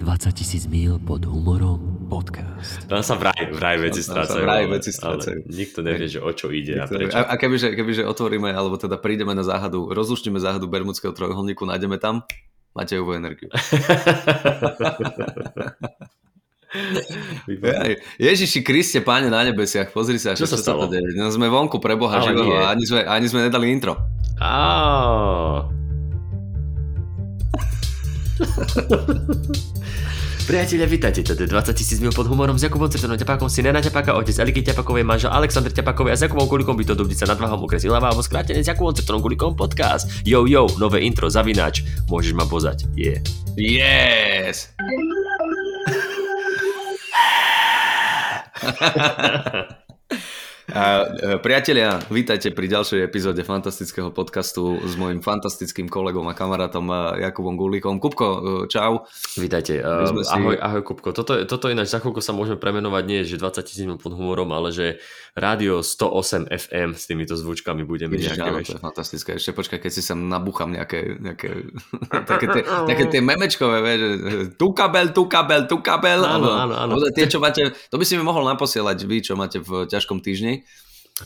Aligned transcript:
tisíc 0.32 0.64
mil 0.66 0.98
pod 0.98 1.24
humorom 1.24 2.08
podcast. 2.08 2.84
Tam 2.88 3.00
sa 3.00 3.14
vraj, 3.14 3.52
vraj 3.52 3.78
veci 3.78 4.02
Tam 4.02 4.20
sa 4.20 4.26
strácajú. 4.26 4.42
vraj 4.42 4.64
veci 4.68 4.90
strácajú. 4.90 5.38
Nikto 5.46 5.78
nevie, 5.80 6.06
že 6.08 6.18
o 6.18 6.30
čo 6.32 6.50
ide 6.50 6.76
a 6.76 6.84
prečo. 6.84 7.14
A, 7.14 7.30
a 7.30 7.34
kebyže, 7.36 7.72
kebyže 7.72 8.02
otvoríme, 8.04 8.50
alebo 8.50 8.76
teda 8.76 8.96
prídeme 8.96 9.32
na 9.32 9.40
záhadu, 9.40 9.88
rozluštíme 9.88 10.36
záhadu 10.36 10.66
Bermudského 10.66 11.12
trojuholníku, 11.12 11.64
nájdeme 11.64 11.96
tam 11.96 12.24
Matejovú 12.70 13.14
energiu. 13.14 13.50
Ježiši 18.18 18.62
Kriste, 18.62 19.02
páne 19.02 19.26
na 19.26 19.42
nebesiach, 19.42 19.90
pozri 19.90 20.22
sa, 20.22 20.38
Čo 20.38 20.46
čo, 20.46 20.54
sa 20.54 20.58
sa 20.58 20.70
stalo? 20.70 20.86
to 20.86 20.94
deje. 20.94 21.18
No 21.18 21.26
sme 21.30 21.50
vonku 21.50 21.82
pre 21.82 21.98
Boha 21.98 22.22
živého 22.22 22.62
ani 22.62 22.86
sme, 22.86 23.02
ani 23.02 23.26
sme 23.26 23.50
nedali 23.50 23.74
intro. 23.74 23.98
Á. 24.38 25.66
Priatelia, 30.50 30.88
vítajte, 30.88 31.22
toto 31.22 31.46
je 31.46 31.46
20 31.46 31.78
tisíc 31.78 32.02
mil 32.02 32.10
pod 32.10 32.26
humorom 32.26 32.58
s 32.58 32.66
Jakubom 32.66 32.90
Certonom 32.90 33.14
Ťapákom, 33.14 33.46
syn 33.46 33.70
Jana 33.70 33.78
Ťapáka, 33.78 34.18
otec 34.18 34.34
Eliky 34.34 34.66
Ťapákovej, 34.66 35.06
manžel 35.06 35.30
Aleksandr 35.30 35.70
Ťapákovej 35.70 36.10
a 36.10 36.18
s 36.18 36.26
Jakubom 36.26 36.50
Kulikom 36.50 36.74
by 36.74 36.82
to 36.82 36.98
Dubnica 36.98 37.22
nad 37.22 37.38
Váhom 37.38 37.62
okres 37.62 37.86
Ilava, 37.86 38.10
alebo 38.10 38.24
skrátené 38.24 38.64
s 38.64 38.66
Jakubom 38.66 38.90
Certonom 38.90 39.22
Kulikom 39.22 39.54
podcast. 39.54 40.10
Yo, 40.26 40.50
yo, 40.50 40.66
nové 40.82 41.06
intro, 41.06 41.30
zavináč, 41.30 41.86
môžeš 42.10 42.34
ma 42.34 42.42
pozať, 42.50 42.90
je. 42.98 43.22
Yeah. 43.54 44.50
Yes! 44.50 44.74
A, 50.70 51.02
e, 51.02 51.42
priatelia, 51.42 51.98
vítajte 52.14 52.54
pri 52.54 52.70
ďalšej 52.70 53.02
epizóde 53.02 53.42
fantastického 53.42 54.14
podcastu 54.14 54.78
s 54.86 54.94
mojim 54.94 55.18
fantastickým 55.18 55.90
kolegom 55.90 56.22
a 56.30 56.34
kamarátom 56.34 56.86
e, 56.86 57.26
Jakubom 57.26 57.58
Gulíkom. 57.58 57.98
Kupko, 57.98 58.26
e, 58.26 58.40
čau. 58.70 59.02
Vítajte, 59.34 59.82
uh, 59.82 60.06
si- 60.22 60.30
ahoj, 60.30 60.54
ahoj 60.62 60.82
Kupko. 60.86 61.10
Toto, 61.10 61.42
toto 61.42 61.66
ináč 61.66 61.90
za 61.90 61.98
chvíľku 61.98 62.22
sa 62.22 62.30
môžeme 62.30 62.54
premenovať 62.54 63.02
nie, 63.02 63.26
že 63.26 63.34
20 63.40 63.66
tisíc 63.66 63.82
pod 63.98 64.14
humorom, 64.14 64.46
ale 64.54 64.70
že 64.70 64.86
rádio 65.34 65.82
108 65.82 66.46
FM 66.46 66.94
s 66.94 67.04
týmito 67.10 67.34
zvučkami 67.34 67.82
budeme 67.82 68.14
Ježiš, 68.18 68.38
nejaké, 68.38 68.50
áno, 68.50 68.58
to 68.62 68.74
je 68.78 68.82
fantastické. 68.82 69.30
Ešte 69.38 69.50
počkaj, 69.54 69.78
keď 69.82 69.90
si 69.90 70.02
sa 70.06 70.14
nabúcham 70.14 70.70
nejaké, 70.70 71.18
nejaké 71.18 71.70
také, 72.30 72.46
tie, 72.46 72.62
také 72.62 73.04
tie 73.10 73.20
memečkové, 73.22 73.76
vieš, 73.82 74.00
tu 74.54 74.70
kabel, 74.70 75.10
tu 75.10 75.26
kabel, 75.26 75.66
tu 75.66 75.82
kabel. 75.82 76.22
Áno, 76.22 76.50
áno, 76.50 76.74
áno. 76.78 76.92
Tie, 77.10 77.26
čo 77.26 77.42
máte, 77.42 77.74
to 77.90 77.96
by 77.98 78.04
si 78.06 78.14
mi 78.14 78.22
mohol 78.22 78.46
naposielať 78.46 78.98
vy, 79.02 79.16
čo 79.22 79.34
máte 79.34 79.58
v 79.58 79.86
ťažkom 79.90 80.22
týždni. 80.22 80.59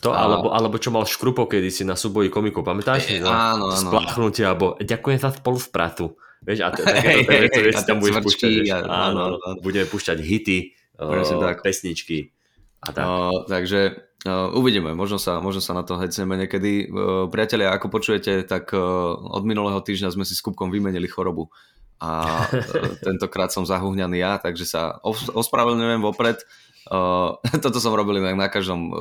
To, 0.03 0.11
A- 0.11 0.27
alebo, 0.27 0.51
alebo 0.51 0.77
čo 0.77 0.91
mal 0.91 1.07
Škrupo 1.07 1.47
kedysi 1.47 1.87
na 1.87 1.95
súboji 1.95 2.27
komikov, 2.27 2.67
pamätáš? 2.67 3.07
E, 3.09 3.23
No, 3.23 3.31
áno, 3.31 3.65
áno. 3.71 3.91
Alebo 4.43 4.75
ďakujem 4.77 5.19
za 5.19 5.31
spoluprácu. 5.31 6.19
Vieš, 6.43 6.61
a 6.61 6.75
takéto 6.75 7.31
veci, 7.47 7.61
veci 7.63 7.83
tam 7.87 8.03
budeš 8.03 8.19
púšťať. 8.21 8.85
Áno. 8.85 9.39
Budeme 9.63 9.87
púšťať 9.87 10.19
hity, 10.19 10.59
pesničky 11.65 12.35
a 12.83 12.89
tak. 12.91 13.07
Takže 13.49 13.81
uh, 14.27 14.53
uvidíme, 14.53 14.93
možno 14.93 15.17
sa, 15.17 15.41
možno 15.41 15.63
sa 15.63 15.73
na 15.73 15.87
to 15.87 15.97
hecneme 15.97 16.37
niekedy. 16.37 16.85
Uh, 16.85 17.31
priatelia, 17.31 17.73
ako 17.73 17.89
počujete, 17.89 18.45
tak 18.45 18.75
uh, 18.75 18.81
od 19.15 19.47
minulého 19.47 19.79
týždňa 19.81 20.13
sme 20.13 20.27
si 20.27 20.35
s 20.37 20.43
Kupkom 20.43 20.69
vymenili 20.69 21.07
chorobu. 21.09 21.49
A 21.97 22.45
tentokrát 23.07 23.49
som 23.55 23.65
zahuhňaný 23.65 24.19
ja, 24.21 24.37
takže 24.37 24.67
sa 24.69 24.99
os- 25.01 25.31
ospravedlňujem 25.33 26.03
vopred. 26.03 26.43
Uh, 26.85 27.41
toto 27.65 27.81
som 27.81 27.97
robil 27.97 28.21
inak 28.21 28.37
na 28.37 28.49
každom 28.53 28.93
uh, 28.93 28.97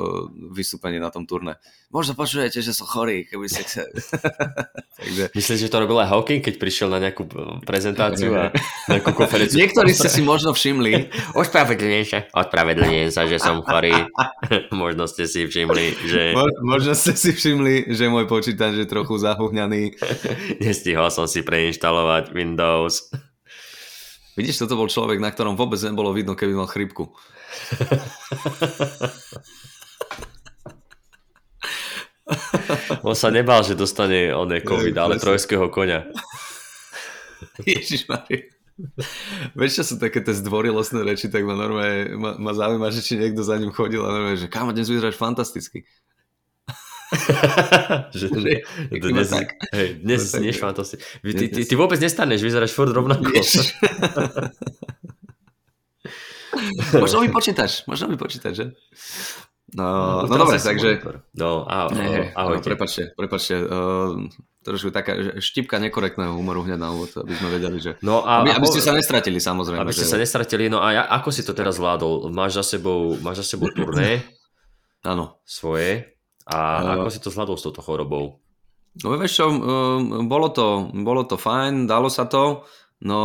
vystúpení 0.56 1.04
na 1.04 1.12
tom 1.12 1.28
turné. 1.28 1.60
Možno 1.92 2.16
počujete, 2.16 2.64
že 2.64 2.72
som 2.72 2.88
chorý, 2.88 3.28
keby 3.28 3.46
ste 3.52 3.68
chceli. 3.68 3.92
takže 5.00 5.24
Myslíš, 5.36 5.60
že 5.68 5.72
to 5.72 5.84
robil 5.84 6.00
aj 6.00 6.08
Hawking, 6.16 6.40
keď 6.40 6.56
prišiel 6.64 6.88
na 6.88 7.04
nejakú 7.04 7.28
e, 7.28 7.60
prezentáciu 7.68 8.40
a 8.40 8.56
nejakú 8.92 9.12
konferenciu? 9.12 9.60
niektorí 9.60 9.92
ste 9.92 10.08
si 10.08 10.24
možno 10.24 10.56
všimli, 10.56 11.12
Ospravedlňujem 11.36 12.06
sa. 12.08 12.20
Ospravedlňujem 12.32 13.10
sa, 13.12 13.28
že 13.28 13.38
som 13.38 13.60
chorý. 13.60 13.92
Možno 14.72 15.04
ste 15.06 15.28
si 15.28 15.44
všimli, 15.44 16.08
že 16.08 16.32
mo- 16.32 16.58
možno 16.64 16.96
ste 16.96 17.14
si 17.20 17.36
všimli, 17.36 17.92
že 17.92 18.08
môj 18.08 18.32
počítač 18.32 18.80
je 18.80 18.88
trochu 18.88 19.20
zahuhňaný. 19.20 20.00
nestihol 20.64 21.12
som 21.12 21.28
si 21.28 21.44
preinštalovať 21.44 22.32
Windows. 22.32 23.12
Vidíš, 24.34 24.66
toto 24.66 24.80
bol 24.80 24.90
človek, 24.90 25.22
na 25.22 25.30
ktorom 25.30 25.54
vôbec 25.54 25.78
nebolo 25.86 26.10
vidno, 26.10 26.34
keby 26.34 26.58
mal 26.58 26.66
chrypku. 26.66 27.14
On 33.04 33.16
sa 33.16 33.30
nebal, 33.30 33.64
že 33.64 33.76
dostane 33.76 34.32
oné 34.32 34.62
COVID, 34.64 34.98
ale 34.98 35.20
trojského 35.20 35.70
koňa. 35.70 36.04
Ježiš 37.68 38.08
Vieš, 39.54 39.72
čo 39.78 39.84
sú 39.94 39.96
také 40.02 40.26
tie 40.26 40.34
zdvorilostné 40.34 41.06
reči, 41.06 41.30
tak 41.30 41.46
ma 41.46 41.54
normálne 41.54 42.18
ma, 42.18 42.34
ma 42.42 42.58
zaujíma, 42.58 42.90
že 42.90 43.06
či 43.06 43.22
niekto 43.22 43.46
za 43.46 43.62
ním 43.62 43.70
chodil 43.70 44.02
a 44.02 44.10
normálne, 44.10 44.40
že 44.40 44.50
kámo, 44.50 44.74
dnes 44.74 44.90
vyzeráš 44.90 45.14
fantasticky. 45.14 45.86
že, 48.18 48.34
Že 48.90 49.10
dnes, 49.14 49.30
tak. 49.30 49.62
hej, 49.70 50.02
dnes 50.02 50.26
snieš 50.26 50.58
fantasticky. 50.58 51.06
Ty, 51.22 51.46
ty, 51.54 51.62
ty 51.70 51.74
vôbec 51.78 52.02
nestaneš, 52.02 52.42
vyzeráš 52.42 52.74
furt 52.74 52.90
rovnako. 52.90 53.30
Možno 57.04 57.22
mi 57.22 57.30
počítaš, 57.30 57.88
možno 57.88 58.08
mi 58.08 58.18
počítaš, 58.18 58.54
že? 58.56 58.66
No, 59.74 60.22
no, 60.30 60.38
dobre, 60.38 60.62
takže... 60.62 61.02
No, 61.34 61.66
ahoj, 61.66 61.98
Ne, 61.98 62.30
no, 62.38 62.62
prepačte, 62.62 63.10
prepačte. 63.18 63.58
Uh, 63.58 64.30
trošku 64.64 64.94
taká 64.94 65.42
štipka 65.42 65.82
nekorektného 65.82 66.38
humoru 66.38 66.64
hneď 66.64 66.80
na 66.80 66.94
úvod, 66.94 67.12
aby 67.20 67.34
sme 67.36 67.50
vedeli, 67.58 67.78
že... 67.82 68.00
No 68.06 68.24
a, 68.24 68.46
aby, 68.46 68.54
aby 68.54 68.68
ste 68.70 68.80
sa 68.86 68.96
nestratili, 68.96 69.42
samozrejme. 69.42 69.82
aby 69.82 69.92
ste 69.92 70.08
že... 70.08 70.12
sa 70.14 70.18
nestratili. 70.22 70.72
No 70.72 70.80
a 70.80 70.88
ja, 70.96 71.04
ako 71.10 71.30
si 71.34 71.42
to 71.44 71.52
teraz 71.52 71.82
zvládol? 71.82 72.32
Máš 72.32 72.64
za 72.64 72.78
sebou, 72.78 73.20
máš 73.20 73.44
za 73.44 73.58
sebou 73.58 73.68
turné 73.74 74.24
Áno. 75.12 75.42
svoje 75.44 76.16
a 76.48 76.84
No. 76.84 76.90
ako 77.04 77.08
si 77.12 77.20
to 77.20 77.32
zvládol 77.32 77.56
s 77.60 77.64
touto 77.68 77.82
chorobou? 77.84 78.40
No 79.02 79.18
vieš 79.18 79.42
čo, 79.42 79.50
um, 79.50 80.30
bolo 80.30 80.54
to, 80.54 80.92
bolo 80.94 81.26
to 81.26 81.34
fajn, 81.34 81.90
dalo 81.90 82.14
sa 82.14 82.30
to, 82.30 82.62
no 83.02 83.20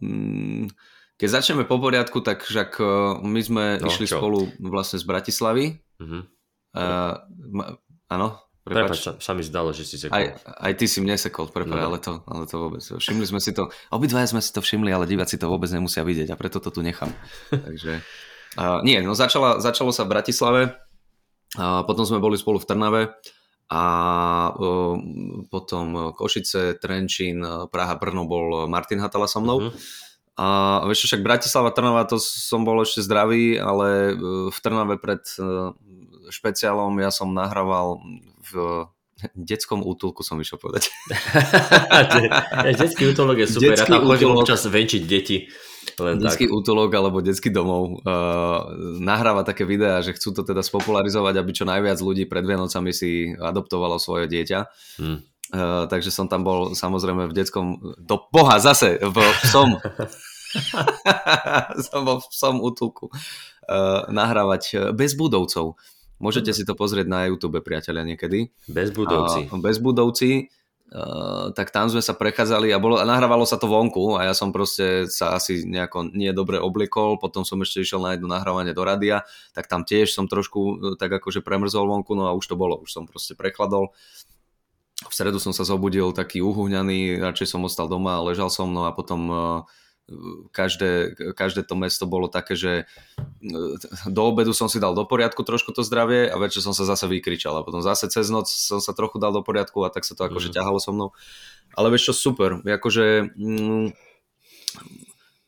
mm, 0.00 0.72
keď 1.20 1.28
začneme 1.30 1.62
po 1.62 1.76
poriadku, 1.76 2.18
tak 2.18 2.40
však 2.40 2.70
uh, 2.76 2.88
my 3.20 3.40
sme 3.40 3.64
No, 3.76 3.86
išli 3.86 4.08
čo? 4.08 4.16
spolu 4.16 4.48
vlastne 4.58 4.96
z 4.96 5.04
Bratislavy. 5.04 5.76
Mhm. 6.00 6.20
Uh, 6.70 7.12
áno, 8.08 8.40
Prepač, 8.60 9.02
sa, 9.02 9.12
sa 9.16 9.32
mi 9.32 9.42
zdalo, 9.42 9.72
že 9.72 9.82
si 9.82 9.96
sekol. 9.96 10.14
Aj, 10.14 10.30
aj 10.62 10.72
ty 10.74 10.86
si 10.86 11.00
mne 11.00 11.16
sekol, 11.16 11.48
prepáč, 11.48 11.74
No. 11.74 11.86
ale, 11.86 11.98
to, 11.98 12.12
ale 12.22 12.44
to 12.44 12.56
vôbec. 12.56 12.78
Všimli 12.78 13.26
sme 13.26 13.40
si 13.40 13.50
to, 13.50 13.66
obidvaja 13.90 14.28
sme 14.28 14.38
si 14.38 14.48
to 14.48 14.60
všimli, 14.60 14.88
ale 14.88 15.04
diváci 15.04 15.34
to 15.34 15.44
vôbec 15.44 15.66
nemusia 15.66 16.00
vidieť 16.00 16.30
a 16.30 16.38
preto 16.38 16.56
to 16.56 16.70
tu 16.70 16.78
nechám. 16.78 17.10
Takže, 17.50 18.04
uh, 18.56 18.78
nie, 18.80 19.00
no 19.00 19.12
začala, 19.12 19.58
začalo 19.58 19.90
sa 19.90 20.06
v 20.06 20.12
Bratislave, 20.12 20.62
a 21.52 21.82
potom 21.82 22.06
sme 22.06 22.22
boli 22.22 22.38
spolu 22.38 22.62
v 22.62 22.68
Trnave 22.68 23.02
a 23.66 23.82
uh, 24.52 24.94
potom 25.46 26.14
Košice, 26.14 26.78
Trenčín, 26.78 27.42
Praha, 27.66 27.98
Brno 27.98 28.22
bol 28.22 28.66
Martin 28.66 29.02
Hatala 29.02 29.26
so 29.26 29.42
mnou. 29.42 29.66
Mhm. 29.66 29.74
A 30.40 30.80
vieš 30.88 31.04
však 31.04 31.20
Bratislava, 31.20 31.68
Trnava, 31.68 32.08
to 32.08 32.16
som 32.16 32.64
bol 32.64 32.80
ešte 32.80 33.04
zdravý, 33.04 33.60
ale 33.60 34.16
uh, 34.16 34.48
v 34.48 34.58
Trnave 34.64 34.96
pred 34.96 35.20
uh, 35.36 35.76
špeciálom 36.32 36.96
ja 36.96 37.12
som 37.12 37.28
nahrával 37.36 38.00
v 38.48 38.88
detskom 39.36 39.84
útulku 39.84 40.24
som 40.24 40.40
išiel 40.40 40.56
povedať. 40.56 40.88
Detský 42.80 43.12
útolok 43.12 43.44
je 43.44 43.48
super, 43.52 43.76
Detský 43.76 43.92
ja 43.92 44.00
tam 44.00 44.08
chodím 44.08 44.32
útolok. 44.32 44.48
občas 44.48 44.64
venčiť 44.64 45.02
deti. 45.04 45.44
Len 46.00 46.16
Detský 46.16 46.48
tak. 46.48 46.56
útulok 46.56 46.90
alebo 46.92 47.20
detský 47.20 47.52
domov 47.52 48.00
uh, 48.00 48.72
nahráva 49.00 49.44
také 49.44 49.68
videá, 49.68 50.00
že 50.00 50.16
chcú 50.16 50.32
to 50.32 50.42
teda 50.44 50.64
spopularizovať, 50.64 51.34
aby 51.36 51.50
čo 51.52 51.64
najviac 51.68 52.00
ľudí 52.00 52.24
pred 52.24 52.44
Vianocami 52.44 52.92
si 52.92 53.32
adoptovalo 53.36 54.00
svoje 54.00 54.28
dieťa. 54.28 54.58
Hm. 55.00 55.18
Uh, 55.50 55.84
takže 55.90 56.14
som 56.14 56.30
tam 56.30 56.46
bol 56.46 56.78
samozrejme 56.78 57.26
v 57.26 57.34
detskom... 57.34 57.66
Do 57.98 58.22
boha, 58.30 58.62
zase 58.62 59.02
v 59.02 59.16
psom. 59.44 59.76
som 61.86 62.00
bol 62.02 62.18
v 62.18 62.28
psom 62.30 62.58
útulku 62.58 63.08
uh, 63.10 64.06
nahrávať 64.10 64.62
uh, 64.74 64.80
bez 64.90 65.14
budovcov. 65.14 65.78
Môžete 66.20 66.52
si 66.52 66.68
to 66.68 66.76
pozrieť 66.76 67.08
na 67.08 67.24
YouTube, 67.32 67.64
priatelia, 67.64 68.04
niekedy. 68.04 68.52
Bez 68.68 68.92
budovci. 68.92 69.48
A, 69.48 69.56
bez 69.56 69.80
budovci. 69.80 70.52
Uh, 70.90 71.54
tak 71.54 71.70
tam 71.70 71.86
sme 71.86 72.02
sa 72.02 72.18
prechádzali 72.18 72.74
a, 72.74 72.82
bolo, 72.82 72.98
a 72.98 73.06
nahrávalo 73.06 73.46
sa 73.46 73.54
to 73.62 73.70
vonku 73.70 74.18
a 74.18 74.26
ja 74.26 74.34
som 74.34 74.50
proste 74.50 75.06
sa 75.06 75.38
asi 75.38 75.62
nejako 75.62 76.10
nie 76.10 76.34
dobre 76.34 76.58
obliekol, 76.58 77.14
potom 77.14 77.46
som 77.46 77.62
ešte 77.62 77.86
išiel 77.86 78.02
na 78.02 78.18
jedno 78.18 78.26
nahrávanie 78.26 78.74
do 78.74 78.82
rádia, 78.82 79.22
tak 79.54 79.70
tam 79.70 79.86
tiež 79.86 80.10
som 80.10 80.26
trošku 80.26 80.58
uh, 80.58 80.98
tak 80.98 81.14
akože 81.22 81.46
premrzol 81.46 81.86
vonku, 81.86 82.18
no 82.18 82.26
a 82.26 82.34
už 82.34 82.42
to 82.42 82.58
bolo, 82.58 82.74
už 82.82 82.90
som 82.90 83.06
proste 83.06 83.38
prechladol. 83.38 83.94
V 85.06 85.12
stredu 85.14 85.38
som 85.38 85.54
sa 85.54 85.62
zobudil 85.62 86.10
taký 86.10 86.42
uhuňaný, 86.42 87.22
radšej 87.22 87.54
som 87.54 87.62
ostal 87.62 87.86
doma 87.86 88.18
ležal 88.26 88.50
som, 88.50 88.66
no 88.66 88.84
a 88.84 88.90
potom 88.90 89.20
uh, 89.30 89.38
každé, 90.50 91.14
každé 91.38 91.62
to 91.62 91.74
mesto 91.78 92.04
bolo 92.04 92.26
také, 92.26 92.58
že 92.58 92.84
do 94.06 94.22
obedu 94.26 94.50
som 94.50 94.66
si 94.66 94.82
dal 94.82 94.92
do 94.94 95.06
poriadku 95.06 95.42
trošku 95.46 95.70
to 95.70 95.86
zdravie 95.86 96.26
a 96.26 96.36
večer 96.36 96.60
som 96.60 96.74
sa 96.74 96.82
zase 96.82 97.06
vykričal 97.06 97.54
a 97.56 97.64
potom 97.64 97.80
zase 97.80 98.10
cez 98.10 98.28
noc 98.28 98.50
som 98.50 98.82
sa 98.82 98.92
trochu 98.92 99.22
dal 99.22 99.30
do 99.30 99.40
poriadku 99.40 99.80
a 99.86 99.92
tak 99.92 100.02
sa 100.04 100.18
to 100.18 100.26
akože 100.26 100.50
Mhm. 100.50 100.54
ťahalo 100.58 100.78
so 100.82 100.90
mnou. 100.92 101.10
Ale 101.78 101.90
vieš 101.94 102.10
čo, 102.10 102.30
super, 102.30 102.58
akože 102.60 103.30
mm, 103.38 103.94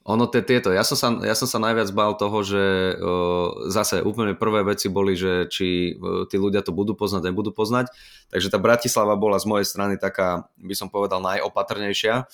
ono 0.02 0.26
tie, 0.26 0.42
tieto, 0.42 0.74
ja 0.74 0.82
som, 0.82 0.98
sa, 0.98 1.14
ja 1.22 1.34
som 1.38 1.46
sa 1.46 1.62
najviac 1.62 1.86
bál 1.94 2.18
toho, 2.18 2.42
že 2.42 2.98
uh, 2.98 3.70
zase 3.70 4.02
úplne 4.02 4.34
prvé 4.34 4.66
veci 4.66 4.90
boli, 4.90 5.14
že 5.14 5.46
či 5.46 5.94
uh, 5.94 6.26
tí 6.26 6.42
ľudia 6.42 6.66
to 6.66 6.74
budú 6.74 6.98
poznať, 6.98 7.30
nebudú 7.30 7.54
poznať. 7.54 7.86
Takže 8.34 8.50
tá 8.50 8.58
Bratislava 8.58 9.14
bola 9.14 9.38
z 9.38 9.46
mojej 9.46 9.66
strany 9.66 9.94
taká, 10.02 10.50
by 10.58 10.74
som 10.74 10.90
povedal, 10.90 11.22
najopatrnejšia. 11.22 12.26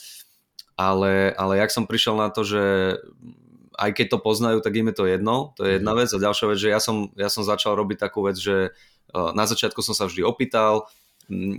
Ale, 0.79 1.35
ale 1.35 1.59
jak 1.59 1.75
som 1.75 1.91
prišiel 1.91 2.15
na 2.15 2.31
to, 2.31 2.47
že 2.47 2.63
aj 3.79 3.91
keď 3.95 4.07
to 4.15 4.19
poznajú, 4.23 4.59
tak 4.63 4.75
im 4.75 4.91
je 4.91 4.97
to 4.99 5.05
jedno, 5.07 5.55
to 5.55 5.67
je 5.67 5.79
jedna 5.79 5.95
mhm. 5.95 5.99
vec. 6.03 6.09
A 6.15 6.19
ďalšia 6.23 6.47
vec, 6.51 6.59
že 6.59 6.69
ja 6.71 6.81
som, 6.83 7.11
ja 7.15 7.31
som 7.31 7.47
začal 7.47 7.79
robiť 7.79 7.99
takú 7.99 8.27
vec, 8.27 8.39
že 8.39 8.75
uh, 9.15 9.31
na 9.35 9.47
začiatku 9.47 9.83
som 9.83 9.95
sa 9.95 10.07
vždy 10.07 10.27
opýtal, 10.27 10.87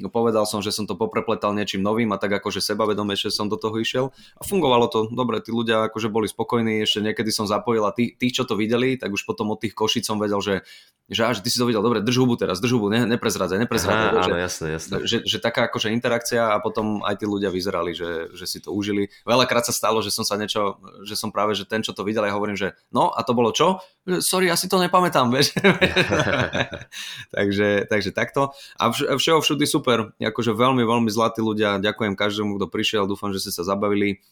povedal 0.10 0.50
som, 0.50 0.66
že 0.66 0.74
som 0.74 0.89
to 0.89 0.98
poprepletal 0.98 1.54
niečím 1.54 1.86
novým 1.86 2.10
a 2.10 2.18
tak 2.18 2.42
akože 2.42 2.57
sebavedomejšie 2.57 3.30
som 3.30 3.45
do 3.45 3.54
toho 3.54 3.77
išiel 3.77 4.10
a 4.38 4.42
fungovalo 4.42 4.89
to 4.89 5.00
dobre, 5.13 5.38
tí 5.45 5.54
ľudia 5.54 5.86
akože 5.94 6.10
boli 6.10 6.25
spokojní, 6.25 6.81
ešte 6.81 7.06
niekedy 7.06 7.30
som 7.30 7.45
zapojil 7.45 7.86
a 7.86 7.94
tí, 7.94 8.18
tí 8.18 8.33
čo 8.33 8.50
to 8.50 8.57
videli, 8.57 8.98
tak 8.98 9.13
už 9.13 9.30
potom 9.30 9.54
od 9.54 9.62
tých 9.62 9.77
košic 9.77 10.01
som 10.01 10.18
vedel, 10.18 10.42
že, 10.42 10.66
že 11.06 11.21
až 11.21 11.45
ty 11.45 11.54
si 11.54 11.62
to 11.62 11.69
videl, 11.69 11.86
dobre, 11.86 12.01
drž 12.01 12.18
hubu 12.18 12.33
teraz, 12.33 12.57
drž 12.57 12.81
hubu, 12.81 12.89
ne, 12.89 13.06
neprezradzaj, 13.06 13.62
neprezradzaj. 13.62 14.10
Aha, 14.10 14.25
áno, 14.25 14.38
jasné, 14.42 14.68
jasné. 14.74 15.06
Že, 15.06 15.18
že, 15.30 15.38
taká 15.38 15.69
akože 15.69 15.94
interakcia 15.94 16.50
a 16.50 16.57
potom 16.57 17.06
aj 17.06 17.21
tí 17.21 17.25
ľudia 17.30 17.54
vyzerali, 17.54 17.94
že, 17.94 18.33
že 18.33 18.45
si 18.50 18.57
to 18.57 18.74
užili. 18.74 19.13
Veľakrát 19.21 19.69
sa 19.69 19.74
stalo, 19.74 20.01
že 20.01 20.10
som 20.10 20.25
sa 20.25 20.33
niečo, 20.33 20.81
že 21.06 21.13
som 21.13 21.30
práve, 21.30 21.54
že 21.54 21.69
ten, 21.69 21.86
čo 21.86 21.94
to 21.94 22.01
videl, 22.01 22.25
ja 22.25 22.33
hovorím, 22.33 22.57
že 22.57 22.74
no 22.89 23.13
a 23.13 23.21
to 23.21 23.38
bolo 23.38 23.54
čo? 23.54 23.77
Sorry, 24.18 24.50
ja 24.50 24.57
si 24.57 24.66
to 24.66 24.81
nepamätám, 24.81 25.30
vieš. 25.30 25.54
takže, 27.38 27.86
takže 27.86 28.10
takto. 28.10 28.50
A 28.81 28.89
všeho 28.94 29.42
všudy 29.59 29.67
super, 29.67 30.15
akože 30.15 30.56
veľmi, 30.56 30.88
veľmi 30.88 31.11
zlatí 31.11 31.44
ľudia, 31.44 31.83
ďakujem 31.83 32.15
každému, 32.15 32.56
kto 32.56 32.71
prišiel, 32.71 33.03
dúfam, 33.11 33.35
že 33.35 33.44
ste 33.44 33.51
sa 33.51 33.67
zabavili. 33.67 34.23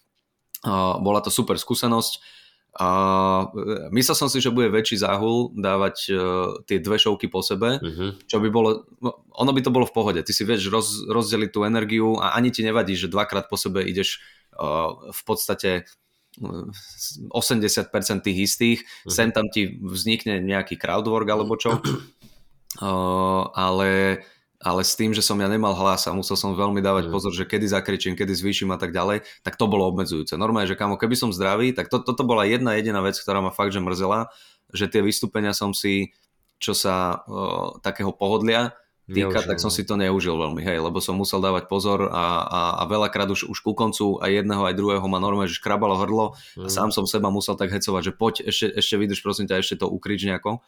Bola 1.04 1.20
to 1.20 1.28
super 1.28 1.60
skúsenosť. 1.60 2.40
Uh, 2.78 3.50
myslel 3.90 4.14
som 4.14 4.30
si, 4.30 4.38
že 4.38 4.54
bude 4.54 4.70
väčší 4.70 5.02
záhul 5.02 5.50
dávať 5.58 6.14
uh, 6.14 6.62
tie 6.70 6.78
dve 6.78 7.02
šovky 7.02 7.26
po 7.26 7.42
sebe, 7.42 7.82
uh-huh. 7.82 8.22
čo 8.30 8.38
by 8.38 8.54
bolo, 8.54 8.86
no, 9.02 9.26
ono 9.34 9.50
by 9.50 9.66
to 9.66 9.74
bolo 9.74 9.90
v 9.90 9.96
pohode. 9.98 10.22
Ty 10.22 10.30
si 10.30 10.46
vieš 10.46 10.70
roz, 10.70 11.10
rozdeliť 11.10 11.50
tú 11.50 11.66
energiu 11.66 12.22
a 12.22 12.38
ani 12.38 12.54
ti 12.54 12.62
nevadí, 12.62 12.94
že 12.94 13.10
dvakrát 13.10 13.50
po 13.50 13.58
sebe 13.58 13.82
ideš 13.82 14.22
uh, 14.62 14.94
v 15.10 15.22
podstate 15.26 15.90
80% 16.38 17.90
tých 18.22 18.38
istých, 18.46 18.80
uh-huh. 18.86 19.10
sem 19.10 19.34
tam 19.34 19.50
ti 19.50 19.82
vznikne 19.82 20.38
nejaký 20.46 20.78
crowdwork 20.78 21.26
alebo 21.34 21.58
čo, 21.58 21.82
uh, 21.82 23.42
ale 23.66 24.22
ale 24.58 24.82
s 24.82 24.98
tým, 24.98 25.14
že 25.14 25.22
som 25.22 25.38
ja 25.38 25.46
nemal 25.46 25.78
hlas 25.78 26.10
a 26.10 26.18
musel 26.18 26.34
som 26.34 26.58
veľmi 26.58 26.82
dávať 26.82 27.10
mm. 27.10 27.14
pozor, 27.14 27.30
že 27.30 27.46
kedy 27.46 27.70
zakričím, 27.70 28.18
kedy 28.18 28.34
zvýšim 28.34 28.74
a 28.74 28.82
tak 28.82 28.90
ďalej, 28.90 29.22
tak 29.46 29.54
to 29.54 29.70
bolo 29.70 29.86
obmedzujúce. 29.94 30.34
Normálne, 30.34 30.66
že 30.66 30.74
kamo, 30.74 30.98
keby 30.98 31.14
som 31.14 31.30
zdravý, 31.30 31.78
tak 31.78 31.94
to, 31.94 32.02
toto 32.02 32.26
bola 32.26 32.42
jedna 32.50 32.74
jediná 32.74 33.06
vec, 33.06 33.14
ktorá 33.22 33.38
ma 33.38 33.54
fakt 33.54 33.70
že 33.70 33.82
mrzela, 33.82 34.34
že 34.74 34.90
tie 34.90 35.06
vystúpenia 35.06 35.54
som 35.54 35.78
si, 35.78 36.18
čo 36.58 36.74
sa 36.74 37.22
o, 37.30 37.78
takého 37.86 38.10
pohodlia 38.10 38.74
týka, 39.06 39.30
neužil, 39.30 39.46
tak 39.46 39.58
som 39.62 39.70
no. 39.72 39.76
si 39.78 39.86
to 39.86 39.94
neužil 39.96 40.36
veľmi, 40.36 40.62
hej, 40.66 40.84
lebo 40.84 40.98
som 41.00 41.16
musel 41.16 41.40
dávať 41.40 41.70
pozor 41.72 42.10
a, 42.10 42.26
a, 42.44 42.62
a 42.82 42.84
veľakrát 42.90 43.30
už, 43.32 43.48
už 43.48 43.58
ku 43.62 43.72
koncu 43.78 44.20
aj 44.20 44.42
jedného, 44.44 44.66
aj 44.68 44.76
druhého 44.76 45.06
ma 45.08 45.22
normálne, 45.22 45.48
že 45.48 45.62
škrabalo 45.62 45.96
hrdlo 46.02 46.36
mm. 46.60 46.66
a 46.66 46.68
sám 46.68 46.90
som 46.92 47.06
seba 47.06 47.30
musel 47.30 47.56
tak 47.56 47.72
hecovať, 47.72 48.02
že 48.04 48.12
poď, 48.12 48.34
ešte, 48.50 48.68
ešte 48.74 48.96
vydrž, 49.00 49.22
prosím 49.24 49.46
ťa, 49.48 49.62
ešte 49.64 49.80
to 49.80 49.88
ukrič 49.88 50.28
nejako. 50.28 50.60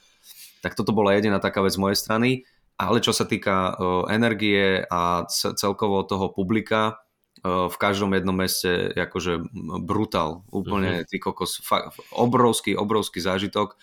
Tak 0.60 0.76
toto 0.76 0.92
bola 0.92 1.16
jediná 1.16 1.40
taká 1.40 1.64
vec 1.64 1.76
z 1.76 1.82
mojej 1.84 2.00
strany 2.00 2.48
ale 2.80 3.04
čo 3.04 3.12
sa 3.12 3.28
týka 3.28 3.76
energie 4.08 4.88
a 4.88 5.28
celkovo 5.30 6.08
toho 6.08 6.32
publika, 6.32 7.04
v 7.44 7.76
každom 7.80 8.12
jednom 8.12 8.36
meste 8.36 8.92
akože 8.92 9.48
brutál, 9.84 10.44
úplne 10.52 11.04
mm-hmm. 11.04 11.08
ty 11.08 11.18
kokos, 11.24 11.64
fakt, 11.64 11.96
obrovský, 12.12 12.76
obrovský 12.76 13.24
zážitok. 13.24 13.80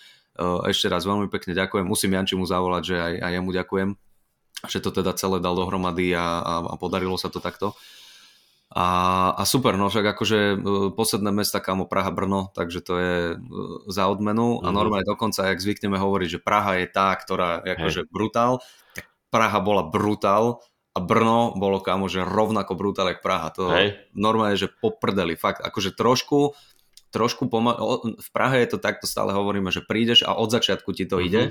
Ešte 0.69 0.85
raz 0.93 1.09
veľmi 1.09 1.25
pekne 1.33 1.57
ďakujem, 1.57 1.85
musím 1.85 2.13
Jančimu 2.13 2.45
zavolať, 2.45 2.83
že 2.85 2.95
aj, 3.01 3.13
aj 3.17 3.31
jemu 3.33 3.51
ďakujem, 3.57 3.89
že 4.69 4.79
to 4.81 4.89
teda 4.93 5.11
celé 5.17 5.41
dal 5.41 5.57
dohromady 5.57 6.13
a, 6.13 6.41
a, 6.41 6.53
a 6.69 6.75
podarilo 6.77 7.17
sa 7.17 7.33
to 7.33 7.41
takto. 7.41 7.73
A, 8.67 9.31
a 9.33 9.43
super, 9.47 9.79
no 9.79 9.87
však 9.87 10.05
akože 10.13 10.39
posledné 10.93 11.31
mesta 11.31 11.63
kamo 11.63 11.87
Praha, 11.89 12.11
Brno, 12.11 12.51
takže 12.51 12.83
to 12.83 12.93
je 12.99 13.15
za 13.89 14.05
odmenu 14.05 14.61
a 14.61 14.69
mhm. 14.69 14.75
normálne 14.75 15.07
dokonca, 15.07 15.49
jak 15.49 15.63
zvykneme 15.63 15.97
hovoriť, 15.97 16.29
že 16.37 16.43
Praha 16.43 16.77
je 16.77 16.87
tá, 16.91 17.09
ktorá 17.17 17.65
je 17.65 17.73
akože 17.73 18.01
brutál, 18.11 18.61
Praha 19.27 19.59
bola 19.59 19.83
brutál 19.85 20.63
a 20.95 20.99
Brno 21.03 21.53
bolo 21.53 21.77
kámo, 21.77 22.09
že 22.09 22.25
rovnako 22.25 22.73
brutál 22.73 23.13
jak 23.13 23.21
Praha. 23.21 23.53
To 23.53 23.69
Hej. 23.69 24.09
normálne, 24.17 24.57
že 24.57 24.71
poprdeli. 24.71 25.37
Fakt, 25.37 25.61
akože 25.61 25.93
trošku, 25.93 26.57
trošku 27.13 27.45
poma- 27.51 27.77
v 28.17 28.29
Prahe 28.33 28.65
je 28.65 28.73
to 28.73 28.77
takto 28.81 29.05
stále 29.05 29.29
hovoríme, 29.29 29.69
že 29.69 29.85
prídeš 29.85 30.25
a 30.25 30.33
od 30.33 30.49
začiatku 30.49 30.89
ti 30.97 31.05
to 31.05 31.21
uh-huh. 31.21 31.27
ide. 31.27 31.41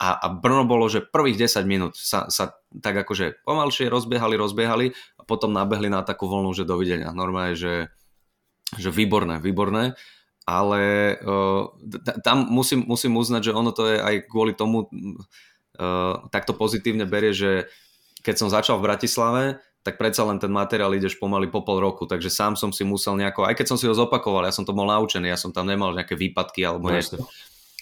A, 0.00 0.16
a 0.18 0.26
Brno 0.32 0.66
bolo, 0.66 0.90
že 0.90 1.04
prvých 1.04 1.46
10 1.46 1.70
minút 1.70 1.94
sa, 1.94 2.26
sa 2.26 2.58
tak 2.82 2.98
akože 3.06 3.46
pomalšie 3.46 3.86
rozbiehali, 3.86 4.34
rozbiehali 4.34 4.90
a 5.20 5.22
potom 5.22 5.54
nabehli 5.54 5.86
na 5.86 6.02
takú 6.02 6.26
voľnu, 6.26 6.50
že 6.50 6.66
dovidenia. 6.66 7.14
Normálne, 7.14 7.54
že, 7.54 7.94
že 8.74 8.90
výborné, 8.90 9.38
výborné 9.38 9.94
ale 10.44 11.16
uh, 11.24 11.72
tam 12.20 12.44
musím, 12.52 12.84
musím 12.84 13.16
uznať, 13.16 13.48
že 13.50 13.56
ono 13.56 13.72
to 13.72 13.88
je 13.88 13.96
aj 13.96 14.28
kvôli 14.28 14.52
tomu, 14.52 14.92
uh, 15.78 16.26
takto 16.30 16.54
pozitívne 16.56 17.06
berie, 17.06 17.34
že 17.34 17.70
keď 18.24 18.34
som 18.40 18.48
začal 18.48 18.80
v 18.80 18.86
Bratislave, 18.88 19.42
tak 19.84 20.00
predsa 20.00 20.24
len 20.24 20.40
ten 20.40 20.48
materiál 20.48 20.96
ideš 20.96 21.20
pomaly 21.20 21.52
po 21.52 21.60
pol 21.60 21.76
roku, 21.76 22.08
takže 22.08 22.32
sám 22.32 22.56
som 22.56 22.72
si 22.72 22.88
musel 22.88 23.20
nejako, 23.20 23.44
aj 23.44 23.54
keď 23.60 23.66
som 23.68 23.76
si 23.76 23.84
ho 23.84 23.92
zopakoval, 23.92 24.48
ja 24.48 24.56
som 24.56 24.64
to 24.64 24.72
bol 24.72 24.88
naučený, 24.88 25.28
ja 25.28 25.36
som 25.36 25.52
tam 25.52 25.68
nemal 25.68 25.92
nejaké 25.92 26.16
výpadky 26.16 26.64
alebo 26.64 26.88
no, 26.88 26.96
niečo. 26.96 27.20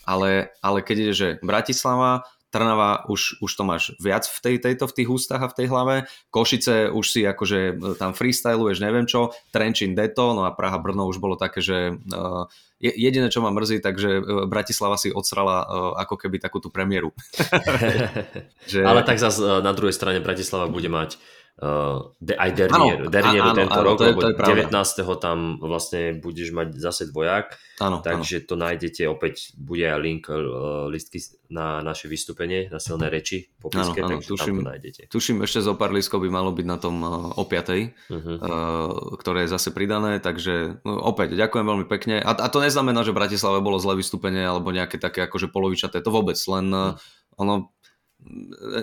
Ale, 0.03 0.51
ale 0.59 0.83
keď 0.83 0.97
ide, 0.99 1.15
že 1.15 1.29
Bratislava, 1.47 2.27
Trnava 2.53 3.09
už, 3.09 3.41
už 3.41 3.49
to 3.49 3.65
máš 3.65 3.97
viac 3.97 4.29
v 4.29 4.39
tej, 4.45 4.57
tejto, 4.61 4.85
v 4.85 4.97
tých 5.01 5.09
ústach 5.09 5.41
a 5.41 5.49
v 5.49 5.57
tej 5.57 5.67
hlave, 5.73 5.95
Košice 6.29 6.93
už 6.93 7.07
si 7.09 7.25
akože 7.25 7.61
e, 7.73 7.75
tam 7.97 8.13
freestyluješ, 8.13 8.77
neviem 8.85 9.09
čo, 9.09 9.33
Trenčín 9.49 9.97
deto, 9.97 10.37
no 10.37 10.45
a 10.45 10.53
Praha, 10.53 10.77
Brno 10.77 11.09
už 11.09 11.17
bolo 11.17 11.41
také, 11.41 11.65
že 11.65 11.97
uh, 11.97 12.45
jediné, 12.83 13.31
čo 13.31 13.39
ma 13.39 13.55
mrzí, 13.55 13.79
takže 13.79 14.11
e, 14.19 14.21
Bratislava 14.51 14.99
si 14.99 15.15
odsrala 15.15 15.63
uh, 15.63 15.95
ako 16.03 16.19
keby 16.19 16.43
takú 16.43 16.59
tú 16.59 16.69
premiéru. 16.75 17.15
že... 18.73 18.83
Ale 18.83 19.07
tak 19.07 19.23
zase 19.23 19.63
na 19.63 19.71
druhej 19.71 19.95
strane 19.95 20.19
Bratislava 20.19 20.67
bude 20.67 20.91
mať 20.91 21.23
uh, 21.63 22.11
aj 22.19 22.51
Dernieru, 22.59 23.07
Dernieru 23.07 23.55
tento 23.55 23.79
áno, 23.79 23.87
rok, 23.95 23.97
to 24.03 24.05
je, 24.11 24.15
to 24.19 24.27
je 24.35 24.35
19. 24.67 24.75
tam 25.23 25.63
vlastne 25.63 26.19
budeš 26.19 26.51
mať 26.51 26.75
zase 26.75 27.15
dvojak, 27.15 27.55
áno, 27.79 28.03
takže 28.03 28.43
áno. 28.43 28.47
to 28.51 28.55
nájdete, 28.59 29.03
opäť 29.07 29.55
bude 29.55 29.87
aj 29.87 30.01
link, 30.03 30.27
uh, 30.27 30.91
listky 30.91 31.23
na 31.47 31.85
naše 31.85 32.11
vystúpenie, 32.11 32.67
na 32.67 32.83
silné 32.83 33.07
reči, 33.13 33.47
popiske, 33.63 34.03
áno, 34.03 34.09
áno, 34.09 34.13
takže 34.19 34.29
tuším, 34.35 34.57
tam 34.59 34.65
to 34.67 34.71
nájdete. 34.75 35.03
Tuším, 35.13 35.37
ešte 35.47 35.61
zo 35.63 35.79
pár 35.79 35.95
lístkov 35.95 36.27
by 36.27 36.31
malo 36.33 36.51
byť 36.51 36.67
na 36.67 36.79
tom 36.83 36.97
uh, 37.05 37.39
o 37.39 37.45
5. 37.47 37.53
Uh-huh. 37.53 38.37
Uh, 38.41 39.15
ktoré 39.21 39.47
je 39.47 39.55
zase 39.55 39.71
pridané, 39.71 40.19
takže 40.19 40.83
no, 40.83 40.99
opäť 40.99 41.39
ďakujem 41.39 41.67
veľmi 41.69 41.87
pekne. 41.87 42.19
A, 42.19 42.35
a 42.35 42.47
to 42.51 42.59
neznamená, 42.59 43.07
že 43.07 43.15
Bratislave 43.15 43.63
bolo 43.63 43.79
zlé 43.79 44.01
vystúpenie 44.01 44.43
alebo 44.43 44.75
nejaké 44.75 44.99
také 44.99 45.23
akože 45.29 45.53
polovičaté, 45.53 46.03
to 46.03 46.11
vôbec, 46.11 46.41
len 46.49 46.67
uh, 46.75 46.99
ono 47.39 47.71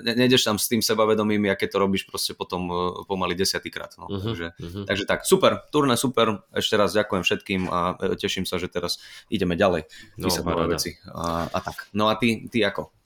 nejdeš 0.04 0.44
tam 0.44 0.60
s 0.60 0.68
tým 0.68 0.84
sebavedomím, 0.84 1.48
aké 1.48 1.68
to 1.72 1.80
robíš 1.80 2.06
proste 2.06 2.36
potom 2.36 2.68
e, 2.68 2.76
pomaly 3.08 3.34
desiatýkrát. 3.36 3.96
No. 3.96 4.12
Uh-huh, 4.12 4.36
takže, 4.36 4.48
uh-huh. 4.60 4.86
takže 4.86 5.04
tak, 5.08 5.24
super, 5.24 5.64
turné 5.72 5.96
super, 5.96 6.44
ešte 6.52 6.76
raz 6.76 6.92
ďakujem 6.92 7.24
všetkým 7.24 7.62
a 7.72 7.96
e, 7.98 8.20
teším 8.20 8.44
sa, 8.44 8.60
že 8.60 8.68
teraz 8.68 9.00
ideme 9.32 9.56
ďalej. 9.56 9.88
No, 10.20 10.28
veci 10.68 11.00
a, 11.08 11.48
a 11.48 11.60
tak. 11.64 11.88
No 11.96 12.12
a 12.12 12.20
ty, 12.20 12.52
ty 12.52 12.62
ako? 12.62 12.99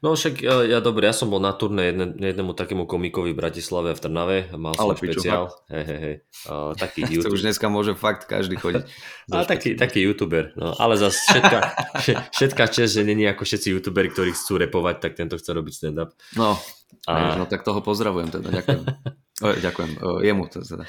No 0.00 0.12
však 0.12 0.44
ja, 0.44 0.60
ja 0.64 0.78
dobre, 0.80 1.08
ja 1.08 1.14
som 1.16 1.32
bol 1.32 1.40
na 1.40 1.52
turné 1.56 1.92
jedne, 1.92 2.12
jednému 2.12 2.52
takému 2.52 2.84
komikovi 2.84 3.32
v 3.32 3.40
Bratislave 3.40 3.92
a 3.92 3.96
v 3.96 4.00
Trnave, 4.00 4.38
mal 4.56 4.76
som 4.76 4.92
Ale 4.92 4.96
špeciál, 4.96 5.48
hej, 5.72 5.84
hej, 5.84 6.00
hej, 6.00 6.16
uh, 6.48 6.72
taký 6.76 7.00
YouTube. 7.08 7.24
to 7.32 7.36
už 7.36 7.42
dneska 7.44 7.66
môže 7.72 7.92
fakt 7.96 8.28
každý 8.28 8.60
chodiť. 8.60 8.84
a 9.32 9.44
taký, 9.48 9.76
taký 9.76 10.04
youtuber, 10.04 10.52
no, 10.56 10.76
ale 10.76 11.00
zase 11.00 11.20
všetka, 11.32 11.58
všetká 12.36 12.64
čest, 12.68 12.96
že 12.96 13.02
není 13.04 13.24
ako 13.28 13.44
všetci 13.44 13.72
youtuberi, 13.72 14.12
ktorí 14.12 14.36
chcú 14.36 14.60
repovať, 14.60 14.96
tak 15.00 15.12
tento 15.16 15.40
chce 15.40 15.50
robiť 15.52 15.72
stand-up. 15.72 16.12
No, 16.36 16.60
a... 17.08 17.36
no 17.40 17.48
tak 17.48 17.64
toho 17.64 17.80
pozdravujem 17.80 18.28
teda, 18.28 18.48
ďakujem. 18.62 18.84
O, 19.40 19.56
ďakujem, 19.56 20.04
o, 20.04 20.20
jemu 20.20 20.52
to 20.52 20.60
teda. 20.60 20.84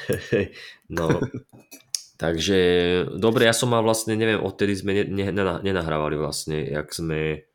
no, 0.92 1.24
takže 2.20 2.60
dobre, 3.16 3.48
ja 3.48 3.56
som 3.56 3.72
mal 3.72 3.80
vlastne, 3.80 4.20
neviem, 4.20 4.44
odtedy 4.44 4.76
sme 4.76 5.08
ne, 5.08 5.32
ne, 5.32 5.44
nenahrávali 5.64 6.20
vlastne, 6.20 6.60
jak 6.68 6.92
sme 6.92 7.48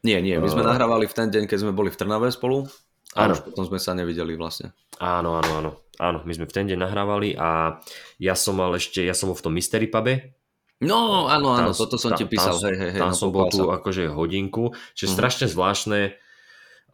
nie, 0.00 0.18
nie, 0.24 0.36
my 0.40 0.48
sme 0.48 0.64
uh, 0.64 0.70
nahrávali 0.72 1.04
v 1.04 1.14
ten 1.16 1.28
deň, 1.28 1.44
keď 1.44 1.58
sme 1.66 1.72
boli 1.76 1.92
v 1.92 1.98
Trnave 2.00 2.32
spolu 2.32 2.64
a 3.12 3.26
áno. 3.26 3.36
už 3.36 3.44
potom 3.52 3.64
sme 3.68 3.78
sa 3.82 3.92
nevideli 3.92 4.38
vlastne. 4.38 4.72
Áno, 5.00 5.36
áno, 5.36 5.52
áno. 5.60 5.70
Áno, 6.00 6.24
my 6.24 6.32
sme 6.32 6.48
v 6.48 6.54
ten 6.56 6.64
deň 6.64 6.80
nahrávali 6.80 7.36
a 7.36 7.76
ja 8.16 8.32
som 8.32 8.56
mal 8.56 8.72
ešte, 8.72 9.04
ja 9.04 9.12
som 9.12 9.28
bol 9.28 9.36
v 9.36 9.44
tom 9.44 9.52
Mystery 9.52 9.84
pube. 9.92 10.40
No, 10.80 11.28
áno, 11.28 11.52
áno, 11.52 11.76
tam, 11.76 11.84
toto 11.84 12.00
som 12.00 12.16
tam, 12.16 12.18
ti 12.20 12.24
písal. 12.24 12.56
Tam, 12.56 12.72
hej, 12.72 12.76
hej, 12.80 12.90
tam 12.96 13.12
no, 13.12 13.18
som 13.20 13.28
bol 13.28 13.52
tu 13.52 13.68
akože 13.68 14.08
hodinku, 14.08 14.72
čo 14.96 15.04
je 15.04 15.08
uh-huh. 15.12 15.18
strašne 15.20 15.46
zvláštne, 15.52 16.16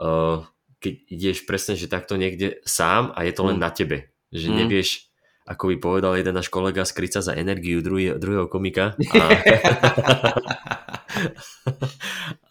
uh, 0.03 0.43
keď 0.83 0.95
ideš 1.07 1.47
presne, 1.47 1.79
že 1.79 1.87
takto 1.87 2.19
niekde 2.19 2.59
sám 2.67 3.15
a 3.15 3.23
je 3.23 3.31
to 3.31 3.47
len 3.47 3.63
uh-huh. 3.63 3.71
na 3.71 3.71
tebe. 3.71 4.11
Že 4.35 4.47
uh-huh. 4.51 4.59
nevieš, 4.67 5.06
ako 5.47 5.71
by 5.71 5.77
povedal 5.79 6.19
jeden 6.19 6.35
náš 6.35 6.51
kolega, 6.51 6.83
skryť 6.83 7.23
sa 7.23 7.31
za 7.31 7.39
energiu 7.39 7.79
druhý, 7.79 8.19
druhého 8.19 8.51
komika. 8.51 8.99
A, 9.15 9.23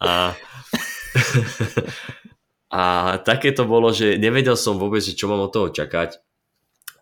a, 0.00 0.32
a 2.72 2.82
také 3.20 3.52
to 3.52 3.68
bolo, 3.68 3.92
že 3.92 4.16
nevedel 4.16 4.56
som 4.56 4.80
vôbec, 4.80 5.04
že 5.04 5.12
čo 5.12 5.28
mám 5.28 5.44
od 5.44 5.52
toho 5.52 5.68
čakať. 5.68 6.24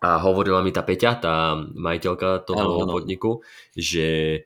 A 0.03 0.19
hovorila 0.19 0.59
mi 0.59 0.75
tá 0.75 0.83
Peťa, 0.83 1.11
tá 1.17 1.55
majiteľka 1.55 2.43
toho 2.43 2.83
ano, 2.83 2.91
podniku, 2.91 3.41
že 3.73 4.43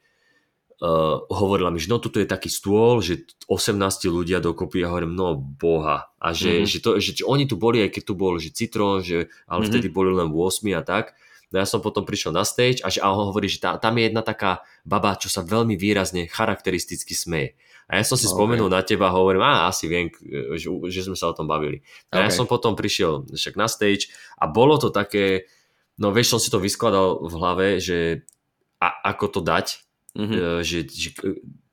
uh, 0.79 1.25
hovorila 1.33 1.73
mi, 1.73 1.81
že 1.81 1.91
no 1.91 1.97
tuto 1.97 2.21
je 2.21 2.29
taký 2.29 2.47
stôl, 2.47 3.01
že 3.03 3.27
18 3.49 3.73
ľudia 4.07 4.39
dokopy 4.39 4.85
a 4.85 4.93
hovorím, 4.93 5.17
no 5.17 5.35
boha. 5.35 6.13
A 6.21 6.31
že, 6.31 6.63
mm-hmm. 6.63 6.69
že, 6.69 6.77
to, 6.79 6.89
že, 7.01 7.11
že 7.19 7.23
oni 7.25 7.49
tu 7.49 7.57
boli, 7.57 7.83
aj 7.83 7.91
keď 7.97 8.03
tu 8.05 8.13
bol, 8.15 8.37
že 8.37 8.53
Citrón, 8.53 9.01
že, 9.03 9.27
ale 9.49 9.65
mm-hmm. 9.65 9.69
vtedy 9.73 9.87
boli 9.89 10.13
len 10.13 10.31
8 10.31 10.63
a 10.77 10.83
tak. 10.85 11.17
No 11.49 11.57
ja 11.57 11.65
som 11.65 11.81
potom 11.81 12.05
prišiel 12.05 12.29
na 12.29 12.45
stage 12.45 12.85
a, 12.85 12.93
že, 12.93 13.01
a 13.01 13.09
on 13.09 13.33
hovorí, 13.33 13.49
že 13.49 13.57
tá, 13.57 13.81
tam 13.81 13.97
je 13.97 14.05
jedna 14.05 14.21
taká 14.21 14.61
baba, 14.85 15.17
čo 15.17 15.33
sa 15.33 15.41
veľmi 15.41 15.73
výrazne 15.73 16.29
charakteristicky 16.29 17.17
smeje. 17.17 17.57
A 17.89 17.97
ja 17.97 18.05
som 18.05 18.13
si 18.13 18.29
okay. 18.29 18.37
spomenul 18.37 18.69
na 18.69 18.85
teba 18.85 19.09
a 19.09 19.17
hovorím, 19.17 19.41
a 19.41 19.65
asi 19.65 19.89
viem, 19.89 20.13
že, 20.53 20.69
že 20.93 21.09
sme 21.09 21.17
sa 21.17 21.33
o 21.33 21.33
tom 21.33 21.49
bavili. 21.49 21.81
A 22.13 22.21
okay. 22.21 22.29
ja 22.29 22.29
som 22.29 22.45
potom 22.45 22.77
prišiel 22.77 23.25
však 23.33 23.57
na 23.57 23.65
stage 23.65 24.13
a 24.37 24.45
bolo 24.45 24.77
to 24.77 24.93
také, 24.93 25.49
no 25.97 26.13
vieš, 26.13 26.37
som 26.37 26.39
si 26.39 26.53
to 26.53 26.61
vyskladal 26.61 27.17
v 27.25 27.33
hlave, 27.33 27.67
že 27.81 28.29
a, 28.77 29.09
ako 29.09 29.25
to 29.33 29.41
dať, 29.41 29.81
mm-hmm. 30.13 30.61
že, 30.61 30.85
že, 30.85 31.09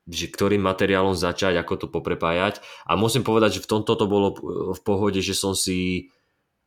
že 0.09 0.25
ktorým 0.33 0.65
materiálom 0.65 1.13
začať, 1.13 1.53
ako 1.61 1.85
to 1.85 1.87
poprepájať. 1.93 2.65
A 2.89 2.97
musím 2.97 3.21
povedať, 3.21 3.61
že 3.61 3.63
v 3.63 3.77
tomto 3.77 3.93
to 3.93 4.05
bolo 4.09 4.33
v 4.73 4.81
pohode, 4.81 5.21
že 5.21 5.37
som 5.37 5.53
si 5.53 6.09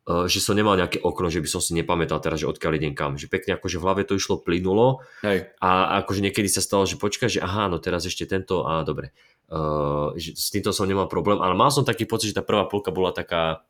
že 0.01 0.41
som 0.41 0.57
nemal 0.57 0.73
nejaké 0.73 0.97
okno, 0.97 1.29
že 1.29 1.45
by 1.45 1.49
som 1.49 1.61
si 1.61 1.77
nepamätal 1.77 2.17
teraz, 2.17 2.41
že 2.41 2.49
odkiaľ 2.49 2.81
idem 2.81 2.97
kam. 2.97 3.21
Že 3.21 3.29
pekne 3.29 3.51
akože 3.61 3.77
v 3.77 3.85
hlave 3.85 4.01
to 4.01 4.17
išlo 4.17 4.41
plynulo 4.41 5.05
Hej. 5.21 5.53
a 5.61 6.01
akože 6.01 6.25
niekedy 6.25 6.49
sa 6.49 6.65
stalo, 6.65 6.89
že 6.89 6.97
počkaj, 6.97 7.29
že 7.29 7.39
aha, 7.39 7.69
no 7.69 7.77
teraz 7.77 8.09
ešte 8.09 8.25
tento 8.25 8.65
a 8.65 8.81
dobre. 8.81 9.13
Uh, 9.51 10.15
že 10.17 10.33
s 10.33 10.49
týmto 10.49 10.73
som 10.73 10.89
nemal 10.89 11.05
problém, 11.05 11.37
ale 11.37 11.53
mal 11.53 11.69
som 11.69 11.85
taký 11.85 12.09
pocit, 12.09 12.33
že 12.33 12.39
tá 12.39 12.43
prvá 12.43 12.65
polka 12.65 12.89
bola 12.89 13.13
taká 13.13 13.61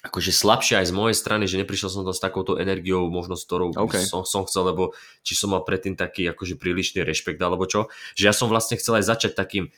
akože 0.00 0.32
slabšia 0.32 0.80
aj 0.80 0.86
z 0.88 0.96
mojej 0.96 1.16
strany, 1.16 1.44
že 1.44 1.60
neprišiel 1.60 1.92
som 1.92 2.08
tam 2.08 2.16
s 2.16 2.24
takouto 2.24 2.56
energiou, 2.56 3.12
možno 3.12 3.36
s 3.36 3.44
ktorou 3.44 3.76
okay. 3.76 4.00
som, 4.00 4.24
som 4.24 4.48
chcel, 4.48 4.72
lebo 4.72 4.96
či 5.20 5.36
som 5.36 5.52
mal 5.52 5.60
predtým 5.60 5.92
taký 5.92 6.24
akože 6.32 6.56
prílišný 6.56 7.04
rešpekt 7.04 7.36
alebo 7.36 7.68
čo, 7.68 7.92
že 8.16 8.24
ja 8.24 8.32
som 8.32 8.48
vlastne 8.48 8.80
chcel 8.80 8.96
aj 8.96 9.04
začať 9.12 9.32
takým 9.36 9.68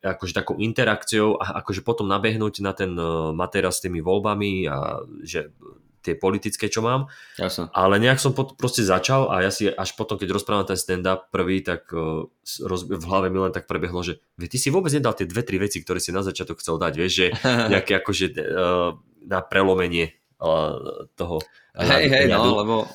akože 0.00 0.32
takou 0.32 0.56
interakciou 0.56 1.36
a 1.36 1.60
akože 1.60 1.84
potom 1.84 2.08
nabehnúť 2.08 2.64
na 2.64 2.72
ten 2.72 2.96
e, 2.96 3.36
materiál 3.36 3.72
s 3.72 3.84
tými 3.84 4.00
voľbami 4.00 4.64
a 4.64 5.04
že 5.20 5.52
tie 6.00 6.16
politické, 6.16 6.72
čo 6.72 6.80
mám. 6.80 7.12
Jasne. 7.36 7.68
Ale 7.76 8.00
nejak 8.00 8.16
som 8.16 8.32
pot, 8.32 8.56
proste 8.56 8.80
začal 8.80 9.28
a 9.28 9.44
ja 9.44 9.52
si 9.52 9.68
až 9.68 9.92
potom, 9.96 10.16
keď 10.16 10.32
rozprávam 10.32 10.64
ten 10.64 10.80
stand-up 10.80 11.28
prvý, 11.28 11.60
tak 11.60 11.92
uh, 11.92 12.24
roz, 12.64 12.88
v 12.88 13.04
hlave 13.04 13.28
mi 13.28 13.36
len 13.36 13.52
tak 13.52 13.68
prebehlo, 13.68 14.00
že 14.00 14.16
vie, 14.40 14.48
ty 14.48 14.56
si 14.56 14.72
vôbec 14.72 14.88
nedal 14.96 15.12
tie 15.12 15.28
dve, 15.28 15.44
tri 15.44 15.60
veci, 15.60 15.84
ktoré 15.84 16.00
si 16.00 16.08
na 16.08 16.24
začiatok 16.24 16.64
chcel 16.64 16.80
dať, 16.80 16.92
vieš, 16.96 17.12
že 17.12 17.26
nejaké 17.72 18.00
akože 18.00 18.26
uh, 18.32 18.96
na 19.28 19.38
prelomenie 19.44 20.16
toho. 21.20 21.36
Hej, 21.76 22.08
hej, 22.08 22.26
no, 22.32 22.64
lebo 22.64 22.88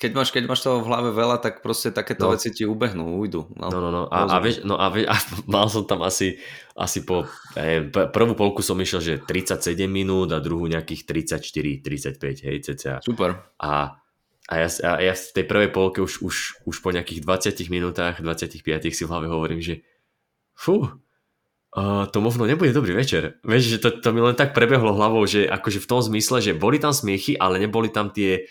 keď 0.00 0.10
máš, 0.16 0.32
keď 0.32 0.48
máš 0.48 0.64
toho 0.64 0.80
v 0.80 0.88
hlave 0.88 1.12
veľa, 1.12 1.44
tak 1.44 1.60
proste 1.60 1.92
takéto 1.92 2.24
no. 2.24 2.32
veci 2.32 2.48
ti 2.48 2.64
ubehnú, 2.64 3.20
ujdu. 3.20 3.52
No, 3.52 3.68
no, 3.68 3.78
no, 3.84 3.88
no. 3.92 4.02
A, 4.08 4.24
a, 4.24 4.40
vieš, 4.40 4.64
no 4.64 4.80
a, 4.80 4.88
vieš, 4.88 5.12
a 5.12 5.16
mal 5.44 5.68
som 5.68 5.84
tam 5.84 6.00
asi, 6.00 6.40
asi 6.72 7.04
po, 7.04 7.28
neviem, 7.52 7.92
prvú 7.92 8.32
polku 8.32 8.64
som 8.64 8.80
išiel, 8.80 9.04
že 9.04 9.14
37 9.20 9.84
minút 9.84 10.32
a 10.32 10.40
druhú 10.40 10.64
nejakých 10.72 11.04
34, 11.04 11.84
35, 12.16 12.48
hej, 12.48 12.56
cca. 12.64 13.04
Super. 13.04 13.44
A, 13.60 14.00
a 14.48 14.54
ja, 14.56 14.68
a 14.88 15.04
ja 15.04 15.12
v 15.12 15.32
tej 15.36 15.44
prvej 15.44 15.68
polke 15.68 16.00
už, 16.00 16.24
už, 16.24 16.64
už 16.64 16.76
po 16.80 16.96
nejakých 16.96 17.20
20 17.20 17.60
minútach, 17.68 18.24
25 18.24 18.56
si 18.88 19.04
v 19.04 19.10
hlave 19.12 19.28
hovorím, 19.28 19.60
že 19.60 19.84
fú, 20.56 20.88
uh, 21.76 22.04
to 22.08 22.24
možno 22.24 22.48
nebude 22.48 22.72
dobrý 22.72 22.96
večer. 22.96 23.36
Vieš, 23.44 23.64
že 23.76 23.78
to, 23.84 24.00
to 24.00 24.08
mi 24.16 24.24
len 24.24 24.32
tak 24.32 24.56
prebehlo 24.56 24.96
hlavou, 24.96 25.28
že 25.28 25.44
akože 25.44 25.84
v 25.84 25.88
tom 25.92 26.00
zmysle, 26.00 26.40
že 26.40 26.56
boli 26.56 26.80
tam 26.80 26.96
smiechy, 26.96 27.36
ale 27.36 27.60
neboli 27.60 27.92
tam 27.92 28.08
tie 28.08 28.48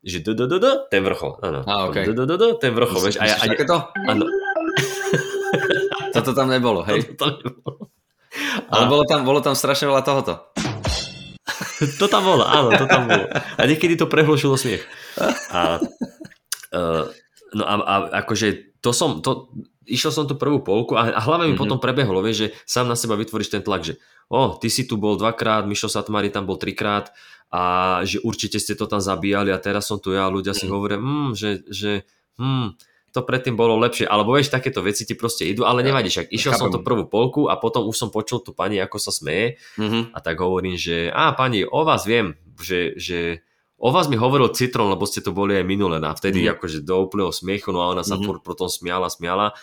že 0.00 0.24
d, 0.24 0.32
d, 0.32 0.48
d, 0.48 0.54
d, 0.56 0.66
ten 0.88 1.04
vrchol. 1.04 1.40
Áno. 1.44 1.60
A, 1.68 1.92
okay. 1.92 2.08
d, 2.08 2.16
d, 2.16 2.22
d, 2.24 2.32
d, 2.36 2.44
ten 2.56 2.72
vrchol. 2.72 3.00
Vieš, 3.04 3.16
a 3.20 3.24
ja, 3.28 3.36
a, 3.36 3.46
to? 3.52 3.78
Áno. 4.08 4.24
Toto 6.16 6.30
tam 6.32 6.48
nebolo, 6.48 6.82
hej? 6.88 7.04
Toto 7.14 7.36
tam 7.36 7.36
nebolo. 7.44 7.90
Ale 8.70 8.84
bolo 8.86 9.02
tam, 9.04 9.26
bolo 9.26 9.40
tam 9.42 9.58
strašne 9.58 9.90
veľa 9.90 10.02
tohoto. 10.06 10.54
to 12.00 12.06
tam 12.06 12.22
bolo, 12.22 12.44
áno, 12.46 12.70
to 12.76 12.86
tam 12.86 13.10
bolo. 13.10 13.26
A 13.30 13.62
niekedy 13.66 13.98
to 13.98 14.06
prehlušilo 14.06 14.54
smiech. 14.54 14.84
A, 15.50 15.82
uh, 16.72 17.04
no 17.58 17.62
a, 17.66 17.74
a 17.82 17.94
akože 18.22 18.78
to 18.80 18.94
som, 18.94 19.20
to, 19.20 19.50
išiel 19.84 20.14
som 20.14 20.24
tú 20.24 20.38
prvú 20.38 20.62
polku 20.62 20.94
a, 20.94 21.10
a 21.10 21.20
hlavne 21.20 21.50
mi 21.50 21.52
mm-hmm. 21.52 21.60
potom 21.60 21.78
prebehlo, 21.82 22.22
vieš, 22.22 22.48
že 22.48 22.48
sám 22.64 22.86
na 22.86 22.96
seba 22.96 23.18
vytvoríš 23.18 23.52
ten 23.52 23.62
tlak, 23.64 23.84
že 23.84 23.98
o, 24.30 24.38
oh, 24.38 24.50
ty 24.56 24.70
si 24.70 24.86
tu 24.86 24.96
bol 24.96 25.18
dvakrát, 25.18 25.66
Mišo 25.66 25.90
Satmari 25.90 26.30
tam 26.30 26.46
bol 26.46 26.56
trikrát, 26.56 27.10
a 27.50 27.62
že 28.06 28.22
určite 28.22 28.62
ste 28.62 28.78
to 28.78 28.86
tam 28.86 29.02
zabíjali 29.02 29.50
a 29.50 29.58
teraz 29.58 29.90
som 29.90 29.98
tu 29.98 30.14
ja 30.14 30.30
a 30.30 30.32
ľudia 30.32 30.54
si 30.54 30.70
mm. 30.70 30.72
hovoria, 30.72 30.98
mm, 31.02 31.30
že, 31.34 31.50
že 31.66 32.06
hm, 32.38 32.78
to 33.10 33.20
predtým 33.26 33.58
bolo 33.58 33.74
lepšie, 33.82 34.06
alebo 34.06 34.38
vieš, 34.38 34.54
takéto 34.54 34.86
veci 34.86 35.02
ti 35.02 35.18
proste 35.18 35.42
idú, 35.42 35.66
ale 35.66 35.82
nevadí, 35.82 36.06
však 36.06 36.30
išiel 36.30 36.54
Chápem. 36.54 36.62
som 36.62 36.70
tú 36.70 36.78
prvú 36.86 37.10
polku 37.10 37.50
a 37.50 37.58
potom 37.58 37.90
už 37.90 37.96
som 37.98 38.08
počul 38.14 38.38
tú 38.38 38.54
pani, 38.54 38.78
ako 38.78 39.02
sa 39.02 39.10
smeje 39.10 39.58
mm-hmm. 39.74 40.14
a 40.14 40.18
tak 40.22 40.38
hovorím, 40.38 40.78
že 40.78 41.10
a 41.10 41.34
pani, 41.34 41.66
o 41.66 41.82
vás 41.82 42.06
viem, 42.06 42.38
že, 42.62 42.94
že 42.94 43.42
o 43.82 43.90
vás 43.90 44.06
mi 44.06 44.14
hovoril 44.14 44.54
Citron, 44.54 44.94
lebo 44.94 45.10
ste 45.10 45.26
to 45.26 45.34
boli 45.34 45.58
aj 45.58 45.66
minule 45.66 45.98
a 45.98 46.14
vtedy 46.14 46.46
mm-hmm. 46.46 46.54
akože 46.54 46.78
do 46.86 47.02
úplného 47.02 47.34
smiechu, 47.34 47.74
no 47.74 47.82
a 47.82 47.90
ona 47.90 48.06
sa 48.06 48.14
mm-hmm. 48.14 48.46
potom 48.46 48.70
smiala, 48.70 49.10
smiala 49.10 49.58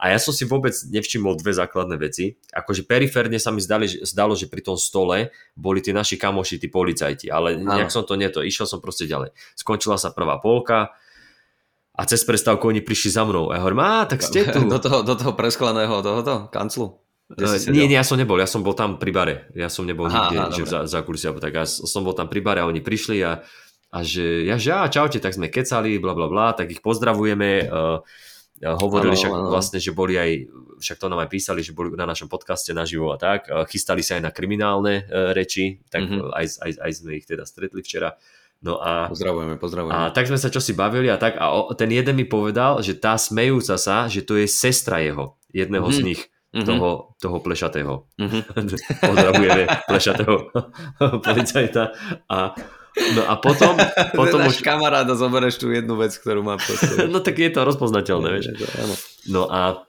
a 0.00 0.16
ja 0.16 0.16
som 0.16 0.32
si 0.32 0.48
vôbec 0.48 0.72
nevšimol 0.72 1.36
dve 1.36 1.52
základné 1.52 2.00
veci. 2.00 2.32
Akože 2.56 2.88
periférne 2.88 3.36
sa 3.36 3.52
mi 3.52 3.60
zdali, 3.60 3.84
zdalo, 3.84 4.32
že 4.32 4.48
pri 4.48 4.64
tom 4.64 4.80
stole 4.80 5.28
boli 5.52 5.84
tí 5.84 5.92
naši 5.92 6.16
kamoši, 6.16 6.56
tí 6.56 6.72
policajti, 6.72 7.28
ale 7.28 7.60
nejak 7.60 7.92
som 7.92 8.08
to 8.08 8.16
neto, 8.16 8.40
išiel 8.40 8.64
som 8.64 8.80
proste 8.80 9.04
ďalej. 9.04 9.36
Skončila 9.60 10.00
sa 10.00 10.08
prvá 10.08 10.40
polka 10.40 10.96
a 11.92 12.02
cez 12.08 12.24
prestávku 12.24 12.72
oni 12.72 12.80
prišli 12.80 13.12
za 13.12 13.28
mnou. 13.28 13.52
A 13.52 13.60
ja 13.60 13.60
hovorím, 13.60 13.84
a 13.84 14.08
tak 14.08 14.24
ste 14.24 14.48
tu. 14.56 14.64
Do 14.64 14.80
toho, 14.80 15.04
do 15.04 15.12
toho 15.20 15.36
presklaného 15.36 16.00
tohoto 16.00 16.48
kanclu? 16.48 16.96
Uh, 17.36 17.60
nie, 17.68 17.84
nie, 17.84 17.94
ja 17.94 18.02
som 18.02 18.16
nebol, 18.16 18.40
ja 18.40 18.48
som 18.48 18.64
bol 18.64 18.72
tam 18.72 18.96
pri 18.96 19.12
bare. 19.12 19.34
Ja 19.52 19.68
som 19.68 19.84
nebol 19.84 20.08
aha, 20.08 20.32
nikde, 20.32 20.38
aha, 20.40 20.50
že 20.50 20.62
za, 20.64 20.80
za 20.88 21.00
kulisia, 21.04 21.30
tak 21.36 21.52
ja 21.52 21.68
som 21.68 22.02
bol 22.02 22.16
tam 22.16 22.26
pri 22.26 22.40
bare 22.40 22.64
a 22.64 22.66
oni 22.66 22.80
prišli 22.80 23.20
a, 23.22 23.44
a 23.92 23.98
že 24.00 24.48
ja, 24.48 24.56
že 24.56 24.72
a 24.74 24.88
čaute, 24.88 25.20
tak 25.20 25.36
sme 25.36 25.52
kecali, 25.52 26.00
bla 26.00 26.16
bla 26.16 26.26
bla, 26.26 26.56
tak 26.56 26.72
ich 26.72 26.80
pozdravujeme. 26.80 27.68
Uh, 27.68 28.00
Hovorili 28.60 29.16
ano, 29.16 29.20
však 29.24 29.32
ano. 29.32 29.48
vlastne, 29.48 29.78
že 29.80 29.96
boli 29.96 30.20
aj, 30.20 30.52
však 30.84 31.00
to 31.00 31.08
nám 31.08 31.24
aj 31.24 31.30
písali, 31.32 31.64
že 31.64 31.72
boli 31.72 31.96
na 31.96 32.04
našom 32.04 32.28
podcaste 32.28 32.76
naživo 32.76 33.08
a 33.08 33.16
tak. 33.16 33.48
Chystali 33.72 34.04
sa 34.04 34.20
aj 34.20 34.28
na 34.28 34.32
kriminálne 34.36 35.08
e, 35.08 35.32
reči, 35.32 35.80
tak 35.88 36.04
mm-hmm. 36.04 36.28
aj, 36.28 36.46
aj, 36.60 36.72
aj 36.76 36.90
sme 36.92 37.10
ich 37.16 37.24
teda 37.24 37.48
stretli 37.48 37.80
včera. 37.80 38.20
No 38.60 38.76
a, 38.76 39.08
pozdravujeme, 39.08 39.56
pozdravujeme. 39.56 39.96
A 39.96 40.12
tak 40.12 40.28
sme 40.28 40.36
sa 40.36 40.52
čosi 40.52 40.76
bavili 40.76 41.08
a 41.08 41.16
tak 41.16 41.40
a 41.40 41.48
o, 41.56 41.72
ten 41.72 41.88
jeden 41.88 42.12
mi 42.12 42.28
povedal, 42.28 42.84
že 42.84 43.00
tá 43.00 43.16
smejúca 43.16 43.80
sa, 43.80 44.04
že 44.04 44.20
to 44.20 44.36
je 44.36 44.44
sestra 44.44 45.00
jeho, 45.00 45.40
jedného 45.48 45.88
mm-hmm. 45.88 46.04
z 46.04 46.08
nich, 46.12 46.20
mm-hmm. 46.52 46.68
toho, 46.68 47.16
toho 47.16 47.40
plešatého. 47.40 48.04
Mm-hmm. 48.20 48.42
Pozdravujeme 49.08 49.64
plešatého 49.88 50.34
policajta 51.24 51.96
a 52.28 52.52
No 52.96 53.22
a 53.26 53.34
potom... 53.38 53.78
potom 54.18 54.46
už... 54.46 54.62
kamarát 54.66 55.06
a 55.06 55.14
zoberieš 55.14 55.62
tú 55.62 55.70
jednu 55.70 55.94
vec, 55.94 56.14
ktorú 56.14 56.42
má 56.42 56.58
proste. 56.58 57.06
no 57.12 57.22
tak 57.22 57.38
je 57.38 57.50
to 57.50 57.62
rozpoznateľné, 57.62 58.28
vieš. 58.34 58.46
No 59.30 59.46
a, 59.46 59.86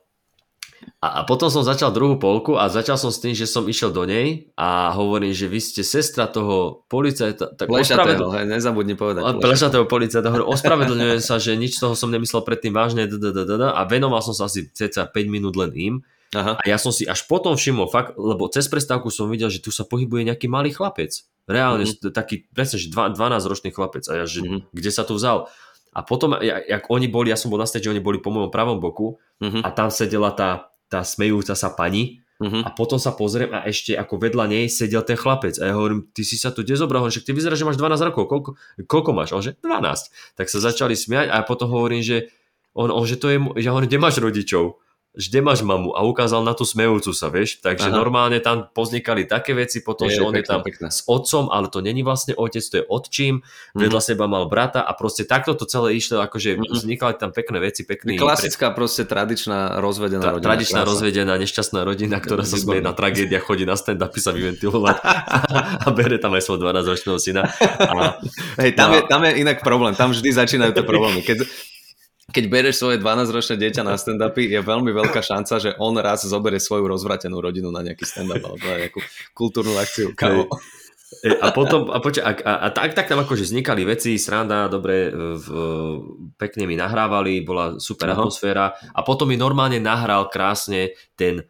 a, 1.02 1.08
a 1.08 1.22
potom 1.26 1.50
som 1.50 1.66
začal 1.66 1.90
druhú 1.90 2.22
polku 2.22 2.58
a 2.58 2.70
začal 2.70 2.98
som 2.98 3.10
s 3.10 3.18
tým, 3.18 3.34
že 3.34 3.50
som 3.50 3.66
išiel 3.66 3.90
do 3.90 4.06
nej 4.06 4.54
a 4.54 4.94
hovorím, 4.94 5.34
že 5.34 5.50
vy 5.50 5.58
ste 5.58 5.82
sestra 5.82 6.30
toho 6.30 6.86
policajta. 6.90 7.58
Tak 7.58 7.66
plešatého, 7.66 8.30
hej, 8.38 8.46
nezabudni 8.46 8.94
povedať. 8.94 9.42
Plešatého 9.42 9.90
policajta. 9.90 10.30
Hovorím, 10.30 10.50
ospravedlňujem 10.56 11.22
sa, 11.22 11.42
že 11.42 11.58
nič 11.58 11.82
z 11.82 11.90
toho 11.90 11.94
som 11.98 12.14
nemyslel 12.14 12.46
predtým 12.46 12.74
vážne 12.74 13.10
a 13.10 13.82
venoval 13.90 14.22
som 14.22 14.38
sa 14.38 14.46
asi 14.46 14.70
cca 14.70 15.10
5 15.10 15.14
minút 15.26 15.58
len 15.58 15.72
im. 15.74 15.96
Aha. 16.32 16.56
A 16.56 16.64
ja 16.64 16.80
som 16.80 16.96
si 16.96 17.04
až 17.04 17.28
potom 17.28 17.60
všimol, 17.60 17.92
fakt, 17.92 18.16
lebo 18.16 18.48
cez 18.48 18.72
prestávku 18.72 19.12
som 19.12 19.28
videl, 19.28 19.52
že 19.52 19.60
tu 19.60 19.68
sa 19.68 19.84
pohybuje 19.84 20.32
nejaký 20.32 20.48
malý 20.48 20.72
chlapec. 20.72 21.12
Reálne, 21.44 21.84
mm-hmm. 21.84 22.16
taký, 22.16 22.48
presne, 22.56 22.80
že 22.80 22.88
12-ročný 22.88 23.76
chlapec. 23.76 24.08
A 24.08 24.24
ja, 24.24 24.26
že 24.26 24.40
mm-hmm. 24.40 24.72
kde 24.72 24.92
sa 24.96 25.04
tu 25.04 25.20
vzal? 25.20 25.52
A 25.92 26.08
potom, 26.08 26.40
jak, 26.40 26.64
jak 26.64 26.84
oni 26.88 27.12
boli, 27.12 27.36
ja 27.36 27.38
som 27.38 27.52
bol 27.52 27.60
na 27.60 27.68
stage, 27.68 27.92
oni 27.92 28.00
boli 28.00 28.24
po 28.24 28.32
mojom 28.32 28.48
pravom 28.48 28.80
boku 28.80 29.20
mm-hmm. 29.44 29.60
a 29.60 29.70
tam 29.76 29.92
sedela 29.92 30.32
tá, 30.32 30.72
tá 30.88 31.04
smejúca 31.04 31.52
sa 31.52 31.68
pani 31.76 32.24
mm-hmm. 32.40 32.64
a 32.64 32.70
potom 32.72 32.96
sa 32.96 33.12
pozriem 33.12 33.52
a 33.52 33.68
ešte 33.68 33.92
ako 34.00 34.16
vedľa 34.16 34.56
nej 34.56 34.72
sedel 34.72 35.04
ten 35.04 35.20
chlapec. 35.20 35.60
A 35.60 35.68
ja 35.68 35.74
hovorím, 35.76 36.08
ty 36.16 36.24
si 36.24 36.40
sa 36.40 36.56
tu 36.56 36.64
kde 36.64 36.80
zobral? 36.80 37.04
Však 37.04 37.28
ty 37.28 37.36
vyzeráš, 37.36 37.60
že 37.60 37.68
máš 37.68 37.76
12 37.76 38.08
rokov. 38.08 38.24
Koľko, 38.32 38.50
koľko 38.88 39.12
máš? 39.12 39.36
On 39.36 39.44
že 39.44 39.60
12. 39.60 40.40
Tak 40.40 40.48
sa 40.48 40.64
začali 40.64 40.96
smiať 40.96 41.28
a 41.28 41.44
potom 41.44 41.68
hovorím, 41.68 42.00
že 42.00 42.32
on, 42.72 42.88
on 42.88 43.04
že 43.04 43.20
to 43.20 43.28
je, 43.28 43.38
ja 43.60 43.76
hovorím, 43.76 43.92
kde 43.92 44.00
máš 44.00 44.16
rodičov? 44.24 44.80
Kde 45.12 45.44
máš 45.44 45.60
mamu 45.68 45.92
a 45.92 46.08
ukázal 46.08 46.40
na 46.40 46.56
tú 46.56 46.64
smejúcu 46.64 47.12
sa, 47.12 47.28
vieš, 47.28 47.60
takže 47.60 47.92
Aha. 47.92 48.00
normálne 48.00 48.40
tam 48.40 48.72
poznikali 48.72 49.28
také 49.28 49.52
veci 49.52 49.84
potom, 49.84 50.08
je, 50.08 50.16
že 50.16 50.22
on 50.24 50.32
je 50.32 50.46
tam 50.48 50.64
pekne. 50.64 50.88
s 50.88 51.04
otcom, 51.04 51.52
ale 51.52 51.68
to 51.68 51.84
není 51.84 52.00
vlastne 52.00 52.32
otec, 52.32 52.64
to 52.64 52.76
je 52.80 52.86
otčím, 52.88 53.44
mm. 53.44 53.76
vedľa 53.76 54.00
seba 54.00 54.32
mal 54.32 54.48
brata 54.48 54.80
a 54.80 54.96
proste 54.96 55.28
takto 55.28 55.52
to 55.52 55.68
celé 55.68 56.00
išlo, 56.00 56.24
akože 56.24 56.56
mm. 56.56 56.64
vznikali 56.64 57.20
tam 57.20 57.36
pekné 57.36 57.60
veci, 57.60 57.84
pekný... 57.84 58.16
Klasická 58.16 58.72
pre... 58.72 58.80
proste 58.80 59.04
tradičná 59.04 59.84
rozvedená 59.84 60.24
Tra, 60.24 60.32
rodina. 60.40 60.48
Tradičná 60.48 60.80
krása. 60.80 60.92
rozvedená, 60.96 61.34
nešťastná 61.44 61.82
rodina, 61.84 62.16
ktorá 62.24 62.48
sa 62.48 62.56
smie 62.56 62.80
na 62.80 62.96
tragédia, 62.96 63.44
chodí 63.44 63.68
na 63.68 63.76
stand-upy 63.76 64.20
sa 64.24 64.32
vyventilovať 64.32 64.96
a 65.84 65.88
bere 65.92 66.24
tam 66.24 66.40
aj 66.40 66.44
svoj 66.48 66.64
12-ročného 66.64 67.20
syna. 67.20 67.52
A, 67.84 68.16
Hej, 68.64 68.80
tam, 68.80 68.96
no, 68.96 68.96
je, 68.96 69.02
tam 69.12 69.22
je 69.28 69.32
inak 69.44 69.60
problém, 69.60 69.92
tam 69.92 70.16
vždy 70.16 70.32
začínajú 70.32 70.72
tie 70.72 70.88
problémy. 70.88 71.20
Keď, 71.20 71.44
keď 72.32 72.46
bereš 72.48 72.80
svoje 72.80 72.98
12-ročné 72.98 73.60
dieťa 73.60 73.84
na 73.84 74.00
stand-upy, 74.00 74.48
je 74.48 74.64
veľmi 74.64 74.96
veľká 74.96 75.20
šanca, 75.20 75.60
že 75.60 75.76
on 75.78 76.00
raz 76.00 76.24
zoberie 76.24 76.58
svoju 76.58 76.88
rozvratenú 76.88 77.44
rodinu 77.44 77.70
na 77.70 77.84
nejaký 77.84 78.08
stand-up 78.08 78.42
alebo 78.42 78.64
na 78.64 78.88
nejakú 78.88 79.04
kultúrnu 79.36 79.76
akciu. 79.76 80.16
Kamo. 80.16 80.48
A 81.44 81.52
potom, 81.52 81.92
a, 81.92 82.00
poča, 82.00 82.24
a, 82.24 82.32
a, 82.32 82.54
a 82.66 82.68
tak, 82.72 82.96
tak 82.96 83.12
tam 83.12 83.20
akože 83.20 83.44
vznikali 83.44 83.84
veci, 83.84 84.16
sranda, 84.16 84.72
dobre, 84.72 85.12
v, 85.12 85.48
pekne 86.40 86.64
mi 86.64 86.80
nahrávali, 86.80 87.44
bola 87.44 87.84
super 87.84 88.08
Aha. 88.10 88.16
atmosféra 88.16 88.72
a 88.96 89.00
potom 89.04 89.28
mi 89.28 89.36
normálne 89.36 89.84
nahral 89.84 90.32
krásne 90.32 90.96
ten, 91.20 91.44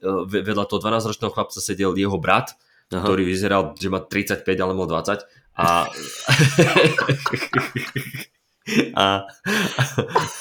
e, 0.00 0.40
vedľa 0.40 0.64
toho 0.64 0.80
12-ročného 0.80 1.28
chlapca 1.28 1.60
sedel 1.60 1.92
jeho 1.92 2.16
brat, 2.16 2.56
Aha. 2.88 3.04
ktorý 3.04 3.28
vyzeral, 3.28 3.76
že 3.76 3.92
má 3.92 4.00
35 4.00 4.48
alebo 4.64 4.88
20 4.88 5.28
a 5.60 5.92
A, 8.98 9.22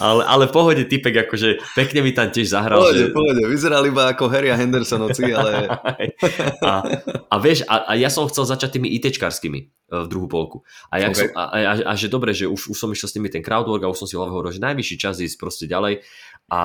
ale, 0.01 0.21
ale 0.25 0.45
pohode 0.49 0.81
typek, 0.89 1.29
akože 1.29 1.61
pekne 1.77 2.01
mi 2.01 2.09
tam 2.09 2.33
tiež 2.33 2.49
zahral. 2.49 2.81
Pohode, 2.81 3.05
že... 3.05 3.13
pohode, 3.13 3.41
vyzeral 3.45 3.85
iba 3.85 4.09
ako 4.09 4.25
Harry 4.33 4.49
a 4.49 4.57
Hendersonovci, 4.57 5.29
ale... 5.29 5.69
a, 6.69 6.71
a 7.29 7.35
vieš, 7.37 7.69
a, 7.69 7.85
a 7.85 7.91
ja 7.93 8.09
som 8.09 8.25
chcel 8.25 8.49
začať 8.49 8.81
tými 8.81 8.89
ITčkarskými 8.97 9.59
e, 9.61 9.65
v 9.93 10.07
druhú 10.09 10.25
polku. 10.25 10.65
A, 10.89 11.05
jak 11.05 11.13
okay. 11.13 11.21
som, 11.21 11.37
a, 11.37 11.43
a, 11.53 11.73
a, 11.85 11.93
že 11.93 12.09
dobre, 12.09 12.33
že 12.33 12.49
už, 12.49 12.73
už 12.73 12.77
som 12.77 12.89
išiel 12.89 13.13
s 13.13 13.15
nimi 13.21 13.29
ten 13.29 13.45
crowdwork 13.45 13.85
a 13.85 13.91
už 13.93 14.01
som 14.01 14.09
si 14.09 14.17
hovoril, 14.17 14.49
že 14.49 14.63
najvyšší 14.63 14.95
čas 14.97 15.21
ísť 15.21 15.37
proste 15.37 15.69
ďalej. 15.69 16.01
A 16.49 16.61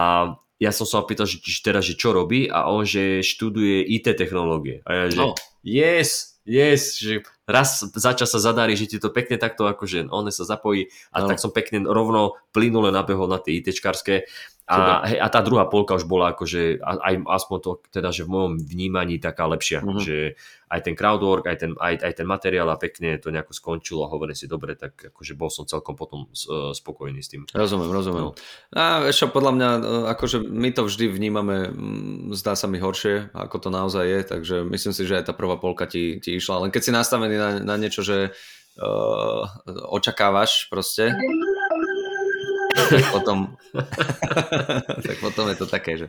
ja 0.60 0.72
som 0.72 0.88
sa 0.88 1.04
opýtal, 1.04 1.28
že, 1.28 1.40
že 1.44 1.60
teraz, 1.60 1.88
že 1.88 1.96
čo 1.96 2.12
robí 2.16 2.48
a 2.48 2.68
on, 2.72 2.88
že 2.88 3.20
študuje 3.20 3.84
IT 3.84 4.16
technológie. 4.16 4.80
A 4.88 4.90
ja, 4.92 5.04
že 5.12 5.20
no. 5.20 5.36
yes, 5.60 6.40
yes, 6.44 7.00
že 7.00 7.24
raz 7.50 7.83
za 7.83 8.14
čas 8.14 8.30
sa 8.30 8.38
zadarí, 8.38 8.78
že 8.78 8.87
ti 8.87 8.97
to 9.02 9.11
pekne 9.11 9.37
takto 9.37 9.66
akože 9.66 10.07
on 10.09 10.30
sa 10.30 10.47
zapojí 10.47 10.88
a 11.11 11.21
no. 11.21 11.28
tak 11.28 11.42
som 11.42 11.50
pekne 11.50 11.83
rovno 11.85 12.38
plynule 12.54 12.95
nabehol 12.95 13.26
na 13.26 13.42
tie 13.42 13.59
ITčkarské 13.59 14.30
a, 14.71 15.02
hej, 15.02 15.19
a 15.19 15.26
tá 15.26 15.42
druhá 15.42 15.66
polka 15.66 15.99
už 15.99 16.07
bola 16.07 16.30
akože 16.30 16.78
aj 16.78 17.26
aspoň 17.26 17.59
to 17.59 17.71
teda, 17.90 18.14
že 18.14 18.23
v 18.23 18.33
mojom 18.38 18.52
vnímaní 18.62 19.19
taká 19.19 19.50
lepšia, 19.50 19.83
mm-hmm. 19.83 19.99
že 19.99 20.38
aj 20.71 20.80
ten 20.87 20.95
crowdwork, 20.95 21.50
aj 21.50 21.57
ten, 21.59 21.73
aj, 21.75 21.99
aj 21.99 22.12
ten 22.14 22.26
materiál 22.30 22.71
a 22.71 22.78
pekne 22.78 23.19
to 23.19 23.35
nejako 23.35 23.50
skončilo 23.50 24.07
a 24.07 24.12
hovorím 24.14 24.38
si 24.38 24.47
dobre, 24.47 24.78
tak 24.78 25.11
akože 25.11 25.35
bol 25.35 25.50
som 25.50 25.66
celkom 25.66 25.99
potom 25.99 26.30
uh, 26.30 26.71
spokojný 26.71 27.19
s 27.19 27.35
tým. 27.35 27.42
Rozumiem, 27.50 27.90
rozumiem. 27.90 28.30
No. 28.30 28.38
A 28.78 29.11
ešte 29.11 29.26
podľa 29.35 29.52
mňa, 29.59 29.69
e, 29.75 29.78
akože 30.14 30.47
my 30.47 30.71
to 30.71 30.87
vždy 30.87 31.11
vnímame, 31.11 31.75
zdá 32.38 32.54
sa 32.54 32.71
mi 32.71 32.78
horšie, 32.78 33.35
ako 33.35 33.57
to 33.59 33.69
naozaj 33.75 34.07
je, 34.07 34.21
takže 34.23 34.57
myslím 34.71 34.95
si, 34.95 35.02
že 35.11 35.19
aj 35.19 35.26
tá 35.26 35.35
prvá 35.35 35.59
polka 35.59 35.90
ti, 35.90 36.23
ti 36.23 36.38
išla, 36.38 36.62
len 36.62 36.71
keď 36.71 36.83
si 36.87 36.95
nastavený 36.95 37.35
na, 37.40 37.49
na 37.64 37.75
niečo, 37.80 38.04
že 38.04 38.37
uh, 38.76 39.42
očakávaš 39.88 40.68
proste, 40.68 41.16
tak 42.76 43.04
potom, 43.11 43.38
tak 45.09 45.16
potom 45.18 45.44
je 45.49 45.56
to 45.56 45.66
také, 45.66 45.97
že 45.97 46.06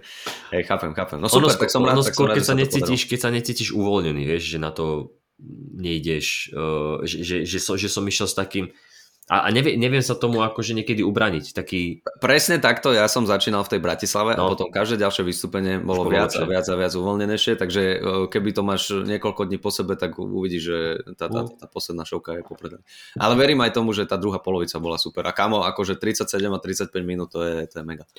hej, 0.52 0.64
chápem, 0.68 0.92
chápem. 0.94 1.18
No 1.18 1.32
super, 1.32 1.54
ono, 1.54 1.58
tak 1.58 1.70
som 1.72 1.82
rád, 1.88 1.96
ono 1.96 2.04
tak 2.04 2.14
skôr, 2.14 2.28
som 2.28 2.32
rád, 2.32 2.38
keď, 2.38 2.46
sa 2.46 2.56
necítiš, 2.56 3.02
keď 3.08 3.20
sa 3.20 3.30
necítiš 3.32 3.70
uvoľnený, 3.74 4.24
vieš, 4.28 4.58
že 4.58 4.60
na 4.60 4.72
to 4.76 5.16
nejdeš, 5.74 6.54
uh, 6.54 7.02
že, 7.08 7.24
že, 7.24 7.36
že, 7.48 7.58
som, 7.58 7.76
že 7.80 7.90
som 7.90 8.04
išiel 8.06 8.28
s 8.30 8.36
takým, 8.38 8.70
a, 9.30 9.46
a 9.46 9.54
nevie, 9.54 9.78
neviem 9.78 10.01
sa 10.01 10.18
tomu 10.18 10.42
akože 10.42 10.74
niekedy 10.74 11.06
ubraniť. 11.06 11.54
Taký... 11.54 12.04
Presne 12.18 12.58
takto 12.58 12.90
ja 12.90 13.06
som 13.06 13.24
začínal 13.24 13.62
v 13.63 13.78
tej 13.78 13.82
Bratislave 13.86 14.34
no. 14.34 14.50
a 14.50 14.51
potom 14.51 14.74
každé 14.74 15.00
ďalšie 15.00 15.24
vystúpenie 15.24 15.77
bolo 15.77 16.10
viac 16.10 16.34
a 16.36 16.44
viac 16.44 16.66
a 16.66 16.75
viac 16.75 16.92
uvoľnenejšie, 16.98 17.53
takže 17.55 17.81
e, 17.81 17.98
keby 18.27 18.50
to 18.51 18.66
máš 18.66 18.92
niekoľko 18.92 19.48
dní 19.48 19.62
po 19.62 19.70
sebe, 19.70 19.94
tak 19.94 20.18
uvidíš, 20.18 20.64
že 20.66 20.79
tá, 21.16 21.29
tá, 21.29 21.48
tá 21.48 21.66
posledná 21.70 22.01
šovka 22.01 22.42
je 22.42 22.44
popredaná. 22.44 22.84
Ale 23.16 23.38
verím 23.38 23.62
aj 23.62 23.72
tomu, 23.77 23.94
že 23.94 24.10
tá 24.10 24.18
druhá 24.18 24.42
polovica 24.42 24.81
bola 24.81 24.98
super. 24.98 25.24
A 25.24 25.31
kamo, 25.31 25.64
akože 25.70 25.96
37 26.01 26.27
a 26.51 26.60
35 26.60 26.92
minút, 27.05 27.31
to 27.31 27.46
je, 27.46 27.70
to 27.70 27.79
je 27.79 27.86
mega. 27.86 28.10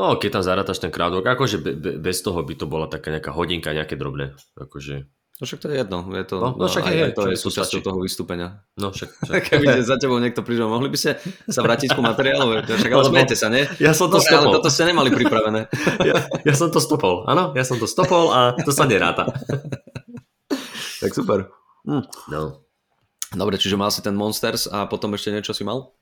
No, 0.00 0.16
keď 0.16 0.40
tam 0.40 0.44
zarátaš 0.46 0.80
ten 0.80 0.94
crowdwork, 0.94 1.28
akože 1.28 1.56
be, 1.60 1.72
be, 1.76 1.90
bez 1.98 2.22
toho 2.22 2.40
by 2.40 2.54
to 2.54 2.64
bola 2.70 2.86
taká 2.88 3.12
nejaká 3.12 3.34
hodinka, 3.34 3.74
nejaké 3.74 4.00
drobné. 4.00 4.32
Akože 4.56 5.06
No 5.34 5.50
však 5.50 5.66
to 5.66 5.66
je 5.66 5.82
jedno, 5.82 5.98
je 6.14 6.24
to, 6.30 6.36
no, 6.38 6.54
no 6.54 6.70
však 6.70 6.86
aj, 6.86 6.94
je, 6.94 7.02
aj 7.10 7.14
to 7.18 7.22
je 7.26 7.36
súčasťou 7.42 7.80
toho 7.82 7.98
vystúpenia. 7.98 8.62
No 8.78 8.94
však. 8.94 9.10
však. 9.26 9.42
Keby 9.50 9.82
za 9.82 9.98
tebou 9.98 10.22
niekto 10.22 10.46
prišiel, 10.46 10.70
mohli 10.70 10.86
by 10.86 10.94
ste 10.94 11.18
sa 11.50 11.66
vrátiť 11.66 11.90
ku 11.90 12.06
materiálu, 12.06 12.62
však 12.62 12.92
ale 12.94 13.04
smejte 13.10 13.34
sa, 13.34 13.50
nie? 13.50 13.66
Ja 13.82 13.98
som 13.98 14.14
to 14.14 14.22
no, 14.22 14.24
stopol. 14.24 14.54
Ale 14.54 14.62
toto 14.62 14.70
ste 14.70 14.86
nemali 14.86 15.10
pripravené. 15.10 15.66
ja, 16.08 16.22
ja 16.38 16.54
som 16.54 16.70
to 16.70 16.78
stopol, 16.78 17.26
áno, 17.26 17.50
ja 17.58 17.66
som 17.66 17.82
to 17.82 17.90
stopol 17.90 18.30
a 18.30 18.54
to 18.54 18.70
sa 18.70 18.86
neráta. 18.86 19.26
tak 21.02 21.10
super. 21.10 21.50
Hm. 21.82 22.06
No. 22.30 22.63
Dobre, 23.34 23.58
čiže 23.58 23.74
mal 23.74 23.90
si 23.90 24.00
ten 24.00 24.14
Monsters 24.14 24.70
a 24.70 24.86
potom 24.86 25.12
ešte 25.18 25.34
niečo 25.34 25.52
si 25.52 25.66
mal? 25.66 25.92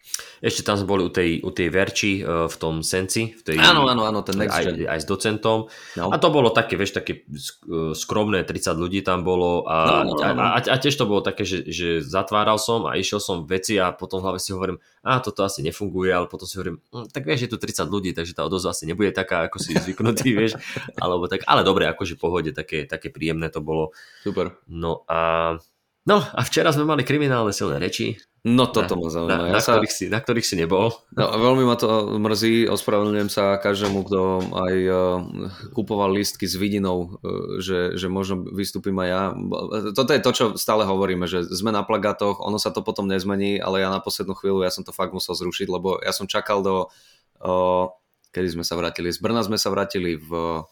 Ešte 0.44 0.62
tam 0.62 0.76
sme 0.76 0.86
boli 0.86 1.02
u 1.08 1.10
tej, 1.10 1.40
u 1.40 1.50
tej 1.50 1.68
Verči 1.72 2.12
uh, 2.20 2.46
v 2.46 2.56
tom 2.60 2.84
Senci. 2.84 3.32
V 3.32 3.42
tej, 3.42 3.56
áno, 3.58 3.88
áno, 3.88 4.04
áno, 4.04 4.20
ten 4.20 4.36
next 4.36 4.52
aj, 4.52 4.86
aj 4.86 5.00
s 5.00 5.06
docentom. 5.08 5.72
No. 5.96 6.12
A 6.12 6.16
to 6.20 6.28
bolo 6.28 6.52
také, 6.52 6.76
vieš, 6.76 6.92
také 6.92 7.24
uh, 7.24 7.96
skromné, 7.96 8.44
30 8.44 8.76
ľudí 8.76 9.00
tam 9.00 9.24
bolo 9.24 9.64
a, 9.64 10.04
no, 10.04 10.12
no, 10.12 10.14
no, 10.20 10.32
no. 10.36 10.42
A, 10.44 10.46
a, 10.56 10.58
a 10.60 10.76
tiež 10.76 10.94
to 10.94 11.08
bolo 11.08 11.24
také, 11.24 11.48
že, 11.48 11.64
že 11.66 12.04
zatváral 12.04 12.60
som 12.60 12.84
a 12.84 13.00
išiel 13.00 13.18
som 13.18 13.48
veci 13.48 13.80
a 13.80 13.90
potom 13.96 14.20
hlavne 14.20 14.38
si 14.38 14.52
hovorím, 14.52 14.78
a 15.02 15.18
toto 15.18 15.42
asi 15.42 15.66
nefunguje, 15.66 16.14
ale 16.14 16.30
potom 16.30 16.46
si 16.46 16.54
hovorím, 16.60 16.78
hm, 16.94 17.10
tak 17.10 17.26
vieš, 17.26 17.46
je 17.46 17.50
tu 17.50 17.58
30 17.58 17.90
ľudí, 17.90 18.10
takže 18.14 18.38
tá 18.38 18.46
odozva 18.46 18.70
asi 18.70 18.86
nebude 18.86 19.10
taká, 19.10 19.50
ako 19.50 19.58
si 19.58 19.74
zvyknutý, 19.74 20.30
vieš, 20.38 20.54
alebo 20.94 21.26
tak, 21.26 21.42
ale 21.50 21.66
dobre, 21.66 21.90
akože 21.90 22.14
pohode, 22.14 22.54
také, 22.54 22.86
také 22.86 23.10
príjemné 23.10 23.50
to 23.50 23.58
bolo. 23.58 23.90
Super. 24.22 24.62
No 24.70 25.02
a 25.10 25.58
No 26.02 26.18
a 26.18 26.40
včera 26.42 26.74
sme 26.74 26.82
mali 26.82 27.06
kriminálne 27.06 27.54
silné 27.54 27.78
reči. 27.78 28.18
No 28.42 28.66
toto 28.66 28.98
ma 28.98 29.06
zaujíma. 29.06 29.38
Na, 29.38 29.46
na, 29.46 29.54
ja 29.54 29.62
sa... 29.62 29.78
ktorých 29.78 29.94
si, 29.94 30.04
na 30.10 30.18
ktorých 30.18 30.42
si 30.42 30.58
nebol. 30.58 30.90
No, 31.14 31.30
veľmi 31.30 31.62
ma 31.62 31.78
to 31.78 32.18
mrzí, 32.18 32.66
ospravedlňujem 32.66 33.30
sa 33.30 33.54
každému, 33.54 34.02
kto 34.10 34.20
aj 34.50 34.74
uh, 34.90 34.98
kupoval 35.70 36.10
lístky 36.10 36.50
s 36.50 36.58
vidinou, 36.58 37.22
uh, 37.22 37.62
že, 37.62 37.94
že 37.94 38.10
možno 38.10 38.42
vystúpim 38.50 38.98
aj 38.98 39.08
ja. 39.14 39.22
Toto 39.94 40.10
je 40.10 40.18
to, 40.18 40.30
čo 40.34 40.44
stále 40.58 40.82
hovoríme, 40.82 41.30
že 41.30 41.46
sme 41.54 41.70
na 41.70 41.86
plagátoch, 41.86 42.42
ono 42.42 42.58
sa 42.58 42.74
to 42.74 42.82
potom 42.82 43.06
nezmení, 43.06 43.62
ale 43.62 43.86
ja 43.86 43.94
na 43.94 44.02
poslednú 44.02 44.34
chvíľu 44.34 44.66
ja 44.66 44.74
som 44.74 44.82
to 44.82 44.90
fakt 44.90 45.14
musel 45.14 45.38
zrušiť, 45.38 45.70
lebo 45.70 46.02
ja 46.02 46.10
som 46.10 46.26
čakal 46.26 46.66
do... 46.66 46.90
Uh, 47.38 47.94
kedy 48.34 48.58
sme 48.58 48.64
sa 48.66 48.74
vrátili? 48.74 49.14
Z 49.14 49.22
Brna 49.22 49.46
sme 49.46 49.54
sa 49.54 49.70
vrátili 49.70 50.18
v 50.18 50.64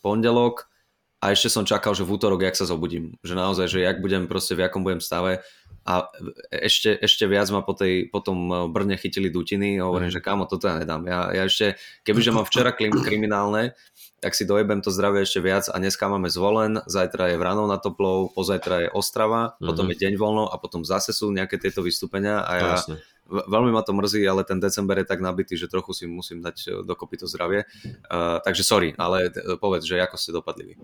pondelok, 0.00 0.70
a 1.18 1.34
ešte 1.34 1.50
som 1.50 1.66
čakal, 1.66 1.98
že 1.98 2.06
v 2.06 2.14
útorok, 2.14 2.46
jak 2.46 2.54
sa 2.54 2.62
zobudím. 2.62 3.18
Že 3.26 3.34
naozaj, 3.34 3.66
že 3.66 3.78
jak 3.82 3.98
budem 3.98 4.30
proste, 4.30 4.54
v 4.54 4.62
jakom 4.62 4.86
budem 4.86 5.02
stave. 5.02 5.42
A 5.82 6.06
ešte, 6.52 6.94
ešte 6.94 7.26
viac 7.26 7.50
ma 7.50 7.64
po, 7.64 7.74
tej, 7.74 8.06
po 8.12 8.22
tom 8.22 8.38
eh, 8.52 8.56
Brne 8.70 8.94
chytili 8.94 9.26
dutiny 9.32 9.82
a 9.82 9.90
hovorím, 9.90 10.12
mm. 10.12 10.16
že 10.20 10.22
kámo, 10.22 10.46
toto 10.46 10.70
ja 10.70 10.78
nedám. 10.78 11.02
Ja, 11.10 11.34
ja 11.34 11.42
ešte, 11.48 11.74
kebyže 12.06 12.30
mám 12.30 12.46
včera 12.46 12.70
kriminálne, 12.76 13.74
tak 14.22 14.36
si 14.36 14.46
dojebem 14.46 14.78
to 14.84 14.94
zdravie 14.94 15.24
ešte 15.24 15.42
viac 15.42 15.66
a 15.72 15.80
dneska 15.80 16.06
máme 16.06 16.28
zvolen, 16.28 16.78
zajtra 16.84 17.32
je 17.32 17.40
Vranov 17.40 17.72
na 17.72 17.80
Toplov, 17.80 18.36
pozajtra 18.36 18.86
je 18.86 18.88
Ostrava, 18.92 19.56
mm-hmm. 19.56 19.64
potom 19.64 19.86
je 19.88 19.96
deň 19.96 20.14
voľno 20.20 20.44
a 20.50 20.54
potom 20.60 20.84
zase 20.84 21.16
sú 21.16 21.32
nejaké 21.32 21.56
tieto 21.56 21.80
vystúpenia 21.80 22.44
a 22.44 22.52
ja, 22.58 22.68
Jasne 22.76 23.00
veľmi 23.28 23.70
ma 23.70 23.84
to 23.84 23.92
mrzí, 23.92 24.24
ale 24.24 24.42
ten 24.42 24.56
december 24.56 24.96
je 24.98 25.06
tak 25.06 25.20
nabitý, 25.20 25.54
že 25.54 25.68
trochu 25.68 25.92
si 25.92 26.04
musím 26.08 26.40
dať 26.40 26.56
e, 26.64 26.70
dokopy 26.82 27.20
to 27.20 27.26
zdravie. 27.28 27.68
Uh, 28.08 28.40
takže 28.40 28.64
sorry, 28.64 28.96
ale 28.96 29.28
e, 29.28 29.60
povedz, 29.60 29.84
že 29.84 30.00
ako 30.00 30.16
ste 30.16 30.32
dopadli 30.32 30.72
vy. 30.72 30.74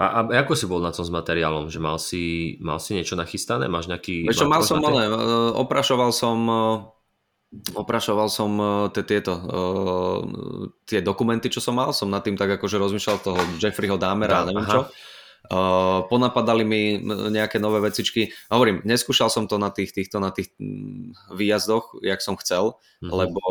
A, 0.00 0.24
a 0.24 0.40
ako 0.40 0.56
si 0.56 0.64
bol 0.64 0.80
na 0.80 0.90
tom 0.90 1.04
s 1.04 1.12
materiálom? 1.12 1.68
Že 1.68 1.80
mal 1.84 2.00
si, 2.00 2.56
mal 2.64 2.80
si 2.80 2.96
niečo 2.96 3.14
nachystané? 3.20 3.68
Máš 3.68 3.92
nejaký... 3.92 4.24
Vieš 4.24 4.44
čo, 4.44 4.48
mal 4.48 4.64
som, 4.64 4.80
ale 4.80 5.06
oprašoval 5.60 6.10
som 6.10 6.38
oprašoval 7.50 8.30
som 8.30 8.50
tie, 8.94 9.02
tieto 9.02 9.34
tie 10.86 11.02
dokumenty, 11.02 11.50
čo 11.50 11.58
som 11.58 11.74
mal, 11.74 11.90
som 11.90 12.06
nad 12.06 12.22
tým 12.22 12.38
tak 12.38 12.46
akože 12.46 12.78
rozmýšľal 12.78 13.18
toho 13.18 13.38
Jeffreyho 13.58 13.98
Dahmera, 13.98 14.46
neviem 14.46 14.62
Aha. 14.62 14.70
čo. 14.70 14.80
Uh, 15.48 16.04
ponapadali 16.06 16.62
mi 16.68 17.00
nejaké 17.32 17.56
nové 17.56 17.80
vecičky. 17.80 18.30
Hovorím, 18.52 18.84
neskúšal 18.84 19.32
som 19.32 19.48
to 19.48 19.56
na 19.56 19.72
tých, 19.72 19.96
týchto, 19.96 20.20
na 20.20 20.28
tých 20.30 20.52
výjazdoch, 21.32 22.04
jak 22.04 22.20
som 22.20 22.36
chcel, 22.36 22.76
mm-hmm. 23.00 23.08
lebo 23.08 23.42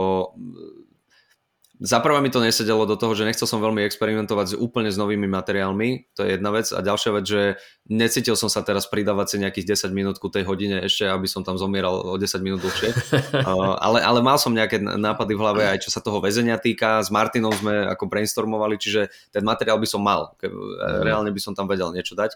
Zaprvé 1.80 2.20
mi 2.20 2.28
to 2.28 2.44
nesedelo 2.44 2.84
do 2.84 3.00
toho, 3.00 3.16
že 3.16 3.24
nechcel 3.24 3.48
som 3.48 3.64
veľmi 3.64 3.88
experimentovať 3.88 4.52
s 4.52 4.56
úplne 4.60 4.92
s 4.92 5.00
novými 5.00 5.32
materiálmi, 5.32 6.12
to 6.12 6.28
je 6.28 6.36
jedna 6.36 6.52
vec. 6.52 6.68
A 6.76 6.84
ďalšia 6.84 7.12
vec, 7.16 7.24
že 7.24 7.42
necítil 7.88 8.36
som 8.36 8.52
sa 8.52 8.68
teraz 8.68 8.84
pridávať 8.92 9.28
si 9.32 9.36
nejakých 9.40 9.88
10 9.88 9.96
minút 9.96 10.20
ku 10.20 10.28
tej 10.28 10.44
hodine 10.44 10.84
ešte, 10.84 11.08
aby 11.08 11.24
som 11.32 11.40
tam 11.48 11.56
zomieral 11.56 11.96
o 12.04 12.20
10 12.20 12.44
minút 12.44 12.60
dlhšie. 12.68 12.92
ale, 13.88 14.04
ale 14.04 14.20
mal 14.20 14.36
som 14.36 14.52
nejaké 14.52 14.84
nápady 14.84 15.40
v 15.40 15.40
hlave 15.40 15.64
aj 15.72 15.88
čo 15.88 15.90
sa 15.96 16.04
toho 16.04 16.20
väzenia 16.20 16.60
týka. 16.60 17.00
S 17.00 17.08
Martinom 17.16 17.56
sme 17.56 17.88
ako 17.88 18.12
brainstormovali, 18.12 18.76
čiže 18.76 19.08
ten 19.32 19.48
materiál 19.48 19.80
by 19.80 19.88
som 19.88 20.04
mal. 20.04 20.36
Ke, 20.36 20.52
mhm. 20.52 21.08
reálne 21.08 21.32
by 21.32 21.40
som 21.40 21.56
tam 21.56 21.72
vedel 21.72 21.96
niečo 21.96 22.12
dať. 22.12 22.36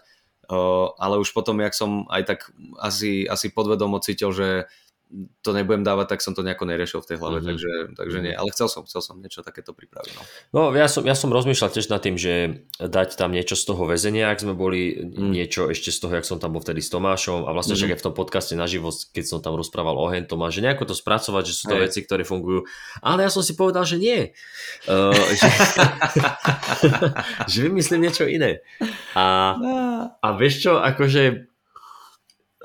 Ale 0.96 1.20
už 1.20 1.36
potom, 1.36 1.60
jak 1.60 1.76
som 1.76 2.08
aj 2.08 2.22
tak 2.24 2.40
asi, 2.80 3.28
asi 3.28 3.52
podvedomo 3.52 4.00
cítil, 4.00 4.32
že 4.32 4.72
to 5.46 5.50
nebudem 5.54 5.86
dávať, 5.86 6.16
tak 6.16 6.20
som 6.24 6.34
to 6.34 6.42
nejako 6.42 6.66
neriešil 6.66 6.98
v 6.98 7.08
tej 7.14 7.16
hlave, 7.22 7.38
mm-hmm. 7.38 7.48
takže, 7.54 7.72
takže 7.94 8.18
nie. 8.18 8.34
Ale 8.34 8.50
chcel 8.50 8.66
som, 8.66 8.82
chcel 8.82 8.98
som 8.98 9.14
niečo 9.22 9.46
takéto 9.46 9.70
pripraviť. 9.70 10.10
No, 10.10 10.22
no 10.50 10.60
ja, 10.74 10.90
som, 10.90 11.06
ja 11.06 11.14
som 11.14 11.30
rozmýšľal 11.30 11.70
tiež 11.70 11.86
nad 11.86 12.02
tým, 12.02 12.18
že 12.18 12.66
dať 12.82 13.14
tam 13.14 13.30
niečo 13.30 13.54
z 13.54 13.64
toho 13.64 13.86
väzenia, 13.86 14.34
ak 14.34 14.42
sme 14.42 14.58
boli, 14.58 14.98
mm. 14.98 15.30
niečo 15.30 15.70
ešte 15.70 15.94
z 15.94 15.98
toho, 16.02 16.12
jak 16.18 16.26
som 16.26 16.42
tam 16.42 16.58
bol 16.58 16.62
vtedy 16.64 16.82
s 16.82 16.90
Tomášom 16.90 17.46
a 17.46 17.50
vlastne 17.54 17.78
mm-hmm. 17.78 17.94
však 17.94 17.94
aj 17.94 18.00
v 18.02 18.06
tom 18.10 18.14
podcaste 18.14 18.54
na 18.58 18.66
život, 18.66 18.94
keď 19.14 19.24
som 19.24 19.38
tam 19.38 19.54
rozprával 19.54 19.94
o 19.94 20.10
Hentom 20.10 20.42
a 20.42 20.50
že 20.50 20.66
nejako 20.66 20.90
to 20.90 20.94
spracovať, 20.98 21.42
že 21.46 21.54
sú 21.54 21.64
to 21.70 21.76
Hej. 21.78 21.82
veci, 21.86 21.98
ktoré 22.02 22.26
fungujú. 22.26 22.66
Ale 22.98 23.22
ja 23.22 23.30
som 23.30 23.46
si 23.46 23.54
povedal, 23.54 23.86
že 23.86 24.02
nie. 24.02 24.34
Uh, 24.90 25.14
že, 25.38 25.50
že 27.54 27.58
vymyslím 27.70 28.10
niečo 28.10 28.26
iné. 28.26 28.66
A, 29.14 29.54
a 30.18 30.28
vieš 30.34 30.66
čo, 30.66 30.82
akože 30.82 31.46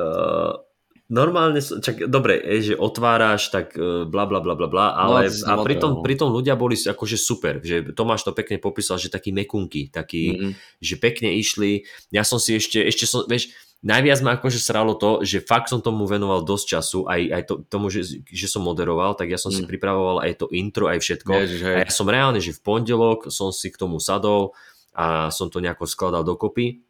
uh, 0.02 0.69
normálne, 1.10 1.58
čak, 1.60 2.06
dobre, 2.06 2.38
je, 2.38 2.72
že 2.72 2.76
otváraš, 2.78 3.50
tak 3.50 3.74
e, 3.74 4.06
bla 4.06 4.30
bla 4.30 4.40
bla 4.40 4.54
bla 4.54 4.70
bla, 4.70 4.88
ale 4.94 5.28
no, 5.28 5.46
a 5.50 5.54
pritom, 5.66 5.92
pritom 6.06 6.30
ľudia 6.30 6.54
boli 6.54 6.78
akože 6.78 7.18
super, 7.18 7.58
že 7.66 7.92
Tomáš 7.98 8.24
to 8.24 8.32
pekne 8.32 8.62
popísal, 8.62 9.02
že 9.02 9.10
takí 9.10 9.34
mekunky, 9.34 9.90
takí, 9.90 10.38
mm-hmm. 10.38 10.52
že 10.80 10.96
pekne 11.02 11.34
išli, 11.36 11.90
ja 12.14 12.22
som 12.22 12.38
si 12.38 12.56
ešte, 12.62 12.86
ešte 12.86 13.10
som, 13.10 13.26
vieš, 13.26 13.50
najviac 13.82 14.20
ma 14.22 14.38
akože 14.38 14.62
sralo 14.62 14.94
to, 14.94 15.26
že 15.26 15.42
fakt 15.42 15.74
som 15.74 15.82
tomu 15.82 16.06
venoval 16.06 16.46
dosť 16.46 16.66
času, 16.78 17.00
aj, 17.10 17.22
aj 17.34 17.44
to, 17.50 17.54
tomu, 17.66 17.90
že, 17.90 18.22
že 18.30 18.46
som 18.46 18.62
moderoval, 18.62 19.18
tak 19.18 19.34
ja 19.34 19.42
som 19.42 19.50
mm. 19.50 19.58
si 19.58 19.62
pripravoval 19.66 20.22
aj 20.22 20.46
to 20.46 20.46
intro, 20.54 20.86
aj 20.88 21.02
všetko. 21.02 21.32
Ježiš, 21.34 21.62
a 21.66 21.80
ja 21.84 21.92
som 21.92 22.06
reálne, 22.06 22.38
že 22.38 22.54
v 22.54 22.62
pondelok 22.62 23.34
som 23.34 23.50
si 23.50 23.74
k 23.74 23.82
tomu 23.82 23.98
sadol 23.98 24.54
a 24.94 25.34
som 25.34 25.50
to 25.50 25.58
nejako 25.58 25.90
skladal 25.90 26.22
dokopy 26.22 26.86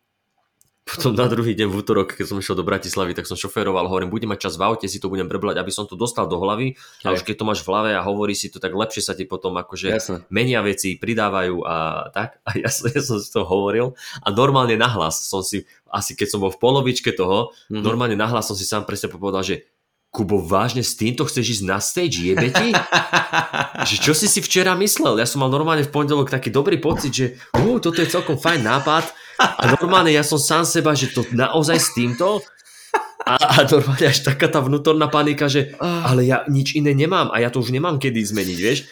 potom 0.95 1.11
na 1.11 1.27
druhý 1.27 1.53
deň 1.53 1.67
v 1.67 1.75
útorok, 1.75 2.15
keď 2.15 2.25
som 2.31 2.37
išiel 2.39 2.55
do 2.55 2.63
Bratislavy, 2.63 3.11
tak 3.11 3.27
som 3.27 3.35
šoféroval, 3.35 3.91
hovorím, 3.91 4.09
budem 4.09 4.31
mať 4.31 4.47
čas 4.47 4.55
v 4.55 4.65
aute, 4.65 4.87
si 4.87 4.97
to 4.97 5.11
budem 5.11 5.27
prebrať, 5.27 5.59
aby 5.59 5.71
som 5.75 5.83
to 5.83 5.99
dostal 5.99 6.25
do 6.25 6.39
hlavy. 6.39 6.79
A 7.03 7.11
už 7.11 7.27
keď 7.27 7.43
to 7.43 7.47
máš 7.47 7.61
v 7.61 7.69
hlave 7.69 7.91
a 7.93 8.01
hovorí 8.01 8.33
si 8.33 8.47
to, 8.47 8.63
tak 8.63 8.71
lepšie 8.71 9.03
sa 9.03 9.13
ti 9.13 9.27
potom 9.27 9.53
akože 9.59 9.89
Jasne. 9.91 10.17
menia 10.31 10.63
veci, 10.63 10.95
pridávajú 10.95 11.67
a 11.67 12.07
tak. 12.15 12.39
A 12.47 12.55
ja 12.55 12.69
ja 12.95 13.01
som 13.01 13.17
si 13.19 13.29
to 13.31 13.43
hovoril 13.43 13.95
a 14.23 14.27
normálne 14.31 14.75
nahlas 14.75 15.23
som 15.25 15.41
si, 15.43 15.65
asi 15.89 16.13
keď 16.13 16.27
som 16.27 16.39
bol 16.43 16.51
v 16.53 16.61
polovičke 16.61 17.15
toho, 17.15 17.51
mm-hmm. 17.51 17.83
normálne 17.83 18.15
nahlas 18.19 18.47
som 18.47 18.55
si 18.55 18.67
sám 18.67 18.85
presne 18.85 19.11
povedal, 19.11 19.41
že 19.41 19.65
Kubo, 20.09 20.41
vážne 20.41 20.81
s 20.81 20.97
týmto 20.97 21.21
chceš 21.29 21.61
ísť 21.61 21.63
na 21.69 21.77
stage, 21.77 22.25
jebe 22.25 22.49
ti? 22.49 22.73
že 23.89 23.95
čo 24.01 24.17
si 24.17 24.25
si 24.25 24.41
včera 24.41 24.73
myslel? 24.73 25.21
Ja 25.21 25.29
som 25.29 25.45
mal 25.45 25.53
normálne 25.53 25.85
v 25.85 25.93
pondelok 25.93 26.33
taký 26.33 26.49
dobrý 26.49 26.81
pocit, 26.81 27.13
že 27.13 27.25
uh, 27.53 27.77
toto 27.77 28.01
je 28.01 28.09
celkom 28.09 28.41
fajn 28.41 28.65
nápad 28.65 29.05
a 29.37 29.69
normálne 29.77 30.09
ja 30.09 30.25
som 30.25 30.41
sám 30.41 30.65
seba, 30.65 30.97
že 30.97 31.13
to 31.13 31.21
naozaj 31.29 31.77
s 31.77 31.93
týmto 31.93 32.41
a, 33.21 33.37
a 33.37 33.57
normálne 33.69 34.09
až 34.09 34.25
taká 34.25 34.49
tá 34.49 34.57
vnútorná 34.65 35.05
panika, 35.13 35.45
že 35.45 35.77
ale 35.77 36.25
ja 36.25 36.41
nič 36.49 36.73
iné 36.73 36.97
nemám 36.97 37.29
a 37.29 37.37
ja 37.37 37.53
to 37.53 37.61
už 37.61 37.69
nemám 37.69 38.01
kedy 38.01 38.17
zmeniť, 38.25 38.57
vieš? 38.57 38.89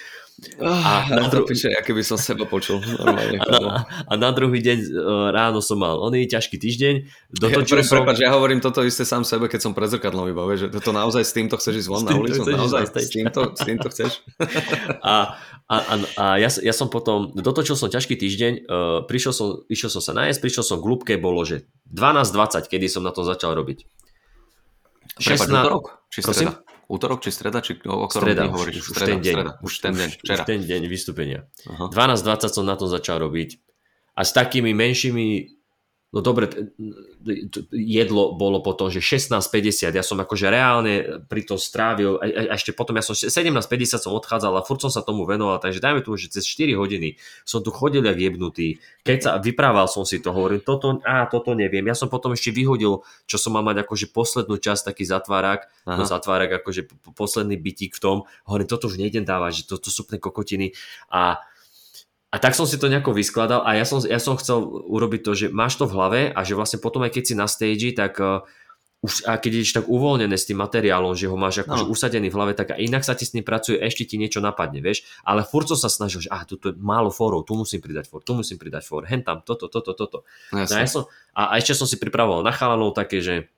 A, 0.62 1.10
na 1.10 1.34
dru- 1.34 1.50
píše, 1.50 1.74
aké 1.74 1.98
by 1.98 2.06
som 2.06 2.14
seba 2.14 2.46
počul. 2.46 2.78
Normálne, 2.78 3.42
a, 3.42 3.58
na, 3.58 3.74
a 4.06 4.14
na 4.14 4.30
druhý 4.30 4.62
deň 4.62 4.78
uh, 4.86 4.90
ráno 5.34 5.66
som 5.66 5.82
mal 5.82 5.98
oný 5.98 6.30
ťažký 6.30 6.62
týždeň. 6.62 6.94
Dotočil 7.34 7.82
ja, 7.82 7.86
som... 7.86 8.06
Prepač, 8.06 8.22
ja 8.22 8.30
hovorím 8.38 8.62
toto 8.62 8.86
isté 8.86 9.02
sám 9.02 9.26
sebe, 9.26 9.50
keď 9.50 9.66
som 9.66 9.74
pred 9.74 9.90
zrkadlom 9.90 10.30
iba, 10.30 10.46
že 10.54 10.70
to 10.70 10.94
naozaj 10.94 11.26
s 11.26 11.34
týmto 11.34 11.58
chceš 11.58 11.82
ísť 11.82 11.90
von 11.90 12.06
na 12.06 12.14
ulicu? 12.14 12.46
Naozaj 12.46 12.86
s 12.86 13.10
týmto, 13.10 13.58
s 13.58 13.62
týmto 13.66 13.88
chceš? 13.90 14.22
a, 15.02 15.42
a, 15.66 15.76
a, 15.82 15.94
a 16.22 16.26
ja, 16.38 16.50
ja 16.54 16.74
som 16.74 16.94
potom, 16.94 17.34
dotočil 17.34 17.74
som 17.74 17.90
ťažký 17.90 18.14
týždeň, 18.14 18.54
uh, 18.70 19.02
prišiel 19.10 19.34
som, 19.34 19.66
išiel 19.74 19.90
som 19.90 20.06
sa 20.06 20.14
nájsť, 20.14 20.38
prišiel 20.38 20.62
som 20.62 20.78
k 20.78 20.86
ľúbke, 20.86 21.14
bolo, 21.18 21.42
že 21.50 21.66
12.20, 21.90 22.62
kedy 22.70 22.86
som 22.86 23.02
na 23.02 23.10
to 23.10 23.26
začal 23.26 23.58
robiť. 23.58 23.90
Prepač, 25.18 25.50
16... 25.50 25.50
útorok? 25.50 25.98
Či 26.14 26.20
streda? 26.22 26.67
Útorok 26.88 27.20
či 27.20 27.36
streda? 27.36 27.60
Či 27.60 27.84
o 27.84 28.08
ktorom 28.08 28.32
streda, 28.32 28.48
hovoríš? 28.48 28.80
Už, 28.80 28.96
streda, 28.96 29.08
ten 29.12 29.20
deň. 29.20 29.36
Streda. 29.36 29.52
Už 29.60 29.74
ten 29.84 29.94
deň, 29.94 30.10
včera. 30.24 30.44
Už 30.44 30.48
ten 30.48 30.60
deň 30.64 30.82
vystúpenia. 30.88 31.40
Uh-huh. 31.68 31.92
12.20 31.92 32.48
som 32.48 32.64
na 32.64 32.80
tom 32.80 32.88
začal 32.88 33.20
robiť. 33.20 33.60
A 34.16 34.24
s 34.24 34.32
takými 34.32 34.72
menšími 34.72 35.57
No 36.08 36.24
dobre, 36.24 36.48
jedlo 37.76 38.32
bolo 38.40 38.64
potom, 38.64 38.88
že 38.88 39.04
16.50, 39.04 39.92
ja 39.92 40.00
som 40.00 40.16
akože 40.16 40.48
reálne 40.48 41.20
pri 41.28 41.44
tom 41.44 41.60
strávil, 41.60 42.16
a, 42.24 42.48
a 42.48 42.56
ešte 42.56 42.72
potom 42.72 42.96
ja 42.96 43.04
som 43.04 43.12
17.50 43.12 44.08
som 44.08 44.16
odchádzal 44.16 44.56
a 44.56 44.64
furt 44.64 44.80
som 44.80 44.88
sa 44.88 45.04
tomu 45.04 45.28
venoval, 45.28 45.60
takže 45.60 45.84
dajme 45.84 46.08
tomu, 46.08 46.16
že 46.16 46.32
cez 46.32 46.48
4 46.48 46.80
hodiny 46.80 47.20
som 47.44 47.60
tu 47.60 47.76
chodil 47.76 48.00
jak 48.08 48.16
jebnutý, 48.16 48.80
keď 49.04 49.18
sa 49.20 49.32
vyprával 49.36 49.92
som 49.92 50.08
si 50.08 50.24
to, 50.24 50.32
hovorím, 50.32 50.64
toto, 50.64 51.04
a 51.04 51.28
toto 51.28 51.52
neviem, 51.52 51.84
ja 51.84 51.96
som 52.00 52.08
potom 52.08 52.32
ešte 52.32 52.56
vyhodil, 52.56 53.04
čo 53.28 53.36
som 53.36 53.60
mal 53.60 53.68
mať 53.68 53.84
akože 53.84 54.08
poslednú 54.16 54.64
časť, 54.64 54.96
taký 54.96 55.04
zatvárak, 55.04 55.68
no 55.84 56.08
zatvárak, 56.08 56.64
akože 56.64 56.88
posledný 57.20 57.60
bytík 57.60 58.00
v 58.00 58.00
tom, 58.00 58.18
hovorím, 58.48 58.72
toto 58.72 58.88
už 58.88 58.96
nejdem 58.96 59.28
dávať, 59.28 59.60
že 59.60 59.64
to, 59.68 59.76
to 59.76 59.92
sú 59.92 60.08
úplne 60.08 60.24
kokotiny. 60.24 60.72
A 61.12 61.44
a 62.28 62.36
tak 62.44 62.60
som 62.60 62.68
si 62.68 62.76
to 62.76 62.92
nejako 62.92 63.16
vyskladal 63.16 63.64
a 63.64 63.80
ja 63.80 63.88
som, 63.88 64.04
ja 64.04 64.20
som 64.20 64.36
chcel 64.36 64.60
urobiť 64.68 65.22
to, 65.24 65.32
že 65.32 65.46
máš 65.48 65.80
to 65.80 65.88
v 65.88 65.96
hlave 65.96 66.22
a 66.36 66.40
že 66.44 66.60
vlastne 66.60 66.84
potom 66.84 67.08
aj 67.08 67.16
keď 67.16 67.24
si 67.24 67.34
na 67.40 67.48
stage, 67.48 67.96
tak 67.96 68.20
uh, 68.20 68.44
už, 69.00 69.30
a 69.30 69.38
keď 69.38 69.62
ideš 69.62 69.78
tak 69.78 69.86
uvoľnené 69.86 70.34
s 70.34 70.50
tým 70.50 70.58
materiálom, 70.58 71.14
že 71.14 71.30
ho 71.30 71.38
máš 71.38 71.64
akože 71.64 71.86
no. 71.86 71.92
usadený 71.94 72.34
v 72.34 72.36
hlave, 72.36 72.54
tak 72.58 72.74
a 72.74 72.82
inak 72.82 73.06
sa 73.06 73.14
ti 73.14 73.30
s 73.30 73.38
ním 73.38 73.46
pracuje, 73.46 73.78
ešte 73.78 74.10
ti 74.10 74.18
niečo 74.18 74.42
napadne, 74.42 74.82
vieš. 74.82 75.06
Ale 75.22 75.46
furt 75.46 75.70
som 75.70 75.78
sa 75.78 75.88
snažil, 75.88 76.26
že 76.26 76.30
ah, 76.34 76.42
tu 76.44 76.58
je 76.58 76.74
málo 76.76 77.14
fórov, 77.14 77.46
tu 77.46 77.54
musím 77.54 77.78
pridať 77.78 78.10
fór, 78.10 78.26
tu 78.26 78.34
musím 78.34 78.58
pridať 78.58 78.84
fór, 78.84 79.06
hen 79.06 79.22
tam, 79.22 79.46
toto, 79.46 79.70
toto, 79.70 79.94
toto. 79.94 80.26
No, 80.50 80.66
ja 80.66 80.90
som, 80.90 81.06
a, 81.38 81.54
a 81.54 81.62
ešte 81.62 81.78
som 81.78 81.86
si 81.86 82.02
pripravoval 82.02 82.42
na 82.42 82.50
chalanov 82.50 82.98
také, 82.98 83.22
že 83.22 83.54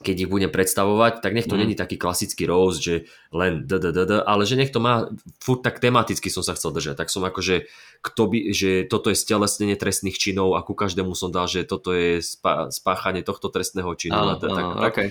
keď 0.00 0.26
ich 0.26 0.30
budem 0.30 0.50
predstavovať, 0.50 1.22
tak 1.22 1.36
nech 1.36 1.46
to 1.46 1.54
mm. 1.54 1.60
není 1.60 1.74
taký 1.76 2.00
klasický 2.00 2.48
rose, 2.48 2.80
že 2.80 2.94
len 3.30 3.68
d, 3.68 3.78
d, 3.78 3.92
d, 3.92 4.00
d, 4.08 4.12
ale 4.24 4.42
že 4.48 4.58
nech 4.58 4.72
to 4.74 4.82
má, 4.82 5.12
furt 5.38 5.62
tak 5.62 5.78
tematicky 5.78 6.32
som 6.32 6.42
sa 6.42 6.56
chcel 6.56 6.74
držať, 6.74 6.98
tak 6.98 7.12
som 7.12 7.22
akože, 7.22 7.68
kto 8.02 8.22
by, 8.26 8.38
že 8.50 8.70
toto 8.88 9.12
je 9.12 9.16
stelesnenie 9.18 9.78
trestných 9.78 10.18
činov 10.18 10.58
a 10.58 10.64
ku 10.64 10.72
každému 10.72 11.12
som 11.14 11.30
dal, 11.30 11.46
že 11.46 11.62
toto 11.62 11.94
je 11.94 12.24
spá, 12.24 12.72
spáchanie 12.72 13.22
tohto 13.22 13.52
trestného 13.52 13.92
činu. 13.94 14.16
Áno, 14.16 14.34
a, 14.34 14.40
tak, 14.40 14.50
áno, 14.50 14.80
tak, 14.80 14.92
okay. 14.96 15.08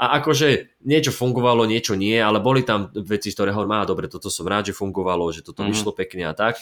a 0.00 0.04
akože 0.18 0.80
niečo 0.82 1.14
fungovalo, 1.14 1.68
niečo 1.68 1.94
nie, 1.94 2.16
ale 2.16 2.42
boli 2.42 2.66
tam 2.66 2.90
veci, 2.94 3.30
ktoré 3.30 3.54
hovorím, 3.54 3.86
dobre, 3.86 4.10
toto 4.10 4.32
som 4.32 4.48
rád, 4.48 4.72
že 4.72 4.74
fungovalo, 4.74 5.28
že 5.30 5.44
toto 5.44 5.62
mm. 5.62 5.68
vyšlo 5.70 5.92
pekne 5.94 6.30
a 6.30 6.34
tak. 6.34 6.58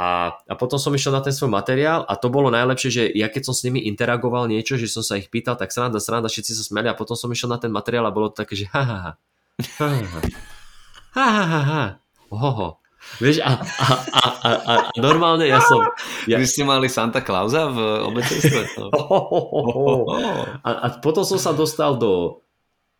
A, 0.00 0.32
a 0.48 0.54
potom 0.56 0.80
som 0.80 0.90
išiel 0.96 1.12
na 1.12 1.20
ten 1.20 1.36
svoj 1.36 1.52
materiál 1.52 2.08
a 2.08 2.16
to 2.16 2.32
bolo 2.32 2.48
najlepšie, 2.48 2.90
že 2.90 3.02
ja 3.12 3.28
keď 3.28 3.52
som 3.52 3.54
s 3.54 3.62
nimi 3.68 3.84
interagoval 3.84 4.48
niečo, 4.48 4.80
že 4.80 4.88
som 4.88 5.04
sa 5.04 5.20
ich 5.20 5.28
pýtal, 5.28 5.54
tak 5.60 5.68
sranda, 5.68 6.00
sranda, 6.00 6.32
všetci 6.32 6.52
sa 6.56 6.64
smiali 6.64 6.88
a 6.88 6.96
potom 6.96 7.12
som 7.12 7.28
išiel 7.28 7.52
na 7.52 7.60
ten 7.60 7.68
materiál 7.68 8.08
a 8.08 8.14
bolo 8.14 8.32
to 8.32 8.40
také, 8.40 8.56
že 8.56 8.66
ha 8.72 8.82
ha 8.82 8.98
ha, 9.04 9.12
ha 9.76 9.88
ha 11.12 11.28
ha, 11.28 11.44
ha 11.44 11.60
ha 11.60 11.82
ohoho. 12.32 12.80
Vieš, 13.18 13.42
a, 13.42 13.58
a, 13.58 13.86
a, 14.14 14.22
a, 14.22 14.50
a 14.62 14.72
normálne 14.96 15.50
ja 15.50 15.58
som... 15.58 15.82
Ja... 16.30 16.38
Vy 16.38 16.46
ste 16.46 16.62
mali 16.62 16.86
Santa 16.86 17.18
Clausa 17.20 17.66
v 17.68 17.78
obecenstve? 18.08 18.78
a, 20.66 20.70
a 20.70 20.86
potom 21.02 21.26
som 21.26 21.36
sa 21.36 21.50
dostal 21.50 21.98
do... 21.98 22.40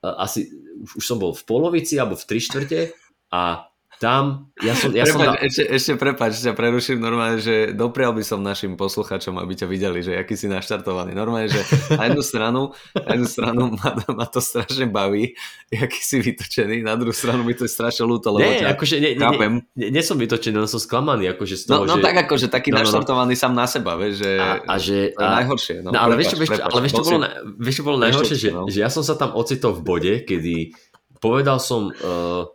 Asi, 0.03 0.51
už 0.99 1.05
som 1.07 1.23
bol 1.23 1.31
v 1.31 1.47
polovici 1.47 1.95
alebo 2.03 2.19
v 2.19 2.27
tri 2.27 2.43
štvrte 2.43 2.91
a 3.31 3.71
tam, 4.03 4.51
ja 4.59 4.75
som... 4.75 4.91
Ja 4.91 5.07
prepač, 5.07 5.15
som 5.15 5.23
da... 5.23 5.39
ešte, 5.39 5.63
ešte 5.71 5.93
prepáč, 5.95 6.43
ťa 6.43 6.59
preruším 6.59 6.99
normálne, 6.99 7.39
že 7.39 7.71
doprial 7.71 8.11
by 8.11 8.27
som 8.27 8.43
našim 8.43 8.75
posluchačom, 8.75 9.39
aby 9.39 9.55
ťa 9.55 9.71
videli, 9.71 10.03
že 10.03 10.19
aký 10.19 10.35
si 10.35 10.51
naštartovaný. 10.51 11.15
Normálne, 11.15 11.47
že 11.47 11.63
na 11.95 12.11
jednu 12.11 12.23
stranu, 12.27 12.61
na 12.99 13.15
jednu 13.15 13.29
stranu 13.31 13.63
ma, 13.79 13.95
ma 14.11 14.27
to 14.27 14.43
strašne 14.43 14.91
baví, 14.91 15.39
aký 15.71 16.03
si 16.03 16.19
vytočený, 16.19 16.83
na 16.83 16.99
druhú 16.99 17.15
stranu 17.15 17.47
mi 17.47 17.55
to 17.55 17.63
je 17.63 17.71
strašne 17.71 18.03
ľúto, 18.03 18.35
lebo 18.35 18.43
nie, 18.43 18.67
ťa 18.67 18.75
akože, 18.75 18.95
nie, 18.99 19.13
chápem. 19.15 19.53
Nie, 19.79 19.87
nie, 19.87 19.89
nie, 19.95 20.03
som 20.03 20.19
vytočený, 20.19 20.57
len 20.59 20.67
som 20.67 20.83
sklamaný, 20.83 21.31
akože 21.39 21.55
z 21.63 21.65
no, 21.71 21.71
toho, 21.71 21.83
no, 21.87 21.95
no, 21.95 21.97
že... 21.97 22.03
tak 22.03 22.17
akože 22.27 22.47
taký 22.51 22.75
no, 22.75 22.83
naštartovaný 22.83 23.33
no, 23.33 23.39
no. 23.39 23.43
sám 23.47 23.53
na 23.55 23.67
seba, 23.71 23.95
vieš, 23.95 24.27
že... 24.27 24.31
A, 24.35 24.51
a 24.67 24.75
že... 24.83 25.15
To 25.15 25.23
je 25.23 25.31
a, 25.31 25.35
najhoršie. 25.47 25.77
No, 25.87 25.89
no 25.95 25.99
ale 26.03 26.19
vieš, 26.19 26.35
vieš, 26.35 26.59
ale 26.59 26.81
vieš, 26.83 26.95
čo 26.99 27.05
bolo, 27.07 27.19
vieš, 27.55 27.75
čo 27.79 27.85
bolo 27.87 27.99
najhoršie, 28.03 28.35
že, 28.35 28.51
no. 28.51 28.67
že 28.67 28.83
ja 28.83 28.91
som 28.91 29.07
sa 29.07 29.15
tam 29.15 29.31
ocitol 29.39 29.79
v 29.79 29.83
bode, 29.87 30.15
kedy 30.27 30.75
povedal 31.23 31.63
som 31.63 31.95
uh, 31.95 32.51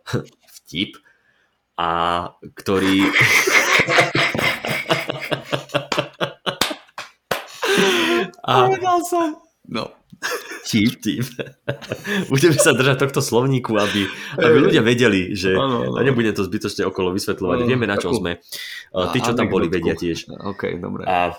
vtip, 0.60 1.00
a 1.78 1.90
ktorý... 2.58 3.06
a... 8.42 8.52
Povedal 8.66 8.98
som. 9.06 9.38
No. 9.70 9.94
Vtip. 10.66 10.98
Vtip. 10.98 11.22
Budeme 12.26 12.58
sa 12.58 12.74
držať 12.74 13.06
tohto 13.06 13.22
slovníku, 13.22 13.78
aby, 13.78 14.10
aby 14.34 14.56
ľudia 14.58 14.82
vedeli, 14.82 15.38
že 15.38 15.54
Áno, 15.54 15.86
áno. 15.86 15.94
a 15.94 16.02
nebudem 16.02 16.34
to 16.34 16.42
zbytočne 16.42 16.82
okolo 16.90 17.14
vysvetľovať. 17.14 17.58
Áno, 17.62 17.68
Vieme, 17.70 17.86
na 17.86 17.94
čom 17.96 18.10
sme. 18.18 18.42
Uh, 18.90 19.14
Tí, 19.14 19.22
čo 19.22 19.38
tam 19.38 19.46
boli, 19.46 19.70
vedia 19.70 19.94
tiež. 19.94 20.26
OK, 20.28 20.82
dobre. 20.82 21.06
A 21.06 21.38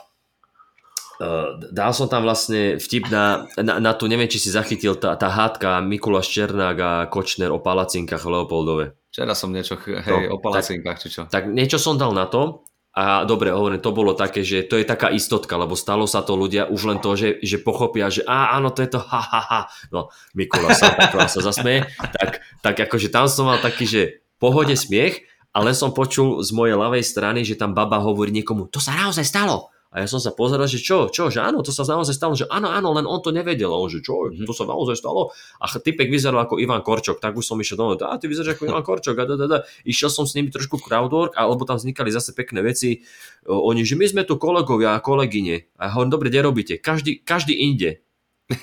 uh, 1.19 1.59
dal 1.69 1.91
som 1.91 2.07
tam 2.07 2.23
vlastne 2.23 2.79
vtip 2.79 3.11
na, 3.11 3.51
na, 3.59 3.83
na 3.83 3.91
tu, 3.91 4.07
neviem, 4.07 4.31
či 4.31 4.39
si 4.39 4.49
zachytil 4.49 4.95
tá, 4.95 5.19
tá 5.19 5.27
hádka 5.27 5.83
Mikuláš 5.83 6.31
Černák 6.31 6.77
a 6.79 6.91
Kočner 7.11 7.51
o 7.51 7.59
palacinkách 7.59 8.23
v 8.23 8.31
Leopoldove. 8.39 8.98
Včera 9.09 9.33
som 9.33 9.49
niečo, 9.49 9.73
hej, 9.81 10.29
No, 10.29 10.37
o 10.37 10.41
palacinkách, 10.41 10.97
či 11.01 11.07
čo. 11.09 11.21
Tak 11.25 11.49
niečo 11.49 11.81
som 11.81 11.97
dal 11.97 12.13
na 12.13 12.29
to 12.29 12.61
a 12.93 13.25
dobre, 13.25 13.53
hovorím, 13.53 13.81
to 13.81 13.93
bolo 13.93 14.17
také, 14.17 14.41
že 14.41 14.65
to 14.65 14.77
je 14.77 14.85
taká 14.85 15.13
istotka, 15.13 15.57
lebo 15.57 15.77
stalo 15.77 16.09
sa 16.09 16.25
to 16.25 16.33
ľudia 16.33 16.69
už 16.69 16.81
len 16.89 16.99
to, 17.01 17.13
že, 17.13 17.37
že 17.41 17.61
pochopia, 17.61 18.09
že 18.09 18.25
á, 18.25 18.57
áno, 18.57 18.73
to 18.73 18.81
je 18.81 18.89
to, 18.89 18.99
ha, 19.01 19.21
ha, 19.21 19.41
ha. 19.45 19.61
No, 19.93 20.09
Mikuláš 20.33 20.81
sa, 20.81 20.93
Mikuláš 20.97 21.37
sa 21.37 21.41
zasmeje. 21.41 21.85
Tak, 21.97 22.41
tak 22.65 22.75
akože 22.89 23.13
tam 23.13 23.29
som 23.29 23.49
mal 23.49 23.61
taký, 23.61 23.85
že 23.85 24.01
pohode 24.41 24.73
smiech, 24.73 25.25
ale 25.53 25.73
som 25.73 25.93
počul 25.93 26.41
z 26.45 26.49
mojej 26.53 26.77
ľavej 26.77 27.03
strany, 27.05 27.41
že 27.45 27.57
tam 27.57 27.73
baba 27.73 28.01
hovorí 28.01 28.29
niekomu, 28.33 28.69
to 28.69 28.81
sa 28.81 28.93
naozaj 28.93 29.25
stalo. 29.25 29.73
A 29.89 30.05
ja 30.05 30.07
som 30.07 30.21
sa 30.21 30.29
pozeral, 30.29 30.69
že 30.69 30.77
čo, 30.77 31.09
čo, 31.09 31.33
že 31.33 31.41
áno, 31.41 31.65
to 31.65 31.73
sa 31.73 31.81
naozaj 31.81 32.13
stalo, 32.13 32.37
že 32.37 32.45
áno, 32.45 32.69
áno, 32.69 32.93
len 32.93 33.09
on 33.09 33.25
to 33.25 33.33
nevedel. 33.33 33.73
On, 33.73 33.89
že 33.89 34.05
čo, 34.05 34.29
to 34.29 34.53
sa 34.53 34.69
naozaj 34.69 35.01
stalo. 35.01 35.33
A 35.57 35.65
typek 35.65 36.13
vyzeral 36.13 36.45
ako 36.45 36.61
Ivan 36.61 36.85
Korčok, 36.85 37.17
tak 37.17 37.33
už 37.33 37.41
som 37.41 37.57
išiel 37.57 37.81
domov, 37.81 37.97
a 38.05 38.13
ty 38.21 38.29
vyzeráš 38.29 38.53
ako 38.53 38.63
Ivan 38.69 38.85
Korčok, 38.85 39.17
a 39.17 39.25
da, 39.25 39.33
da, 39.33 39.49
da. 39.49 39.59
Išiel 39.89 40.13
som 40.13 40.29
s 40.29 40.37
nimi 40.37 40.53
trošku 40.53 40.77
crowdwork, 40.77 41.33
alebo 41.33 41.65
tam 41.65 41.81
vznikali 41.81 42.13
zase 42.13 42.37
pekné 42.37 42.61
veci. 42.61 43.01
Oni, 43.49 43.81
že 43.81 43.97
my 43.97 44.05
sme 44.05 44.21
tu 44.29 44.37
kolegovia 44.37 44.93
a 44.93 45.01
kolegyne. 45.01 45.65
A 45.81 45.89
ja 45.89 45.97
hovorím, 45.97 46.13
dobre, 46.13 46.29
kde 46.29 46.45
robíte? 46.45 46.73
Každý, 46.77 47.25
každý 47.25 47.57
inde. 47.57 48.05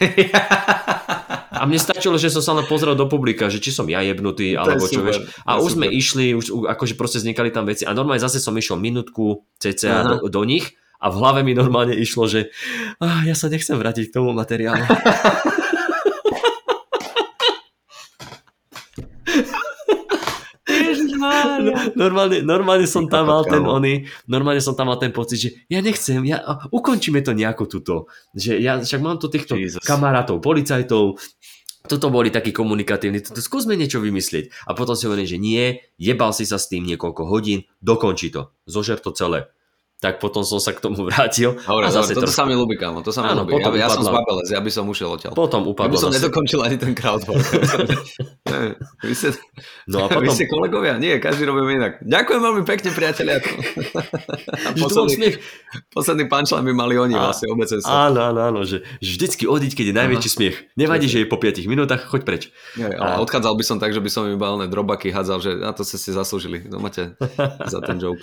A 1.57 1.65
mne 1.65 1.81
stačilo, 1.81 2.21
že 2.21 2.29
som 2.29 2.45
sa 2.45 2.53
len 2.53 2.69
pozrel 2.69 2.93
do 2.93 3.09
publika, 3.09 3.49
že 3.49 3.65
či 3.65 3.73
som 3.73 3.89
ja 3.89 4.05
jebnutý, 4.05 4.53
To 4.53 4.61
alebo 4.61 4.85
čo 4.85 5.01
super, 5.01 5.09
vieš. 5.09 5.19
A 5.49 5.57
už 5.57 5.81
sme 5.81 5.89
super. 5.89 5.97
išli, 5.97 6.27
už 6.37 6.47
akože 6.69 6.95
proste 7.01 7.17
vznikali 7.25 7.49
tam 7.49 7.65
veci. 7.65 7.89
A 7.89 7.97
normálne 7.97 8.21
zase 8.21 8.45
som 8.45 8.53
išiel 8.53 8.77
minútku 8.77 9.41
cca 9.57 9.89
Aha. 9.89 10.21
do, 10.21 10.29
do 10.29 10.43
nich 10.45 10.77
a 10.97 11.07
v 11.13 11.19
hlave 11.21 11.41
mi 11.45 11.53
normálne 11.53 11.95
išlo, 11.97 12.29
že 12.29 12.53
ah, 13.01 13.23
ja 13.25 13.37
sa 13.37 13.53
nechcem 13.53 13.77
vrátiť 13.77 14.11
k 14.11 14.15
tomu 14.17 14.33
materiálu. 14.33 14.85
normálne, 21.97 22.43
normálne 22.43 22.87
som 22.89 23.09
tam 23.09 23.29
mal 23.31 23.43
ten 23.47 23.63
oný, 23.63 24.07
normálne 24.29 24.63
som 24.63 24.77
tam 24.77 24.93
mal 24.93 24.99
ten 25.01 25.11
pocit, 25.11 25.39
že 25.39 25.51
ja 25.71 25.81
nechcem, 25.81 26.23
ja, 26.27 26.43
ukončíme 26.71 27.21
to 27.25 27.33
nejako 27.33 27.65
tuto. 27.67 27.95
Že 28.37 28.61
ja 28.61 28.79
však 28.81 29.01
mám 29.01 29.17
tu 29.19 29.33
týchto 29.33 29.57
Jesus. 29.57 29.83
kamarátov, 29.83 30.39
policajtov, 30.45 31.19
toto 31.87 32.11
boli 32.11 32.35
takí 32.35 32.51
komunikatívni, 32.51 33.23
toto 33.23 33.39
skúsme 33.39 33.79
niečo 33.79 34.03
vymyslieť. 34.03 34.67
A 34.67 34.75
potom 34.75 34.99
si 34.99 35.07
hovorím, 35.07 35.29
že 35.29 35.39
nie, 35.39 35.65
jebal 35.97 36.35
si 36.35 36.43
sa 36.43 36.59
s 36.59 36.67
tým 36.67 36.83
niekoľko 36.83 37.23
hodín, 37.31 37.65
dokončí 37.79 38.35
to, 38.35 38.51
zožer 38.67 38.99
to 38.99 39.15
celé. 39.15 39.47
Tak 39.99 40.21
potom 40.21 40.43
som 40.43 40.59
sa 40.59 40.71
k 40.71 40.79
tomu 40.79 41.01
vrátil 41.03 41.57
Dobre, 41.57 41.65
a 41.83 41.89
dobre, 41.89 41.89
zase 41.91 42.13
toto 42.13 42.29
trošku- 42.29 42.37
sa 42.37 42.45
mi 42.45 42.53
ľúbi, 42.53 42.77
kámo, 42.77 43.01
to 43.01 43.09
sa 43.09 43.21
mi 43.21 43.29
Áno, 43.29 43.43
ľúbi. 43.43 43.57
potom 43.57 43.73
Ja, 43.73 43.81
ja 43.83 43.89
som 43.89 44.01
z 44.01 44.07
upadla- 44.07 44.21
Babelec, 44.21 44.49
ja 44.49 44.61
by 44.61 44.71
som 44.71 44.85
ušiel 44.85 45.09
odtiaľ. 45.11 45.33
Potom 45.33 45.61
Ja 45.61 45.67
by 45.67 45.73
upadlo 45.73 45.97
som 45.97 46.11
zase. 46.11 46.21
nedokončil 46.21 46.61
ani 46.61 46.77
ten 46.77 46.93
crowdwork. 46.93 47.41
Vy, 48.99 49.13
ste, 49.13 49.33
No 49.87 50.05
a 50.05 50.11
vy 50.11 50.23
potom, 50.23 50.33
ste 50.33 50.47
kolegovia? 50.47 50.97
Nie, 50.97 51.17
každý 51.17 51.45
robíme 51.45 51.75
inak. 51.75 51.93
Ďakujem 52.01 52.41
veľmi 52.41 52.63
pekne, 52.65 52.89
priatelia. 52.91 53.37
A 54.67 54.73
posledný, 54.75 55.37
posledný 55.91 56.25
punchline 56.27 56.63
by 56.63 56.75
mali 56.75 56.95
oni 56.97 57.15
A- 57.15 57.31
vlastne 57.31 57.49
obecne 57.49 57.79
sa. 57.79 58.07
Áno, 58.07 58.21
áno, 58.23 58.41
áno, 58.43 58.61
že, 58.63 58.85
vždycky 58.99 59.45
odiť, 59.45 59.73
keď 59.73 59.85
je 59.87 59.95
najväčší 59.95 60.31
smiech. 60.31 60.57
Nevadí, 60.75 61.07
že 61.07 61.21
je 61.21 61.27
po 61.27 61.37
5 61.37 61.65
minútach, 61.67 62.03
choď 62.03 62.23
preč. 62.23 62.43
Nie, 62.75 62.91
ale 62.91 63.19
odchádzal 63.19 63.53
by 63.53 63.65
som 63.65 63.77
tak, 63.77 63.91
že 63.91 64.01
by 64.01 64.09
som 64.09 64.25
iba 64.27 64.49
oné 64.49 64.67
drobaky 64.67 65.09
hádzal, 65.09 65.39
že 65.39 65.51
na 65.57 65.71
to 65.71 65.83
ste 65.83 65.97
si 65.97 66.11
zaslúžili. 66.11 66.65
To 66.67 66.79
máte 66.79 67.13
za 67.73 67.81
ten 67.81 67.97
joke. 67.97 68.21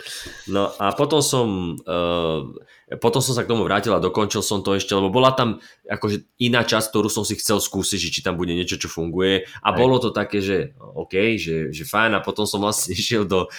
No 0.48 0.70
a 0.72 0.94
potom 0.94 1.20
som, 1.20 1.73
uh, 1.82 2.50
potom 3.02 3.22
som 3.22 3.34
sa 3.34 3.42
k 3.42 3.52
tomu 3.52 3.66
vrátil 3.66 3.94
a 3.94 4.04
dokončil 4.04 4.46
som 4.46 4.62
to 4.62 4.78
ešte, 4.78 4.94
lebo 4.94 5.10
bola 5.10 5.34
tam 5.34 5.62
akože 5.90 6.30
iná 6.44 6.62
časť, 6.62 6.94
ktorú 6.94 7.10
som 7.10 7.26
si 7.26 7.40
chcel 7.40 7.58
skúsiť, 7.58 8.00
že 8.00 8.10
či 8.14 8.22
tam 8.22 8.38
bude 8.38 8.54
niečo, 8.54 8.78
čo 8.78 8.92
funguje. 8.92 9.50
A 9.66 9.70
Hej. 9.74 9.78
bolo 9.78 9.98
to 9.98 10.14
také, 10.14 10.40
že 10.44 10.78
OK, 10.78 11.40
že, 11.42 11.74
že 11.74 11.84
fajn 11.84 12.18
a 12.18 12.26
potom 12.26 12.46
som 12.46 12.62
vlastne 12.62 12.94
išiel 13.00 13.26
do, 13.26 13.50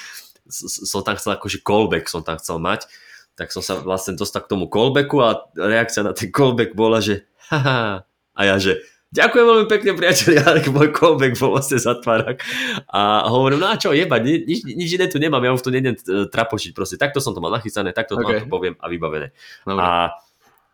som 0.49 1.01
tam 1.03 1.19
chcel 1.19 1.35
akože 1.37 1.65
callback 1.65 2.07
som 2.07 2.23
tam 2.23 2.37
chcel 2.39 2.61
mať, 2.61 2.87
tak 3.35 3.51
som 3.51 3.65
sa 3.65 3.81
vlastne 3.83 4.15
dostal 4.15 4.47
k 4.47 4.51
tomu 4.55 4.71
callbacku 4.71 5.19
a 5.19 5.51
reakcia 5.59 6.07
na 6.07 6.15
ten 6.15 6.31
callback 6.31 6.77
bola, 6.79 7.03
že 7.03 7.27
haha, 7.51 8.07
a 8.35 8.41
ja, 8.43 8.57
že 8.59 8.83
Ďakujem 9.15 9.47
veľmi 9.47 9.67
pekne, 9.71 9.91
priatelia, 9.95 10.43
ale 10.43 10.59
môj 10.67 10.91
callback 10.91 11.39
bol 11.39 11.55
vlastne 11.55 11.79
zatvárak. 11.79 12.43
A 12.91 13.31
hovorím, 13.31 13.63
no 13.63 13.71
a 13.71 13.79
čo, 13.79 13.95
jeba, 13.95 14.19
ni- 14.19 14.43
nič, 14.43 14.67
nič 14.67 14.91
iné 14.91 15.07
tu 15.07 15.23
nemám, 15.23 15.39
ja 15.39 15.55
už 15.55 15.63
tu 15.63 15.71
nejdem 15.71 15.95
e, 15.95 16.27
trapošiť, 16.27 16.75
proste 16.75 16.99
takto 16.99 17.23
som 17.23 17.31
to 17.31 17.39
mal 17.39 17.55
nachystané, 17.55 17.95
takto 17.95 18.19
Ok. 18.19 18.27
vám 18.27 18.43
to 18.43 18.51
poviem 18.51 18.75
a 18.75 18.91
vybavené. 18.91 19.31
Dobre. 19.63 19.79
A, 19.79 20.19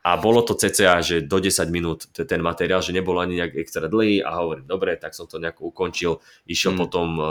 a 0.00 0.10
bolo 0.16 0.40
to 0.40 0.56
cca, 0.56 1.04
že 1.04 1.20
do 1.20 1.36
10 1.36 1.68
minút 1.68 2.08
ten 2.08 2.40
materiál, 2.40 2.80
že 2.80 2.96
nebolo 2.96 3.20
ani 3.20 3.36
nejak 3.36 3.60
extra 3.60 3.84
dlhý 3.84 4.24
a 4.24 4.32
hovorím, 4.40 4.64
dobre, 4.64 4.96
tak 4.96 5.12
som 5.12 5.28
to 5.28 5.36
nejako 5.36 5.68
ukončil. 5.68 6.24
Išiel 6.48 6.72
Mm. 6.72 6.78
potom 6.80 7.06
uh, 7.20 7.26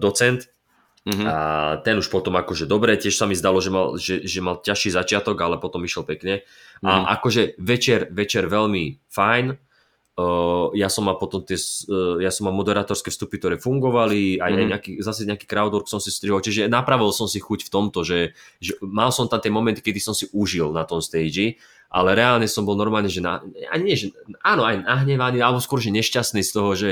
docent 0.00 0.48
Mhm. 1.02 1.26
a 1.26 1.36
ten 1.82 1.98
už 1.98 2.06
potom 2.08 2.38
akože 2.38 2.62
dobre, 2.64 2.94
tiež 2.94 3.12
sa 3.12 3.26
mi 3.26 3.34
zdalo, 3.34 3.58
že 3.58 3.68
mal, 3.68 3.98
že, 3.98 4.22
že 4.22 4.38
mal 4.38 4.62
ťažší 4.62 4.94
začiatok, 4.94 5.34
ale 5.42 5.58
potom 5.58 5.82
išiel 5.82 6.06
pekne. 6.06 6.46
Mhm. 6.78 6.86
A 6.86 7.18
akože 7.18 7.58
večer, 7.58 8.06
večer 8.08 8.46
veľmi 8.46 9.02
fajn. 9.10 9.46
Ja 10.76 10.92
som 10.92 11.08
mal 11.08 11.16
potom 11.16 11.40
tie, 11.40 11.56
ja 12.20 12.28
som 12.28 12.44
mal 12.44 12.52
moderátorské 12.52 13.08
vstupy, 13.08 13.40
ktoré 13.40 13.56
fungovali, 13.56 14.36
aj, 14.36 14.44
aj 14.44 14.52
Mhm. 14.52 14.68
nejaký, 14.68 14.90
zase 15.00 15.24
nejaký 15.24 15.48
crowdwork 15.48 15.88
som 15.88 16.04
si 16.04 16.12
strihol, 16.12 16.44
čiže 16.44 16.68
napravil 16.68 17.08
som 17.16 17.24
si 17.24 17.40
chuť 17.40 17.64
v 17.64 17.72
tomto, 17.72 18.04
že, 18.04 18.36
že 18.60 18.76
mal 18.84 19.08
som 19.08 19.24
tam 19.24 19.40
tie 19.40 19.48
momenty, 19.48 19.80
kedy 19.80 20.04
som 20.04 20.12
si 20.12 20.28
užil 20.36 20.68
na 20.76 20.84
tom 20.84 21.00
stage, 21.00 21.56
ale 21.88 22.12
reálne 22.12 22.44
som 22.44 22.68
bol 22.68 22.76
normálne, 22.76 23.08
že 23.08 23.24
na, 23.24 23.40
ani 23.72 23.84
nie, 23.88 23.96
že, 23.96 24.12
áno, 24.44 24.68
aj 24.68 24.84
nahnevaný, 24.84 25.40
alebo 25.40 25.64
skôr, 25.64 25.80
že 25.80 25.88
nešťastný 25.88 26.44
z 26.44 26.52
toho, 26.52 26.70
že 26.76 26.90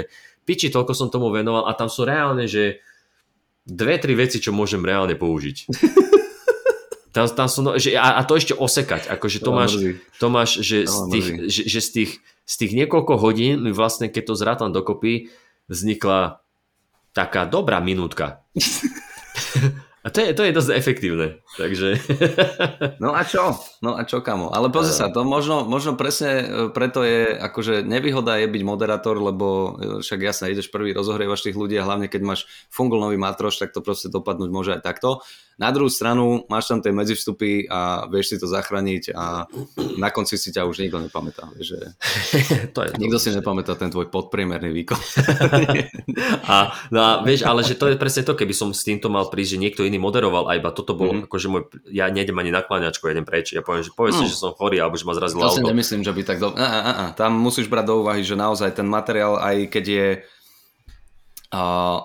piči, 0.49 0.73
toľko 0.73 0.93
som 0.97 1.13
tomu 1.13 1.29
venoval 1.29 1.69
a 1.69 1.77
tam 1.77 1.93
sú 1.93 2.09
reálne, 2.09 2.49
že 2.49 2.81
dve, 3.69 4.01
tri 4.01 4.17
veci, 4.17 4.41
čo 4.41 4.57
môžem 4.57 4.81
reálne 4.81 5.13
použiť. 5.13 5.57
Tam, 7.11 7.27
tam 7.27 7.51
sú, 7.51 7.67
no, 7.67 7.75
že, 7.75 7.99
a, 7.99 8.15
a 8.15 8.23
to 8.23 8.39
ešte 8.39 8.55
osekať, 8.55 9.11
akože 9.11 9.43
to 9.43 9.51
ma 9.51 9.67
máš, 9.67 9.73
to 10.23 10.27
máš, 10.31 10.51
že 10.63 10.87
To 10.87 10.95
z 10.95 10.99
tých, 11.11 11.27
že, 11.51 11.63
že 11.67 11.81
z, 11.83 11.89
tých, 11.91 12.11
z 12.47 12.55
tých 12.67 12.73
niekoľko 12.75 13.15
hodín 13.19 13.63
mi 13.63 13.71
vlastne, 13.71 14.11
keď 14.11 14.23
to 14.27 14.35
zrátam 14.35 14.71
dokopy, 14.75 15.31
vznikla 15.71 16.43
taká 17.15 17.47
dobrá 17.47 17.79
minútka. 17.83 18.43
A 20.01 20.09
to 20.09 20.25
je, 20.25 20.33
to 20.33 20.49
je 20.49 20.57
dosť 20.57 20.71
efektívne. 20.73 21.45
Takže... 21.61 22.01
No 23.05 23.13
a 23.13 23.21
čo? 23.21 23.53
No 23.85 24.01
a 24.01 24.09
čo, 24.09 24.25
kamo? 24.25 24.49
Ale 24.49 24.73
pozri 24.73 24.97
sa, 24.97 25.13
to 25.13 25.29
možno, 25.29 25.69
možno 25.69 25.93
presne 25.93 26.31
e, 26.41 26.45
preto 26.73 27.05
je, 27.05 27.37
akože 27.37 27.85
nevýhoda 27.85 28.41
je 28.41 28.49
byť 28.49 28.63
moderátor, 28.65 29.21
lebo 29.21 29.47
e, 29.47 29.71
však 30.01 30.21
jasne, 30.25 30.49
ideš 30.49 30.73
prvý, 30.73 30.97
rozohrievaš 30.97 31.45
tých 31.45 31.57
ľudí 31.57 31.77
a 31.77 31.85
hlavne 31.85 32.09
keď 32.09 32.23
máš 32.25 32.49
fungul 32.73 32.97
nový 32.97 33.21
matroš, 33.21 33.61
tak 33.61 33.77
to 33.77 33.85
proste 33.85 34.09
dopadnúť 34.09 34.49
môže 34.49 34.73
aj 34.73 34.83
takto. 34.89 35.21
Na 35.61 35.69
druhú 35.77 35.93
stranu 35.93 36.49
máš 36.49 36.73
tam 36.73 36.81
tie 36.81 36.89
medzivstupy 36.89 37.69
a 37.69 38.09
vieš 38.09 38.33
si 38.33 38.37
to 38.41 38.49
zachrániť 38.49 39.13
a 39.13 39.45
na 40.01 40.09
konci 40.09 40.41
si 40.41 40.49
ťa 40.57 40.65
už 40.65 40.81
nikto 40.81 41.05
nepamätá. 41.05 41.53
Že 41.61 41.93
to 42.75 42.81
je 42.89 42.91
nikto 42.97 43.21
si 43.21 43.29
nepamätá 43.37 43.77
ten 43.77 43.93
tvoj 43.93 44.09
podpriemerný 44.09 44.73
výkon. 44.73 44.97
A, 46.51 46.75
no 46.91 47.01
a 47.01 47.11
vieš, 47.23 47.47
ale 47.47 47.63
že 47.63 47.79
to 47.79 47.87
je 47.87 47.97
presne 47.97 48.27
to, 48.27 48.35
keby 48.35 48.51
som 48.51 48.75
s 48.75 48.83
týmto 48.83 49.07
mal 49.07 49.31
prísť, 49.31 49.57
že 49.57 49.63
niekto 49.63 49.83
iný 49.91 49.99
moderoval 49.99 50.47
a 50.47 50.55
iba 50.55 50.71
toto 50.71 50.95
bolo, 50.95 51.11
Mhm. 51.11 51.17
mm-hmm. 51.17 51.29
akože 51.29 51.47
môj, 51.47 51.63
ja 51.91 52.07
nejdem 52.07 52.39
ani 52.39 52.49
na 52.49 52.63
kláňačku, 52.63 53.03
idem 53.05 53.27
preč. 53.27 53.51
Ja 53.51 53.61
poviem, 53.61 53.83
že 53.83 53.91
povedz 53.91 54.15
si, 54.15 54.25
No. 54.25 54.31
že 54.31 54.39
som 54.39 54.55
chorý, 54.55 54.79
alebo 54.79 54.95
že 54.95 55.03
ma 55.03 55.13
zrazilo 55.13 55.43
To 55.43 55.51
si 55.51 55.59
auto. 55.59 55.69
nemyslím, 55.69 56.01
že 56.01 56.15
by 56.15 56.23
tak... 56.23 56.39
Do... 56.39 56.49
A, 56.51 56.63
a, 56.63 56.81
a, 56.81 56.93
a. 56.93 57.05
Tam 57.13 57.35
musíš 57.35 57.67
brať 57.67 57.85
do 57.85 58.01
úvahy, 58.01 58.23
že 58.23 58.33
naozaj 58.33 58.71
ten 58.73 58.87
materiál, 58.87 59.35
aj 59.37 59.67
keď 59.69 59.85
je 59.85 60.07
uh, 61.53 61.59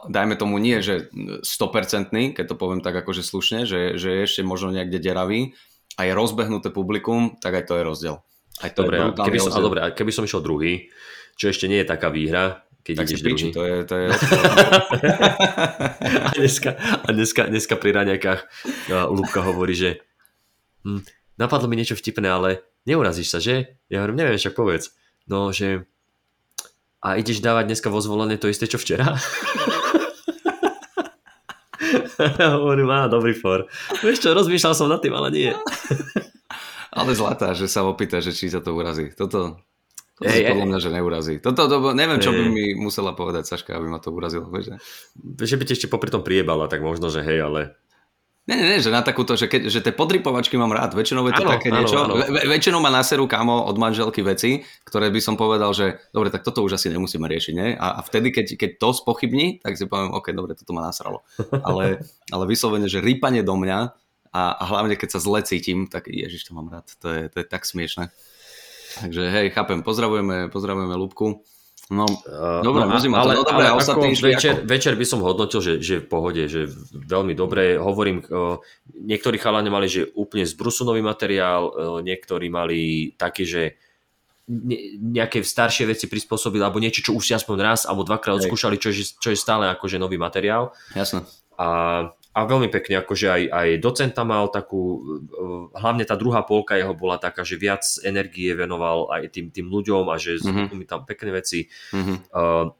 dajme 0.07 0.35
tomu 0.35 0.57
nie, 0.57 0.81
že 0.81 1.09
100%, 1.41 2.09
keď 2.33 2.45
to 2.45 2.55
poviem 2.55 2.81
tak 2.81 2.95
akože 2.95 3.21
slušne, 3.21 3.63
že, 3.63 3.95
že 3.95 4.09
je 4.11 4.21
ešte 4.25 4.41
možno 4.41 4.71
niekde 4.71 4.97
deravý 4.97 5.53
a 5.95 6.03
je 6.03 6.11
rozbehnuté 6.11 6.69
publikum, 6.69 7.37
tak 7.37 7.55
aj 7.55 7.65
to 7.65 7.77
je 7.77 7.83
rozdiel. 7.83 8.15
Aj 8.57 8.71
to 8.71 8.83
Dobre, 8.83 8.95
je 8.97 9.03
a 9.05 9.11
keby 9.21 9.37
som, 9.37 9.51
a 9.51 9.59
dobre, 9.59 9.79
a 9.79 9.87
keby 9.91 10.11
som 10.11 10.23
išiel 10.23 10.39
druhý, 10.39 10.87
čo 11.35 11.51
ešte 11.51 11.67
nie 11.67 11.83
je 11.83 11.87
taká 11.87 12.07
výhra, 12.07 12.63
keď 12.85 12.95
tak 13.01 13.07
si 13.09 13.17
ideš 13.17 13.23
piči, 13.25 13.47
to 13.49 13.65
je, 13.65 13.75
to 13.89 13.95
je 13.97 14.07
a 16.29 16.31
dneska, 16.37 16.71
a 16.77 17.07
dneska, 17.09 17.41
dneska 17.49 17.73
pri 17.81 17.97
raňajkách 17.97 18.41
a 18.93 19.09
Lúbka 19.09 19.41
hovorí, 19.41 19.73
že 19.73 20.05
hm, 20.85 21.01
napadlo 21.41 21.65
mi 21.65 21.81
niečo 21.81 21.97
vtipné, 21.97 22.29
ale 22.29 22.61
neurazíš 22.85 23.33
sa, 23.33 23.41
že? 23.41 23.81
Ja 23.89 24.05
hovorím, 24.05 24.21
neviem, 24.21 24.37
však 24.37 24.53
povedz. 24.53 24.93
No, 25.25 25.49
že 25.49 25.89
a 27.01 27.17
ideš 27.17 27.41
dávať 27.41 27.73
dneska 27.73 27.89
vo 27.89 27.97
zvolené 28.01 28.37
to 28.37 28.49
isté, 28.49 28.69
čo 28.69 28.77
včera? 28.77 29.17
hovorím, 32.57 32.89
á, 32.93 33.09
dobrý 33.09 33.33
for. 33.33 33.65
Vieš 34.01 34.25
čo, 34.25 34.33
rozmýšľal 34.33 34.73
som 34.77 34.89
nad 34.89 35.01
tým, 35.01 35.13
ale 35.13 35.29
nie. 35.33 35.51
ale 36.97 37.11
zlatá, 37.17 37.53
že 37.57 37.69
sa 37.69 37.85
opýta, 37.85 38.21
že 38.21 38.33
či 38.33 38.49
sa 38.49 38.61
to 38.61 38.73
urazí. 38.73 39.13
Toto, 39.13 39.61
To 40.15 40.23
hey, 40.23 40.47
podľa 40.47 40.67
mňa, 40.71 40.79
že 40.79 40.89
neurazí. 40.95 41.33
Toto, 41.43 41.67
to, 41.67 41.91
neviem, 41.91 42.23
čo 42.23 42.31
by 42.31 42.47
mi 42.47 42.71
musela 42.71 43.11
povedať 43.11 43.51
Saška, 43.51 43.75
aby 43.75 43.91
ma 43.91 43.99
to 43.99 44.15
urazilo. 44.15 44.47
Vieš, 44.47 44.79
že 45.43 45.59
by 45.59 45.63
ti 45.67 45.75
ešte 45.75 45.91
popri 45.91 46.07
tom 46.07 46.23
priebala, 46.23 46.71
tak 46.71 46.79
možno, 46.79 47.11
že 47.11 47.19
hej, 47.19 47.43
ale 47.43 47.75
nie, 48.45 48.61
nie, 48.61 48.77
nie, 48.77 48.79
že 48.79 48.93
na 48.93 49.01
takúto, 49.01 49.33
že, 49.33 49.49
keď, 49.49 49.73
že 49.73 49.81
tie 49.81 49.89
podrypovačky 49.89 50.53
mám 50.53 50.69
rád. 50.69 50.93
Väčšinou 50.93 51.25
je 51.25 51.33
to 51.33 51.49
ano, 51.49 51.51
také 51.57 51.73
ano, 51.73 51.81
niečo. 51.81 51.97
Ano. 51.97 52.13
Ve, 52.13 52.45
väčšinou 52.45 52.77
ma 52.77 52.93
naserú 52.93 53.25
kamo 53.25 53.65
od 53.65 53.73
manželky 53.81 54.21
veci, 54.21 54.61
ktoré 54.85 55.09
by 55.09 55.17
som 55.17 55.33
povedal, 55.33 55.73
že 55.73 55.97
dobre, 56.13 56.29
tak 56.29 56.45
toto 56.45 56.61
už 56.61 56.77
asi 56.77 56.93
nemusíme 56.93 57.25
riešiť, 57.25 57.53
nie? 57.57 57.73
A, 57.73 57.97
a 57.97 58.01
vtedy, 58.05 58.29
keď, 58.29 58.53
keď 58.53 58.71
to 58.77 58.93
spochybní, 58.93 59.65
tak 59.65 59.81
si 59.81 59.89
poviem, 59.89 60.13
OK, 60.13 60.29
dobre, 60.37 60.53
toto 60.53 60.77
ma 60.77 60.85
nasralo. 60.85 61.25
Ale, 61.65 62.05
ale 62.29 62.43
vyslovene, 62.45 62.85
že 62.85 63.01
rýpanie 63.01 63.41
do 63.41 63.57
mňa 63.57 63.79
a, 64.29 64.41
a 64.61 64.63
hlavne 64.69 64.93
keď 64.93 65.17
sa 65.17 65.19
zle 65.25 65.41
cítim, 65.41 65.89
tak 65.89 66.05
ježiš, 66.05 66.45
to 66.45 66.53
mám 66.53 66.69
rád. 66.69 66.85
To 67.01 67.09
je, 67.09 67.21
to 67.33 67.41
je 67.41 67.45
tak 67.49 67.65
smiešne. 67.65 68.13
Takže 69.01 69.21
hej, 69.27 69.47
chápem, 69.51 69.83
pozdravujeme, 69.83 70.47
pozdravujeme 70.47 70.95
Lúbku. 70.95 71.43
No, 71.85 72.09
uh, 72.09 72.65
dobre, 72.65 72.81
no, 72.81 72.97
ale, 72.97 73.37
to. 73.37 73.45
No, 73.45 73.45
dobre, 73.45 73.65
ale 73.69 73.77
ako 73.77 74.09
večer, 74.09 74.53
ako... 74.57 74.65
večer 74.65 74.93
by 74.97 75.05
som 75.05 75.21
hodnotil, 75.21 75.61
že, 75.61 75.73
že 75.77 76.01
v 76.01 76.07
pohode, 76.09 76.41
že 76.49 76.65
veľmi 76.89 77.37
dobre. 77.37 77.77
Hovorím, 77.77 78.25
uh, 78.25 78.57
niektorí 78.89 79.37
chalani 79.37 79.69
mali, 79.69 79.85
že 79.85 80.09
úplne 80.17 80.49
zbrusunový 80.49 81.05
materiál, 81.05 81.69
uh, 81.69 82.01
niektorí 82.01 82.49
mali 82.49 83.13
taký, 83.13 83.45
že 83.45 83.63
ne, 84.49 84.97
nejaké 84.97 85.45
staršie 85.45 85.85
veci 85.85 86.09
prispôsobili, 86.09 86.65
alebo 86.65 86.81
niečo, 86.81 87.05
čo 87.05 87.13
už 87.13 87.21
si 87.21 87.33
aspoň 87.37 87.57
raz 87.61 87.85
alebo 87.85 88.01
dvakrát 88.01 88.41
odskúšali, 88.41 88.81
čo 88.81 88.89
je, 88.89 89.05
čo 89.05 89.29
je 89.29 89.37
stále 89.37 89.69
akože 89.69 90.01
nový 90.01 90.17
materiál. 90.17 90.73
Jasné. 90.97 91.21
A 91.61 91.67
a 92.35 92.43
veľmi 92.43 92.67
pekne, 92.67 92.99
akože 92.99 93.27
aj, 93.31 93.43
aj 93.47 93.67
docenta 93.79 94.27
mal 94.27 94.51
takú, 94.51 94.99
eh, 94.99 95.79
hlavne 95.79 96.03
tá 96.03 96.19
druhá 96.19 96.43
polka 96.43 96.75
jeho 96.75 96.91
bola 96.91 97.15
taká, 97.15 97.47
že 97.47 97.55
viac 97.55 97.87
energie 98.03 98.51
venoval 98.51 99.07
aj 99.07 99.31
tým, 99.31 99.47
tým 99.55 99.71
ľuďom 99.71 100.11
a 100.11 100.19
že 100.19 100.43
mm-hmm. 100.43 100.75
mi 100.75 100.83
tam 100.83 101.07
pekné 101.07 101.31
veci. 101.31 101.71
Mm-hmm. 101.95 102.17
Uh, 102.35 102.75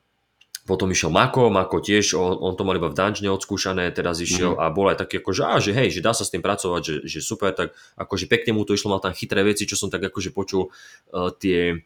potom 0.65 0.89
išiel 0.89 1.13
Mako, 1.13 1.53
Mako 1.53 1.77
tiež, 1.77 2.17
on, 2.17 2.41
on 2.41 2.57
to 2.57 2.65
mal 2.65 2.73
iba 2.75 2.89
v 2.89 2.97
dungeone 2.97 3.31
odskúšané, 3.31 3.93
teraz 3.95 4.19
išiel 4.19 4.57
mm-hmm. 4.57 4.65
a 4.65 4.75
bol 4.75 4.91
aj 4.91 4.97
taký 5.07 5.23
ako, 5.23 5.31
že, 5.31 5.41
á, 5.45 5.55
že 5.61 5.71
hej, 5.71 5.89
že 5.93 6.01
dá 6.03 6.11
sa 6.11 6.27
s 6.27 6.33
tým 6.33 6.43
pracovať, 6.43 6.81
že, 6.83 6.95
že 7.07 7.19
super, 7.23 7.55
tak 7.55 7.71
akože 7.95 8.27
pekne 8.27 8.59
mu 8.59 8.67
to 8.67 8.75
išlo, 8.75 8.91
mal 8.91 8.99
tam 8.99 9.15
chytré 9.15 9.45
veci, 9.45 9.63
čo 9.63 9.79
som 9.79 9.87
tak 9.87 10.03
akože 10.03 10.35
počul 10.35 10.67
uh, 10.67 11.31
tie, 11.31 11.85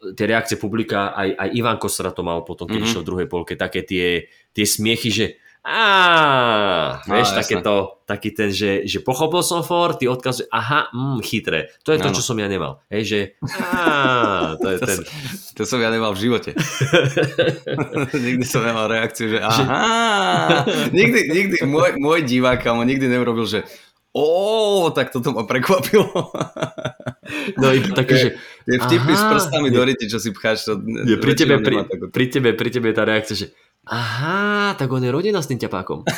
tie 0.00 0.24
reakcie 0.24 0.56
publika, 0.56 1.12
aj, 1.12 1.28
aj 1.34 1.48
Ivan 1.60 1.76
Kostra 1.76 2.14
to 2.14 2.24
mal 2.24 2.40
potom, 2.46 2.70
keď 2.70 2.78
mm-hmm. 2.78 2.88
išiel 2.88 3.02
v 3.04 3.08
druhej 3.10 3.28
polke, 3.28 3.52
také 3.58 3.84
tie, 3.84 4.32
tie 4.54 4.64
smiechy, 4.64 5.10
že 5.12 5.26
Á, 5.66 7.02
vieš, 7.10 7.34
no, 7.34 7.38
takéto, 7.42 7.74
taký 8.06 8.30
ten, 8.30 8.54
že, 8.54 8.86
že 8.86 9.02
pochopil 9.02 9.42
som 9.42 9.66
for, 9.66 9.98
ty 9.98 10.06
odkazuje, 10.06 10.46
aha, 10.46 10.94
mm, 10.94 11.18
chytré. 11.26 11.74
To 11.82 11.90
je 11.90 11.98
to, 11.98 12.14
čo 12.14 12.22
som 12.22 12.38
ja 12.38 12.46
nemal. 12.46 12.86
Hej, 12.86 13.02
že 13.02 13.18
to 14.62 14.68
je 14.70 14.78
to 14.78 14.86
ten. 14.86 14.98
Som, 15.02 15.04
to 15.58 15.62
som 15.66 15.82
ja 15.82 15.90
nemal 15.90 16.14
v 16.14 16.22
živote. 16.22 16.54
nikdy 18.30 18.46
som 18.46 18.62
nemal 18.62 18.86
reakciu, 18.86 19.26
že 19.26 19.42
aha. 19.42 20.62
nikdy, 20.94 21.34
nikdy 21.34 21.56
môj, 21.66 21.98
môj 21.98 22.22
divák, 22.22 22.62
kamo, 22.62 22.86
nikdy 22.86 23.10
neurobil, 23.10 23.50
že 23.50 23.66
ó, 24.16 24.88
tak 24.94 25.10
toto 25.10 25.34
ma 25.34 25.44
prekvapilo. 25.44 26.08
no 27.60 27.66
iba 27.74 27.90
také, 27.90 28.14
že... 28.16 28.28
Je 28.66 28.82
vtipný 28.82 29.14
s 29.14 29.24
prstami 29.30 29.70
do 29.70 29.78
ryti, 29.86 30.10
čo 30.10 30.18
si 30.18 30.34
pcháš. 30.34 30.66
To, 30.66 30.78
je, 30.82 31.22
pri, 31.22 31.32
tebe, 31.38 31.62
pri, 31.62 31.86
pri, 32.10 32.24
tebe, 32.26 32.50
pri 32.54 32.68
tebe 32.70 32.90
je 32.90 32.96
tá 32.98 33.04
reakcia, 33.06 33.34
že 33.34 33.46
Aha, 33.86 34.74
tak 34.74 34.90
on 34.90 34.98
je 34.98 35.14
rodina 35.14 35.38
s 35.38 35.46
tým 35.46 35.62
ťapákom. 35.62 36.02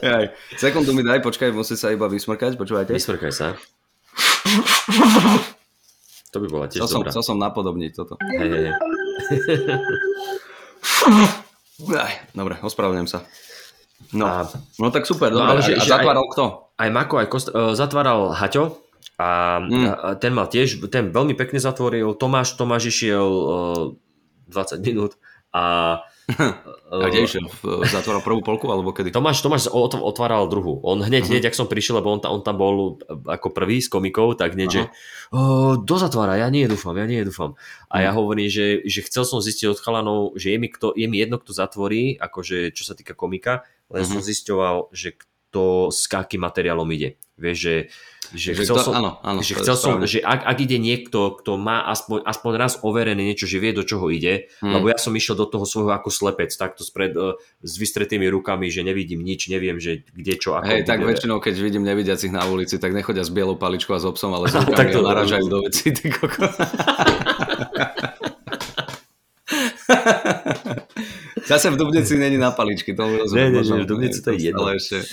Aj, 0.00 0.24
sekundu 0.56 0.96
mi 0.96 1.04
daj, 1.04 1.20
počkaj, 1.20 1.52
musí 1.52 1.76
sa 1.76 1.92
iba 1.92 2.08
vysmrkať, 2.08 2.56
počúvajte. 2.56 2.96
Vysmrkaj 2.96 3.32
sa. 3.32 3.52
To 6.30 6.38
by 6.38 6.46
bola 6.46 6.66
tiež 6.70 6.86
chcel 6.86 7.02
dobrá. 7.02 7.10
Som, 7.10 7.20
chcel 7.20 7.24
som 7.26 7.36
napodobniť 7.42 7.90
toto. 7.92 8.14
Hej, 8.22 8.48
hej, 8.48 8.62
hej. 8.70 8.74
Dobre, 12.32 12.54
ospravedlňujem 12.62 13.10
sa. 13.10 13.26
No, 14.16 14.24
a, 14.24 14.48
no 14.80 14.88
tak 14.88 15.04
super, 15.04 15.28
no, 15.34 15.44
dobre. 15.44 15.60
ale 15.60 15.60
že, 15.60 15.76
a, 15.76 15.84
a 15.84 15.84
zatváral 15.84 16.24
aj, 16.24 16.30
kto? 16.32 16.44
Aj 16.80 16.88
Mako, 16.88 17.14
aj 17.20 17.28
Kost, 17.28 17.48
uh, 17.52 17.76
zatváral 17.76 18.32
Haťo, 18.32 18.80
a, 19.20 19.60
mm. 19.60 19.84
a 19.84 20.08
ten 20.16 20.32
mal 20.32 20.48
tiež, 20.48 20.80
ten 20.88 21.12
veľmi 21.12 21.36
pekne 21.36 21.60
zatvoril, 21.60 22.16
Tomáš, 22.16 22.56
Tomáš 22.56 22.88
išiel 22.88 23.28
uh, 23.28 24.48
20 24.48 24.80
minút 24.80 25.20
a 25.52 26.00
a 26.90 27.06
kde 27.10 27.26
išiel? 27.26 27.46
Zatváral 27.90 28.22
prvú 28.22 28.38
polku 28.42 28.70
alebo 28.70 28.94
kedy? 28.94 29.10
Tomáš, 29.10 29.42
Tomáš 29.42 29.66
otváral 29.70 30.46
druhú. 30.46 30.78
On 30.86 30.98
hneď, 30.98 31.26
uh-huh. 31.26 31.30
hneď, 31.34 31.50
ak 31.50 31.58
som 31.58 31.66
prišiel, 31.66 31.98
lebo 31.98 32.14
on, 32.14 32.22
on 32.22 32.42
tam 32.46 32.56
bol 32.58 33.02
ako 33.26 33.50
prvý 33.50 33.82
s 33.82 33.90
komikou, 33.90 34.38
tak 34.38 34.54
hneď, 34.54 34.70
uh-huh. 34.70 34.86
že 34.86 35.82
do 35.82 35.96
zatvára, 35.98 36.38
ja 36.38 36.48
nie 36.50 36.66
dúfam, 36.70 36.94
ja 36.94 37.06
nie 37.06 37.22
dúfam. 37.26 37.58
A 37.90 37.98
uh-huh. 37.98 38.04
ja 38.06 38.10
hovorím, 38.14 38.46
že, 38.46 38.82
že 38.86 39.02
chcel 39.06 39.26
som 39.26 39.42
zistiť 39.42 39.74
od 39.74 39.82
chalanov, 39.82 40.38
že 40.38 40.54
je 40.54 40.58
mi, 40.58 40.70
kto, 40.70 40.94
je 40.94 41.06
mi 41.10 41.18
jedno, 41.18 41.42
kto 41.42 41.50
zatvorí, 41.50 42.14
akože 42.18 42.70
čo 42.70 42.82
sa 42.86 42.94
týka 42.94 43.18
komika, 43.18 43.66
len 43.90 44.06
uh-huh. 44.06 44.18
som 44.18 44.20
zisťoval, 44.22 44.94
že 44.94 45.18
kto 45.18 45.90
s 45.90 46.06
akým 46.06 46.46
materiálom 46.46 46.86
ide. 46.94 47.18
Vieš, 47.40 47.58
že 47.58 47.74
že, 48.30 48.54
že 48.54 48.62
chcel 48.62 48.76
to, 48.78 48.84
som, 48.86 48.92
áno, 48.94 49.10
áno, 49.26 49.40
že, 49.42 49.58
chcel 49.58 49.76
som, 49.76 49.98
že 50.06 50.22
ak, 50.22 50.46
ak 50.46 50.58
ide 50.62 50.78
niekto, 50.78 51.34
kto 51.42 51.58
má 51.58 51.82
aspoň, 51.90 52.22
aspoň 52.22 52.52
raz 52.54 52.72
overené 52.82 53.18
niečo, 53.18 53.50
že 53.50 53.58
vie, 53.58 53.74
do 53.74 53.82
čoho 53.82 54.06
ide, 54.10 54.50
hmm. 54.62 54.70
lebo 54.70 54.86
ja 54.90 54.98
som 54.98 55.10
išiel 55.10 55.34
do 55.34 55.50
toho 55.50 55.66
svojho 55.66 55.90
ako 55.90 56.08
slepec, 56.14 56.54
takto 56.54 56.86
spred, 56.86 57.12
uh, 57.18 57.34
s 57.62 57.74
vystretými 57.78 58.30
rukami, 58.30 58.70
že 58.70 58.86
nevidím 58.86 59.22
nič, 59.26 59.50
neviem, 59.50 59.82
že 59.82 60.06
kde 60.14 60.34
čo 60.38 60.54
ako 60.54 60.70
Hej, 60.70 60.86
tak 60.86 61.02
väčšinou, 61.02 61.42
keď 61.42 61.54
vidím 61.58 61.82
nevidiacich 61.82 62.30
na 62.30 62.46
ulici, 62.46 62.78
tak 62.78 62.94
nechodia 62.94 63.26
s 63.26 63.30
bielou 63.34 63.58
paličkou 63.58 63.94
a 63.94 64.00
s 64.00 64.06
obsom, 64.06 64.30
ale 64.30 64.46
s 64.46 64.54
rukami 64.62 64.78
tak 64.78 64.94
to 64.94 65.02
naražajú 65.02 65.46
do 65.50 65.58
veci, 65.66 65.90
ty 65.96 66.06
koko. 66.14 66.46
Zase 71.50 71.70
v 71.70 71.76
Dubnici 71.76 72.14
není 72.14 72.38
na 72.38 72.54
paličky, 72.54 72.94
to 72.94 73.18
rozumiem. 73.18 73.52
Nie, 73.52 73.62
nie, 73.62 73.66
nie, 73.66 73.82
v 73.82 73.90
Dubnici 73.90 74.22
to 74.22 74.30
je 74.30 74.38
jedno. 74.38 74.62
Ale 74.62 74.78
ešte... 74.78 75.02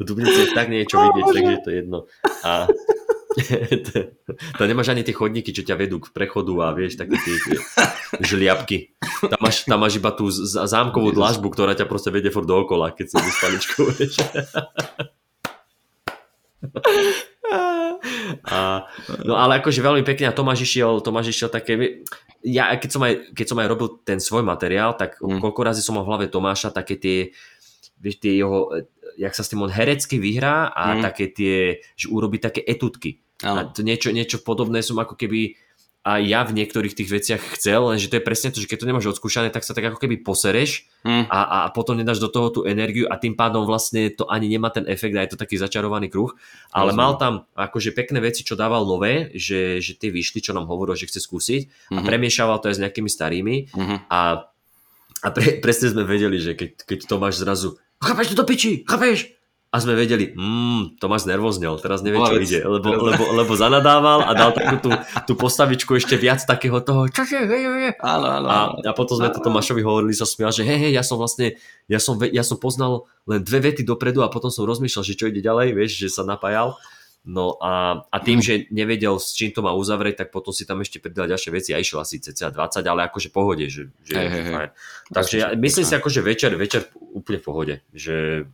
v 0.00 0.02
Dubnici 0.02 0.34
je 0.34 0.50
tak 0.50 0.66
niečo 0.66 0.98
vidieť, 1.06 1.24
takže 1.30 1.56
to 1.62 1.68
je 1.70 1.76
jedno. 1.78 1.98
A 2.42 2.66
to 4.58 4.62
nemáš 4.66 4.90
ani 4.90 5.06
tie 5.06 5.14
chodníky, 5.14 5.54
čo 5.54 5.62
ťa 5.62 5.78
vedú 5.78 6.02
k 6.02 6.10
prechodu 6.10 6.50
a 6.66 6.74
vieš, 6.74 6.98
také 6.98 7.22
tie, 7.22 7.34
tie 7.38 7.58
žliapky. 8.22 8.98
Tam 9.30 9.38
máš, 9.38 9.62
tam 9.62 9.78
máš 9.78 9.94
iba 9.98 10.10
tú 10.10 10.26
zámkovú 10.42 11.14
dlažbu, 11.14 11.46
ktorá 11.50 11.74
ťa 11.78 11.86
proste 11.86 12.10
vedie 12.10 12.34
furt 12.34 12.50
dookola, 12.50 12.90
keď 12.94 13.14
sa 13.14 13.18
s 13.22 13.38
paličkou, 13.38 13.84
vieš. 13.94 14.18
A, 18.44 18.88
no 19.24 19.36
ale 19.36 19.60
akože 19.60 19.84
veľmi 19.84 20.02
pekne 20.02 20.28
a 20.28 20.36
Tomáš 20.36 20.64
išiel, 20.64 21.00
Tomáš 21.04 21.32
išiel 21.32 21.52
také, 21.52 22.04
ja 22.40 22.72
keď 22.76 22.90
som, 22.90 23.02
aj, 23.04 23.32
keď 23.36 23.46
som 23.52 23.58
aj 23.60 23.68
robil 23.68 23.88
ten 24.02 24.18
svoj 24.18 24.44
materiál, 24.44 24.96
tak 24.96 25.20
mm. 25.20 25.40
koľko 25.40 25.60
razy 25.60 25.80
som 25.84 25.96
mal 25.96 26.04
v 26.04 26.10
hlave 26.12 26.26
Tomáša 26.32 26.72
také 26.72 26.96
tie, 26.96 27.18
vieš, 28.00 28.20
tie 28.20 28.40
jeho, 28.40 28.72
jak 29.20 29.32
sa 29.36 29.44
s 29.44 29.50
tým 29.52 29.64
on 29.64 29.72
herecky 29.72 30.16
vyhrá 30.18 30.72
a 30.72 30.98
mm. 30.98 31.02
také 31.04 31.24
tie, 31.30 31.84
že 31.94 32.08
urobí 32.08 32.40
také 32.40 32.64
etutky. 32.64 33.20
A 33.44 33.68
to 33.68 33.84
niečo, 33.84 34.08
niečo 34.14 34.40
podobné 34.40 34.80
som 34.80 34.96
ako 34.96 35.20
keby 35.20 35.58
a 36.04 36.20
ja 36.20 36.44
v 36.44 36.52
niektorých 36.52 36.92
tých 36.92 37.08
veciach 37.08 37.42
chcel, 37.56 37.88
lenže 37.88 38.12
to 38.12 38.20
je 38.20 38.28
presne 38.28 38.52
to, 38.52 38.60
že 38.60 38.68
keď 38.68 38.84
to 38.84 38.88
nemáš 38.92 39.08
odskúšané, 39.16 39.48
tak 39.48 39.64
sa 39.64 39.72
tak 39.72 39.88
ako 39.88 39.96
keby 39.96 40.20
posereš 40.20 40.84
mm. 41.00 41.32
a, 41.32 41.40
a 41.40 41.58
potom 41.72 41.96
nedáš 41.96 42.20
do 42.20 42.28
toho 42.28 42.52
tú 42.52 42.60
energiu 42.68 43.08
a 43.08 43.16
tým 43.16 43.32
pádom 43.32 43.64
vlastne 43.64 44.12
to 44.12 44.28
ani 44.28 44.52
nemá 44.52 44.68
ten 44.68 44.84
efekt 44.84 45.16
a 45.16 45.24
je 45.24 45.32
to 45.32 45.40
taký 45.40 45.56
začarovaný 45.56 46.12
kruh. 46.12 46.36
Ale 46.76 46.92
Rozumiem. 46.92 47.00
mal 47.00 47.12
tam 47.16 47.34
akože 47.56 47.96
pekné 47.96 48.20
veci, 48.20 48.44
čo 48.44 48.52
dával 48.52 48.84
nové, 48.84 49.32
že, 49.32 49.80
že 49.80 49.96
tie 49.96 50.12
vyšli, 50.12 50.44
čo 50.44 50.52
nám 50.52 50.68
hovoril, 50.68 50.92
že 50.92 51.08
chce 51.08 51.24
skúsiť 51.24 51.62
mm-hmm. 51.64 51.96
a 51.96 52.00
mhm. 52.04 52.06
premiešával 52.06 52.60
to 52.60 52.68
aj 52.68 52.76
s 52.76 52.82
nejakými 52.84 53.08
starými 53.08 53.56
mm-hmm. 53.72 53.98
a, 54.12 54.20
a 55.24 55.28
pre, 55.32 55.56
presne 55.64 55.88
sme 55.88 56.04
vedeli, 56.04 56.36
že 56.36 56.52
keď, 56.52 56.84
keď 56.84 56.98
to 57.08 57.16
máš 57.16 57.40
zrazu 57.40 57.80
chápeš 58.04 58.36
to 58.36 58.36
do 58.36 58.44
piči, 58.44 58.84
chápeš? 58.84 59.32
A 59.74 59.82
sme 59.82 59.98
vedeli, 59.98 60.30
mm, 60.30 61.02
Tomáš 61.02 61.26
nervoznel, 61.26 61.74
teraz 61.82 61.98
nevie, 62.06 62.22
čo 62.22 62.38
ide, 62.38 62.60
lebo, 62.62 62.94
lebo, 62.94 63.34
lebo 63.34 63.52
zanadával 63.58 64.22
a 64.22 64.30
dal 64.30 64.54
takú 64.54 64.78
tú, 64.78 64.90
tú 65.26 65.34
postavičku 65.34 65.98
ešte 65.98 66.14
viac 66.14 66.46
takého 66.46 66.78
toho, 66.78 67.10
čože. 67.10 67.42
Áno, 67.98 68.26
áno, 68.30 68.46
a, 68.46 68.70
a 68.70 68.92
potom 68.94 69.18
sme 69.18 69.34
to 69.34 69.42
Tomášovi 69.42 69.82
hovorili, 69.82 70.14
sa 70.14 70.30
smial, 70.30 70.54
že 70.54 70.62
hej, 70.62 70.78
hej, 70.78 70.92
ja 70.94 71.02
som 71.02 71.18
vlastne, 71.18 71.58
ja 71.90 71.98
som, 71.98 72.14
ja 72.22 72.46
som 72.46 72.54
poznal 72.54 73.10
len 73.26 73.42
dve 73.42 73.66
vety 73.66 73.82
dopredu 73.82 74.22
a 74.22 74.30
potom 74.30 74.46
som 74.46 74.62
rozmýšľal, 74.62 75.02
že 75.02 75.18
čo 75.18 75.26
ide 75.26 75.42
ďalej, 75.42 75.74
vieš, 75.74 76.06
že 76.06 76.08
sa 76.14 76.22
napájal. 76.22 76.78
No 77.26 77.56
a, 77.58 78.04
a 78.12 78.16
tým, 78.20 78.38
že 78.44 78.68
nevedel, 78.68 79.16
s 79.16 79.34
čím 79.34 79.50
to 79.50 79.64
má 79.64 79.72
uzavrieť, 79.74 80.22
tak 80.22 80.28
potom 80.28 80.52
si 80.52 80.68
tam 80.68 80.84
ešte 80.84 81.00
pridal 81.00 81.26
ďalšie 81.26 81.50
veci 81.50 81.70
a 81.74 81.80
išiel 81.80 82.04
asi 82.04 82.20
cca 82.20 82.52
20, 82.52 82.84
ale 82.84 83.08
akože 83.08 83.32
pohode, 83.32 83.64
že, 83.66 83.90
že 84.04 84.12
hey, 84.12 84.28
hey, 84.28 84.44
hey. 84.44 84.68
Takže 85.08 85.34
ja 85.40 85.48
myslím 85.56 85.88
si 85.88 85.94
akože 85.96 86.20
večer, 86.20 86.52
večer 86.54 86.92
úplne 87.16 87.40
v 87.40 87.46
pohode, 87.48 87.74
že 87.96 88.44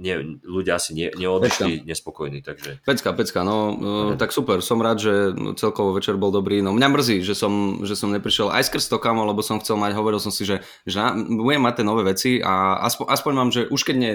nie, 0.00 0.40
ľudia 0.40 0.80
asi 0.80 0.96
nie, 0.96 1.12
neodišli 1.12 1.84
pecka. 1.84 1.86
nespokojní. 1.86 2.40
Takže... 2.40 2.70
Pecka, 2.88 3.12
pecka, 3.12 3.40
no 3.44 3.76
okay. 3.76 4.16
tak 4.16 4.32
super, 4.32 4.64
som 4.64 4.80
rád, 4.80 4.96
že 4.96 5.12
celkovo 5.60 5.92
večer 5.92 6.16
bol 6.16 6.32
dobrý. 6.32 6.64
No 6.64 6.72
mňa 6.72 6.88
mrzí, 6.88 7.16
že 7.20 7.36
som, 7.36 7.84
že 7.84 7.92
som 7.92 8.08
neprišiel 8.08 8.48
aj 8.48 8.72
skrz 8.72 8.88
to 8.88 8.96
kamo, 8.96 9.28
lebo 9.28 9.44
som 9.44 9.60
chcel 9.60 9.76
mať, 9.76 9.92
hovoril 9.92 10.16
som 10.16 10.32
si, 10.32 10.48
že, 10.48 10.64
že 10.88 10.96
na, 10.96 11.12
budem 11.12 11.60
mať 11.60 11.74
tie 11.80 11.84
nové 11.84 12.02
veci 12.08 12.40
a 12.40 12.80
aspoň, 12.80 13.06
aspoň 13.12 13.32
mám, 13.36 13.50
že 13.52 13.68
už 13.68 13.80
keď 13.84 13.96
nie 14.00 14.12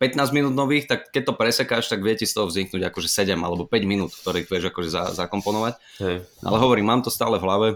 15 0.00 0.36
minút 0.36 0.56
nových, 0.56 0.88
tak 0.88 1.12
keď 1.12 1.22
to 1.28 1.34
presekáš, 1.36 1.88
tak 1.88 2.00
vie 2.00 2.16
ti 2.16 2.24
z 2.24 2.36
toho 2.36 2.48
vzniknúť 2.48 2.88
akože 2.88 3.08
7 3.08 3.36
alebo 3.36 3.68
5 3.68 3.84
minút, 3.84 4.12
ktorých 4.16 4.48
vieš 4.48 4.64
akože 4.72 4.90
za, 4.92 5.02
zakomponovať. 5.12 5.76
Hej. 6.00 6.16
Ale 6.44 6.56
hovorím, 6.56 6.88
mám 6.88 7.04
to 7.04 7.12
stále 7.12 7.36
v 7.36 7.44
hlave. 7.44 7.68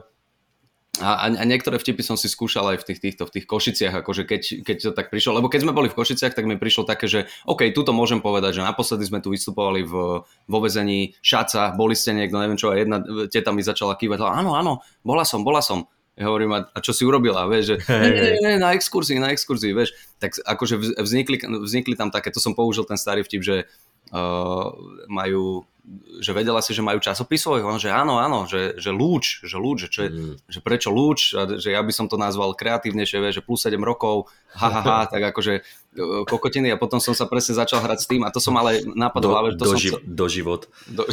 A, 1.02 1.26
a, 1.26 1.42
niektoré 1.42 1.74
vtipy 1.74 2.06
som 2.06 2.14
si 2.14 2.30
skúšal 2.30 2.70
aj 2.70 2.78
v 2.82 2.86
tých, 2.86 3.00
týchto, 3.02 3.26
v 3.26 3.34
tých 3.40 3.46
Košiciach, 3.50 3.94
akože 3.98 4.22
keď, 4.30 4.42
keď 4.62 4.76
to 4.78 4.90
tak 4.94 5.10
prišlo, 5.10 5.42
lebo 5.42 5.50
keď 5.50 5.66
sme 5.66 5.74
boli 5.74 5.90
v 5.90 5.98
Košiciach, 5.98 6.38
tak 6.38 6.46
mi 6.46 6.54
prišlo 6.54 6.86
také, 6.86 7.10
že 7.10 7.26
OK, 7.50 7.66
tuto 7.74 7.90
môžem 7.90 8.22
povedať, 8.22 8.62
že 8.62 8.66
naposledy 8.66 9.02
sme 9.02 9.18
tu 9.18 9.34
vystupovali 9.34 9.82
v, 9.82 10.22
vo 10.22 10.58
vezení 10.62 11.18
Šaca, 11.18 11.74
boli 11.74 11.98
ste 11.98 12.14
niekto, 12.14 12.38
neviem 12.38 12.54
čo, 12.54 12.70
a 12.70 12.78
jedna 12.78 13.02
teta 13.26 13.50
mi 13.50 13.66
začala 13.66 13.98
kývať, 13.98 14.22
áno, 14.22 14.54
áno, 14.54 14.86
bola 15.02 15.26
som, 15.26 15.42
bola 15.42 15.58
som. 15.58 15.90
Ja 16.14 16.30
hovorím, 16.30 16.54
a, 16.54 16.70
a 16.70 16.78
čo 16.78 16.94
si 16.94 17.02
urobila, 17.02 17.42
vieš, 17.50 17.74
že 17.74 17.76
hej. 17.90 18.38
ne, 18.38 18.38
ne, 18.38 18.52
na 18.62 18.70
exkurzii, 18.78 19.18
na 19.18 19.34
exkurzii, 19.34 19.74
vieš. 19.74 19.98
Tak 20.22 20.38
akože 20.46 20.78
vz- 20.78 20.94
vznikli, 21.02 21.42
vznikli 21.42 21.98
tam 21.98 22.14
také, 22.14 22.30
to 22.30 22.38
som 22.38 22.54
použil 22.54 22.86
ten 22.86 22.94
starý 22.94 23.26
vtip, 23.26 23.42
že 23.42 23.66
uh, 24.10 24.74
majú 25.06 25.62
že 26.16 26.32
vedela 26.32 26.64
si, 26.64 26.72
že 26.72 26.80
majú 26.80 26.96
časopis 26.96 27.44
on, 27.44 27.76
že 27.76 27.92
áno, 27.92 28.16
áno, 28.16 28.48
že, 28.48 28.72
že 28.80 28.88
lúč, 28.88 29.44
že 29.44 29.60
lúč, 29.60 29.84
že, 29.84 29.88
čo 29.92 30.00
je, 30.08 30.10
Mm. 30.16 30.34
že 30.48 30.60
prečo 30.64 30.88
lúč, 30.88 31.36
a 31.36 31.44
že 31.60 31.76
ja 31.76 31.84
by 31.84 31.92
som 31.92 32.08
to 32.08 32.16
nazval 32.16 32.56
kreatívnejšie, 32.56 33.20
že 33.36 33.44
plus 33.44 33.60
7 33.68 33.76
rokov, 33.84 34.32
ha, 34.56 34.68
ha, 34.72 34.80
ha, 34.80 34.98
tak 35.04 35.36
akože 35.36 35.60
e, 35.60 35.62
kokotiny 36.24 36.72
a 36.72 36.80
potom 36.80 37.04
som 37.04 37.12
sa 37.12 37.28
presne 37.28 37.52
začal 37.52 37.84
hrať 37.84 38.00
s 38.00 38.08
tým 38.08 38.24
a 38.24 38.32
to 38.32 38.40
som 38.40 38.56
ale 38.56 38.80
napadol, 38.96 39.36
Do, 39.36 39.36
ale 39.36 39.48
to 39.60 39.64
do, 39.68 39.76
som... 39.76 39.76
ži- 39.76 40.00
do 40.08 40.24
život. 40.24 40.72
Do... 40.88 41.04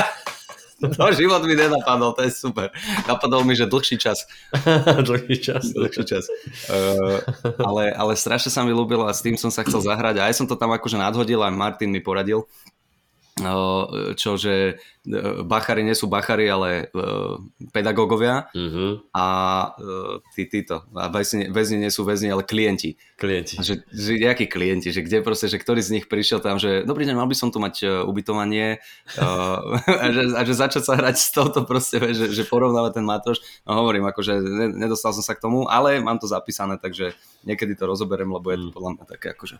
No, 0.98 1.12
život 1.12 1.42
mi 1.46 1.54
nenapadol, 1.54 2.12
to 2.12 2.22
je 2.26 2.30
super. 2.34 2.70
Napadol 3.06 3.46
mi, 3.46 3.54
že 3.56 3.70
dlhší 3.70 3.96
čas. 3.98 4.26
Dlhý 5.08 5.38
čas. 5.38 5.70
Dlhší 5.70 6.04
čas. 6.04 6.26
Uh, 6.68 7.22
ale, 7.62 7.94
ale 7.94 8.12
strašne 8.18 8.50
sa 8.50 8.66
mi 8.66 8.74
ľúbilo 8.74 9.06
a 9.06 9.14
s 9.14 9.22
tým 9.22 9.38
som 9.38 9.48
sa 9.48 9.62
chcel 9.62 9.80
zahrať 9.80 10.20
a 10.20 10.26
aj 10.28 10.34
som 10.34 10.46
to 10.50 10.58
tam 10.58 10.74
akože 10.74 10.98
nadhodil 10.98 11.40
a 11.40 11.48
Martin 11.52 11.94
mi 11.94 12.02
poradil. 12.02 12.46
Uh, 13.42 14.14
čo, 14.14 14.38
že 15.04 15.14
uh, 15.14 15.44
bachari 15.44 15.80
nie 15.80 15.92
sú 15.92 16.08
bachari, 16.08 16.48
ale 16.48 16.88
uh, 16.90 17.36
pedagógovia 17.70 18.48
Mhm. 18.52 19.12
a 19.12 19.26
uh, 19.70 20.18
tí, 20.32 20.44
títo. 20.44 20.82
A 20.92 21.08
väzni, 21.08 21.46
väzni 21.48 21.78
nie 21.78 21.88
sú 21.88 22.02
väzni, 22.02 22.28
ale 22.28 22.42
klienti. 22.42 22.96
Klienti. 23.14 23.60
Že, 23.60 23.84
že 23.88 24.10
jakí 24.18 24.48
klienti, 24.48 24.90
že 24.90 25.00
kde 25.00 25.22
proste, 25.22 25.46
že 25.46 25.56
ktorý 25.56 25.78
z 25.78 25.94
nich 25.96 26.06
prišiel 26.08 26.40
tam, 26.40 26.58
že 26.58 26.82
dobrý 26.82 27.06
deň, 27.06 27.14
mal 27.14 27.28
by 27.28 27.36
som 27.36 27.48
tu 27.48 27.62
mať 27.62 27.74
uh, 27.84 27.90
ubytovanie 28.04 28.82
uh, 29.16 29.78
a, 30.04 30.06
že, 30.10 30.22
a 30.34 30.40
že 30.42 30.52
začať 30.52 30.82
sa 30.82 30.98
hrať 30.98 31.16
s 31.16 31.28
touto 31.30 31.62
proste, 31.64 32.02
že, 32.12 32.32
že 32.32 32.42
porovnávať 32.44 32.98
ten 32.98 33.06
matroš. 33.06 33.38
No 33.62 33.78
hovorím, 33.78 34.08
akože 34.08 34.40
ne, 34.40 34.66
nedostal 34.74 35.12
som 35.12 35.22
sa 35.22 35.32
k 35.32 35.40
tomu, 35.40 35.68
ale 35.68 36.00
mám 36.00 36.18
to 36.18 36.26
zapísané, 36.26 36.76
takže 36.76 37.12
niekedy 37.44 37.76
to 37.76 37.84
rozoberiem, 37.84 38.28
lebo 38.28 38.50
je 38.50 38.58
to 38.58 38.62
Mm. 38.64 38.72
podľa 38.72 38.90
mňa 38.96 39.04
také 39.04 39.26
akože 39.36 39.56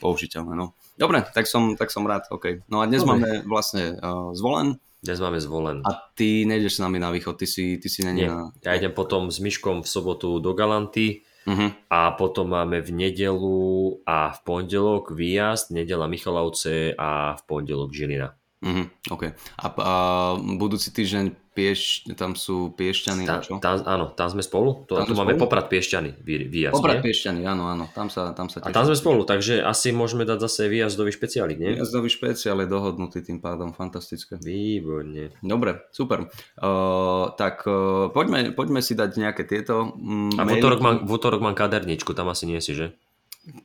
použiteľné. 0.00 0.52
No. 0.52 0.74
Dobre, 0.98 1.22
tak 1.30 1.46
som, 1.46 1.78
tak 1.78 1.94
som 1.94 2.02
rád, 2.02 2.26
OK. 2.28 2.66
No 2.66 2.82
a 2.82 2.90
dnes 2.90 3.06
Dobre. 3.06 3.22
máme 3.22 3.30
vlastne 3.46 3.94
uh, 3.94 4.34
zvolen 4.34 4.82
Dnes 4.98 5.20
máme 5.22 5.38
zvolen. 5.38 5.78
a 5.86 5.94
ty 6.18 6.42
nejdeš 6.42 6.74
s 6.74 6.82
nami 6.82 6.98
na 6.98 7.14
východ, 7.14 7.38
ty 7.38 7.46
si, 7.46 7.78
ty 7.78 7.86
si 7.86 8.02
není 8.02 8.26
Nie. 8.26 8.34
na... 8.34 8.50
Ja 8.66 8.74
idem 8.74 8.90
potom 8.90 9.30
s 9.30 9.38
Myškom 9.38 9.82
v 9.82 9.88
sobotu 9.88 10.38
do 10.42 10.52
Galanty 10.54 11.22
Uh-huh. 11.48 11.72
a 11.88 12.12
potom 12.12 12.52
máme 12.52 12.84
v 12.84 12.92
nedelu 12.92 13.56
a 14.04 14.36
v 14.36 14.38
pondelok 14.44 15.16
výjazd, 15.16 15.72
nedela 15.72 16.04
Michalovce 16.04 16.92
a 16.92 17.40
v 17.40 17.42
pondelok 17.48 17.88
Žilina. 17.88 18.36
Uh-huh. 18.60 18.84
OK. 19.08 19.32
A, 19.56 19.66
a 19.72 19.94
budúci 20.36 20.92
týždeň 20.92 21.47
pieš, 21.58 22.06
tam 22.14 22.38
sú 22.38 22.70
Piešťany 22.70 23.26
Tá, 23.26 23.34
a 23.34 23.42
čo? 23.42 23.58
tá, 23.58 23.82
áno, 23.82 24.14
tam 24.14 24.30
sme 24.30 24.46
spolu. 24.46 24.86
To, 24.86 25.02
Tam 25.02 25.10
tu 25.10 25.18
máme 25.18 25.34
spolu? 25.34 25.50
Poprad 25.50 25.66
Piešťany 25.66 26.22
vý- 26.22 26.46
výjazd. 26.46 26.78
Poprad 26.78 27.02
nie? 27.02 27.10
Piešťany, 27.10 27.42
áno, 27.42 27.66
áno. 27.66 27.90
Tam 27.90 28.06
sa, 28.06 28.30
tam 28.30 28.46
sa 28.46 28.62
A 28.62 28.70
tam 28.70 28.86
sme 28.86 28.94
spolu, 28.94 29.26
takže 29.26 29.58
asi 29.58 29.90
môžeme 29.90 30.22
dať 30.22 30.38
zase 30.46 30.70
výjazdový 30.70 31.10
špeciálik, 31.10 31.58
nie? 31.58 31.74
Jazdový 31.74 32.06
špeciál 32.06 32.62
je 32.62 32.68
dohodnutý 32.70 33.26
tým 33.26 33.42
pádom, 33.42 33.74
fantastické. 33.74 34.38
Výborne. 34.38 35.34
Dobre, 35.42 35.82
super. 35.90 36.30
Uh, 36.54 37.34
tak 37.34 37.66
uh, 37.66 38.14
poďme, 38.14 38.54
poďme 38.54 38.78
si 38.78 38.94
dať 38.94 39.18
nejaké 39.18 39.42
tieto 39.42 39.98
mm, 39.98 40.38
A 40.38 40.46
v 40.46 40.62
útorok, 40.62 40.78
mám, 40.78 40.96
v 41.02 41.10
útorok 41.10 41.42
mám 41.42 41.58
kaderničku, 41.58 42.14
tam 42.14 42.30
asi 42.30 42.46
nie 42.46 42.62
si, 42.62 42.78
že? 42.78 42.94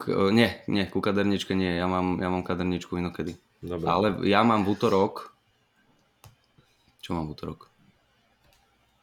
K, 0.02 0.10
uh, 0.10 0.30
nie, 0.34 0.50
nie, 0.66 0.90
ku 0.90 0.98
kaderničke 0.98 1.54
nie, 1.54 1.78
ja 1.78 1.86
mám, 1.86 2.18
ja 2.18 2.34
mám 2.34 2.42
kaderničku 2.42 2.98
inokedy. 2.98 3.38
Dobre. 3.62 3.86
Ale 3.86 4.08
ja 4.26 4.42
mám 4.42 4.66
v 4.66 4.74
útorok... 4.74 5.30
Čo 7.04 7.20
mám 7.20 7.28
v 7.28 7.36
útorok? 7.36 7.73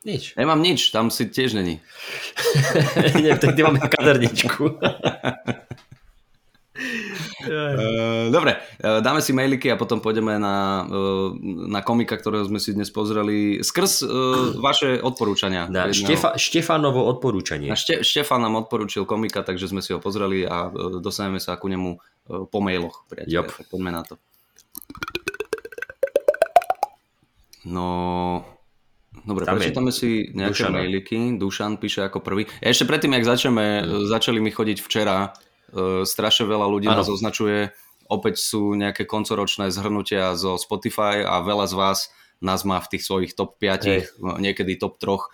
Nič. 0.00 0.32
Nemám 0.32 0.64
nič, 0.64 0.88
tam 0.96 1.12
si 1.12 1.28
tiež 1.28 1.52
není. 1.52 1.76
nie, 3.20 3.36
tak 3.36 3.52
ty 3.52 3.60
máme 3.60 3.84
kaderničku. 3.84 4.80
Uh, 7.40 8.32
dobre, 8.32 8.56
uh, 8.80 9.04
dáme 9.04 9.20
si 9.20 9.36
mailiky 9.36 9.68
a 9.68 9.76
potom 9.76 10.00
pôjdeme 10.00 10.40
na, 10.40 10.88
uh, 10.88 11.36
na 11.68 11.84
komika, 11.84 12.16
ktorého 12.16 12.48
sme 12.48 12.56
si 12.56 12.72
dnes 12.72 12.88
pozreli 12.88 13.60
skrz 13.60 14.08
vaše 14.56 15.04
odporúčania. 15.04 15.68
Na 15.68 15.92
Štefa, 15.92 16.40
Štefanovo 16.40 17.04
odporúčanie. 17.04 17.68
A 17.68 17.76
Šte, 17.76 18.00
Štefan 18.00 18.40
nám 18.40 18.56
odporúčil 18.64 19.04
komika, 19.04 19.44
takže 19.44 19.68
sme 19.68 19.84
si 19.84 19.92
ho 19.92 20.00
pozreli 20.00 20.48
a 20.48 20.72
dostaneme 21.04 21.36
sa 21.36 21.60
ku 21.60 21.68
nemu 21.68 22.00
po 22.48 22.58
mailoch. 22.64 23.04
Tak 23.12 23.68
poďme 23.68 23.92
na 23.92 24.02
to. 24.08 24.16
No, 27.68 28.40
dobre, 29.30 29.44
Tam 29.44 29.54
je 29.54 29.62
prečítame 29.62 29.90
si 29.90 30.28
nejaké 30.28 30.66
Dušana. 30.66 30.76
mailiky. 30.76 31.18
Dušan 31.36 31.76
píše 31.76 32.02
ako 32.02 32.18
prvý. 32.18 32.50
Ja 32.58 32.68
ešte 32.68 32.84
predtým, 32.84 33.12
jak 33.12 33.24
začneme, 33.24 33.66
Mm. 33.80 34.06
začali 34.06 34.38
mi 34.38 34.50
chodiť 34.50 34.78
včera, 34.78 35.30
uh, 35.70 36.02
strašne 36.02 36.44
veľa 36.44 36.66
ľudí 36.66 36.86
Áno. 36.86 36.98
nás 36.98 37.08
označuje. 37.08 37.70
Opäť 38.06 38.36
sú 38.36 38.74
nejaké 38.74 39.06
koncoročné 39.06 39.70
zhrnutia 39.70 40.34
zo 40.34 40.56
Spotify 40.56 41.22
a 41.22 41.38
veľa 41.40 41.66
z 41.66 41.74
vás 41.74 41.98
nás 42.40 42.64
má 42.64 42.76
v 42.76 42.90
tých 42.90 43.04
svojich 43.04 43.32
top 43.32 43.54
5, 43.56 44.18
niekedy 44.38 44.74
top 44.74 44.98
3. 44.98 45.30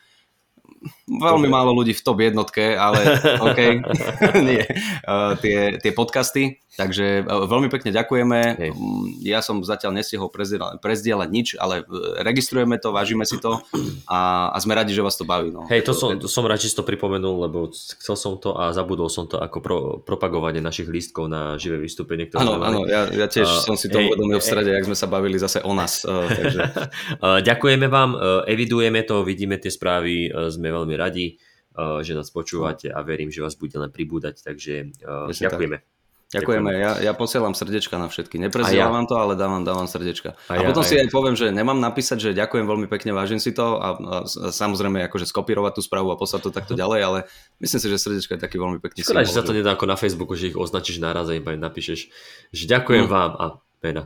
Veľmi 1.07 1.47
málo 1.47 1.71
ľudí 1.71 1.95
v 1.95 2.03
top 2.03 2.19
jednotke, 2.19 2.75
ale 2.75 3.15
OK, 3.47 3.61
nie. 4.49 4.67
Uh, 5.07 5.39
tie, 5.39 5.79
tie 5.79 5.95
podcasty, 5.95 6.59
takže 6.75 7.23
uh, 7.23 7.47
veľmi 7.47 7.71
pekne 7.71 7.95
ďakujeme. 7.95 8.39
Hej. 8.59 8.71
Mm, 8.75 9.23
Ja 9.23 9.39
som 9.39 9.63
zatiaľ 9.63 10.03
nestihol 10.03 10.35
prezdielať 10.83 11.29
nič, 11.31 11.49
ale 11.63 11.87
uh, 11.87 12.19
registrujeme 12.27 12.75
to, 12.83 12.91
vážime 12.91 13.23
si 13.23 13.39
to 13.39 13.63
a, 14.11 14.51
a 14.51 14.59
sme 14.59 14.75
radi, 14.75 14.99
že 14.99 15.07
vás 15.07 15.15
to 15.15 15.23
baví. 15.23 15.55
No. 15.55 15.63
Hej, 15.71 15.87
to 15.87 15.95
som, 15.95 16.19
to 16.19 16.27
som 16.27 16.43
rád, 16.43 16.59
že 16.59 16.75
to 16.75 16.83
pripomenul, 16.83 17.47
lebo 17.47 17.71
chcel 17.71 18.19
som 18.19 18.35
to 18.43 18.59
a 18.59 18.75
zabudol 18.75 19.07
som 19.07 19.31
to 19.31 19.39
ako 19.39 19.59
pro, 19.63 19.79
propagovanie 20.03 20.59
našich 20.59 20.91
lístkov 20.91 21.31
na 21.31 21.55
živé 21.55 21.79
vystúpenie. 21.79 22.27
Áno, 22.35 22.59
áno, 22.59 22.83
ja, 22.91 23.07
ja 23.15 23.31
tiež 23.31 23.47
A, 23.47 23.63
som 23.63 23.79
si 23.79 23.87
to 23.87 24.03
uvedomil 24.03 24.43
v 24.43 24.47
strede, 24.47 24.75
jak 24.75 24.83
sme 24.91 24.99
sa 24.99 25.07
bavili 25.07 25.39
zase 25.39 25.63
o 25.63 25.71
nás. 25.71 26.03
Uh, 26.03 26.27
takže, 26.27 26.61
Uh, 27.17 27.41
Ďakujeme 27.41 27.87
vám, 27.89 28.11
uh, 28.15 28.21
evidujeme 28.45 29.01
to, 29.07 29.25
vidíme 29.25 29.57
tie 29.57 29.73
správy, 29.73 30.29
uh, 30.29 30.51
sme 30.53 30.69
veľmi 30.69 30.96
radi, 30.97 31.37
uh, 31.77 32.01
že 32.01 32.17
nás 32.17 32.33
počúvate 32.33 32.89
a 32.91 33.01
verím, 33.05 33.29
že 33.29 33.45
vás 33.45 33.55
bude 33.55 33.77
len 33.77 33.93
pribúdať, 33.93 34.41
takže 34.43 34.97
uh, 35.05 35.29
Presne 35.31 35.45
tak. 35.47 35.61
ďakujeme. 35.61 35.79
ďakujeme, 36.27 36.71
ja, 36.75 36.93
ja 36.99 37.13
posielam 37.15 37.55
srdečka 37.55 37.95
na 38.03 38.11
všetky. 38.11 38.35
Neprezdielam 38.43 38.99
A 38.99 39.07
ja. 39.07 39.09
to, 39.09 39.15
ale 39.15 39.33
dávam, 39.39 39.63
dávam 39.63 39.87
srdečka. 39.87 40.35
A 40.51 40.59
A, 40.59 40.65
ja, 40.65 40.67
potom 40.67 40.83
a 40.83 40.89
si 40.89 40.99
ja. 40.99 41.07
aj 41.07 41.15
poviem, 41.15 41.39
že 41.39 41.55
nemám 41.55 41.79
napísať, 41.79 42.19
že 42.19 42.31
ďakujem 42.35 42.67
veľmi 42.67 42.91
pekne, 42.91 43.15
vážim 43.15 43.39
si 43.39 43.55
to 43.55 43.79
a, 43.79 43.95
a, 43.95 44.17
a 44.27 44.49
samozrejme 44.51 45.07
akože 45.07 45.23
skopírovať 45.31 45.79
tú 45.79 45.83
správu 45.87 46.11
a 46.11 46.19
poslať 46.19 46.49
to 46.49 46.51
takto 46.51 46.75
ďalej, 46.75 47.01
ale 47.07 47.19
myslím 47.63 47.79
si, 47.79 47.87
že 47.87 48.03
srdečka 48.03 48.35
je 48.35 48.43
taký 48.43 48.59
veľmi 48.59 48.83
pekný 48.83 49.07
Škoda, 49.07 49.23
že 49.23 49.39
sa 49.39 49.47
to 49.47 49.55
nedá 49.55 49.79
ako 49.79 49.87
na 49.87 49.95
Facebooku, 49.95 50.35
že 50.35 50.51
ich 50.51 50.59
označíš 50.59 50.99
naraz 50.99 51.31
a 51.31 51.39
im 51.39 51.47
aj 51.47 51.63
napíšeš, 51.63 52.01
že 52.51 52.65
ďakujem 52.67 53.07
Mm. 53.07 53.13
vám 53.15 53.33
a 53.39 53.47
pena. 53.79 54.03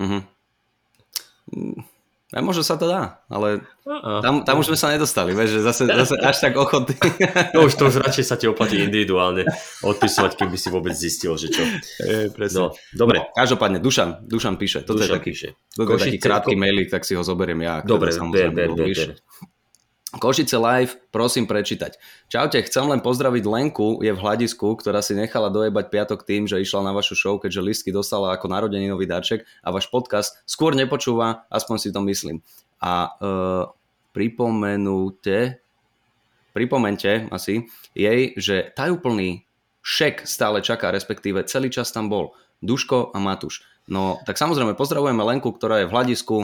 Mhm. 0.00 1.93
A 2.34 2.42
možno 2.42 2.66
sa 2.66 2.74
to 2.74 2.90
dá, 2.90 3.22
ale 3.30 3.62
a. 3.86 4.18
tam, 4.18 4.42
tam 4.42 4.58
už 4.58 4.66
sme 4.66 4.74
sa 4.74 4.90
nedostali, 4.90 5.30
vieš, 5.30 5.54
že 5.54 5.60
zase, 5.62 5.82
zase 5.86 6.18
až 6.18 6.36
tak 6.42 6.58
ochotný. 6.58 6.98
To 7.54 7.70
už, 7.70 7.78
to 7.78 7.86
už 7.86 8.02
radšej 8.02 8.26
sa 8.26 8.34
ti 8.34 8.50
oplatí 8.50 8.82
individuálne 8.82 9.46
odpisovať, 9.80 10.34
kým 10.34 10.50
by 10.50 10.58
si 10.58 10.68
vôbec 10.68 10.90
zistil, 10.98 11.38
že 11.38 11.54
čo. 11.54 11.62
Je, 12.02 12.34
No, 12.50 12.74
dobre. 12.90 13.22
No, 13.22 13.30
každopádne, 13.30 13.78
Dušan, 13.78 14.26
Dušan 14.26 14.58
píše, 14.58 14.82
toto 14.82 14.98
Dušan 14.98 15.06
je 15.06 15.14
taký, 15.14 15.30
píše. 15.30 15.48
toto 15.78 15.94
je 15.94 16.02
taký 16.02 16.18
krátky 16.18 16.54
ko- 16.54 16.60
mailik, 16.60 16.88
tak 16.90 17.06
si 17.06 17.14
ho 17.14 17.22
zoberiem 17.22 17.62
ja. 17.62 17.86
Dobre, 17.86 18.10
ber, 18.10 18.50
ber, 18.50 18.74
ber, 18.74 18.90
ber. 18.90 19.14
Košice 20.14 20.54
Live, 20.58 20.94
prosím 21.10 21.50
prečítať. 21.50 21.98
Čaute, 22.30 22.62
chcem 22.62 22.86
len 22.86 23.02
pozdraviť 23.02 23.44
Lenku, 23.46 23.98
je 23.98 24.14
v 24.14 24.22
hľadisku, 24.22 24.78
ktorá 24.78 25.02
si 25.02 25.18
nechala 25.18 25.50
dojebať 25.50 25.90
piatok 25.90 26.22
tým, 26.22 26.46
že 26.46 26.62
išla 26.62 26.86
na 26.86 26.92
vašu 26.94 27.18
show, 27.18 27.34
keďže 27.38 27.66
listky 27.66 27.90
dostala 27.90 28.34
ako 28.34 28.46
narodeninový 28.46 29.10
darček 29.10 29.42
a 29.62 29.74
váš 29.74 29.90
podcast 29.90 30.38
skôr 30.46 30.78
nepočúva, 30.78 31.46
aspoň 31.50 31.76
si 31.82 31.88
to 31.90 32.00
myslím. 32.06 32.46
A 32.78 33.10
uh, 33.10 33.64
pripomenúte, 34.14 35.58
pripomente 36.54 37.26
asi 37.34 37.66
jej, 37.96 38.36
že 38.38 38.70
tajúplný 38.78 39.42
šek 39.82 40.24
stále 40.24 40.62
čaká, 40.62 40.94
respektíve 40.94 41.42
celý 41.50 41.68
čas 41.68 41.90
tam 41.90 42.06
bol. 42.06 42.32
Duško 42.64 43.12
a 43.12 43.18
Matúš. 43.20 43.66
No, 43.84 44.16
tak 44.24 44.40
samozrejme 44.40 44.72
pozdravujeme 44.78 45.20
Lenku, 45.20 45.52
ktorá 45.52 45.84
je 45.84 45.88
v 45.90 45.92
hľadisku. 45.92 46.36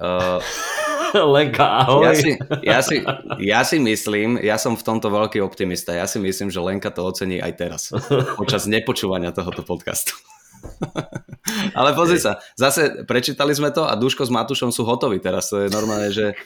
Uh, 0.00 0.42
Lenka, 1.34 1.84
ahoj. 1.84 2.06
ja 2.06 2.12
si, 2.14 2.30
ja, 2.62 2.78
si, 2.82 2.96
ja 3.42 3.60
si 3.66 3.76
myslím, 3.82 4.38
ja 4.40 4.56
som 4.56 4.78
v 4.78 4.82
tomto 4.84 5.10
veľký 5.10 5.42
optimista, 5.42 5.94
ja 5.94 6.06
si 6.06 6.22
myslím, 6.22 6.48
že 6.48 6.62
Lenka 6.62 6.90
to 6.92 7.02
ocení 7.02 7.42
aj 7.42 7.52
teraz, 7.58 7.82
počas 8.38 8.66
nepočúvania 8.70 9.34
tohoto 9.34 9.66
podcastu. 9.66 10.14
Ale 11.78 11.96
pozri 11.96 12.20
sa, 12.20 12.38
zase 12.54 13.04
prečítali 13.08 13.56
sme 13.56 13.72
to 13.72 13.88
a 13.88 13.96
Duško 13.96 14.28
s 14.28 14.32
Matušom 14.32 14.70
sú 14.70 14.84
hotoví 14.84 15.18
teraz. 15.18 15.48
To 15.50 15.64
je 15.64 15.72
normálne, 15.72 16.12
že 16.12 16.36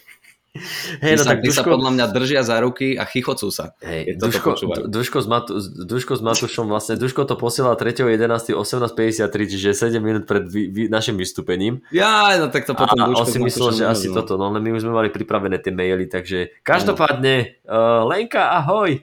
Hej, 1.02 1.18
no 1.18 1.22
sa, 1.26 1.34
tak 1.34 1.42
sa 1.42 1.66
Duško, 1.66 1.68
podľa 1.74 1.90
mňa 1.98 2.06
držia 2.14 2.40
za 2.46 2.62
ruky 2.62 2.94
a 2.94 3.02
chichocú 3.10 3.50
sa. 3.50 3.74
toto 3.82 4.30
Duško. 4.30 4.50
Duško, 4.86 5.18
s 5.18 5.26
Matu, 5.26 5.52
Duško 5.58 6.14
s 6.14 6.22
Matušom 6.22 6.70
vlastne, 6.70 6.94
Duško 6.94 7.26
to 7.26 7.34
posiela 7.34 7.74
3.11. 7.74 8.54
18.53, 8.54 9.50
čiže 9.50 9.74
7 9.74 9.98
minút 9.98 10.30
pred 10.30 10.46
vy, 10.46 10.70
vy, 10.70 10.82
našim 10.86 11.18
vystúpením. 11.18 11.82
Ja, 11.90 12.38
no 12.38 12.54
tak 12.54 12.70
to 12.70 12.78
potom 12.78 13.02
a 13.02 13.10
Duško 13.10 13.26
on 13.26 13.26
si 13.26 13.38
myslel, 13.42 13.70
že 13.74 13.84
asi 13.90 14.06
no. 14.06 14.22
toto, 14.22 14.38
no 14.38 14.54
my 14.54 14.70
už 14.78 14.86
sme 14.86 14.94
mali 14.94 15.10
pripravené 15.10 15.58
tie 15.58 15.74
maily, 15.74 16.06
takže 16.06 16.54
každopádne, 16.62 17.66
uh, 17.66 18.06
Lenka, 18.06 18.54
ahoj, 18.62 19.02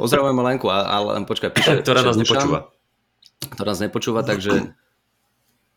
Pozdravujeme 0.00 0.40
Lenku, 0.40 0.72
a- 0.72 0.88
ale 0.88 1.20
počkaj, 1.28 1.52
píše, 1.52 1.72
ktorá 1.84 2.00
nás 2.00 2.16
nepočúva. 2.16 2.72
Ktorá 3.52 3.68
nás 3.76 3.80
nepočúva, 3.84 4.20
takže... 4.24 4.52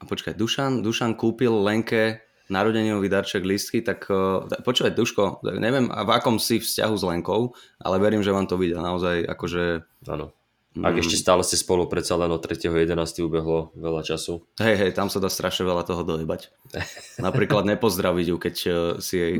A 0.01 0.09
počkaj, 0.09 0.33
Dušan, 0.33 0.81
Dušan 0.81 1.13
kúpil 1.13 1.53
Lenke 1.53 2.25
narodeninový 2.51 3.07
darček 3.07 3.41
listky, 3.41 3.79
tak 3.79 4.05
uh, 4.05 4.43
počúvaj, 4.59 4.91
Duško, 4.91 5.23
neviem, 5.55 5.87
a 5.87 6.03
v 6.03 6.11
akom 6.11 6.35
si 6.35 6.59
vzťahu 6.59 6.93
s 6.93 7.03
Lenkou, 7.03 7.41
ale 7.77 7.95
verím, 7.97 8.19
že 8.19 8.29
vám 8.29 8.45
to 8.45 8.55
vidia 8.55 8.77
naozaj, 8.77 9.23
akože... 9.23 9.63
Áno. 10.05 10.35
Ak 10.73 10.95
Mm. 10.95 11.03
ešte 11.03 11.19
stále 11.19 11.43
ste 11.43 11.59
spolu, 11.59 11.83
predsa 11.83 12.15
len 12.15 12.31
od 12.31 12.39
3.11. 12.39 12.95
ubehlo 13.21 13.75
veľa 13.75 14.07
času. 14.07 14.39
Hej, 14.55 14.75
hej, 14.77 14.91
tam 14.93 15.11
sa 15.11 15.19
dá 15.19 15.27
strašne 15.27 15.67
veľa 15.67 15.83
toho 15.83 15.99
dojebať. 16.01 16.47
Napríklad 17.19 17.67
nepozdraviť 17.67 18.25
ju, 18.27 18.35
keď 18.37 18.55
uh, 18.63 18.75
si 18.97 19.15
jej 19.15 19.33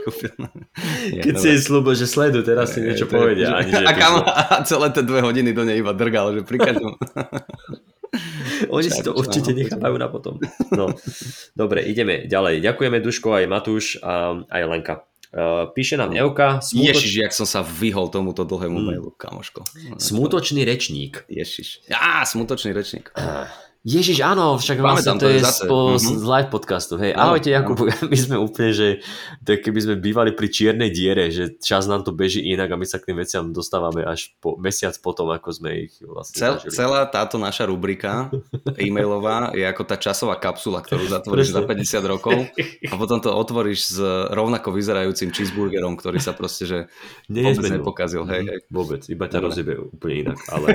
kúpil. 0.00 0.32
Keď 1.20 1.34
si 1.36 1.46
jej 1.52 1.60
slúbil, 1.60 1.92
že 1.92 2.08
sleduj, 2.08 2.40
teraz 2.42 2.72
si 2.72 2.80
niečo 2.80 3.04
je- 3.04 3.12
povedia. 3.12 3.46
že- 3.46 3.56
Ani, 3.58 3.70
že 3.70 3.84
a, 3.84 3.92
kam, 3.92 4.12
a 4.24 4.64
celé 4.64 4.86
tie 4.90 5.04
dve 5.04 5.20
hodiny 5.20 5.52
do 5.52 5.60
nej 5.60 5.76
iba 5.76 5.92
drgal, 5.92 6.32
že 6.32 6.40
pri 6.40 6.56
každom... 6.58 6.96
Oni 8.68 8.88
si 8.88 9.00
to 9.00 9.10
Čak, 9.10 9.18
určite 9.18 9.50
čak. 9.50 9.58
nechápajú 9.58 9.96
na 9.96 10.08
potom. 10.08 10.34
No. 10.70 10.90
Dobre, 11.52 11.82
ideme 11.82 12.24
ďalej. 12.24 12.60
Ďakujeme 12.60 12.98
Duško, 12.98 13.28
aj 13.34 13.44
Matúš, 13.46 13.84
a 14.00 14.40
aj 14.42 14.62
Lenka. 14.64 14.94
Uh, 15.28 15.68
píše 15.70 15.94
nám 15.94 16.14
Euka, 16.14 16.62
smutoč... 16.62 16.96
Ježiš, 16.96 17.12
jak 17.18 17.32
som 17.34 17.44
sa 17.44 17.60
vyhol 17.60 18.08
tomuto 18.08 18.40
dlhému 18.42 18.78
Mm. 18.78 18.86
mailu, 18.86 19.10
kamoško. 19.12 19.66
smutočný 19.98 20.64
rečník. 20.64 21.26
Ježiš. 21.28 21.84
Á, 21.90 22.24
smutočný 22.24 22.72
rečník. 22.72 23.10
Ježiš, 23.86 24.18
áno, 24.20 24.58
však 24.58 24.76
vlastne 24.76 25.14
Pamätám, 25.14 25.16
to 25.16 25.24
to 25.24 25.30
je 25.30 25.40
po, 25.62 25.78
Mhm. 25.94 26.18
z 26.18 26.24
live 26.26 26.50
podcastu. 26.50 26.98
Hej, 26.98 27.14
ahojte 27.14 27.48
Jakub, 27.48 27.78
my 28.10 28.18
sme 28.18 28.34
úplne, 28.36 28.74
že 28.74 28.86
je, 29.38 29.54
keby 29.54 29.78
sme 29.80 29.94
bývali 29.94 30.34
pri 30.34 30.50
čiernej 30.50 30.90
diere, 30.90 31.30
že 31.30 31.54
čas 31.56 31.86
nám 31.86 32.02
to 32.02 32.10
beží 32.10 32.42
inak 32.42 32.66
a 32.66 32.74
my 32.74 32.82
sa 32.82 32.98
k 32.98 33.06
tým 33.06 33.16
veciam 33.16 33.46
dostávame 33.48 34.02
až 34.02 34.34
po 34.36 34.58
mesiac 34.58 34.90
potom, 34.98 35.30
ako 35.30 35.48
sme 35.52 35.86
ich 35.86 35.94
vlastne 36.00 36.34
Cel, 36.34 36.52
zažili. 36.58 36.74
celá 36.74 37.06
táto 37.06 37.38
naša 37.38 37.62
rubrika 37.64 38.26
e-mailová 38.74 39.54
je 39.54 39.62
ako 39.62 39.82
tá 39.84 39.94
časová 39.94 40.34
kapsula, 40.34 40.82
ktorú 40.82 41.06
zatvoríš 41.14 41.54
za 41.54 41.62
Presne. 41.62 42.02
50 42.02 42.10
rokov 42.10 42.36
a 42.82 42.94
potom 42.98 43.22
to 43.22 43.30
otvoríš 43.30 43.80
s 43.88 43.98
rovnako 44.28 44.74
vyzerajúcim 44.74 45.30
cheeseburgerom, 45.30 45.94
ktorý 45.94 46.18
sa 46.18 46.34
proste 46.34 46.66
že 46.66 46.78
vôbec 47.24 47.54
Nezmenil. 47.54 47.78
nepokazil. 47.78 48.26
Hej, 48.26 48.42
Mhm, 48.42 48.48
hej. 48.48 48.58
Vôbec, 48.66 49.00
iba 49.06 49.24
ťa 49.24 49.38
rozjebe 49.38 49.72
úplne 49.78 50.14
inak. 50.26 50.38
Ale, 50.50 50.66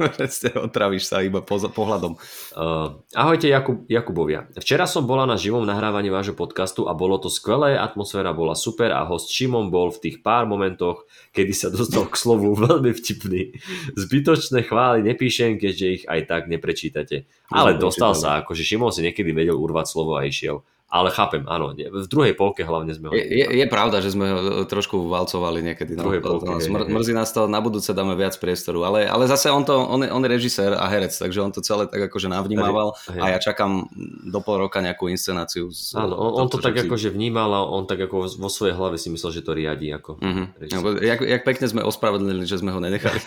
otravíš 0.66 1.04
sa 1.04 1.20
iba 1.20 1.44
po, 1.44 1.60
pohľadom. 1.60 2.16
Uh, 2.54 3.02
ahojte 3.16 3.50
Jakub, 3.50 3.82
Jakubovia. 3.90 4.46
Včera 4.54 4.86
som 4.86 5.08
bola 5.08 5.26
na 5.26 5.34
živom 5.34 5.66
nahrávaní 5.66 6.12
vášho 6.12 6.38
podcastu 6.38 6.86
a 6.86 6.94
bolo 6.94 7.18
to 7.18 7.26
skvelé, 7.26 7.74
atmosféra 7.74 8.30
bola 8.30 8.54
super 8.54 8.94
a 8.94 9.02
host 9.08 9.34
Šimon 9.34 9.72
bol 9.72 9.90
v 9.90 9.98
tých 10.06 10.16
pár 10.22 10.46
momentoch, 10.46 11.08
kedy 11.34 11.52
sa 11.56 11.68
dostal 11.72 12.06
k 12.06 12.14
slovu 12.14 12.54
veľmi 12.68 12.94
vtipný. 12.94 13.56
Zbytočné 13.98 14.62
chvály 14.62 15.02
nepíšem, 15.02 15.58
keďže 15.58 15.86
ich 15.90 16.04
aj 16.06 16.20
tak 16.30 16.42
neprečítate. 16.46 17.26
Ale 17.50 17.80
dostal 17.80 18.14
sa, 18.14 18.44
akože 18.44 18.62
Šimon 18.62 18.94
si 18.94 19.02
niekedy 19.02 19.34
vedel 19.34 19.58
urvať 19.58 19.86
slovo 19.90 20.14
a 20.14 20.22
išiel. 20.22 20.62
Ale 20.96 21.08
chápem, 21.10 21.44
áno, 21.44 21.70
v 21.70 22.06
druhej 22.06 22.32
polke 22.32 22.60
hlavne 22.60 22.88
sme 22.90 23.08
ho... 23.08 23.12
Je, 23.12 23.20
je, 23.22 23.46
je 23.54 23.66
pravda, 23.66 24.00
že 24.00 24.10
sme 24.10 24.24
ho 24.26 24.38
trošku 24.64 25.06
valcovali 25.06 25.60
niekedy. 25.62 25.92
No, 25.92 26.02
Druhej 26.02 26.20
polke, 26.20 26.46
to, 26.46 26.56
hej, 26.56 26.66
mr, 26.66 26.80
hej. 26.82 26.90
mrzí 26.90 27.12
nás 27.12 27.28
to, 27.30 27.44
na 27.44 27.58
budúce 27.58 27.90
dáme 27.90 28.14
viac 28.14 28.32
priestoru. 28.34 28.82
Ale, 28.82 29.04
ale 29.04 29.24
zase 29.26 29.48
on, 29.48 29.60
to, 29.60 29.76
on, 29.76 30.00
je, 30.00 30.08
on 30.08 30.18
je 30.18 30.30
režisér 30.30 30.72
a 30.72 30.86
herec, 30.86 31.12
takže 31.12 31.38
on 31.38 31.50
to 31.50 31.60
celé 31.60 31.84
tak 31.84 32.00
akože 32.02 32.26
navnímaval 32.26 32.96
Hej. 33.06 33.20
a 33.20 33.26
ja 33.28 33.38
čakám 33.38 33.84
do 34.24 34.40
pol 34.40 34.56
roka 34.58 34.78
nejakú 34.78 35.06
inscenáciu. 35.06 35.68
Z, 35.68 35.94
Áno, 35.96 36.16
on, 36.16 36.30
on 36.36 36.48
to 36.48 36.56
tak 36.56 36.74
si- 36.74 36.82
akože 36.82 37.10
vnímal 37.10 37.50
a 37.50 37.60
on 37.62 37.84
tak 37.84 38.00
ako 38.00 38.32
vo 38.32 38.48
svojej 38.48 38.72
hlave 38.72 38.96
si 38.96 39.08
myslel, 39.08 39.30
že 39.30 39.42
to 39.42 39.52
riadi 39.52 39.90
ako 39.90 40.16
Mhm. 40.16 40.42
režisér. 40.56 40.78
Lebo 40.78 40.88
Jak, 40.98 41.20
jak 41.20 41.42
pekne 41.44 41.66
sme 41.66 41.82
ospravedlnili, 41.82 42.42
že 42.42 42.56
sme 42.56 42.70
ho 42.70 42.78
nenechali. 42.78 43.20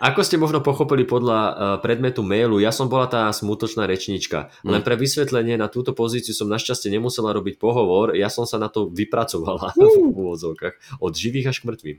Ako 0.00 0.22
ste 0.22 0.36
možno 0.36 0.60
pochopili 0.60 1.02
podľa 1.02 1.38
uh, 1.42 1.52
predmetu 1.78 2.22
mailu, 2.22 2.56
ja 2.56 2.70
som 2.70 2.86
bola 2.86 3.04
tá 3.04 3.28
smutočná 3.30 3.84
rečnička. 3.84 4.48
Mm. 4.62 4.70
Len 4.70 4.80
pre 4.80 4.94
vysvetlenie 4.94 5.57
na 5.58 5.66
túto 5.66 5.90
pozíciu 5.92 6.30
som 6.32 6.46
našťastie 6.46 6.88
nemusela 6.88 7.34
robiť 7.34 7.58
pohovor, 7.58 8.14
ja 8.14 8.30
som 8.30 8.46
sa 8.46 8.56
na 8.56 8.70
to 8.70 8.86
vypracovala 8.88 9.74
v 9.76 10.14
úvodzovkách. 10.14 11.02
Od 11.02 11.12
živých 11.12 11.50
až 11.50 11.56
k 11.60 11.64
mŕtvým. 11.74 11.98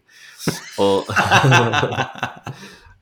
O... 0.80 1.03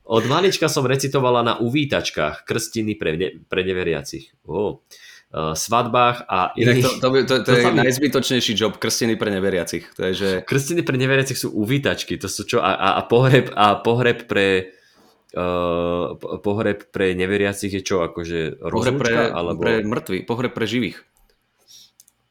Od 0.08 0.24
malička 0.24 0.72
som 0.72 0.88
recitovala 0.88 1.44
na 1.44 1.54
uvítačkách 1.60 2.48
krstiny 2.48 2.96
pre, 2.96 3.12
ne, 3.20 3.28
pre 3.44 3.60
neveriacich. 3.60 4.32
Oh. 4.48 4.80
Uh, 5.28 5.52
svadbách 5.52 6.24
a 6.24 6.56
Inak 6.56 6.80
to, 6.80 6.88
iných... 6.88 7.00
to, 7.04 7.08
by- 7.12 7.26
to, 7.28 7.34
to, 7.44 7.52
To 7.52 7.52
je 7.52 7.64
sa 7.68 7.70
mi- 7.76 7.80
najzbytočnejší 7.84 8.52
job, 8.56 8.80
krstený 8.80 9.20
pre 9.20 9.28
neveriacich. 9.28 9.84
To 10.00 10.08
je, 10.08 10.12
že 10.16 10.28
Krstiny 10.48 10.80
pre 10.80 10.96
neveriacich 10.96 11.36
sú 11.36 11.52
uvítačky, 11.52 12.16
to 12.16 12.32
sú 12.32 12.48
čo? 12.48 12.64
A, 12.64 12.72
a, 12.72 12.88
a, 12.96 13.02
pohreb, 13.04 13.52
a 13.52 13.76
pohreb 13.76 14.24
pre 14.24 14.72
uh, 15.34 16.16
po- 16.16 16.38
pohreb 16.40 16.88
pre 16.88 17.12
neveriacich 17.12 17.72
je 17.72 17.82
čo? 17.82 18.04
Akože 18.04 18.62
pohreb 18.62 18.96
pre, 18.96 19.12
alebo 19.28 19.60
pre 19.60 19.84
mŕtvych, 19.84 20.24
pohreb 20.24 20.52
pre 20.54 20.64
živých. 20.68 21.02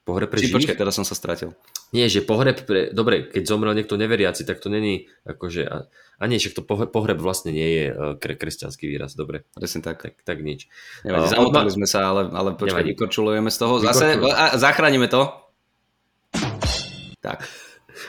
pohreb 0.08 0.32
pre 0.32 0.40
Či, 0.40 0.56
počkaj, 0.56 0.74
živých? 0.74 0.82
teraz 0.82 0.96
som 0.96 1.04
sa 1.04 1.14
stratil. 1.14 1.52
Nie, 1.92 2.12
že 2.12 2.20
pohreb 2.24 2.68
pre... 2.68 2.92
Dobre, 2.92 3.28
keď 3.28 3.44
zomrel 3.48 3.72
niekto 3.76 3.96
neveriaci, 3.96 4.44
tak 4.44 4.60
to 4.60 4.68
není 4.68 5.08
akože... 5.24 5.68
A, 5.68 5.88
a 6.20 6.24
nie, 6.28 6.36
však 6.40 6.60
to 6.60 6.64
pohreb, 6.68 7.20
vlastne 7.20 7.56
nie 7.56 7.70
je 7.80 7.86
uh, 7.92 8.16
kre, 8.20 8.36
kresťanský 8.36 8.88
výraz, 8.92 9.16
dobre. 9.16 9.48
Presne 9.56 9.80
tak. 9.84 10.04
Tak, 10.04 10.20
tak 10.24 10.44
nič. 10.44 10.68
Nevadí, 11.08 11.28
A, 11.28 11.34
zamotali 11.40 11.72
odma- 11.72 11.76
sme 11.80 11.88
sa, 11.88 12.12
ale, 12.12 12.28
ale 12.32 12.60
počkaj, 12.60 12.84
vykorčulujeme 12.92 13.48
z 13.48 13.58
toho. 13.60 13.80
Zase, 13.80 14.20
a, 14.20 14.56
zachránime 14.60 15.08
to. 15.08 15.32
Tak. 17.24 17.44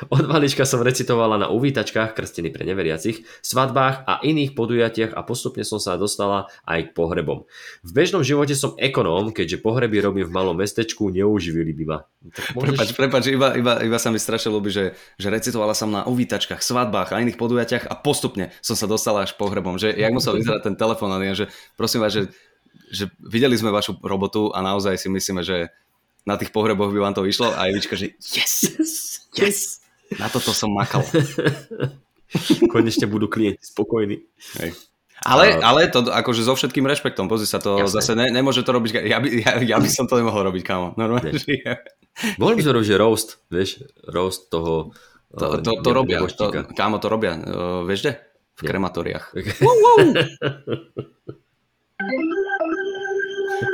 Od 0.08 0.24
malička 0.28 0.68
som 0.68 0.84
recitovala 0.84 1.40
na 1.40 1.48
uvítačkách 1.48 2.14
krstení 2.14 2.52
pre 2.52 2.64
neveriacich, 2.64 3.24
svadbách 3.40 4.04
a 4.04 4.20
iných 4.22 4.52
podujatiach 4.52 5.12
a 5.16 5.20
postupne 5.24 5.64
som 5.64 5.80
sa 5.80 5.96
dostala 5.96 6.52
aj 6.68 6.90
k 6.90 6.94
pohrebom. 6.94 7.48
V 7.82 7.90
bežnom 7.90 8.22
živote 8.22 8.52
som 8.54 8.76
ekonóm, 8.76 9.32
keďže 9.32 9.60
pohreby 9.64 10.04
robím 10.04 10.26
v 10.28 10.34
malom 10.34 10.56
mestečku, 10.56 11.08
neuživili 11.08 11.72
by 11.72 11.84
ma. 11.84 11.98
Tak 12.34 12.44
Prepač, 12.54 12.88
prepač, 12.94 13.24
iba, 13.32 13.54
iba, 13.56 13.72
iba 13.80 13.98
sa 13.98 14.12
mi 14.12 14.20
strašne 14.20 14.52
ľúbi, 14.52 14.68
že, 14.68 14.98
že 15.16 15.28
recitovala 15.32 15.72
som 15.72 15.88
na 15.88 16.04
uvítačkách, 16.04 16.60
svadbách 16.60 17.14
a 17.14 17.20
iných 17.22 17.40
podujatiach 17.40 17.84
a 17.88 17.94
postupne 17.96 18.52
som 18.60 18.76
sa 18.76 18.84
dostala 18.84 19.24
až 19.24 19.34
pohrebom. 19.38 19.80
Že, 19.80 19.96
jak 19.96 20.12
musel 20.12 20.36
vyzerať 20.36 20.62
ten 20.64 20.76
telefón, 20.76 21.14
že 21.32 21.48
prosím 21.78 22.04
vás, 22.04 22.12
že, 22.12 22.28
že 22.92 23.08
videli 23.20 23.56
sme 23.56 23.72
vašu 23.72 23.96
robotu 24.04 24.52
a 24.52 24.60
naozaj 24.60 25.00
si 25.00 25.08
myslíme, 25.08 25.40
že 25.40 25.72
na 26.28 26.36
tých 26.36 26.52
pohreboch 26.52 26.92
by 26.92 27.00
vám 27.00 27.16
to 27.16 27.24
vyšlo 27.24 27.56
a 27.56 27.72
Evička, 27.72 27.96
že 27.96 28.12
yes, 28.20 28.68
yes, 29.32 29.80
na 30.20 30.28
toto 30.28 30.52
som 30.52 30.68
makal. 30.68 31.00
Konečne 32.72 33.08
budú 33.08 33.32
klienti 33.32 33.64
spokojní. 33.64 34.20
Hej. 34.60 34.76
Ale, 35.24 35.58
ale 35.58 35.90
to 35.90 36.06
akože 36.06 36.46
so 36.46 36.54
všetkým 36.54 36.86
rešpektom, 36.86 37.26
pozri 37.26 37.48
sa, 37.48 37.58
to 37.58 37.82
Jasné. 37.82 37.94
zase 37.98 38.12
ne, 38.14 38.30
nemôže 38.30 38.62
to 38.62 38.70
robiť, 38.70 39.02
ja 39.02 39.18
by, 39.18 39.26
ja, 39.42 39.52
ja 39.74 39.76
by 39.82 39.88
som 39.90 40.06
to 40.06 40.14
nemohol 40.14 40.46
robiť, 40.46 40.62
kámo. 40.62 40.94
Normálne, 40.94 41.34
Vieš. 41.34 41.42
že 41.42 41.54
ja, 41.58 41.74
Mohli 42.38 42.54
by 42.58 42.62
sme 42.62 42.74
robiť, 42.78 42.88
že 42.90 42.98
roast, 42.98 43.28
vieš, 43.50 43.70
roast 44.10 44.50
toho 44.50 44.90
to, 45.34 45.58
eh, 45.58 45.62
to, 45.62 45.70
to 45.82 45.90
robia, 45.90 46.18
to, 46.26 46.50
kámo, 46.74 46.98
to 46.98 47.06
robia, 47.10 47.34
uh, 47.34 47.82
vieš 47.86 48.06
kde? 48.06 48.12
V 48.58 48.60
krematóriách. 48.66 49.34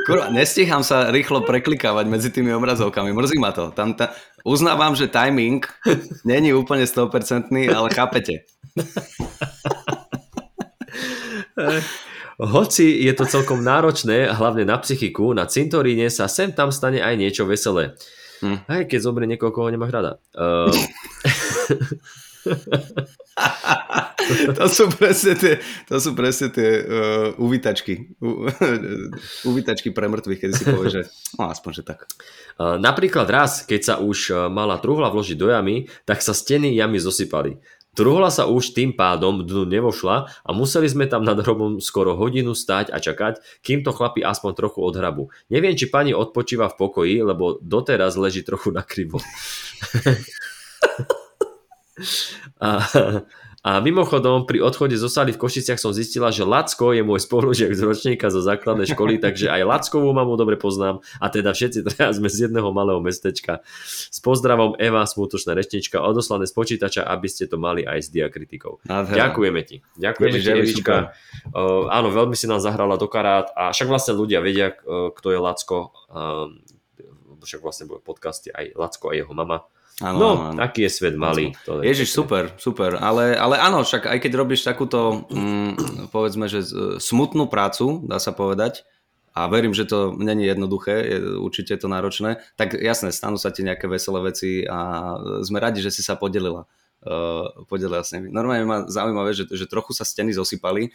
Kurva, 0.05 0.29
nestíham 0.33 0.81
sa 0.81 1.13
rýchlo 1.13 1.45
preklikávať 1.45 2.05
medzi 2.09 2.33
tými 2.33 2.49
obrazovkami, 2.57 3.13
mrzí 3.13 3.37
ma 3.37 3.53
to. 3.53 3.69
Tam 3.69 3.93
ta, 3.93 4.17
uznávam, 4.41 4.97
že 4.97 5.09
timing 5.09 5.61
není 6.25 6.53
úplne 6.53 6.89
100%, 6.89 7.53
ale 7.69 7.89
chápete. 7.93 8.49
Hoci 12.35 13.07
je 13.07 13.13
to 13.15 13.23
celkom 13.23 13.63
náročné, 13.63 14.27
hlavne 14.35 14.67
na 14.67 14.75
psychiku, 14.81 15.31
na 15.31 15.47
cintoríne 15.47 16.11
sa 16.11 16.27
sem 16.27 16.51
tam 16.51 16.67
stane 16.67 16.99
aj 16.99 17.15
niečo 17.15 17.47
veselé. 17.47 17.95
Hm. 18.43 18.67
Aj 18.67 18.83
keď 18.83 18.99
zomrie 18.99 19.29
niekoho, 19.29 19.55
koho 19.55 19.71
nemáš 19.71 19.95
rada. 19.95 20.19
Uh, 20.35 20.67
To 24.57 24.65
sú 24.65 24.89
presne 24.89 25.37
tie, 25.37 25.61
to 25.85 26.01
sú 26.01 26.17
presne 26.17 26.49
tie 26.49 26.81
uh, 26.81 27.37
uvítačky. 27.37 28.17
U, 28.17 28.49
uvítačky 29.49 29.93
pre 29.93 30.09
mŕtvych, 30.09 30.39
keď 30.41 30.49
si 30.49 30.63
povieš, 30.65 30.91
že 30.91 31.03
no 31.37 31.53
aspoň, 31.53 31.71
že 31.77 31.83
tak. 31.85 32.09
uh, 32.57 32.81
napríklad 32.81 33.29
raz, 33.29 33.61
keď 33.61 33.81
sa 33.85 33.95
už 34.01 34.33
uh, 34.33 34.49
mala 34.49 34.81
truhla 34.81 35.13
vložiť 35.13 35.37
do 35.37 35.53
jamy, 35.53 35.85
tak 36.09 36.25
sa 36.25 36.33
steny 36.33 36.73
jamy 36.73 36.97
zosypali. 36.97 37.61
Truhla 37.95 38.27
sa 38.27 38.51
už 38.51 38.75
tým 38.75 38.91
pádom 38.91 39.47
dnu 39.47 39.63
nevošla 39.71 40.27
a 40.27 40.49
museli 40.51 40.91
sme 40.91 41.07
tam 41.07 41.23
nad 41.23 41.39
hrobom 41.39 41.79
skoro 41.79 42.19
hodinu 42.19 42.51
stáť 42.51 42.91
a 42.91 42.99
čakať, 42.99 43.39
kým 43.63 43.87
to 43.87 43.95
chlapi 43.95 44.19
aspoň 44.19 44.51
trochu 44.51 44.83
odhrabu. 44.83 45.31
Neviem, 45.47 45.79
či 45.79 45.87
pani 45.87 46.11
odpočíva 46.11 46.67
v 46.67 46.75
pokoji, 46.75 47.23
lebo 47.23 47.55
doteraz 47.63 48.19
leží 48.19 48.43
trochu 48.43 48.75
nakrivo. 48.75 49.23
a, 52.59 52.69
a 53.65 53.81
mimochodom, 53.81 54.45
pri 54.45 54.61
odchode 54.61 54.93
zo 54.99 55.09
sály 55.09 55.33
v 55.33 55.41
Košiciach 55.41 55.81
som 55.81 55.89
zistila, 55.89 56.29
že 56.29 56.45
Lacko 56.45 56.93
je 56.93 57.01
môj 57.01 57.23
spolužiak 57.25 57.73
z 57.73 57.81
ročníka 57.81 58.29
zo 58.29 58.43
základnej 58.43 58.85
školy, 58.85 59.17
takže 59.25 59.49
aj 59.49 59.65
Lackovú 59.65 60.13
mamu 60.13 60.37
dobre 60.37 60.59
poznám 60.59 61.01
a 61.17 61.31
teda 61.33 61.55
všetci 61.55 61.81
teraz 61.95 62.21
sme 62.21 62.29
z 62.29 62.45
jedného 62.45 62.69
malého 62.69 63.01
mestečka. 63.01 63.65
S 64.11 64.21
pozdravom 64.21 64.77
Eva, 64.77 65.07
smutočná 65.07 65.57
rečnička, 65.57 65.97
odoslané 66.03 66.45
z 66.45 66.53
počítača, 66.53 67.01
aby 67.09 67.25
ste 67.25 67.49
to 67.49 67.57
mali 67.57 67.81
aj 67.81 68.05
s 68.05 68.07
diakritikou. 68.13 68.83
Nádhera. 68.85 69.31
Ďakujeme 69.31 69.61
ti. 69.65 69.81
Ďakujeme 69.97 70.37
Ježiš, 70.37 70.45
ti, 70.45 70.51
Evi, 70.51 70.61
Evička. 70.61 70.95
Uh, 71.49 71.89
áno, 71.89 72.13
veľmi 72.13 72.37
si 72.37 72.45
nám 72.45 72.61
zahrala 72.61 73.01
do 73.01 73.09
karát 73.09 73.49
a 73.57 73.73
však 73.73 73.89
vlastne 73.89 74.13
ľudia 74.13 74.45
vedia, 74.45 74.77
uh, 74.85 75.09
kto 75.09 75.33
je 75.33 75.39
Lacko. 75.41 75.89
Um, 76.13 76.61
však 77.45 77.61
vlastne 77.61 77.85
boli 77.85 78.01
podcasty 78.01 78.49
aj 78.49 78.73
Lacko 78.73 79.13
a 79.13 79.17
jeho 79.17 79.31
mama. 79.31 79.69
Áno, 80.03 80.17
No, 80.19 80.29
áno, 80.35 80.43
áno. 80.51 80.59
aký 80.59 80.83
je 80.83 80.91
svet 80.91 81.15
malý. 81.15 81.55
To 81.63 81.79
je 81.79 81.87
Ježiš, 81.87 82.11
pekné. 82.11 82.17
super, 82.19 82.43
super. 82.59 82.91
Ale, 82.99 83.31
ale 83.31 83.55
áno, 83.55 83.79
však 83.79 84.11
aj 84.11 84.19
keď 84.19 84.31
robíš 84.35 84.67
takúto, 84.67 85.23
mm, 85.31 86.11
povedzme, 86.11 86.51
že 86.51 86.67
smutnú 86.99 87.47
prácu, 87.47 88.03
dá 88.03 88.19
sa 88.19 88.35
povedať, 88.35 88.83
a 89.31 89.47
verím, 89.47 89.71
že 89.75 89.83
to 89.87 90.15
není 90.15 90.47
jednoduché, 90.47 90.95
je, 91.11 91.17
určite 91.39 91.75
je 91.75 91.81
to 91.83 91.91
náročné, 91.91 92.39
tak 92.55 92.75
jasné, 92.75 93.11
stanú 93.11 93.35
sa 93.35 93.51
ti 93.51 93.63
nejaké 93.63 93.87
veselé 93.87 94.19
veci 94.23 94.63
a 94.63 95.15
sme 95.43 95.59
radi, 95.59 95.79
že 95.83 95.91
si 95.91 96.03
sa 96.03 96.15
podelila. 96.15 96.67
Uh, 97.05 97.51
podelila 97.69 98.01
s 98.01 98.15
nimi. 98.17 98.33
Normálne 98.33 98.65
ma 98.65 98.77
zaujímavé, 98.89 99.35
že, 99.35 99.45
že 99.45 99.69
trochu 99.69 99.93
sa 99.93 100.01
steny 100.01 100.33
zosypali 100.33 100.89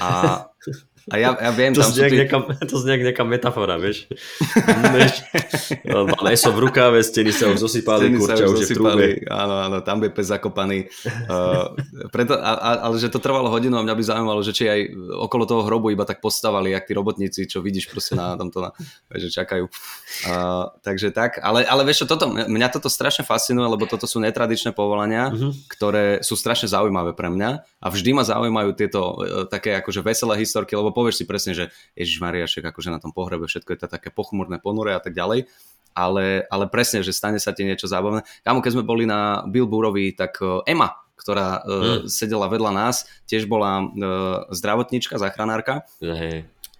a, 0.00 0.46
a 1.10 1.14
ja, 1.18 1.34
ja 1.34 1.50
viem, 1.50 1.74
To 1.74 1.82
tam 1.82 1.90
znie, 1.90 2.08
tí... 2.12 2.16
nejaká, 2.22 2.38
to 2.62 2.76
znie 2.78 2.94
jak 2.94 3.02
nejaká 3.10 3.24
metafora, 3.26 3.74
vieš. 3.80 4.06
vieš 4.94 5.26
mal 5.88 6.26
eso 6.30 6.54
v 6.54 6.58
rukave, 6.68 7.02
steny 7.02 7.34
sa 7.34 7.50
už 7.50 7.58
zosypali, 7.58 8.14
kurča 8.14 8.46
už 8.46 8.62
je 8.62 8.68
v 8.70 8.76
trúbe. 8.76 9.06
Áno, 9.26 9.54
áno, 9.66 9.78
tam 9.82 9.98
je 10.04 10.10
pes 10.14 10.30
zakopaný. 10.30 10.86
Uh, 11.26 11.74
preto, 12.14 12.38
a, 12.38 12.52
a, 12.54 12.70
ale 12.86 13.02
že 13.02 13.10
to 13.10 13.18
trvalo 13.18 13.50
hodinu 13.50 13.74
a 13.80 13.82
mňa 13.82 13.94
by 13.98 14.02
zaujímalo, 14.04 14.40
že 14.46 14.54
či 14.54 14.64
aj 14.70 14.80
okolo 15.26 15.44
toho 15.48 15.66
hrobu 15.66 15.90
iba 15.90 16.06
tak 16.06 16.22
postavali, 16.22 16.70
jak 16.70 16.86
tí 16.86 16.92
robotníci, 16.94 17.50
čo 17.50 17.58
vidíš 17.64 17.90
proste 17.90 18.14
na 18.14 18.38
tomto, 18.38 18.62
na, 18.62 18.70
že 19.16 19.32
čakajú. 19.32 19.66
Uh, 20.28 20.70
takže 20.84 21.10
tak, 21.10 21.42
ale, 21.42 21.66
ale 21.66 21.82
vieš 21.82 22.04
čo, 22.04 22.14
toto, 22.14 22.30
mňa 22.30 22.68
toto 22.70 22.86
strašne 22.86 23.26
fascinuje, 23.26 23.66
lebo 23.66 23.88
toto 23.88 24.06
sú 24.06 24.22
netradičné 24.22 24.76
povolania, 24.76 25.32
Mhm. 25.32 25.50
ktoré 25.66 26.04
sú 26.20 26.36
strašne 26.36 26.68
zaujímavé 26.68 27.16
pre 27.16 27.32
mňa 27.32 27.50
a 27.80 27.86
vždy 27.88 28.10
ma 28.12 28.22
zaujímajú 28.22 28.70
tieto 28.76 29.00
uh, 29.00 29.16
také 29.48 29.74
akože 29.80 30.04
veselé 30.04 30.38
historky, 30.38 30.76
lebo 30.76 30.91
povieš 30.92 31.20
si 31.20 31.24
presne, 31.24 31.52
že 31.56 31.72
Ježiš 31.96 32.20
Maria, 32.20 32.44
však 32.44 32.70
akože 32.70 32.92
na 32.92 33.00
tom 33.00 33.10
pohrebe 33.10 33.48
všetko 33.48 33.72
je 33.72 33.80
to 33.80 33.88
také 33.88 34.12
pochmurné, 34.12 34.60
ponuré 34.60 34.94
a 34.94 35.02
tak 35.02 35.16
ďalej. 35.16 35.48
Ale, 35.92 36.48
ale 36.48 36.64
presne, 36.72 37.04
že 37.04 37.12
stane 37.12 37.36
sa 37.36 37.52
ti 37.52 37.68
niečo 37.68 37.84
zábavné. 37.84 38.24
Kámo, 38.40 38.64
keď 38.64 38.80
sme 38.80 38.88
boli 38.88 39.04
na 39.04 39.44
Bilbúrovi, 39.44 40.16
tak 40.16 40.40
uh, 40.40 40.64
Emma, 40.64 40.96
ktorá 41.20 41.60
uh, 41.60 41.62
sedela 42.08 42.48
vedľa 42.48 42.72
nás, 42.72 43.04
tiež 43.28 43.44
bola 43.44 43.84
uh, 43.84 43.88
zdravotníčka, 44.48 45.20
záchranárka. 45.20 45.84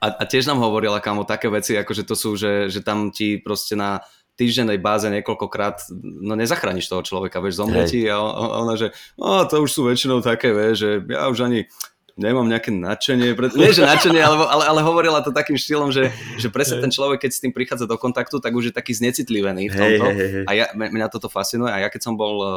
A, 0.02 0.06
a 0.16 0.22
tiež 0.24 0.48
nám 0.48 0.64
hovorila, 0.64 0.98
kámo, 0.98 1.28
také 1.28 1.52
veci, 1.52 1.76
ako 1.76 1.92
že 1.92 2.04
to 2.08 2.14
sú, 2.16 2.34
že, 2.40 2.72
že 2.72 2.80
tam 2.80 3.12
ti 3.12 3.36
proste 3.36 3.76
na 3.76 4.02
týždennej 4.34 4.80
báze 4.80 5.06
niekoľkokrát, 5.12 5.92
no 6.02 6.34
nezachrániš 6.34 6.88
toho 6.88 7.04
človeka, 7.04 7.38
vieš, 7.38 7.60
zomrie 7.60 7.84
ti 7.84 8.08
a 8.08 8.16
ona, 8.64 8.80
že 8.80 8.96
o, 9.20 9.44
to 9.44 9.60
už 9.60 9.70
sú 9.70 9.84
väčšinou 9.84 10.24
také, 10.24 10.56
vieš, 10.56 10.76
že 10.80 10.90
ja 11.04 11.28
už 11.28 11.44
ani 11.44 11.68
nemám 12.16 12.44
nejaké 12.44 12.70
nadšenie, 12.72 13.32
pre... 13.32 13.48
nie 13.56 13.72
že 13.72 13.84
nadšenie, 13.84 14.20
ale, 14.20 14.36
ale, 14.44 14.64
ale 14.68 14.80
hovorila 14.84 15.24
to 15.24 15.32
takým 15.32 15.56
štýlom, 15.56 15.88
že, 15.88 16.12
že 16.36 16.52
presne 16.52 16.80
ten 16.84 16.92
človek, 16.92 17.24
keď 17.24 17.30
s 17.32 17.40
tým 17.40 17.52
prichádza 17.52 17.88
do 17.88 17.96
kontaktu, 17.96 18.36
tak 18.40 18.52
už 18.52 18.70
je 18.70 18.74
taký 18.74 18.92
znecitlivený 18.92 19.72
v 19.72 19.74
tomto. 19.74 20.04
hej, 20.12 20.16
hej, 20.16 20.30
hej. 20.42 20.44
A 20.44 20.50
ja, 20.52 20.66
mňa 20.76 21.08
toto 21.08 21.32
fascinuje 21.32 21.72
a 21.72 21.80
ja 21.80 21.88
keď 21.88 22.12
som 22.12 22.14
bol 22.16 22.34
eh, 22.40 22.50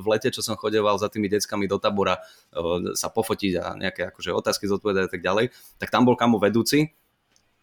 v 0.00 0.06
lete, 0.16 0.28
čo 0.32 0.40
som 0.40 0.56
chodeval 0.56 0.96
za 0.96 1.12
tými 1.12 1.28
deckami 1.28 1.68
do 1.68 1.76
tabora 1.76 2.20
eh, 2.20 2.94
sa 2.96 3.12
pofotiť 3.12 3.52
a 3.60 3.64
nejaké 3.76 4.08
akože 4.12 4.32
otázky 4.32 4.64
zodpovedať 4.68 5.08
a 5.08 5.10
tak 5.12 5.20
ďalej, 5.20 5.52
tak 5.76 5.92
tam 5.92 6.08
bol 6.08 6.16
kamo 6.16 6.40
vedúci, 6.40 6.92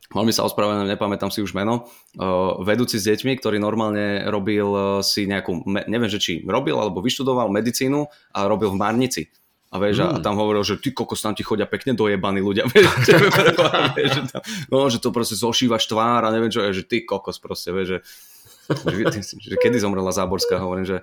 Veľmi 0.09 0.33
sa 0.33 0.41
ospravedlňujem, 0.49 0.89
nepamätám 0.89 1.29
si 1.29 1.45
už 1.45 1.53
meno. 1.53 1.85
Uh, 2.17 2.57
vedúci 2.65 2.97
s 2.97 3.05
deťmi, 3.05 3.37
ktorý 3.37 3.61
normálne 3.61 4.25
robil 4.25 4.65
si 5.05 5.29
nejakú, 5.29 5.69
neviem, 5.69 6.09
že 6.09 6.17
či 6.17 6.41
robil 6.49 6.73
alebo 6.73 6.97
vyštudoval 6.97 7.53
medicínu 7.53 8.09
a 8.33 8.49
robil 8.49 8.73
v 8.73 8.79
Marnici. 8.81 9.29
A 9.69 9.77
vieš, 9.77 10.01
mm. 10.01 10.17
a 10.17 10.17
tam 10.17 10.33
hovoril, 10.33 10.65
že 10.65 10.81
ty 10.81 10.89
kokos, 10.89 11.21
tam 11.21 11.37
ti 11.37 11.45
chodia 11.45 11.69
pekne 11.69 11.93
dojebaní 11.93 12.41
ľudia. 12.41 12.65
Vieš, 12.73 12.89
že, 13.05 13.13
vieš, 13.93 14.11
že, 14.17 14.21
tam, 14.33 14.41
no, 14.73 14.89
že 14.89 14.97
to 14.97 15.13
proste 15.13 15.37
zošívaš 15.37 15.85
tvár 15.85 16.25
a 16.25 16.33
neviem 16.33 16.49
čo, 16.49 16.65
je, 16.65 16.81
že 16.81 16.83
ty 16.89 17.05
kokos 17.05 17.37
proste, 17.37 17.69
vieš, 17.69 18.01
že, 18.01 19.13
že, 19.13 19.21
že 19.37 19.55
kedy 19.61 19.77
zomrela 19.77 20.09
Záborská, 20.09 20.57
hovorím, 20.57 20.89
že 20.89 20.97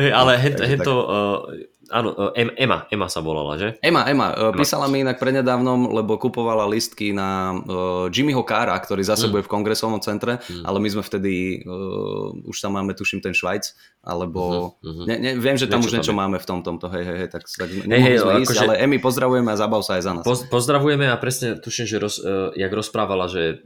Hej, 0.00 0.10
ale 0.12 0.32
hen, 0.38 0.52
Takže 0.54 0.70
hen 0.70 0.80
to, 0.80 0.94
uh, 1.04 1.50
áno, 1.86 2.08
Em- 2.32 2.54
Ema, 2.54 2.86
Ema 2.86 3.06
sa 3.06 3.18
volala, 3.18 3.54
že? 3.54 3.76
Ema, 3.78 4.04
Ema, 4.04 4.30
e, 4.30 4.52
písala 4.54 4.86
mi 4.86 5.00
inak 5.00 5.16
prednedávnom, 5.16 5.90
lebo 5.90 6.14
kupovala 6.14 6.64
listky 6.64 7.10
na 7.10 7.28
uh, 7.52 7.62
Jimmyho 8.06 8.40
Cara, 8.42 8.72
ktorý 8.74 9.00
zase 9.00 9.26
Mm. 9.26 9.30
bude 9.30 9.42
v 9.42 9.50
kongresovom 9.50 9.98
centre, 9.98 10.38
Mm. 10.40 10.62
ale 10.62 10.76
my 10.78 10.88
sme 10.88 11.02
vtedy, 11.02 11.32
uh, 11.60 12.30
už 12.44 12.56
tam 12.58 12.74
máme, 12.74 12.92
tuším, 12.92 13.20
ten 13.20 13.32
Švajc, 13.32 13.64
alebo... 14.00 14.74
Mhm, 14.78 14.90
mhm. 14.90 15.02
Ne, 15.04 15.14
ne, 15.16 15.30
viem, 15.34 15.54
že 15.54 15.66
tam 15.66 15.78
Niečo 15.78 15.86
už 15.86 15.90
tam 15.90 15.98
niečo 15.98 16.12
je. 16.12 16.18
máme 16.18 16.36
v 16.36 16.46
tom, 16.46 16.58
tomto, 16.60 16.86
hej, 16.88 17.02
hej, 17.02 17.16
hej, 17.18 17.28
tak, 17.30 17.42
tak 17.46 17.68
hej, 17.68 17.84
nemohli 17.84 18.16
sme 18.16 18.32
ísť, 18.38 18.50
akože- 18.50 18.62
ale 18.62 18.74
Emi, 18.78 18.96
pozdravujeme 18.98 19.48
a 19.48 19.56
zabav 19.56 19.80
sa 19.80 19.96
aj 19.96 20.02
za 20.02 20.12
nás. 20.12 20.22
Poz, 20.22 20.44
pozdravujeme 20.46 21.04
a 21.04 21.16
presne 21.16 21.56
tuším, 21.56 21.84
že 21.84 21.96
roz, 21.98 22.14
uh, 22.18 22.52
jak 22.52 22.70
rozprávala, 22.70 23.26
že 23.26 23.64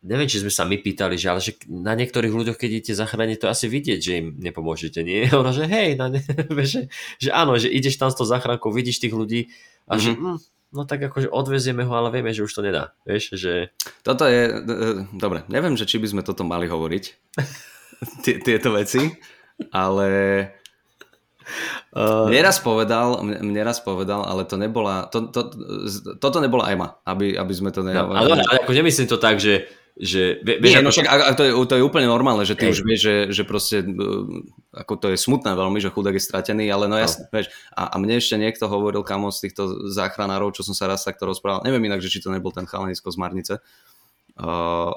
neviem, 0.00 0.28
či 0.28 0.40
sme 0.40 0.48
sa 0.48 0.64
my 0.64 0.80
pýtali, 0.80 1.20
že 1.20 1.26
ale 1.28 1.40
že 1.44 1.52
na 1.68 1.92
niektorých 1.92 2.32
ľuďoch, 2.32 2.56
keď 2.56 2.70
idete 2.80 2.94
zachrániť, 2.96 3.36
to 3.44 3.52
asi 3.52 3.68
vidieť, 3.68 4.00
že 4.00 4.12
im 4.16 4.26
nepomôžete, 4.40 5.04
nie? 5.04 5.28
Ona, 5.36 5.52
že 5.52 5.68
hej, 5.68 6.00
na 6.00 6.08
ne, 6.08 6.24
že, 6.64 6.88
že 7.20 7.30
áno, 7.30 7.60
že 7.60 7.68
ideš 7.68 8.00
tam 8.00 8.08
s 8.08 8.16
tou 8.16 8.24
záchrankou, 8.24 8.72
vidíš 8.72 9.04
tých 9.04 9.14
ľudí 9.14 9.52
a 9.84 10.00
že 10.00 10.16
mm, 10.16 10.38
no 10.72 10.82
tak 10.88 11.04
akože 11.04 11.28
odvezieme 11.28 11.84
ho, 11.84 11.92
ale 11.92 12.08
vieme, 12.14 12.32
že 12.32 12.46
už 12.46 12.52
to 12.52 12.64
nedá, 12.64 12.96
vieš, 13.04 13.36
že 13.36 13.74
Toto 14.00 14.24
je, 14.24 14.48
uh, 14.48 15.04
dobre, 15.12 15.44
neviem, 15.52 15.76
že 15.76 15.84
či 15.84 16.00
by 16.00 16.06
sme 16.08 16.22
toto 16.24 16.48
mali 16.48 16.64
hovoriť, 16.64 17.04
Tie- 18.24 18.40
tieto 18.40 18.72
veci, 18.72 19.12
ale 19.76 20.08
uh, 21.92 22.24
Mne 22.24 22.40
raz 22.40 22.56
povedal, 22.64 23.20
mne, 23.20 23.60
raz 23.60 23.84
povedal, 23.84 24.24
ale 24.24 24.48
to 24.48 24.56
nebola, 24.56 25.04
to, 25.12 25.28
to, 25.28 25.52
toto 26.16 26.40
nebola 26.40 26.72
Ema, 26.72 26.96
aby, 27.04 27.36
aby 27.36 27.52
sme 27.52 27.68
to 27.68 27.84
ne... 27.84 27.92
no, 27.92 28.08
ale, 28.16 28.40
ale 28.40 28.64
ako 28.64 28.72
nemyslím 28.72 29.04
to 29.04 29.20
tak, 29.20 29.36
že, 29.36 29.68
že 30.00 30.40
vie- 30.40 30.58
vieš, 30.64 30.72
Nie, 30.72 30.82
no 30.82 30.88
však 30.88 31.04
a, 31.04 31.14
a 31.28 31.32
to, 31.36 31.44
je, 31.44 31.52
to 31.52 31.74
je 31.76 31.84
úplne 31.84 32.08
normálne, 32.08 32.48
že 32.48 32.56
ty 32.56 32.72
Hej. 32.72 32.72
už 32.72 32.78
vieš, 32.88 33.00
že, 33.04 33.14
že 33.36 33.42
proste, 33.44 33.84
uh, 33.84 34.24
ako 34.72 34.96
to 34.96 35.06
je 35.12 35.20
smutné 35.20 35.52
veľmi, 35.52 35.76
že 35.76 35.92
chudák 35.92 36.16
je 36.16 36.24
stratený, 36.24 36.72
ale 36.72 36.88
no 36.88 36.96
jasne, 36.96 37.28
vieš, 37.28 37.52
a, 37.76 37.92
a 37.92 37.96
mne 38.00 38.16
ešte 38.16 38.40
niekto 38.40 38.64
hovoril, 38.64 39.04
kamo 39.04 39.28
z 39.28 39.44
týchto 39.44 39.92
záchranárov, 39.92 40.56
čo 40.56 40.64
som 40.64 40.72
sa 40.72 40.88
raz 40.88 41.04
takto 41.04 41.28
rozprával, 41.28 41.60
neviem 41.68 41.84
inak, 41.84 42.00
že 42.00 42.08
či 42.08 42.24
to 42.24 42.32
nebol 42.32 42.48
ten 42.48 42.64
chalanisko 42.64 43.12
z 43.12 43.20
Marnice, 43.20 43.54
uh, 44.40 44.92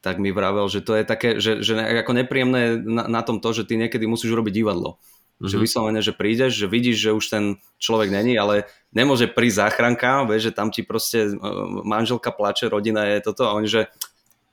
tak 0.00 0.16
mi 0.18 0.32
vravel, 0.32 0.66
že 0.66 0.80
to 0.80 0.96
je 0.96 1.04
také, 1.04 1.38
že, 1.38 1.60
že 1.60 1.76
ako 2.02 2.10
nepríjemné 2.16 2.80
na, 2.80 3.04
na 3.06 3.20
tom 3.22 3.38
to, 3.38 3.52
že 3.52 3.68
ty 3.68 3.78
niekedy 3.78 4.08
musíš 4.08 4.34
urobiť 4.34 4.54
divadlo. 4.56 4.98
Že 5.40 5.56
Mhm. 5.56 5.64
vyslovene, 5.64 6.00
že 6.04 6.12
prídeš, 6.12 6.52
že 6.52 6.66
vidíš, 6.68 6.96
že 7.00 7.10
už 7.16 7.24
ten 7.32 7.44
človek 7.80 8.12
není, 8.12 8.36
ale 8.36 8.68
nemôže 8.92 9.24
prísť 9.24 9.56
záchranka, 9.64 10.28
vieš, 10.28 10.52
že 10.52 10.56
tam 10.56 10.68
ti 10.68 10.84
proste 10.84 11.32
uh, 11.32 11.38
manželka 11.80 12.28
plače, 12.28 12.68
rodina 12.68 13.08
je 13.08 13.24
toto 13.24 13.48
a 13.48 13.56
oni, 13.56 13.64
že 13.64 13.88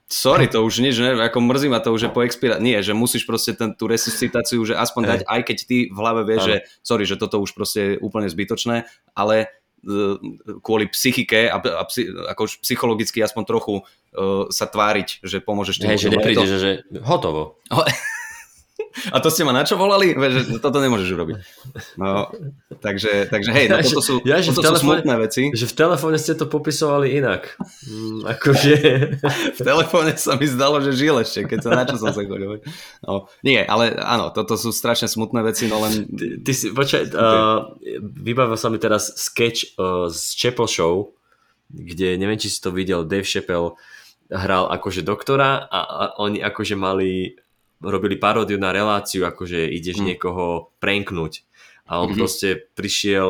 sorry, 0.08 0.48
to 0.48 0.64
už 0.64 0.80
nič, 0.80 0.96
ne, 0.96 1.12
ako 1.14 1.38
mrzí 1.38 1.68
ma 1.68 1.78
to 1.78 1.92
už 1.92 2.08
je 2.08 2.10
po 2.10 2.24
expira- 2.24 2.56
Nie, 2.56 2.80
že 2.80 2.96
musíš 2.96 3.22
proste 3.22 3.52
ten, 3.52 3.76
tú 3.76 3.84
resuscitáciu, 3.84 4.64
že 4.64 4.72
aspoň 4.72 5.02
dať, 5.04 5.20
aj 5.28 5.40
keď 5.44 5.58
ty 5.62 5.76
v 5.86 5.96
hlave 5.96 6.24
vieš, 6.24 6.42
že 6.42 6.54
sorry, 6.80 7.04
že 7.04 7.14
toto 7.14 7.38
už 7.38 7.52
proste 7.52 7.80
je 7.80 8.00
úplne 8.00 8.24
zbytočné, 8.24 8.88
ale 9.12 9.52
uh, 9.84 10.16
kvôli 10.58 10.88
psychike 10.88 11.52
a, 11.52 11.60
a 11.60 11.82
psy, 11.86 12.08
ako 12.26 12.48
psychologicky 12.64 13.20
aspoň 13.20 13.44
trochu 13.44 13.74
uh, 13.78 14.48
sa 14.48 14.64
tváriť, 14.64 15.20
že 15.22 15.38
pomôžeš 15.38 15.76
tým 15.78 15.92
hej, 15.92 15.98
že 16.00 16.08
ľuďom. 16.08 16.16
nepríde, 16.18 16.40
To- 16.40 16.48
že, 16.48 16.58
že 16.58 16.70
hotovo. 17.04 17.60
a 19.12 19.16
to 19.22 19.28
ste 19.30 19.42
ma 19.46 19.52
na 19.54 19.62
čo 19.62 19.78
volali? 19.78 20.12
Že 20.12 20.62
toto 20.62 20.78
nemôžeš 20.82 21.08
urobiť. 21.14 21.36
No, 21.96 22.28
takže, 22.82 23.30
takže 23.30 23.50
hej, 23.54 23.66
no, 23.70 23.78
toto 23.80 24.02
sú, 24.02 24.14
ja, 24.22 24.38
že 24.42 24.52
toto 24.52 24.62
sú 24.62 24.64
telefóne- 24.66 25.02
smutné 25.02 25.14
veci. 25.18 25.42
Že 25.54 25.66
v 25.66 25.74
telefóne 25.74 26.16
ste 26.20 26.32
to 26.34 26.46
popisovali 26.46 27.18
inak. 27.18 27.54
Mm, 27.88 28.20
akože... 28.38 28.74
V 29.58 29.60
telefóne 29.64 30.14
sa 30.14 30.38
mi 30.38 30.46
zdalo, 30.46 30.78
že 30.78 30.94
žil 30.94 31.18
ešte, 31.18 31.46
keď 31.48 31.58
sa 31.62 31.70
na 31.74 31.82
čo 31.82 31.98
som 31.98 32.14
sa 32.14 32.22
chodil. 32.22 32.62
No, 33.02 33.26
nie, 33.42 33.58
ale 33.58 33.96
áno, 33.98 34.30
toto 34.30 34.54
sú 34.54 34.70
strašne 34.70 35.10
smutné 35.10 35.42
veci, 35.42 35.66
no 35.66 35.82
len... 35.82 36.06
Ty, 36.06 36.26
ty 36.42 36.52
si, 36.54 36.70
počkaj, 36.70 37.10
uh, 37.10 37.74
vybavil 37.98 38.54
sa 38.54 38.70
mi 38.70 38.78
teraz 38.78 39.10
sketch 39.18 39.74
uh, 39.76 40.06
z 40.12 40.20
Chappell 40.38 40.70
Show, 40.70 40.94
kde, 41.68 42.16
neviem, 42.16 42.38
či 42.40 42.48
si 42.48 42.62
to 42.62 42.72
videl, 42.72 43.04
Dave 43.04 43.26
Chappell 43.26 43.76
hral 44.28 44.68
akože 44.68 45.00
doktora 45.04 45.64
a, 45.68 45.80
a 45.80 46.02
oni 46.20 46.44
akože 46.44 46.76
mali 46.76 47.32
robili 47.80 48.16
paródiu 48.16 48.58
na 48.58 48.70
reláciu, 48.70 49.22
akože 49.24 49.70
ideš 49.70 49.98
Mm. 49.98 50.06
niekoho 50.14 50.74
prenknúť. 50.78 51.46
A 51.88 52.04
on 52.04 52.12
Mhm. 52.12 52.18
proste 52.20 52.48
prišiel 52.76 53.28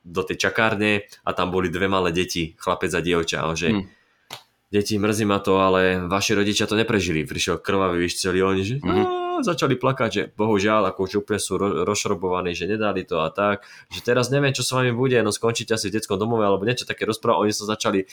do 0.00 0.22
tej 0.24 0.40
čakárne 0.40 1.04
a 1.22 1.30
tam 1.36 1.52
boli 1.52 1.68
dve 1.68 1.86
malé 1.86 2.08
deti, 2.08 2.56
chlapec 2.56 2.88
a 2.94 3.04
dievča. 3.04 3.44
A 3.44 3.48
on 3.48 3.56
že, 3.56 3.68
Mm. 3.68 3.84
deti, 4.72 4.96
mrzí 4.96 5.24
ma 5.24 5.38
to, 5.38 5.60
ale 5.60 6.08
vaši 6.08 6.32
rodičia 6.32 6.64
to 6.64 6.72
neprežili. 6.72 7.24
Prišiel 7.24 7.60
krvavý, 7.60 8.00
víš, 8.00 8.20
celý 8.20 8.40
oni, 8.42 8.62
že 8.64 8.74
Mhm. 8.80 9.04
"Á", 9.04 9.04
začali 9.38 9.76
plakať, 9.76 10.10
že 10.10 10.22
bohužiaľ, 10.34 10.90
ako 10.90 10.98
už 11.04 11.12
úplne 11.22 11.38
sú 11.38 11.56
ro- 11.56 11.86
rozšrobovaní, 11.86 12.58
že 12.58 12.66
nedali 12.66 13.04
to 13.06 13.22
a 13.22 13.30
tak, 13.30 13.62
že 13.86 14.02
teraz 14.02 14.32
neviem, 14.34 14.50
čo 14.50 14.66
s 14.66 14.72
vami 14.72 14.90
bude, 14.90 15.14
no 15.22 15.30
skončíte 15.30 15.76
asi 15.76 15.88
v 15.88 16.00
detskom 16.00 16.18
domove 16.18 16.42
alebo 16.42 16.66
niečo 16.66 16.88
také 16.90 17.06
rozprávať. 17.06 17.38
Oni 17.38 17.52
sa 17.54 17.64
začali, 17.68 18.02
e, 18.02 18.06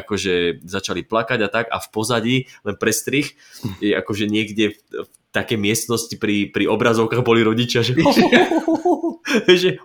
akože, 0.00 0.64
začali 0.64 1.02
plakať 1.04 1.38
a 1.44 1.48
tak 1.52 1.66
a 1.68 1.76
v 1.76 1.88
pozadí, 1.90 2.36
len 2.64 2.76
prestrih, 2.80 3.36
je 3.84 3.92
akože 3.92 4.30
niekde 4.30 4.72
v, 4.72 4.76
v 5.04 5.08
také 5.32 5.56
miestnosti 5.56 6.12
pri, 6.20 6.52
pri 6.52 6.68
obrazovkách 6.68 7.24
boli 7.24 7.40
rodičia, 7.40 7.80
že 7.80 7.96
že 9.48 9.80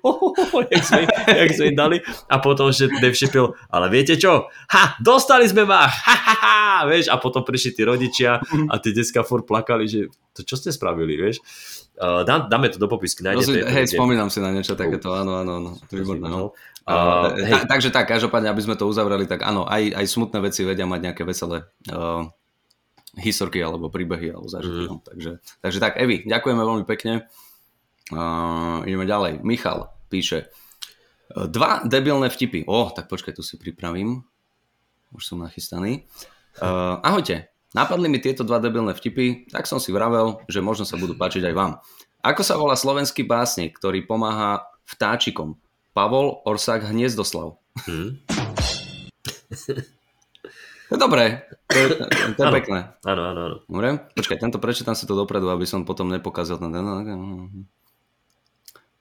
jak 0.68 0.84
sme, 0.84 1.02
jak 1.24 1.52
sme 1.56 1.68
dali 1.72 1.98
a 2.28 2.36
potom, 2.44 2.68
že 2.70 2.92
Dave 3.00 3.16
Chappelle, 3.16 3.56
ale 3.72 3.88
viete 3.88 4.20
čo? 4.20 4.52
Ha, 4.52 5.00
dostali 5.00 5.48
sme 5.48 5.64
vás! 5.64 5.88
Ha, 5.88 6.16
ha, 6.20 6.36
ha, 6.36 6.58
vieš, 6.84 7.08
a 7.08 7.16
potom 7.16 7.48
prišli 7.48 7.72
tí 7.72 7.82
rodičia 7.88 8.44
a 8.44 8.76
tí 8.84 8.92
detská 8.92 9.24
furt 9.24 9.48
plakali, 9.48 9.88
že 9.88 10.12
to 10.36 10.44
čo 10.44 10.60
ste 10.60 10.70
spravili, 10.76 11.16
vieš? 11.16 11.40
Uh, 11.98 12.22
dá, 12.22 12.46
dáme 12.46 12.70
to 12.70 12.78
do 12.78 12.86
popisky, 12.86 13.26
No, 13.26 13.34
nájdete. 13.34 13.74
hej, 13.74 13.86
spomínam 13.90 14.30
si 14.30 14.38
na 14.38 14.54
niečo 14.54 14.78
takéto, 14.78 15.18
áno, 15.18 15.42
áno, 15.42 15.52
áno. 15.58 15.72
To 15.82 15.92
je 15.96 16.06
výborné, 16.06 16.30
no. 16.30 16.54
Uh, 16.86 17.34
hej, 17.42 17.66
ta, 17.66 17.76
takže 17.76 17.90
tak, 17.90 18.06
každopádne, 18.06 18.54
aby 18.54 18.62
sme 18.62 18.78
to 18.78 18.86
uzavreli, 18.86 19.26
tak 19.26 19.42
áno, 19.42 19.66
aj, 19.66 19.98
aj 19.98 20.06
smutné 20.06 20.40
veci 20.40 20.62
vedia 20.62 20.86
mať 20.86 21.00
nejaké 21.10 21.24
veselé 21.26 21.66
uh, 21.90 22.30
historky 23.18 23.60
alebo 23.62 23.90
príbehy 23.90 24.34
alebo 24.34 24.48
zážitky. 24.48 24.88
Mm. 24.88 25.02
Takže, 25.04 25.32
takže 25.62 25.80
tak, 25.82 25.98
Evi, 25.98 26.24
ďakujeme 26.26 26.62
veľmi 26.62 26.86
pekne. 26.86 27.26
Uh, 28.08 28.86
ideme 28.88 29.04
ďalej. 29.04 29.44
Michal 29.44 29.92
píše, 30.08 30.48
dva 31.36 31.84
debilné 31.84 32.32
vtipy. 32.32 32.64
O, 32.68 32.90
tak 32.92 33.12
počkaj, 33.12 33.36
tu 33.36 33.44
si 33.44 33.60
pripravím. 33.60 34.24
Už 35.12 35.24
som 35.28 35.40
nachystaný. 35.40 36.08
Uh, 36.58 37.00
ahojte, 37.04 37.52
napadli 37.76 38.10
mi 38.10 38.20
tieto 38.20 38.44
dva 38.44 38.58
debilné 38.60 38.96
vtipy, 38.96 39.52
tak 39.52 39.70
som 39.70 39.78
si 39.78 39.94
vravel, 39.94 40.42
že 40.50 40.64
možno 40.64 40.84
sa 40.88 40.98
budú 40.98 41.14
páčiť 41.16 41.52
aj 41.52 41.56
vám. 41.56 41.72
Ako 42.26 42.42
sa 42.42 42.58
volá 42.58 42.74
slovenský 42.74 43.24
básnik, 43.24 43.78
ktorý 43.78 44.04
pomáha 44.04 44.66
vtáčikom? 44.90 45.56
Pavol 45.94 46.42
Orsák 46.44 46.90
Hniezdoslav. 46.90 47.58
hm, 47.86 48.26
To 50.88 50.96
je 50.96 51.00
dobré, 51.00 51.44
to 51.68 51.78
je, 51.78 51.88
to 52.36 52.42
je 52.42 52.48
Áno. 52.48 52.56
pekné. 52.56 52.80
áno, 53.04 53.22
áno, 53.28 53.40
áno. 53.44 53.58
Dobre, 53.68 54.08
počkaj, 54.16 54.40
tento 54.40 54.56
prečítam 54.56 54.96
si 54.96 55.04
to 55.04 55.20
dopredu, 55.20 55.52
aby 55.52 55.68
som 55.68 55.84
potom 55.84 56.08
nepokázal 56.08 56.64
ten... 56.64 56.72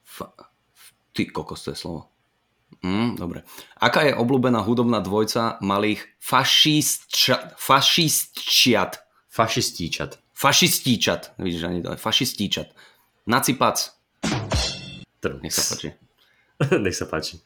Fa... 0.02 0.34
Ty 1.14 1.22
kokos, 1.30 1.62
to 1.62 1.70
je 1.70 1.78
slovo. 1.78 2.10
Mm, 2.82 3.14
dobre. 3.14 3.46
Aká 3.78 4.02
je 4.02 4.18
obľúbená 4.18 4.58
hudobná 4.66 4.98
dvojca 4.98 5.62
malých 5.62 6.02
fašistčat? 6.18 7.54
Fašistčiat. 7.54 8.92
Fašistíčat. 9.30 10.18
Fašistíčat. 10.34 11.38
Vidíš, 11.38 11.62
ani 11.62 11.80
to 11.86 11.94
je 11.94 11.98
fašistíčat. 12.02 12.68
Nacipac. 13.30 13.78
Nech 15.42 15.54
sa 15.54 15.62
páči. 15.70 15.88
Nech 16.84 16.96
sa 16.98 17.06
páči. 17.06 17.38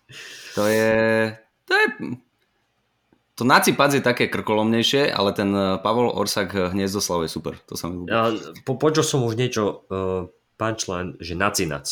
To 0.57 0.65
je... 0.65 0.91
To 1.69 1.73
je... 1.77 1.87
To 3.41 3.49
nacipac 3.49 3.89
je 3.97 4.05
také 4.05 4.29
krkolomnejšie, 4.29 5.09
ale 5.09 5.33
ten 5.33 5.49
eh, 5.57 5.81
Pavol 5.81 6.13
Orsak 6.13 6.53
Hniezdoslav 6.53 7.25
je 7.25 7.31
super. 7.33 7.57
To 7.73 7.75
sa 7.75 7.89
mi 7.89 8.05
ľúbi. 8.05 8.13
Ja, 8.13 8.29
po, 8.69 8.77
počul 8.77 9.01
som 9.01 9.25
už 9.25 9.41
niečo, 9.41 9.89
uh, 9.89 10.29
punchline, 10.61 11.17
že 11.25 11.33
nacinac. 11.33 11.89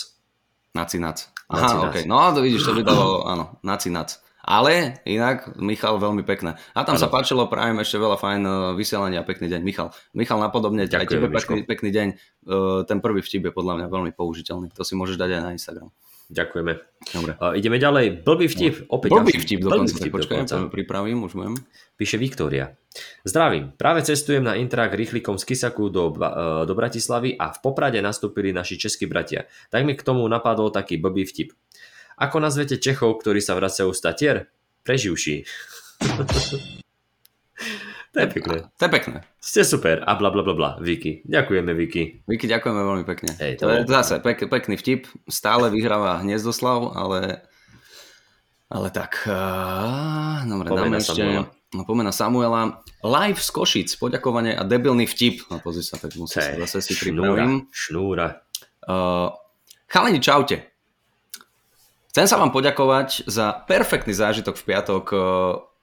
Nacinac. 0.76 1.32
Nacinac. 1.49 1.80
Aha, 1.80 1.88
okay. 1.88 2.05
No 2.05 2.28
to 2.36 2.44
vidíš, 2.44 2.68
to 2.68 2.76
by 2.76 2.84
dalo, 2.84 3.24
áno, 3.32 3.57
nacinac. 3.64 4.20
Ale 4.49 5.05
inak, 5.05 5.61
Michal, 5.61 6.01
veľmi 6.01 6.24
pekné. 6.24 6.57
A 6.72 6.80
tam 6.80 6.96
Áno. 6.96 7.03
sa 7.05 7.12
páčilo, 7.12 7.53
prajem 7.53 7.84
ešte 7.84 8.01
veľa 8.01 8.16
fajn 8.16 8.42
eh, 8.44 8.53
vysielania, 8.76 9.20
pekný 9.20 9.49
deň. 9.53 9.61
Michal, 9.61 9.92
Michal 10.16 10.40
napodobne, 10.40 10.88
aj 10.88 10.92
Ďakujem, 10.92 11.20
tebe 11.20 11.28
Miško. 11.28 11.36
pekný, 11.36 11.61
pekný 11.68 11.90
deň. 11.92 12.09
Eh, 12.49 12.80
Ten 12.88 13.05
prvý 13.05 13.20
vtip 13.20 13.49
je 13.49 13.53
podľa 13.53 13.76
mňa 13.76 13.86
veľmi 13.92 14.12
použiteľný. 14.16 14.72
To 14.72 14.88
si 14.88 14.96
môžeš 14.96 15.20
dať 15.20 15.36
aj 15.36 15.42
na 15.44 15.51
Instagram. 15.53 15.88
Ďakujeme. 16.29 16.72
Dobre. 17.09 17.33
Uh, 17.41 17.57
ideme 17.57 17.81
ďalej. 17.81 18.20
Blbý 18.20 18.53
vtip. 18.53 18.85
Opäť 18.93 19.16
Blbý 19.16 19.33
vtip 19.41 19.64
Blbý 19.64 19.89
dokonca. 19.89 19.97
vtip 19.97 20.12
Počkaj, 20.12 20.37
dokonca. 20.45 20.55
to 20.61 20.68
pripravím, 20.68 21.24
už 21.24 21.33
viem. 21.33 21.57
Píše 21.97 22.20
Viktória. 22.20 22.76
Zdravím, 23.24 23.72
práve 23.81 24.05
cestujem 24.05 24.45
na 24.45 24.53
Intrak 24.61 24.93
rýchlikom 24.93 25.41
z 25.41 25.45
Kisaku 25.49 25.89
do, 25.89 26.12
Ba- 26.12 26.62
e, 26.62 26.68
do 26.68 26.74
Bratislavy 26.76 27.33
a 27.33 27.49
v 27.49 27.59
Poprade 27.64 27.97
nastúpili 28.05 28.53
naši 28.53 28.76
českí 28.76 29.09
bratia. 29.09 29.49
Tak 29.72 29.89
mi 29.89 29.97
k 29.97 30.05
tomu 30.05 30.29
napadol 30.29 30.68
taký 30.68 31.01
blbý 31.01 31.24
vtip. 31.24 31.57
Ako 32.20 32.45
nazvete 32.45 32.76
Čechov, 32.76 33.24
ktorí 33.24 33.41
sa 33.41 33.57
vracajú 33.57 33.89
z 33.97 34.01
Tatier? 34.05 34.37
Preživší. 34.85 35.49
to 38.13 38.19
je 38.21 38.27
pekné. 38.29 38.57
To 38.67 38.83
je 38.85 38.91
pekné. 38.91 39.17
Ste 39.39 39.63
super 39.63 40.01
a 40.03 40.13
bla 40.17 40.33
bla 40.33 40.43
bla 40.43 40.55
bla. 40.55 40.71
Viki. 40.81 41.23
Ďakujeme 41.25 41.73
Viki. 41.77 42.25
Viki, 42.25 42.47
ďakujeme 42.47 42.81
veľmi 42.81 43.05
pekne. 43.05 43.31
Hej, 43.37 43.61
to, 43.61 43.69
to 43.69 43.73
je 43.73 43.83
bol- 43.85 43.93
zase 43.93 44.15
pek, 44.21 44.39
pekný 44.49 44.77
vtip. 44.77 45.07
Stále 45.29 45.69
vyhráva 45.69 46.21
Hniezdoslav, 46.21 46.97
ale 46.97 47.45
ale 48.69 48.89
tak, 48.93 49.25
uh, 49.25 50.45
dobre, 50.45 50.69
dáme 50.69 51.01
ešte, 51.01 51.25
Samuela. 51.25 51.49
no 51.73 51.83
pomena 51.89 52.13
Samuela. 52.13 52.85
Live 53.01 53.41
z 53.41 53.49
Košic, 53.49 53.89
poďakovanie 53.97 54.53
a 54.53 54.61
debilný 54.61 55.09
vtip. 55.09 55.49
No 55.49 55.57
pozri 55.63 55.81
sa, 55.81 55.97
tak 55.97 56.13
musím 56.21 56.37
sa 56.37 56.53
Hej, 56.53 56.69
zase 56.69 56.85
si 56.85 56.93
pripravím. 57.01 57.65
šnúra. 57.73 58.45
Uh, 58.85 59.33
chalani, 59.89 60.21
čaute. 60.21 60.69
Chcem 62.09 62.27
sa 62.27 62.37
vám 62.37 62.51
poďakovať 62.51 63.25
za 63.31 63.53
perfektný 63.65 64.13
zážitok 64.13 64.59
v 64.59 64.65
piatok 64.67 65.05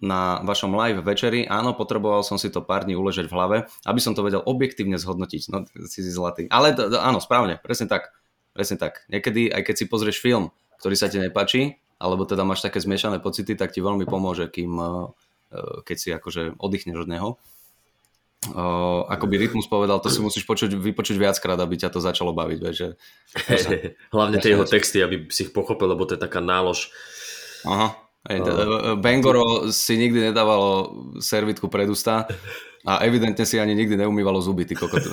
na 0.05 0.39
vašom 0.45 0.71
live 0.77 1.01
večeri. 1.01 1.49
Áno, 1.49 1.73
potreboval 1.73 2.21
som 2.21 2.37
si 2.37 2.53
to 2.53 2.61
pár 2.61 2.85
dní 2.85 2.93
uležať 2.93 3.25
v 3.25 3.35
hlave, 3.35 3.57
aby 3.89 3.99
som 3.99 4.13
to 4.13 4.21
vedel 4.21 4.45
objektívne 4.45 5.01
zhodnotiť. 5.01 5.41
No, 5.49 5.65
si 5.89 6.05
si 6.05 6.11
zlatý. 6.13 6.45
Ale 6.53 6.77
to, 6.77 6.93
to, 6.93 7.01
áno, 7.01 7.17
správne, 7.17 7.57
presne 7.57 7.89
tak. 7.89 8.13
Presne 8.53 8.77
tak. 8.77 9.03
Niekedy, 9.09 9.51
aj 9.51 9.65
keď 9.65 9.75
si 9.75 9.85
pozrieš 9.89 10.21
film, 10.21 10.53
ktorý 10.79 10.95
sa 10.95 11.09
ti 11.09 11.17
nepáči, 11.17 11.81
alebo 11.97 12.23
teda 12.23 12.45
máš 12.45 12.61
také 12.61 12.79
zmiešané 12.79 13.19
pocity, 13.19 13.57
tak 13.57 13.73
ti 13.73 13.81
veľmi 13.81 14.05
pomôže, 14.05 14.47
kým, 14.47 14.71
uh, 14.77 15.11
uh, 15.51 15.81
keď 15.83 15.97
si 15.97 16.09
akože 16.13 16.61
oddychneš 16.61 17.03
od 17.03 17.09
neho. 17.09 17.29
Uh, 18.45 19.01
ako 19.09 19.25
by 19.25 19.41
Rytmus 19.41 19.65
povedal, 19.65 19.97
to 19.97 20.13
si 20.13 20.21
musíš 20.21 20.45
počuť, 20.45 20.77
vypočuť 20.77 21.17
viackrát, 21.17 21.57
aby 21.57 21.81
ťa 21.81 21.89
to 21.89 21.97
začalo 21.97 22.29
baviť. 22.29 22.59
Vieš, 22.61 22.75
že... 22.77 22.87
Hlavne 24.15 24.37
tie 24.37 24.53
jeho 24.53 24.69
texty, 24.69 25.01
aby 25.01 25.25
si 25.33 25.49
ich 25.49 25.51
pochopil, 25.51 25.89
lebo 25.89 26.05
to 26.05 26.13
je 26.13 26.21
taká 26.21 26.45
nálož. 26.45 26.93
Aha. 27.65 28.04
Hej, 28.25 28.39
uh, 28.41 28.97
Bangoro 28.97 29.69
si 29.69 30.01
nikdy 30.01 30.33
nedávalo 30.33 30.97
servitku 31.21 31.69
pred 31.69 31.85
ústa 31.85 32.25
a 32.81 33.05
evidentne 33.05 33.45
si 33.45 33.61
ani 33.61 33.77
nikdy 33.77 33.97
neumývalo 34.01 34.41
zuby, 34.41 34.65
ty 34.65 34.73
kokot. 34.73 35.01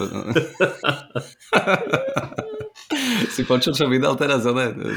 si 3.34 3.44
počul, 3.44 3.72
čo 3.76 3.88
vydal 3.88 4.16
teraz? 4.16 4.44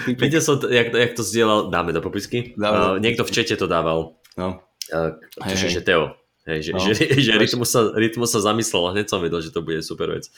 Typek? 0.08 0.20
Videl 0.20 0.44
som, 0.44 0.60
jak, 0.64 0.92
jak 0.92 1.12
to 1.16 1.24
zdieľal, 1.24 1.72
dáme 1.72 1.92
do 1.96 2.00
popisky. 2.04 2.56
Dáme 2.56 2.76
Uh, 2.76 2.96
niekto 3.00 3.24
v 3.24 3.32
čete 3.32 3.56
to 3.60 3.68
dával. 3.68 4.20
No. 4.36 4.60
Uh, 4.92 5.16
hej. 5.48 5.72
že 5.72 5.82
Teo. 5.84 6.16
Hej, 6.46 6.70
že, 6.70 6.72
No. 6.78 6.80
že, 6.84 6.94
že 7.10 7.32
rytmus, 7.42 7.74
sa, 7.74 7.90
rytmus 7.98 8.30
sa 8.30 8.40
zamyslel 8.44 8.86
a 8.86 8.94
hneď 8.94 9.10
som 9.10 9.18
vedel, 9.18 9.42
že 9.42 9.50
to 9.50 9.66
bude 9.66 9.82
super 9.82 10.14
vec. 10.14 10.30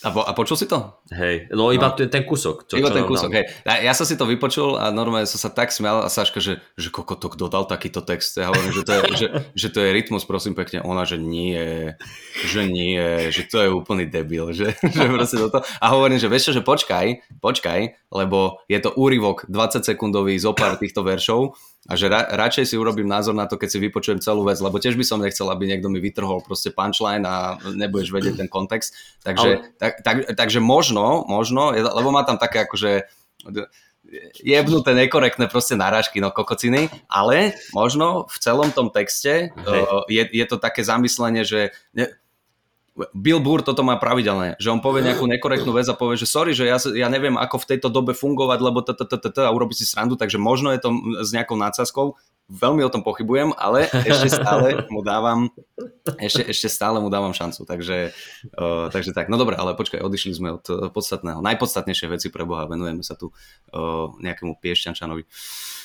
A, 0.00 0.08
po, 0.08 0.24
a 0.24 0.32
počul 0.32 0.56
si 0.56 0.64
to? 0.64 0.96
Hej, 1.12 1.52
no 1.52 1.68
iba 1.70 1.92
No. 1.92 1.96
ten, 1.96 2.08
ten 2.08 2.24
kúsok. 2.24 2.64
Čo, 2.64 2.80
Iba 2.80 2.88
čo 2.88 2.96
ten 2.96 3.04
kúsok, 3.04 3.28
dal. 3.28 3.36
hej. 3.36 3.44
Ja, 3.68 3.74
ja 3.88 3.92
som 3.92 4.08
si 4.08 4.16
to 4.16 4.24
vypočul 4.24 4.80
a 4.80 4.88
normálne 4.88 5.28
som 5.28 5.36
sa 5.36 5.52
tak 5.52 5.68
smial 5.68 6.00
a 6.00 6.08
Saška, 6.08 6.40
že, 6.40 6.64
že 6.74 6.88
koko 6.88 7.20
to 7.20 7.28
kto 7.28 7.52
dal 7.52 7.68
takýto 7.68 8.00
text. 8.00 8.40
Ja 8.40 8.48
hovorím, 8.48 8.72
že 8.72 8.82
to 8.82 8.92
je, 8.96 9.02
že, 9.12 9.26
že 9.52 9.68
to 9.68 9.78
je 9.84 9.92
rytmus, 9.92 10.24
prosím 10.24 10.56
pekne. 10.56 10.80
Ona, 10.80 11.04
že 11.04 11.20
nie, 11.20 11.92
že 12.48 12.64
nie, 12.64 13.28
že 13.28 13.44
to 13.44 13.60
je 13.60 13.68
úplný 13.68 14.08
debil. 14.08 14.56
Že, 14.56 14.72
že 14.96 15.04
proste 15.04 15.36
toto. 15.36 15.60
A 15.60 15.86
hovorím, 15.92 16.16
že 16.16 16.32
vieš 16.32 16.48
čo, 16.48 16.56
že 16.56 16.64
počkaj, 16.64 17.36
počkaj, 17.36 17.80
lebo 18.08 18.64
je 18.66 18.80
to 18.80 18.96
úryvok 18.96 19.44
20 19.46 19.84
sekundový 19.84 20.40
zo 20.40 20.56
pár 20.56 20.80
týchto 20.80 21.04
veršov 21.04 21.52
a 21.88 21.96
že 21.96 22.12
ra, 22.12 22.28
radšej 22.28 22.64
si 22.68 22.76
urobím 22.76 23.08
názor 23.08 23.32
na 23.32 23.48
to, 23.48 23.56
keď 23.56 23.68
si 23.72 23.78
vypočujem 23.80 24.20
celú 24.20 24.44
vec, 24.44 24.60
lebo 24.60 24.76
tiež 24.76 25.00
by 25.00 25.04
som 25.06 25.24
nechcel, 25.24 25.48
aby 25.48 25.64
niekto 25.64 25.88
mi 25.88 25.96
vytrhol 25.96 26.44
proste 26.44 26.68
punchline 26.76 27.24
a 27.24 27.56
nebudeš 27.72 28.12
vedieť 28.12 28.36
ten 28.36 28.48
kontext. 28.52 28.92
Takže, 29.24 29.80
tak, 29.80 30.04
tak, 30.04 30.36
takže 30.36 30.60
možno, 30.60 31.24
možno, 31.24 31.72
lebo 31.72 32.12
má 32.12 32.20
tam 32.28 32.36
také 32.36 32.68
akože 32.68 33.08
jebnuté 34.42 34.90
nekorektné 34.92 35.46
proste 35.46 35.78
narážky, 35.78 36.18
no 36.18 36.34
kokociny, 36.34 36.90
ale 37.06 37.54
možno 37.70 38.26
v 38.26 38.36
celom 38.42 38.74
tom 38.74 38.90
texte 38.90 39.54
uh, 39.54 40.02
je, 40.10 40.26
je 40.26 40.44
to 40.50 40.58
také 40.58 40.82
zamyslenie, 40.82 41.46
že 41.46 41.70
ne, 41.94 42.10
Bill 43.14 43.38
Burr 43.38 43.62
toto 43.62 43.86
má 43.86 43.96
pravidelné, 43.96 44.58
že 44.58 44.68
on 44.68 44.82
povie 44.82 45.06
nejakú 45.06 45.24
nekorektnú 45.24 45.70
vec 45.70 45.86
a 45.86 45.94
povie, 45.94 46.18
že 46.18 46.26
sorry, 46.26 46.52
že 46.52 46.66
ja, 46.66 46.76
ja 46.76 47.08
neviem, 47.08 47.38
ako 47.38 47.62
v 47.62 47.68
tejto 47.74 47.88
dobe 47.88 48.12
fungovať, 48.12 48.58
lebo 48.60 48.82
a 48.82 49.50
urobí 49.54 49.72
si 49.78 49.86
srandu, 49.86 50.18
takže 50.18 50.36
možno 50.42 50.74
je 50.74 50.82
to 50.82 50.90
s 51.22 51.30
nejakou 51.30 51.54
nácaskou, 51.54 52.18
veľmi 52.50 52.82
o 52.82 52.90
tom 52.90 53.06
pochybujem, 53.06 53.54
ale 53.54 53.86
ešte 54.10 54.28
stále 54.42 54.82
mu 54.90 55.06
dávam 55.06 55.54
ešte, 56.18 56.42
ešte 56.50 56.66
stále 56.66 56.98
mu 56.98 57.06
dávam 57.06 57.30
šancu, 57.30 57.62
takže, 57.62 58.10
uh, 58.58 58.90
takže 58.90 59.14
tak, 59.14 59.30
no 59.30 59.38
dobre, 59.38 59.54
ale 59.54 59.78
počkaj, 59.78 60.02
odišli 60.02 60.34
sme 60.34 60.58
od 60.58 60.90
podstatného, 60.90 61.38
najpodstatnejšie 61.40 62.10
veci 62.10 62.28
pre 62.28 62.42
Boha, 62.42 62.66
venujeme 62.66 63.06
sa 63.06 63.14
tu 63.14 63.30
uh, 63.30 64.10
nejakému 64.18 64.58
piešťančanovi. 64.58 65.22
Uh, 65.22 65.79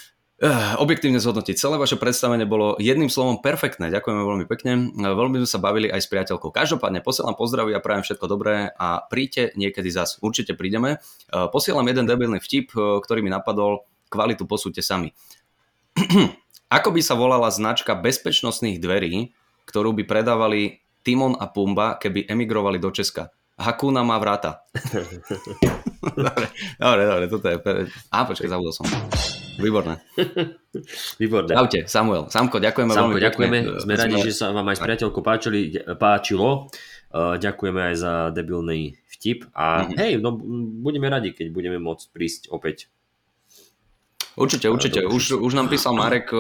objektívne 0.84 1.24
zhodnotiť. 1.24 1.56
Celé 1.56 1.80
vaše 1.80 1.96
predstavenie 1.96 2.44
bolo 2.44 2.76
jedným 2.76 3.08
slovom 3.08 3.40
perfektné. 3.40 3.88
Ďakujeme 3.88 4.20
veľmi 4.20 4.46
pekne. 4.52 4.92
Uh, 4.92 5.16
veľmi 5.16 5.40
sme 5.44 5.50
sa 5.50 5.64
bavili 5.64 5.88
aj 5.88 6.04
s 6.04 6.12
priateľkou. 6.12 6.52
Každopádne 6.52 7.00
posielam 7.00 7.40
pozdravy 7.40 7.72
a 7.72 7.80
prajem 7.80 8.04
všetko 8.04 8.26
dobré 8.28 8.68
a 8.76 9.00
príďte 9.08 9.56
niekedy 9.56 9.88
zas. 9.88 10.20
Určite 10.20 10.52
prídeme. 10.60 11.00
Uh, 11.32 11.48
posielam 11.48 11.88
jeden 11.88 12.04
debilný 12.04 12.44
vtip, 12.44 12.76
ktorý 12.76 13.24
mi 13.24 13.32
napadol. 13.32 13.88
Kvalitu 14.12 14.44
posúďte 14.44 14.84
sami. 14.84 15.16
Ako 16.76 16.92
by 16.92 17.02
sa 17.02 17.16
volala 17.16 17.48
značka 17.48 17.96
bezpečnostných 17.96 18.84
dverí, 18.84 19.32
ktorú 19.66 19.96
by 19.96 20.04
predávali 20.04 20.84
Timon 21.06 21.40
a 21.40 21.48
Pumba, 21.48 21.96
keby 21.96 22.28
emigrovali 22.28 22.82
do 22.82 22.92
Česka? 22.92 23.32
Hakuna 23.56 24.04
má 24.04 24.20
vrata. 24.20 24.68
dobre, 26.28 26.48
dobre, 26.76 27.02
dobre, 27.08 27.26
toto 27.32 27.48
je... 27.48 27.58
Á, 28.12 28.28
počkaj, 28.28 28.52
zabudol 28.52 28.76
som. 28.76 28.86
Výborné. 29.58 29.96
Výborné. 31.22 31.52
Čaute, 31.56 31.80
Samuel. 31.88 32.28
Samko, 32.28 32.60
ďakujeme 32.60 32.92
Samko, 32.92 33.16
veľmi 33.16 33.22
ďakujeme. 33.24 33.58
Pekne. 33.64 33.82
Sme 33.82 33.94
radi, 33.96 34.18
že 34.22 34.32
sa 34.36 34.52
vám 34.52 34.68
aj 34.72 34.78
s 34.78 34.82
priateľkou 34.84 35.22
páčili, 35.24 35.60
páčilo. 35.96 36.68
Uh, 37.16 37.40
ďakujeme 37.40 37.82
aj 37.92 37.96
za 37.96 38.14
debilný 38.36 39.00
vtip 39.08 39.48
a 39.56 39.88
mm-hmm. 39.88 39.98
hej, 40.04 40.12
no 40.20 40.36
budeme 40.84 41.08
radi, 41.08 41.32
keď 41.32 41.48
budeme 41.56 41.80
môcť 41.80 42.06
prísť 42.12 42.42
opäť. 42.52 42.92
Určite, 44.36 44.68
určite. 44.68 45.00
Už, 45.08 45.40
už 45.40 45.54
nám 45.56 45.72
písal 45.72 45.96
Marek, 45.96 46.28
eh, 46.36 46.40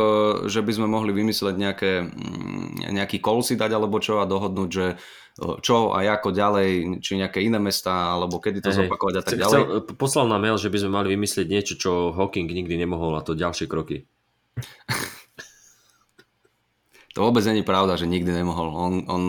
že 0.52 0.60
by 0.60 0.72
sme 0.76 0.88
mohli 0.92 1.16
vymysleť 1.16 1.56
nejaké, 1.56 1.92
mm, 2.04 2.92
nejaký 2.92 3.24
call 3.24 3.40
si 3.40 3.56
dať 3.56 3.72
alebo 3.72 4.04
čo 4.04 4.20
a 4.20 4.28
dohodnúť, 4.28 4.70
že 4.70 4.86
čo 5.36 5.92
a 5.92 6.00
ako 6.08 6.32
ďalej, 6.32 7.04
či 7.04 7.20
nejaké 7.20 7.44
iné 7.44 7.60
mesta, 7.60 8.16
alebo 8.16 8.40
kedy 8.40 8.64
to 8.64 8.72
hey, 8.72 8.88
zopakovať 8.88 9.16
a 9.20 9.24
tak 9.24 9.36
ďalej. 9.36 9.52
Chcel, 9.52 9.84
poslal 10.00 10.32
nám 10.32 10.40
mail, 10.40 10.56
že 10.56 10.72
by 10.72 10.80
sme 10.80 10.96
mali 10.96 11.12
vymyslieť 11.12 11.48
niečo, 11.52 11.74
čo 11.76 12.16
Hawking 12.16 12.48
nikdy 12.48 12.80
nemohol 12.80 13.20
a 13.20 13.26
to 13.26 13.36
ďalšie 13.36 13.68
kroky. 13.68 14.08
to 17.16 17.20
vôbec 17.20 17.44
není 17.44 17.68
pravda, 17.68 18.00
že 18.00 18.08
nikdy 18.08 18.32
nemohol. 18.32 18.72
On, 18.72 18.94
on, 19.12 19.24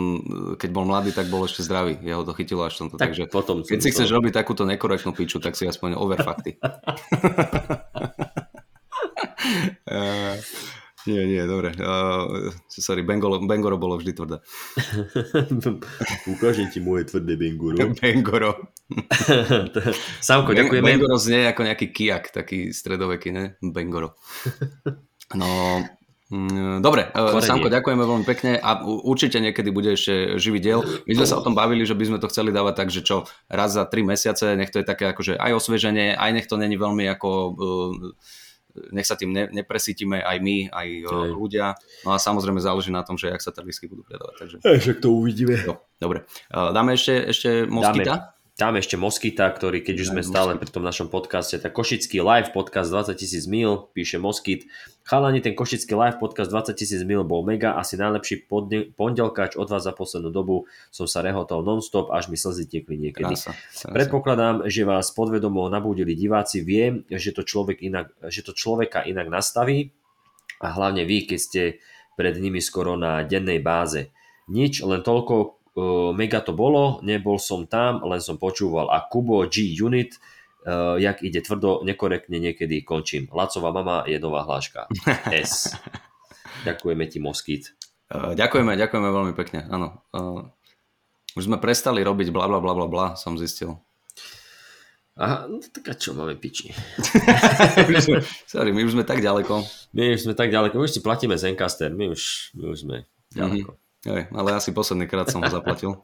keď 0.54 0.70
bol 0.70 0.86
mladý, 0.86 1.10
tak 1.10 1.26
bol 1.26 1.42
ešte 1.42 1.66
zdravý. 1.66 1.98
Jeho 1.98 2.22
to 2.22 2.38
chytilo 2.38 2.62
až 2.62 2.78
tomto. 2.78 3.02
Tak 3.02 3.10
Takže 3.10 3.26
potom 3.26 3.66
keď 3.66 3.82
si 3.82 3.90
chceš 3.90 4.14
robiť 4.14 4.38
takúto 4.38 4.62
nekorektnú 4.62 5.10
piču, 5.10 5.42
tak 5.42 5.58
si 5.58 5.66
aspoň 5.66 5.98
over 5.98 6.22
fakty. 6.22 6.54
Nie, 11.06 11.22
nie, 11.22 11.38
dobre. 11.46 11.70
Uh, 11.78 12.50
sorry, 12.66 13.06
Bengoro, 13.06 13.38
Bengoro 13.38 13.78
bolo 13.78 13.94
vždy 13.94 14.10
tvrdé. 14.10 14.42
Ukážem 16.34 16.66
ti 16.66 16.82
moje 16.82 17.06
tvrdé 17.06 17.38
Bengoro. 17.38 17.78
Bengoro. 18.02 18.74
Samko, 20.26 20.50
ďakujeme. 20.50 20.82
Bengoro 20.82 21.14
znie 21.14 21.46
ako 21.46 21.62
nejaký 21.62 21.94
kijak, 21.94 22.34
taký 22.34 22.74
stredoveký, 22.74 23.30
ne? 23.30 23.44
Bengoro. 23.62 24.18
No, 25.38 25.46
mm, 26.34 26.82
Dobre, 26.82 27.06
Korenie. 27.14 27.46
Samko, 27.54 27.70
ďakujeme 27.70 28.02
veľmi 28.02 28.26
pekne 28.26 28.58
a 28.58 28.82
určite 28.82 29.38
niekedy 29.38 29.70
bude 29.70 29.94
ešte 29.94 30.42
živý 30.42 30.58
diel. 30.58 30.82
My 31.06 31.22
sme 31.22 31.26
sa 31.30 31.38
o 31.38 31.44
tom 31.46 31.54
bavili, 31.54 31.86
že 31.86 31.94
by 31.94 32.02
sme 32.02 32.18
to 32.18 32.26
chceli 32.34 32.50
dávať 32.50 32.74
tak, 32.82 32.88
že 32.90 33.06
čo, 33.06 33.30
raz 33.46 33.78
za 33.78 33.86
tri 33.86 34.02
mesiace, 34.02 34.58
nech 34.58 34.74
to 34.74 34.82
je 34.82 34.86
také 34.86 35.06
akože 35.06 35.38
aj 35.38 35.54
osvieženie, 35.54 36.18
aj 36.18 36.30
nech 36.34 36.50
to 36.50 36.58
není 36.58 36.74
veľmi 36.74 37.06
ako 37.14 37.30
uh, 37.30 37.94
nech 38.92 39.08
sa 39.08 39.16
tým 39.16 39.32
ne, 39.32 39.48
nepresítime 39.50 40.20
aj 40.20 40.38
my, 40.40 40.56
aj 40.70 40.88
aj. 41.08 41.28
ľudia. 41.32 41.66
No 42.04 42.14
a 42.14 42.20
samozrejme 42.20 42.60
záleží 42.60 42.92
na 42.92 43.02
tom, 43.02 43.16
že 43.16 43.32
jak 43.32 43.42
sa 43.42 43.50
tie 43.50 43.64
lístky 43.64 43.88
budú 43.88 44.04
predávať. 44.04 44.34
Takže... 44.38 44.56
Však 44.62 44.98
to 45.00 45.08
uvidíme. 45.12 45.56
No, 45.64 45.80
dobre. 45.98 46.28
Dáme 46.52 46.94
ešte, 46.94 47.32
ešte 47.32 47.64
Moskita? 47.64 48.14
Dáme. 48.14 48.35
Dáme 48.56 48.80
ešte 48.80 48.96
Moskita, 48.96 49.52
ktorý, 49.52 49.84
keď 49.84 49.96
už 50.00 50.08
sme 50.16 50.24
stále 50.24 50.56
pri 50.56 50.72
tom 50.72 50.80
našom 50.80 51.12
podcaste, 51.12 51.60
tak 51.60 51.76
Košický 51.76 52.24
live 52.24 52.56
podcast 52.56 52.88
20 52.88 53.12
tisíc 53.12 53.44
mil, 53.44 53.84
píše 53.92 54.16
Moskit. 54.16 54.64
Chalani, 55.04 55.44
ten 55.44 55.52
Košický 55.52 55.92
live 55.92 56.16
podcast 56.16 56.48
20 56.48 56.72
tisíc 56.72 57.04
mil 57.04 57.20
bol 57.20 57.44
mega, 57.44 57.76
asi 57.76 58.00
najlepší 58.00 58.48
pondelkač 58.96 59.60
od 59.60 59.68
vás 59.68 59.84
za 59.84 59.92
poslednú 59.92 60.32
dobu. 60.32 60.64
Som 60.88 61.04
sa 61.04 61.20
rehotol 61.20 61.68
non-stop, 61.68 62.08
až 62.08 62.32
mi 62.32 62.40
slzy 62.40 62.64
tiekli 62.64 62.96
niekedy. 62.96 63.36
Krása, 63.36 63.52
krása. 63.52 63.92
Predpokladám, 63.92 64.64
že 64.72 64.88
vás 64.88 65.12
podvedomo 65.12 65.68
nabudili 65.68 66.16
diváci. 66.16 66.64
Viem, 66.64 67.04
že 67.12 67.36
to, 67.36 67.44
človek 67.44 67.84
inak, 67.84 68.08
že 68.24 68.40
to 68.40 68.56
človeka 68.56 69.04
inak 69.04 69.28
nastaví 69.28 69.92
a 70.64 70.72
hlavne 70.72 71.04
vy, 71.04 71.28
keď 71.28 71.38
ste 71.44 71.62
pred 72.16 72.40
nimi 72.40 72.64
skoro 72.64 72.96
na 72.96 73.20
dennej 73.20 73.60
báze. 73.60 74.16
Nič, 74.48 74.80
len 74.80 75.04
toľko, 75.04 75.55
mega 76.16 76.40
to 76.40 76.56
bolo, 76.56 77.04
nebol 77.04 77.36
som 77.36 77.68
tam, 77.68 78.00
len 78.08 78.20
som 78.24 78.40
počúval. 78.40 78.88
A 78.88 79.04
Kubo 79.04 79.44
G 79.44 79.76
Unit, 79.76 80.16
uh, 80.64 80.96
jak 80.96 81.20
ide 81.20 81.44
tvrdo, 81.44 81.84
nekorektne 81.84 82.40
niekedy 82.40 82.80
končím. 82.80 83.28
Lacová 83.28 83.70
mama 83.76 84.08
je 84.08 84.16
nová 84.16 84.48
hláška. 84.48 84.88
S. 85.32 85.76
Ďakujeme 86.64 87.04
ti, 87.12 87.20
Moskit. 87.20 87.76
Uh, 88.08 88.32
ďakujeme, 88.32 88.72
ďakujeme 88.78 89.08
veľmi 89.12 89.34
pekne, 89.36 89.68
áno. 89.68 90.00
Uh, 90.16 90.48
už 91.36 91.52
sme 91.52 91.60
prestali 91.60 92.00
robiť 92.00 92.32
bla 92.32 92.48
bla 92.48 92.62
bla 92.62 92.72
bla 92.72 92.88
bla, 92.88 93.06
som 93.12 93.36
zistil. 93.36 93.76
Aha, 95.16 95.48
no 95.48 95.64
tak 95.64 95.88
a 95.88 95.94
čo 95.96 96.12
máme 96.12 96.36
piči? 96.36 96.76
sorry, 98.52 98.68
my 98.72 98.84
už 98.84 98.92
sme 98.92 99.04
tak 99.04 99.24
ďaleko. 99.24 99.64
My 99.96 100.12
už 100.12 100.28
sme 100.28 100.36
tak 100.36 100.52
ďaleko, 100.52 100.76
my 100.76 100.84
už 100.84 100.92
si 100.92 101.00
platíme 101.00 101.40
Zencaster, 101.40 101.88
my 101.88 102.12
už, 102.12 102.52
my 102.52 102.64
už 102.68 102.84
sme 102.84 102.96
ďaleko. 103.32 103.72
Mm-hmm. 103.72 103.85
Hej, 104.06 104.30
ale 104.30 104.54
asi 104.54 104.70
posledný 104.70 105.10
krát 105.10 105.26
som 105.26 105.42
ho 105.42 105.50
zaplatil. 105.50 105.98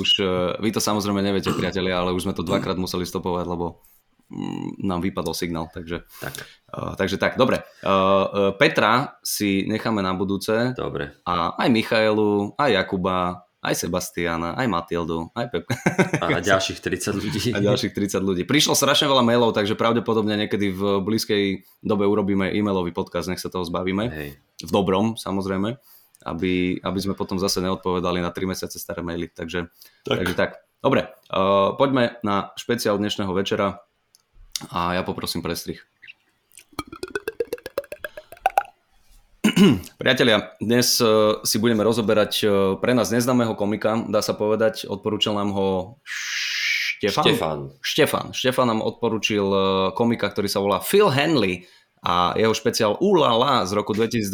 už, 0.00 0.10
uh, 0.24 0.56
vy 0.64 0.72
to 0.72 0.80
samozrejme 0.80 1.20
neviete, 1.20 1.52
priatelia, 1.52 2.00
ale 2.00 2.16
už 2.16 2.24
sme 2.24 2.32
to 2.32 2.40
dvakrát 2.40 2.80
museli 2.80 3.04
stopovať, 3.04 3.44
lebo 3.44 3.84
um, 4.32 4.72
nám 4.80 5.04
vypadol 5.04 5.36
signál, 5.36 5.68
takže 5.68 6.08
tak. 6.24 6.32
Uh, 6.72 6.96
takže 6.96 7.20
tak, 7.20 7.36
dobre. 7.36 7.60
Uh, 7.84 8.56
Petra 8.56 9.20
si 9.20 9.68
necháme 9.68 10.00
na 10.00 10.16
budúce. 10.16 10.72
Dobre. 10.72 11.20
A 11.28 11.52
aj 11.60 11.68
Michaelu, 11.68 12.56
aj 12.56 12.70
Jakuba, 12.72 13.44
aj 13.60 13.74
Sebastiana, 13.76 14.56
aj 14.56 14.64
Matildu, 14.64 15.28
aj 15.36 15.46
Pep. 15.52 15.68
A 16.24 16.40
ďalších 16.48 16.80
30 16.80 17.12
ľudí. 17.12 17.40
A 17.52 17.60
ďalších 17.60 17.92
30 17.92 18.24
ľudí. 18.24 18.42
Prišlo 18.48 18.72
strašne 18.72 19.04
veľa 19.04 19.20
mailov, 19.20 19.52
takže 19.52 19.76
pravdepodobne 19.76 20.32
niekedy 20.38 20.72
v 20.72 21.04
blízkej 21.04 21.44
dobe 21.84 22.08
urobíme 22.08 22.48
e-mailový 22.56 22.96
podcast, 22.96 23.28
nech 23.28 23.42
sa 23.42 23.52
toho 23.52 23.68
zbavíme. 23.68 24.08
Hej. 24.08 24.30
V 24.64 24.70
dobrom, 24.72 25.20
samozrejme 25.20 25.76
aby, 26.26 26.82
aby 26.82 26.98
sme 26.98 27.14
potom 27.14 27.38
zase 27.38 27.62
neodpovedali 27.62 28.18
na 28.18 28.34
3 28.34 28.50
mesiace 28.50 28.82
staré 28.82 29.06
maily. 29.06 29.30
Takže 29.30 29.70
tak. 30.02 30.18
Takže 30.18 30.34
tak. 30.34 30.50
Dobre, 30.82 31.06
uh, 31.30 31.78
poďme 31.78 32.18
na 32.26 32.50
špeciál 32.58 32.98
dnešného 32.98 33.30
večera 33.30 33.86
a 34.74 34.98
ja 34.98 35.02
poprosím 35.06 35.40
prestrih. 35.40 35.78
Priatelia, 40.02 40.52
dnes 40.58 41.00
uh, 41.00 41.40
si 41.46 41.56
budeme 41.62 41.86
rozoberať 41.86 42.32
uh, 42.44 42.50
pre 42.76 42.92
nás 42.92 43.14
neznámeho 43.14 43.54
komika, 43.54 43.96
dá 44.10 44.20
sa 44.20 44.34
povedať, 44.34 44.84
odporúčal 44.90 45.38
nám 45.38 45.54
ho 45.54 45.98
Štefan. 46.02 47.24
Štefan. 47.24 47.58
Štefan. 47.84 48.26
Štefan 48.32 48.66
nám 48.72 48.80
odporúčil 48.80 49.44
komika, 49.92 50.32
ktorý 50.32 50.48
sa 50.48 50.64
volá 50.64 50.80
Phil 50.80 51.12
Henley 51.12 51.68
a 52.00 52.32
jeho 52.40 52.56
špeciál 52.56 52.96
Ulala 53.04 53.68
z 53.68 53.76
roku 53.76 53.92
2022 53.92 54.32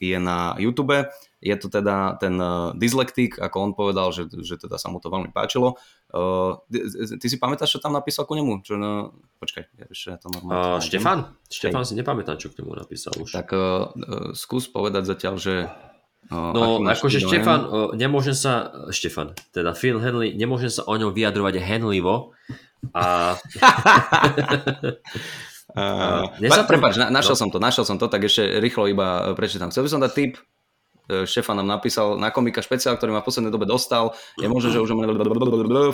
je 0.00 0.16
na 0.16 0.56
YouTube. 0.56 1.04
Je 1.40 1.56
to 1.56 1.72
teda 1.72 2.20
ten 2.20 2.36
uh, 2.36 2.76
dyslektik, 2.76 3.40
ako 3.40 3.56
on 3.60 3.72
povedal, 3.72 4.12
že, 4.12 4.28
že 4.44 4.60
teda 4.60 4.76
sa 4.76 4.92
mu 4.92 5.00
to 5.00 5.08
veľmi 5.08 5.32
páčilo. 5.32 5.80
Uh, 6.12 6.60
ty 7.16 7.26
si 7.28 7.40
pamätáš, 7.40 7.76
čo 7.76 7.80
tam 7.80 7.96
napísal 7.96 8.28
ku 8.28 8.36
nemu? 8.36 8.60
Čo, 8.60 8.76
no, 8.76 9.16
počkaj, 9.40 9.64
ja 9.76 9.84
ešte 9.88 10.20
to 10.20 10.28
normálne... 10.32 10.76
Uh, 10.76 10.80
Štefan? 10.80 11.32
Štefan 11.48 11.84
si 11.84 11.96
nepamätám, 11.96 12.36
čo 12.36 12.52
k 12.52 12.60
nemu 12.60 12.76
napísal 12.76 13.16
už. 13.16 13.32
Tak 13.32 13.56
uh, 13.56 13.88
skús 14.36 14.68
povedať 14.68 15.08
zatiaľ, 15.08 15.40
že 15.40 15.54
no, 16.28 16.84
akože 16.84 17.24
Štefan, 17.24 17.60
nemôžem 17.96 18.36
sa, 18.36 18.68
Štefan, 18.92 19.32
teda 19.56 19.72
Phil 19.72 19.96
Henley, 19.96 20.36
nemôžem 20.36 20.68
sa 20.68 20.84
o 20.84 20.92
ňom 20.92 21.16
vyjadrovať 21.16 21.56
henlivo 21.56 22.36
a 22.92 23.36
Uh, 25.74 26.30
uh, 26.38 26.66
Prepač, 26.66 26.98
na, 26.98 27.10
našiel 27.10 27.36
no. 27.36 27.40
som 27.46 27.48
to, 27.48 27.58
našiel 27.62 27.84
som 27.86 27.96
to, 27.96 28.06
tak 28.10 28.26
ešte 28.26 28.58
rýchlo 28.58 28.90
iba 28.90 29.34
prečítam. 29.34 29.70
Chcel 29.70 29.86
by 29.86 29.90
som 29.90 30.00
dať 30.02 30.12
tip, 30.12 30.34
Štefan 31.10 31.58
nám 31.58 31.66
napísal 31.66 32.14
na 32.22 32.30
komika 32.30 32.62
špeciál, 32.62 32.94
ktorý 32.94 33.10
ma 33.10 33.20
v 33.22 33.26
poslednej 33.26 33.50
dobe 33.50 33.66
dostal. 33.66 34.14
Je 34.38 34.46
možné, 34.46 34.70
že 34.70 34.78
už 34.78 34.94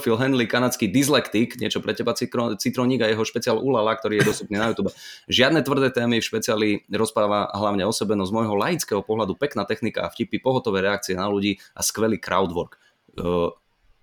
Phil 0.04 0.16
Henley, 0.20 0.44
kanadský 0.44 0.92
dyslektik, 0.92 1.56
niečo 1.56 1.80
pre 1.80 1.96
teba 1.96 2.12
Citroník 2.12 3.00
a 3.00 3.08
jeho 3.08 3.24
špeciál 3.24 3.56
Ulala, 3.56 3.96
ktorý 3.96 4.20
je 4.20 4.28
dostupný 4.28 4.60
na 4.60 4.68
YouTube. 4.68 4.92
Žiadne 5.32 5.64
tvrdé 5.64 5.88
témy 5.88 6.20
v 6.20 6.28
špeciáli 6.28 6.68
rozpráva 6.92 7.48
hlavne 7.56 7.88
o 7.88 7.92
sebe, 7.96 8.12
no 8.12 8.28
z 8.28 8.32
môjho 8.36 8.52
laického 8.52 9.00
pohľadu 9.00 9.40
pekná 9.40 9.64
technika 9.64 10.04
a 10.04 10.12
vtipy, 10.12 10.36
pohotové 10.36 10.84
reakcie 10.84 11.16
na 11.16 11.24
ľudí 11.32 11.56
a 11.72 11.80
skvelý 11.80 12.20
crowdwork 12.20 12.76
uh, 13.16 13.50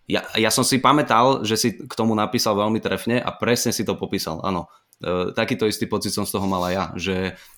ja, 0.04 0.28
ja 0.36 0.52
som 0.52 0.68
si 0.68 0.84
pamätal, 0.84 1.48
že 1.48 1.56
si 1.56 1.70
k 1.80 1.94
tomu 1.96 2.12
napísal 2.12 2.60
veľmi 2.60 2.84
trefne 2.84 3.24
a 3.24 3.32
presne 3.32 3.72
si 3.72 3.88
to 3.88 3.96
popísal, 3.96 4.44
áno. 4.44 4.68
Uh, 5.04 5.36
takýto 5.36 5.68
istý 5.68 5.84
pocit 5.84 6.16
som 6.16 6.24
z 6.24 6.32
toho 6.32 6.48
mal 6.48 6.64
aj 6.64 6.74
ja, 6.74 6.86
že 6.96 7.16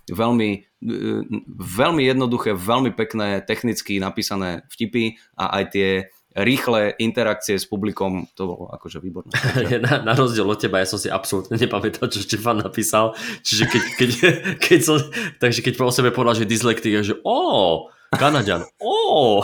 veľmi, 0.10 0.50
uh, 0.82 1.22
veľmi 1.62 2.02
jednoduché, 2.10 2.58
veľmi 2.58 2.98
pekné, 2.98 3.46
technicky 3.46 4.02
napísané 4.02 4.66
vtipy 4.74 5.22
a 5.38 5.62
aj 5.62 5.64
tie 5.70 5.90
rýchle 6.36 7.00
interakcie 7.00 7.56
s 7.56 7.64
publikom, 7.64 8.28
to 8.36 8.44
bolo 8.44 8.68
akože 8.76 9.00
výborné. 9.00 9.32
Na, 9.86 10.04
na 10.04 10.14
rozdiel 10.14 10.44
od 10.44 10.60
teba, 10.60 10.84
ja 10.84 10.88
som 10.88 11.00
si 11.00 11.08
absolútne 11.08 11.56
nepamätal, 11.56 12.12
čo 12.12 12.20
Štefan 12.20 12.60
napísal, 12.60 13.16
čiže 13.40 13.72
keď, 13.72 13.84
keď, 13.96 14.10
keď 14.68 14.80
som, 14.84 14.98
takže 15.40 15.64
keď 15.64 15.74
po 15.80 15.94
sebe 15.96 16.12
povedal, 16.12 16.44
že 16.44 16.50
dyslektik, 16.50 17.00
že 17.00 17.16
ó, 17.24 17.88
Kanaďan. 18.14 18.70
Ó, 18.78 19.42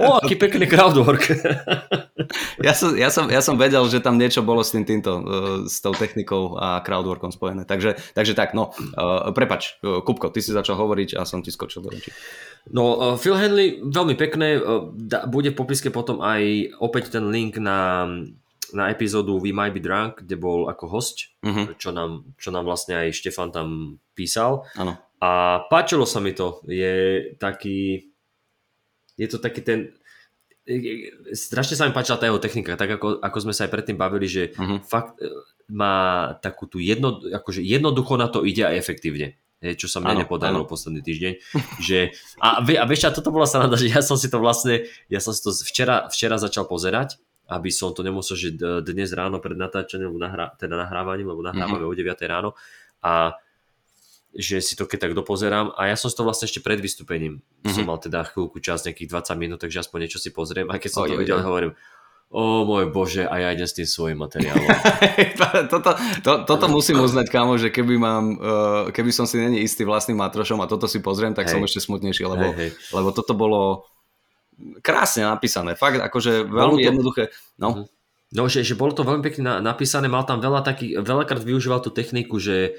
ó, 0.00 0.08
aký 0.22 0.38
pekný 0.38 0.70
crowdwork. 0.70 1.28
ja, 2.66 2.72
som, 2.72 2.94
ja, 2.94 3.10
som, 3.10 3.26
ja 3.26 3.42
som 3.42 3.58
vedel, 3.58 3.82
že 3.90 3.98
tam 3.98 4.16
niečo 4.16 4.46
bolo 4.46 4.62
s 4.62 4.72
tým 4.72 4.86
týmto, 4.86 5.12
uh, 5.20 5.24
s 5.66 5.82
tou 5.82 5.92
technikou 5.92 6.56
a 6.56 6.80
crowdworkom 6.80 7.34
spojené. 7.34 7.66
Takže, 7.66 7.98
takže 8.16 8.32
tak, 8.32 8.56
no, 8.56 8.72
uh, 8.72 9.28
prepač, 9.36 9.76
uh, 9.82 10.00
Kupko, 10.00 10.30
ty 10.32 10.40
si 10.40 10.54
začal 10.54 10.78
hovoriť 10.78 11.18
a 11.18 11.26
som 11.26 11.42
ti 11.42 11.50
skočil 11.50 11.84
do 11.84 11.90
reči. 11.92 12.14
No, 12.66 13.14
Phil 13.14 13.38
Henley, 13.38 13.78
veľmi 13.78 14.18
pekné, 14.18 14.58
bude 15.30 15.54
v 15.54 15.58
popiske 15.58 15.94
potom 15.94 16.18
aj 16.18 16.74
opäť 16.82 17.14
ten 17.14 17.30
link 17.30 17.62
na 17.62 18.10
na 18.74 18.90
epizódu 18.90 19.38
We 19.38 19.54
Might 19.54 19.70
Be 19.70 19.82
Drunk, 19.82 20.26
kde 20.26 20.34
bol 20.34 20.66
ako 20.66 20.90
host, 20.90 21.30
uh-huh. 21.44 21.78
čo, 21.78 21.94
nám, 21.94 22.34
čo 22.34 22.50
nám 22.50 22.66
vlastne 22.66 22.98
aj 22.98 23.14
Štefan 23.14 23.54
tam 23.54 24.00
písal. 24.16 24.66
Áno. 24.74 24.98
A 25.20 25.62
páčilo 25.72 26.04
sa 26.04 26.20
mi 26.20 26.36
to. 26.36 26.60
Je 26.68 27.32
taký... 27.40 28.10
Je 29.16 29.28
to 29.28 29.40
taký 29.40 29.64
ten... 29.64 29.96
Strašne 31.30 31.78
sa 31.78 31.86
mi 31.86 31.94
páčila 31.94 32.18
tá 32.18 32.26
jeho 32.26 32.42
technika, 32.42 32.74
tak 32.74 32.98
ako, 32.98 33.22
ako 33.22 33.38
sme 33.38 33.54
sa 33.54 33.64
aj 33.64 33.72
predtým 33.72 33.94
bavili, 33.94 34.26
že 34.26 34.50
uh-huh. 34.50 34.82
fakt 34.82 35.22
e, 35.22 35.30
má 35.70 36.34
takú 36.42 36.66
tú 36.66 36.82
jedno, 36.82 37.22
akože 37.22 37.62
jednoducho 37.62 38.18
na 38.18 38.26
to 38.26 38.42
ide 38.42 38.66
aj 38.66 38.74
efektívne. 38.74 39.38
Čo 39.62 39.88
sa 39.88 40.04
mne 40.04 40.20
ano, 40.20 40.22
nepodarilo 40.26 40.66
ano. 40.66 40.68
posledný 40.68 41.00
týždeň. 41.06 41.32
že, 41.86 42.12
a, 42.42 42.60
a 42.60 42.84
vieš, 42.84 43.08
a 43.08 43.14
toto 43.14 43.32
bola 43.32 43.48
sa 43.48 43.62
nada, 43.62 43.78
že 43.78 43.88
ja 43.88 44.04
som 44.04 44.18
si 44.18 44.28
to 44.28 44.42
vlastne, 44.42 44.84
ja 45.08 45.22
som 45.22 45.32
si 45.32 45.40
to 45.40 45.54
včera, 45.54 46.10
včera 46.12 46.36
začal 46.36 46.68
pozerať, 46.68 47.16
aby 47.46 47.70
som 47.70 47.94
to 47.94 48.02
nemusel, 48.02 48.34
že 48.34 48.58
dnes 48.58 49.14
ráno 49.14 49.38
pred 49.38 49.54
natáčaním, 49.54 50.18
nahrá, 50.18 50.52
teda 50.58 50.74
nahrávaním, 50.76 51.30
lebo 51.30 51.46
nahrávame 51.46 51.86
mm-hmm. 51.86 51.94
o 51.94 52.18
9 52.18 52.26
ráno 52.26 52.50
a 53.00 53.38
že 54.36 54.60
si 54.60 54.76
to 54.76 54.84
keď 54.84 55.08
tak 55.08 55.12
dopozerám 55.16 55.72
a 55.74 55.88
ja 55.88 55.96
som 55.96 56.12
si 56.12 56.16
to 56.16 56.28
vlastne 56.28 56.44
ešte 56.44 56.60
pred 56.60 56.76
vystúpením 56.76 57.40
mm-hmm. 57.40 57.72
som 57.72 57.88
mal 57.88 57.96
teda 57.96 58.28
chvíľku 58.28 58.60
čas, 58.60 58.84
nejakých 58.84 59.08
20 59.08 59.40
minút, 59.40 59.58
takže 59.64 59.80
aspoň 59.80 59.98
niečo 60.06 60.20
si 60.20 60.28
pozriem 60.28 60.68
a 60.68 60.76
keď 60.76 60.90
som 60.92 61.02
oj, 61.08 61.16
to 61.16 61.16
videl, 61.16 61.40
hovorím, 61.40 61.72
o 62.26 62.66
môj 62.66 62.90
bože, 62.90 63.22
a 63.22 63.38
ja 63.38 63.48
idem 63.54 63.70
s 63.70 63.78
tým 63.78 63.86
svojim 63.86 64.18
materiálom. 64.18 64.66
toto, 65.72 65.94
to, 66.26 66.32
toto 66.42 66.66
musím 66.66 66.98
uznať, 66.98 67.30
kámo, 67.30 67.54
že 67.54 67.70
keby, 67.70 67.94
mám, 67.96 68.24
uh, 68.36 68.84
keby 68.90 69.14
som 69.14 69.30
si 69.30 69.38
není 69.38 69.62
istý 69.62 69.86
vlastným 69.86 70.18
matrošom 70.18 70.58
a 70.58 70.66
toto 70.66 70.90
si 70.90 70.98
pozriem, 70.98 71.38
tak 71.38 71.46
hej. 71.46 71.54
som 71.54 71.62
ešte 71.62 71.86
smutnejší, 71.86 72.26
lebo, 72.26 72.50
hej, 72.50 72.54
hej. 72.58 72.70
lebo 72.90 73.14
toto 73.14 73.32
bolo 73.38 73.86
krásne 74.82 75.22
napísané, 75.22 75.78
fakt 75.78 76.02
akože 76.02 76.50
veľmi 76.50 76.82
to... 76.82 76.86
jednoduché. 76.90 77.24
No. 77.62 77.68
Mhm. 77.72 77.84
No, 78.34 78.50
že, 78.50 78.66
že 78.66 78.74
bolo 78.74 78.90
to 78.90 79.06
veľmi 79.06 79.22
pekne 79.22 79.62
napísané, 79.62 80.10
mal 80.10 80.26
tam 80.26 80.42
veľa 80.42 80.66
takých, 80.66 80.98
veľakrát 80.98 81.46
využíval 81.46 81.78
tú 81.78 81.94
techniku, 81.94 82.42
že 82.42 82.74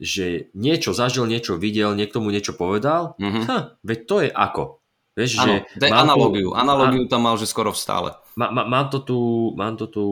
že 0.00 0.52
niečo 0.56 0.96
zažil, 0.96 1.28
niečo 1.28 1.58
videl, 1.60 1.92
niekto 1.92 2.22
mu 2.22 2.32
niečo 2.32 2.54
povedal, 2.56 3.18
mm-hmm. 3.18 3.44
ha, 3.48 3.58
veď 3.82 3.98
to 4.08 4.16
je 4.24 4.30
ako. 4.30 4.64
Vieš, 5.12 5.44
ano, 5.44 5.60
že 5.68 5.88
mám 5.92 6.08
analogiu. 6.08 6.48
Tu, 6.48 6.56
analogiu 6.56 7.04
tam 7.04 7.28
mal, 7.28 7.36
že 7.36 7.44
skoro 7.44 7.76
vstále. 7.76 8.16
Má, 8.32 8.48
má, 8.48 8.64
mám 8.64 8.88
to 8.88 9.04
tu, 9.04 9.18
mám 9.60 9.76
to 9.76 9.84
tu, 9.84 10.04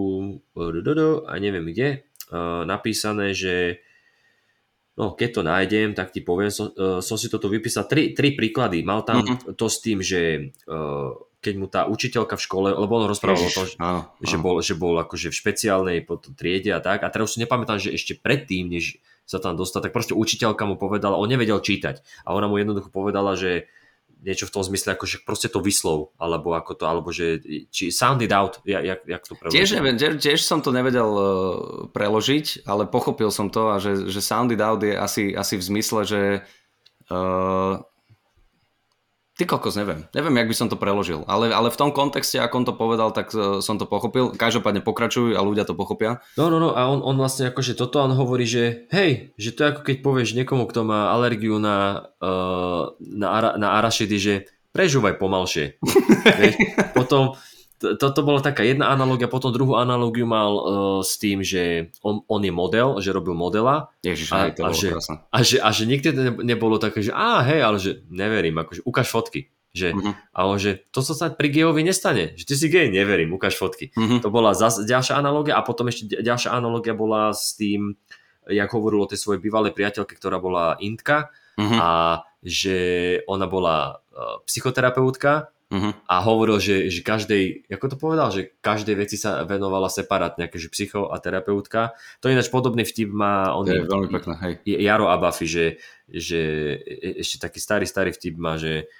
a 1.24 1.32
neviem 1.40 1.64
kde, 1.72 2.04
uh, 2.28 2.68
napísané, 2.68 3.32
že 3.32 3.80
no 5.00 5.16
keď 5.16 5.28
to 5.32 5.42
nájdem, 5.42 5.88
tak 5.96 6.12
ti 6.12 6.20
poviem, 6.20 6.52
som, 6.52 6.68
uh, 6.76 7.00
som 7.00 7.16
si 7.16 7.32
toto 7.32 7.48
vypísal, 7.48 7.88
tri, 7.88 8.12
tri 8.12 8.36
príklady. 8.36 8.84
Mal 8.84 9.00
tam 9.08 9.24
mm-hmm. 9.24 9.56
to 9.56 9.66
s 9.72 9.80
tým, 9.80 10.04
že 10.04 10.52
uh, 10.68 11.16
keď 11.40 11.54
mu 11.56 11.66
tá 11.72 11.88
učiteľka 11.88 12.36
v 12.36 12.44
škole, 12.44 12.68
lebo 12.68 13.00
on 13.00 13.08
rozprával 13.08 13.40
Ježiš, 13.40 13.56
o 13.56 13.56
tom, 13.56 13.64
že, 13.64 13.76
áno, 13.80 14.00
že, 14.20 14.36
bol, 14.36 14.56
že 14.60 14.74
bol 14.76 14.94
akože 15.00 15.32
v 15.32 15.38
špeciálnej 15.40 15.98
triede 16.36 16.76
a 16.76 16.84
tak, 16.84 17.00
a 17.00 17.08
teraz 17.08 17.32
už 17.32 17.40
si 17.40 17.42
nepamätám, 17.42 17.80
že 17.80 17.96
ešte 17.96 18.20
predtým, 18.20 18.68
než 18.68 19.00
sa 19.30 19.38
tam 19.38 19.54
dostať, 19.54 19.86
tak 19.86 19.94
proste 19.94 20.18
učiteľka 20.18 20.66
mu 20.66 20.74
povedala, 20.74 21.14
on 21.14 21.30
nevedel 21.30 21.62
čítať 21.62 22.02
a 22.26 22.34
ona 22.34 22.50
mu 22.50 22.58
jednoducho 22.58 22.90
povedala, 22.90 23.38
že 23.38 23.70
niečo 24.20 24.44
v 24.50 24.52
tom 24.52 24.62
zmysle, 24.66 24.92
ako 24.92 25.04
že 25.08 25.16
proste 25.24 25.48
to 25.48 25.64
vyslov, 25.64 26.12
alebo 26.20 26.52
ako 26.52 26.76
to, 26.76 26.84
alebo 26.84 27.08
že 27.08 27.40
či 27.72 27.88
sound 27.88 28.20
it 28.20 28.34
out, 28.34 28.60
jak, 28.68 29.00
jak 29.06 29.22
to 29.24 29.32
preložiť? 29.32 29.56
Tiež, 29.56 29.70
neviem, 29.80 29.96
tiež 29.96 30.44
som 30.44 30.60
to 30.60 30.74
nevedel 30.74 31.10
uh, 31.14 31.26
preložiť, 31.88 32.68
ale 32.68 32.84
pochopil 32.84 33.32
som 33.32 33.48
to 33.48 33.72
a 33.72 33.80
že, 33.80 34.12
že 34.12 34.20
sound 34.20 34.52
it 34.52 34.60
out 34.60 34.84
je 34.84 34.92
asi, 34.92 35.32
asi 35.32 35.56
v 35.56 35.64
zmysle, 35.64 36.00
že 36.04 36.20
uh, 37.08 37.80
Ty 39.40 39.48
kokos, 39.48 39.72
neviem. 39.72 40.04
Neviem, 40.12 40.36
jak 40.36 40.48
by 40.52 40.56
som 40.60 40.68
to 40.68 40.76
preložil. 40.76 41.24
Ale, 41.24 41.48
ale 41.48 41.72
v 41.72 41.80
tom 41.80 41.96
kontexte, 41.96 42.36
ako 42.36 42.60
on 42.60 42.66
to 42.68 42.74
povedal, 42.76 43.08
tak 43.08 43.32
uh, 43.32 43.64
som 43.64 43.80
to 43.80 43.88
pochopil. 43.88 44.36
Každopádne 44.36 44.84
pokračujú 44.84 45.32
a 45.32 45.40
ľudia 45.40 45.64
to 45.64 45.72
pochopia. 45.72 46.20
No, 46.36 46.52
no, 46.52 46.60
no. 46.60 46.76
A 46.76 46.84
on, 46.92 47.00
on 47.00 47.16
vlastne 47.16 47.48
akože 47.48 47.72
toto 47.72 48.04
on 48.04 48.12
hovorí, 48.12 48.44
že 48.44 48.84
hej, 48.92 49.32
že 49.40 49.56
to 49.56 49.64
je 49.64 49.70
ako 49.72 49.80
keď 49.80 49.96
povieš 50.04 50.36
niekomu, 50.36 50.68
kto 50.68 50.84
má 50.84 51.08
alergiu 51.08 51.56
na, 51.56 52.04
uh, 52.20 52.92
na, 53.00 53.28
ara, 53.32 53.50
na 53.56 53.80
arašidy, 53.80 54.16
že 54.20 54.34
prežúvaj 54.76 55.16
pomalšie. 55.16 55.80
Potom 57.00 57.32
toto 57.80 58.20
bola 58.20 58.44
taká 58.44 58.60
jedna 58.60 58.92
analogia, 58.92 59.24
potom 59.24 59.48
druhú 59.48 59.80
analogiu 59.80 60.28
mal 60.28 60.50
uh, 60.52 60.62
s 61.00 61.16
tým, 61.16 61.40
že 61.40 61.88
on, 62.04 62.20
on 62.28 62.44
je 62.44 62.52
model, 62.52 63.00
že 63.00 63.08
robil 63.08 63.32
modela. 63.32 63.88
Ježiš, 64.04 64.28
a, 64.36 64.52
to 64.52 64.68
a, 64.68 64.70
že, 64.76 64.88
a, 65.32 65.38
že, 65.40 65.56
a 65.64 65.68
že 65.72 65.88
nikdy 65.88 66.08
nebolo 66.44 66.76
také, 66.76 67.00
že 67.00 67.16
á, 67.16 67.40
hej, 67.48 67.60
ale 67.64 67.80
že 67.80 68.04
neverím, 68.12 68.60
akože 68.60 68.84
ukáž 68.84 69.08
fotky. 69.08 69.48
Že, 69.70 69.94
uh-huh. 69.94 70.12
A 70.34 70.38
on, 70.50 70.58
že 70.58 70.82
to 70.90 71.00
sa 71.00 71.30
pri 71.30 71.48
gejovi 71.48 71.86
nestane, 71.86 72.34
že 72.34 72.42
ty 72.42 72.58
si 72.58 72.66
gej, 72.66 72.90
neverím, 72.90 73.32
ukáž 73.38 73.54
fotky. 73.54 73.94
Uh-huh. 73.94 74.18
To 74.18 74.28
bola 74.28 74.50
zas 74.52 74.82
ďalšia 74.82 75.16
analogia 75.16 75.56
a 75.56 75.62
potom 75.62 75.86
ešte 75.88 76.20
ďalšia 76.20 76.50
analogia 76.50 76.92
bola 76.92 77.30
s 77.30 77.54
tým, 77.54 77.94
jak 78.50 78.68
hovoril 78.74 79.06
o 79.06 79.10
tej 79.10 79.22
svojej 79.22 79.38
bývalej 79.38 79.72
priateľke, 79.72 80.18
ktorá 80.18 80.42
bola 80.42 80.74
Intka 80.82 81.30
uh-huh. 81.54 81.78
a 81.78 81.90
že 82.42 82.76
ona 83.30 83.46
bola 83.46 84.02
uh, 84.10 84.42
psychoterapeutka 84.48 85.54
Uh-huh. 85.70 85.94
A 86.10 86.18
hovoril, 86.26 86.58
že, 86.58 86.90
že 86.90 87.06
každej, 87.06 87.70
ako 87.70 87.86
to 87.86 87.96
povedal, 87.96 88.34
že 88.34 88.50
každej 88.58 88.98
veci 88.98 89.14
sa 89.14 89.46
venovala 89.46 89.86
separátne, 89.86 90.50
akože 90.50 90.66
psycho 90.66 91.14
a 91.14 91.22
terapeutka. 91.22 91.94
To 92.18 92.26
je 92.26 92.34
ináč 92.34 92.50
podobný 92.50 92.82
vtip 92.82 93.14
má 93.14 93.54
on 93.54 93.70
je, 93.70 93.78
je 93.78 93.86
veľmi 93.86 94.10
pekné, 94.10 94.34
hej. 94.42 94.54
Jaro 94.66 95.06
Abafi, 95.06 95.46
že, 95.46 95.78
že 96.10 96.40
e, 96.82 97.22
ešte 97.22 97.46
taký 97.46 97.62
starý, 97.62 97.86
starý 97.86 98.10
vtip 98.10 98.34
má, 98.34 98.58
že 98.58 98.90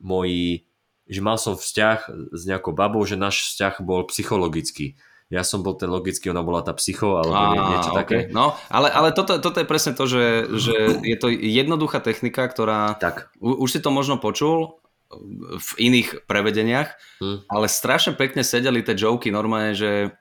moji, 0.00 0.64
že 1.04 1.20
mal 1.20 1.36
som 1.36 1.60
vzťah 1.60 2.32
s 2.32 2.42
nejakou 2.48 2.72
babou, 2.72 3.04
že 3.04 3.20
náš 3.20 3.52
vzťah 3.52 3.84
bol 3.84 4.08
psychologický 4.08 4.96
ja 5.32 5.40
som 5.40 5.64
bol 5.64 5.74
ten 5.74 5.88
logický, 5.88 6.28
ona 6.28 6.44
bola 6.44 6.60
tá 6.60 6.76
psycho, 6.76 7.16
alebo 7.16 7.32
Á, 7.32 7.68
niečo 7.74 7.90
okay. 7.90 8.00
také. 8.04 8.18
No, 8.28 8.52
ale, 8.68 8.92
ale 8.92 9.10
toto, 9.16 9.40
toto 9.40 9.56
je 9.56 9.66
presne 9.66 9.96
to, 9.96 10.04
že, 10.04 10.46
že 10.60 11.00
je 11.00 11.16
to 11.16 11.32
jednoduchá 11.32 12.04
technika, 12.04 12.44
ktorá... 12.44 12.94
Tak. 13.00 13.32
U, 13.40 13.64
už 13.64 13.68
si 13.72 13.80
to 13.80 13.88
možno 13.88 14.20
počul, 14.20 14.83
v 15.58 15.70
iných 15.78 16.28
prevedeniach, 16.28 16.94
hmm. 17.22 17.50
ale 17.50 17.66
strašne 17.66 18.14
pekne 18.14 18.42
sedeli 18.42 18.82
tie 18.82 18.98
joky 18.98 19.30
normálne, 19.30 19.74
že 19.74 20.14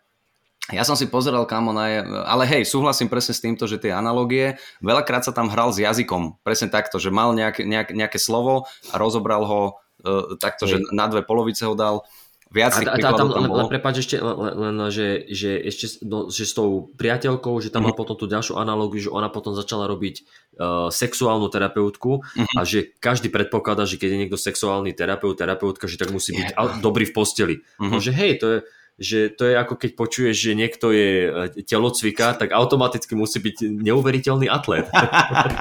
ja 0.71 0.87
som 0.87 0.95
si 0.95 1.11
pozeral 1.11 1.43
kamo 1.43 1.75
na... 1.75 1.99
Ale 2.23 2.47
hej, 2.47 2.63
súhlasím 2.63 3.11
presne 3.11 3.35
s 3.35 3.43
týmto, 3.43 3.67
že 3.67 3.83
tie 3.83 3.91
analogie, 3.91 4.55
veľakrát 4.79 5.27
sa 5.27 5.35
tam 5.35 5.51
hral 5.51 5.75
s 5.75 5.83
jazykom, 5.83 6.39
presne 6.39 6.71
takto, 6.71 7.03
že 7.03 7.11
mal 7.11 7.35
nejaké, 7.35 7.67
nejak, 7.67 7.91
nejaké 7.91 8.15
slovo 8.15 8.63
a 8.87 8.95
rozobral 8.95 9.43
ho 9.43 9.61
uh, 10.07 10.39
takto, 10.39 10.63
hej. 10.63 10.79
že 10.79 10.95
na 10.95 11.11
dve 11.11 11.27
polovice 11.27 11.67
ho 11.67 11.75
dal 11.75 12.07
viac 12.53 12.77
a, 12.77 12.85
a, 12.85 12.93
a 12.93 13.11
tam, 13.17 13.33
tam 13.33 13.49
bolo. 13.49 13.65
Len 13.65 13.67
prepáč 13.67 14.05
ešte, 14.05 14.21
len, 14.21 14.77
len 14.77 14.77
že, 14.93 15.25
že 15.25 15.57
ešte 15.57 16.05
no, 16.05 16.29
že 16.29 16.45
s 16.45 16.53
tou 16.53 16.93
priateľkou, 16.93 17.57
že 17.57 17.73
tam 17.73 17.81
mm-hmm. 17.81 17.97
mal 17.97 17.97
potom 17.97 18.13
tú 18.13 18.29
ďalšiu 18.29 18.61
analógiu, 18.61 19.01
že 19.01 19.09
ona 19.09 19.33
potom 19.33 19.57
začala 19.57 19.89
robiť 19.89 20.15
uh, 20.21 20.87
sexuálnu 20.93 21.49
terapeutku 21.49 22.21
mm-hmm. 22.21 22.55
a 22.55 22.61
že 22.61 22.93
každý 23.01 23.33
predpokladá, 23.33 23.89
že 23.89 23.97
keď 23.97 24.09
je 24.13 24.21
niekto 24.21 24.37
sexuálny 24.37 24.93
terapeut, 24.93 25.33
terapeutka, 25.33 25.89
že 25.89 25.97
tak 25.97 26.13
musí 26.13 26.37
byť 26.37 26.53
yeah. 26.53 26.77
dobrý 26.77 27.09
v 27.09 27.13
posteli. 27.17 27.55
Mm-hmm. 27.81 27.89
No, 27.89 27.97
že 27.97 28.11
hej, 28.13 28.37
to 28.37 28.47
je, 28.47 28.59
že 29.01 29.19
to 29.33 29.49
je 29.49 29.57
ako 29.57 29.73
keď 29.73 29.91
počuješ, 29.97 30.35
že 30.37 30.51
niekto 30.53 30.93
je 30.93 31.09
e, 31.25 31.65
telocvika, 31.65 32.37
tak 32.37 32.53
automaticky 32.53 33.17
musí 33.17 33.41
byť 33.41 33.81
neuveriteľný 33.81 34.45
atlet. 34.45 34.85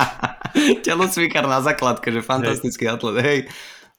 telocvikár 0.87 1.49
na 1.49 1.65
základke, 1.65 2.13
že 2.13 2.21
fantastický 2.21 2.85
hej. 2.85 2.93
atlet, 2.93 3.17
hej. 3.25 3.39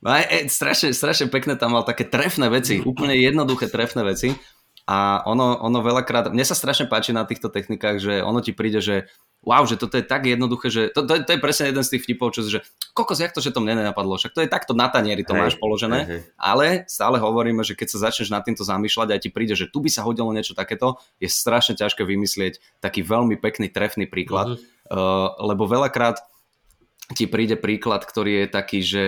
No 0.04 0.12
aj, 0.12 0.24
aj, 0.28 0.42
strašne, 0.52 0.90
strašne 0.92 1.32
pekné 1.32 1.56
tam 1.56 1.80
mal 1.80 1.88
také 1.88 2.04
trefné 2.04 2.52
veci, 2.52 2.84
úplne 2.84 3.16
jednoduché 3.16 3.72
trefné 3.72 4.04
veci. 4.04 4.36
A 4.84 5.24
ono, 5.24 5.64
ono 5.64 5.80
veľakrát, 5.80 6.28
mne 6.28 6.44
sa 6.44 6.60
strašne 6.60 6.92
páči 6.92 7.16
na 7.16 7.24
týchto 7.24 7.48
technikách, 7.48 8.04
že 8.04 8.20
ono 8.20 8.44
ti 8.44 8.52
príde, 8.52 8.84
že 8.84 9.08
wow, 9.44 9.64
že 9.64 9.80
toto 9.80 9.96
je 10.00 10.04
tak 10.04 10.28
jednoduché, 10.28 10.68
že 10.72 10.82
to, 10.92 11.08
to, 11.08 11.24
to 11.24 11.32
je 11.36 11.40
presne 11.40 11.72
jeden 11.72 11.84
z 11.84 11.96
tých 11.96 12.04
vtipov, 12.04 12.36
čo, 12.36 12.44
že 12.48 12.64
kokos, 12.96 13.20
jak 13.20 13.36
to, 13.36 13.44
že 13.44 13.52
to 13.52 13.60
mne 13.60 13.80
nenapadlo, 13.80 14.16
však 14.16 14.36
to 14.36 14.44
je 14.44 14.50
takto 14.52 14.72
na 14.76 14.88
tanieri, 14.88 15.28
to 15.28 15.36
hej, 15.36 15.40
máš 15.40 15.56
položené, 15.60 16.00
hej, 16.04 16.08
hej. 16.08 16.22
ale 16.40 16.68
stále 16.88 17.20
hovoríme, 17.20 17.64
že 17.64 17.76
keď 17.76 17.88
sa 17.96 18.12
začneš 18.12 18.32
nad 18.32 18.44
týmto 18.44 18.64
zamýšľať 18.64 19.08
a 19.12 19.20
ti 19.20 19.32
príde, 19.32 19.56
že 19.56 19.68
tu 19.68 19.84
by 19.84 19.92
sa 19.92 20.04
hodilo 20.08 20.32
niečo 20.32 20.56
takéto, 20.56 21.00
je 21.20 21.28
strašne 21.28 21.76
ťažké 21.76 22.04
vymyslieť 22.08 22.80
taký 22.80 23.04
veľmi 23.04 23.36
pekný, 23.40 23.68
trefný 23.68 24.08
príklad, 24.08 24.56
uh-huh. 24.56 24.60
uh, 24.92 25.28
lebo 25.44 25.68
veľakrát 25.68 26.24
ti 27.12 27.28
príde 27.28 27.60
príklad, 27.60 28.08
ktorý 28.08 28.44
je 28.44 28.48
taký, 28.48 28.80
že 28.80 29.06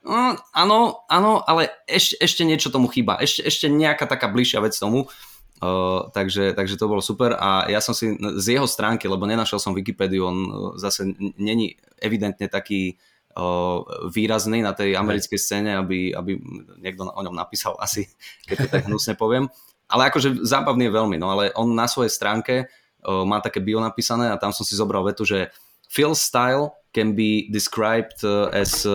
No, 0.00 0.32
áno, 0.56 1.04
áno, 1.12 1.44
ale 1.44 1.68
ešte, 1.84 2.16
ešte 2.24 2.42
niečo 2.48 2.72
tomu 2.72 2.88
chýba. 2.88 3.20
Ešte, 3.20 3.44
ešte 3.44 3.66
nejaká 3.68 4.08
taká 4.08 4.32
bližšia 4.32 4.64
vec 4.64 4.72
tomu. 4.72 5.12
Uh, 5.60 6.08
takže, 6.16 6.56
takže 6.56 6.80
to 6.80 6.88
bolo 6.88 7.04
super 7.04 7.36
a 7.36 7.68
ja 7.68 7.84
som 7.84 7.92
si 7.92 8.16
z 8.16 8.56
jeho 8.56 8.64
stránky, 8.64 9.04
lebo 9.04 9.28
nenašiel 9.28 9.60
som 9.60 9.76
Wikipédiu, 9.76 10.24
on 10.24 10.38
zase 10.80 11.04
není 11.36 11.76
evidentne 12.00 12.48
taký 12.48 12.96
uh, 13.36 13.84
výrazný 14.08 14.64
na 14.64 14.72
tej 14.72 14.96
americkej 14.96 15.36
scéne, 15.36 15.76
aby, 15.76 16.16
aby 16.16 16.40
niekto 16.80 17.04
o 17.04 17.20
ňom 17.20 17.36
napísal 17.36 17.76
asi, 17.76 18.08
keď 18.48 18.56
to 18.56 18.68
tak 18.72 18.88
hnusne 18.88 19.20
poviem. 19.20 19.52
Ale 19.92 20.08
akože 20.08 20.40
zábavný 20.48 20.88
je 20.88 20.96
veľmi, 20.96 21.20
no 21.20 21.28
ale 21.28 21.52
on 21.52 21.68
na 21.76 21.84
svojej 21.84 22.08
stránke 22.08 22.64
uh, 22.64 23.28
má 23.28 23.44
také 23.44 23.60
bio 23.60 23.84
napísané 23.84 24.32
a 24.32 24.40
tam 24.40 24.56
som 24.56 24.64
si 24.64 24.72
zobral 24.72 25.04
vetu, 25.04 25.28
že 25.28 25.52
Phil's 25.92 26.24
style 26.24 26.72
can 26.96 27.12
be 27.12 27.52
described 27.52 28.24
as 28.56 28.88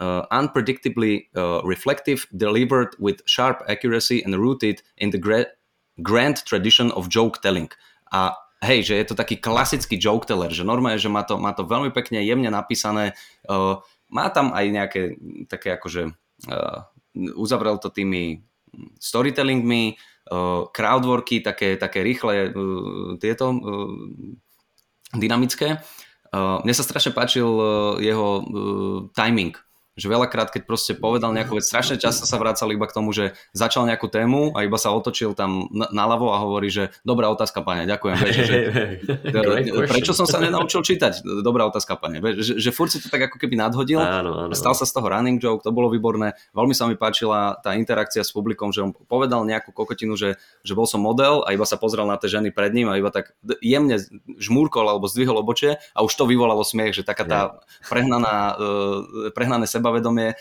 uh, 0.00 0.24
unpredictably 0.32 1.28
uh, 1.36 1.60
reflective, 1.62 2.26
delivered 2.32 2.96
with 2.98 3.20
sharp 3.28 3.62
accuracy 3.68 4.24
and 4.24 4.34
rooted 4.34 4.82
in 4.96 5.12
the 5.12 5.20
gra- 5.20 5.52
grand 6.02 6.42
tradition 6.48 6.90
of 6.96 7.12
joke 7.12 7.44
telling. 7.44 7.68
A 8.10 8.34
hej, 8.64 8.82
že 8.82 8.94
je 8.96 9.06
to 9.12 9.14
taký 9.14 9.38
klasický 9.38 10.00
joke 10.00 10.26
teller, 10.26 10.50
že 10.50 10.64
normálne, 10.64 10.98
že 10.98 11.12
má 11.12 11.22
to, 11.22 11.36
má 11.36 11.52
to 11.52 11.68
veľmi 11.68 11.92
pekne, 11.92 12.24
jemne 12.24 12.48
napísané, 12.48 13.12
uh, 13.46 13.78
má 14.10 14.26
tam 14.32 14.50
aj 14.56 14.64
nejaké 14.66 15.00
také 15.46 15.76
akože, 15.76 16.10
uh, 16.50 16.78
uzavrel 17.36 17.78
to 17.78 17.92
tými 17.92 18.42
storytellingmi, 18.98 19.94
uh, 20.32 20.66
crowdworky, 20.72 21.44
také, 21.44 21.76
také 21.76 22.02
rýchle 22.02 22.50
uh, 22.50 23.14
tieto 23.20 23.52
uh, 23.52 23.92
dynamické. 25.14 25.78
Uh, 26.30 26.62
mne 26.62 26.74
sa 26.74 26.86
strašne 26.86 27.10
páčil 27.10 27.46
uh, 27.46 27.98
jeho 27.98 28.28
uh, 28.38 28.98
timing, 29.18 29.58
že 30.00 30.08
veľakrát, 30.08 30.48
keď 30.48 30.64
proste 30.64 30.92
povedal 30.96 31.36
nejakú 31.36 31.60
vec, 31.60 31.68
strašne 31.68 32.00
často 32.00 32.24
sa 32.24 32.40
vracal 32.40 32.72
iba 32.72 32.88
k 32.88 32.96
tomu, 32.96 33.12
že 33.12 33.36
začal 33.52 33.84
nejakú 33.84 34.08
tému 34.08 34.56
a 34.56 34.64
iba 34.64 34.80
sa 34.80 34.96
otočil 34.96 35.36
tam 35.36 35.68
naľavo 35.70 36.32
a 36.32 36.40
hovorí, 36.40 36.72
že 36.72 36.88
dobrá 37.04 37.28
otázka, 37.28 37.60
pane, 37.60 37.84
ďakujem. 37.84 38.16
Vieš, 38.16 38.36
že, 38.40 38.58
prečo 39.92 40.16
som 40.16 40.24
sa 40.24 40.40
nenaučil 40.40 40.80
čítať? 40.80 41.20
Dobrá 41.44 41.68
otázka, 41.68 42.00
pane. 42.00 42.24
Vieš, 42.24 42.34
že, 42.40 42.52
že 42.56 42.70
furt 42.72 42.88
si 42.88 43.04
to 43.04 43.12
tak 43.12 43.28
ako 43.28 43.36
keby 43.36 43.60
nadhodil. 43.60 44.00
Áno, 44.00 44.48
áno. 44.48 44.54
Stal 44.56 44.72
sa 44.72 44.88
z 44.88 44.96
toho 44.96 45.04
running 45.04 45.36
joke, 45.36 45.60
to 45.60 45.68
bolo 45.68 45.92
výborné. 45.92 46.32
Veľmi 46.56 46.72
sa 46.72 46.88
mi 46.88 46.96
páčila 46.96 47.60
tá 47.60 47.76
interakcia 47.76 48.24
s 48.24 48.32
publikom, 48.32 48.72
že 48.72 48.80
on 48.80 48.96
povedal 48.96 49.44
nejakú 49.44 49.76
kokotinu, 49.76 50.16
že, 50.16 50.40
že 50.64 50.72
bol 50.72 50.88
som 50.88 51.04
model 51.04 51.44
a 51.44 51.52
iba 51.52 51.68
sa 51.68 51.76
pozrel 51.76 52.08
na 52.08 52.16
tie 52.16 52.32
ženy 52.32 52.48
pred 52.48 52.72
ním 52.72 52.88
a 52.88 52.96
iba 52.96 53.12
tak 53.12 53.36
jemne 53.60 54.00
žmúrkol 54.40 54.88
alebo 54.88 55.04
zdvihol 55.04 55.36
obočie 55.36 55.76
a 55.92 56.00
už 56.00 56.12
to 56.16 56.24
vyvolalo 56.24 56.64
smiech, 56.64 56.96
že 56.96 57.04
taká 57.04 57.28
tá 57.28 57.40
prehnaná, 57.86 58.56
uh, 58.56 59.30
prehnané 59.36 59.68
seba 59.68 59.89
sebavedomie, 59.90 60.38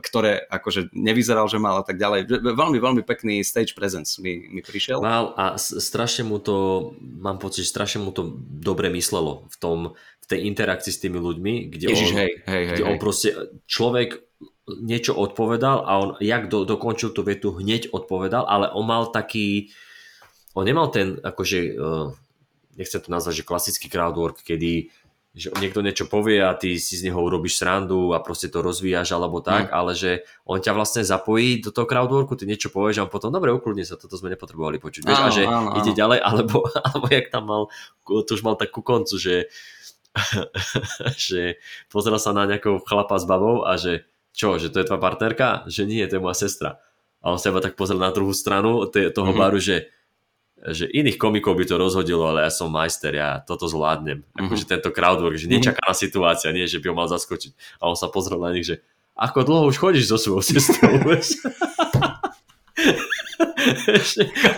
ktoré 0.00 0.48
akože 0.48 0.96
nevyzeral, 0.96 1.44
že 1.44 1.60
mal 1.60 1.76
a 1.76 1.84
tak 1.84 2.00
ďalej. 2.00 2.24
Veľmi, 2.40 2.80
veľmi 2.80 3.02
pekný 3.04 3.44
stage 3.44 3.76
presence 3.76 4.16
mi, 4.16 4.48
mi 4.48 4.64
prišiel. 4.64 4.96
Mal 5.04 5.36
a 5.36 5.60
strašne 5.60 6.24
mu 6.24 6.40
to, 6.40 6.96
mám 6.98 7.36
pocit, 7.36 7.68
strašne 7.68 8.00
mu 8.00 8.16
to 8.16 8.32
dobre 8.40 8.88
myslelo 8.88 9.44
v 9.52 9.56
tom, 9.60 9.78
v 10.24 10.26
tej 10.26 10.48
interakcii 10.48 10.88
s 10.88 11.02
tými 11.04 11.20
ľuďmi, 11.20 11.68
kde, 11.68 11.86
Ježiš, 11.92 12.10
on, 12.16 12.18
hej, 12.24 12.30
hej, 12.48 12.62
kde 12.72 12.82
hej, 12.82 12.88
on 12.88 12.96
proste, 12.96 13.28
človek 13.68 14.24
niečo 14.80 15.12
odpovedal 15.20 15.84
a 15.84 15.92
on, 16.00 16.10
jak 16.22 16.48
do, 16.48 16.64
dokončil 16.64 17.12
tú 17.12 17.20
vetu, 17.20 17.52
hneď 17.52 17.92
odpovedal, 17.92 18.48
ale 18.48 18.72
on 18.72 18.88
mal 18.88 19.12
taký, 19.12 19.68
on 20.56 20.64
nemal 20.64 20.88
ten, 20.88 21.20
akože, 21.20 21.76
nechcem 22.80 23.04
to 23.04 23.12
nazvať, 23.12 23.44
že 23.44 23.48
klasický 23.48 23.92
crowdwork, 23.92 24.40
kedy 24.40 24.88
že 25.32 25.48
niekto 25.56 25.80
niečo 25.80 26.12
povie 26.12 26.44
a 26.44 26.52
ty 26.52 26.76
si 26.76 27.00
z 27.00 27.08
neho 27.08 27.16
urobíš 27.16 27.56
srandu 27.56 28.12
a 28.12 28.20
proste 28.20 28.52
to 28.52 28.60
rozvíjaš 28.60 29.16
alebo 29.16 29.40
tak, 29.40 29.72
mm. 29.72 29.74
ale 29.74 29.96
že 29.96 30.28
on 30.44 30.60
ťa 30.60 30.76
vlastne 30.76 31.00
zapojí 31.00 31.64
do 31.64 31.72
toho 31.72 31.88
crowdworku, 31.88 32.36
ty 32.36 32.44
niečo 32.44 32.68
povieš 32.68 33.00
a 33.00 33.04
on 33.08 33.12
potom, 33.12 33.32
dobre, 33.32 33.48
ukludne 33.48 33.80
sa, 33.80 33.96
toto 33.96 34.20
sme 34.20 34.28
nepotrebovali 34.36 34.76
počuť. 34.76 35.08
Vieš, 35.08 35.20
áno, 35.24 35.28
a 35.28 35.30
že 35.32 35.42
áno, 35.48 35.70
ide 35.80 35.92
áno. 35.96 36.00
ďalej, 36.04 36.18
alebo, 36.28 36.56
alebo 36.68 37.06
jak 37.08 37.26
tam 37.32 37.44
mal, 37.48 37.62
to 38.04 38.30
už 38.36 38.44
mal 38.44 38.60
tak 38.60 38.76
ku 38.76 38.84
koncu, 38.84 39.16
že, 39.16 39.48
že 41.16 41.56
pozera 41.88 42.20
sa 42.20 42.36
na 42.36 42.44
nejakého 42.44 42.84
chlapa 42.84 43.16
s 43.16 43.24
babou 43.24 43.64
a 43.64 43.80
že 43.80 44.04
čo, 44.36 44.60
že 44.60 44.68
to 44.68 44.80
je 44.80 44.88
tvoja 44.88 45.00
partnerka? 45.00 45.64
Že 45.68 45.82
nie, 45.88 46.04
to 46.08 46.20
je 46.20 46.24
moja 46.24 46.36
sestra. 46.36 46.80
A 47.24 47.32
on 47.32 47.40
sa 47.40 47.52
iba 47.52 47.64
tak 47.64 47.76
pozrel 47.76 48.00
na 48.00 48.12
druhú 48.12 48.32
stranu 48.36 48.84
toho 48.88 49.08
mm-hmm. 49.08 49.38
baru, 49.38 49.60
že 49.60 49.92
že 50.70 50.86
iných 50.86 51.18
komikov 51.18 51.58
by 51.58 51.66
to 51.66 51.74
rozhodilo, 51.74 52.30
ale 52.30 52.46
ja 52.46 52.52
som 52.54 52.70
majster, 52.70 53.10
ja 53.10 53.42
toto 53.42 53.66
zvládnem. 53.66 54.22
Mm-hmm. 54.22 54.46
Akože 54.46 54.64
tento 54.70 54.94
crowdwork, 54.94 55.34
že 55.34 55.50
nečakaná 55.50 55.90
situácia, 55.90 56.54
nie, 56.54 56.70
že 56.70 56.78
by 56.78 56.94
ho 56.94 56.98
mal 56.98 57.10
zaskočiť. 57.10 57.82
A 57.82 57.90
on 57.90 57.98
sa 57.98 58.06
pozrel 58.06 58.38
na 58.38 58.54
nich, 58.54 58.70
že 58.70 58.78
ako 59.18 59.42
dlho 59.42 59.64
už 59.74 59.76
chodíš 59.82 60.06
so 60.06 60.16
svojou 60.16 60.42
sestrou? 60.46 61.02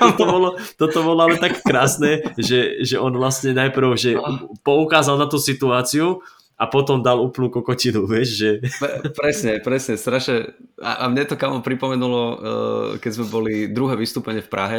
toto, 0.01 0.23
bolo, 0.29 0.49
toto 0.77 0.99
bolo 1.01 1.21
ale 1.25 1.41
tak 1.41 1.65
krásne, 1.65 2.21
že, 2.37 2.85
že 2.85 2.97
on 3.01 3.17
vlastne 3.17 3.57
najprv 3.57 3.89
že 3.97 4.17
poukázal 4.63 5.17
na 5.17 5.27
tú 5.27 5.41
situáciu 5.41 6.21
a 6.55 6.71
potom 6.71 7.03
dal 7.03 7.19
úplnú 7.19 7.51
kokotinu, 7.51 8.07
vieš, 8.07 8.39
že... 8.39 8.51
Presne, 9.11 9.59
presne, 9.59 9.99
strašne. 9.99 10.55
A, 10.79 11.03
a 11.03 11.11
mne 11.11 11.27
to 11.27 11.35
kamo 11.35 11.67
pripomenulo, 11.67 12.23
uh, 12.23 12.37
keď 13.03 13.11
sme 13.11 13.27
boli 13.27 13.55
druhé 13.67 13.99
vystúpenie 13.99 14.39
v 14.39 14.53
Prahe, 14.53 14.79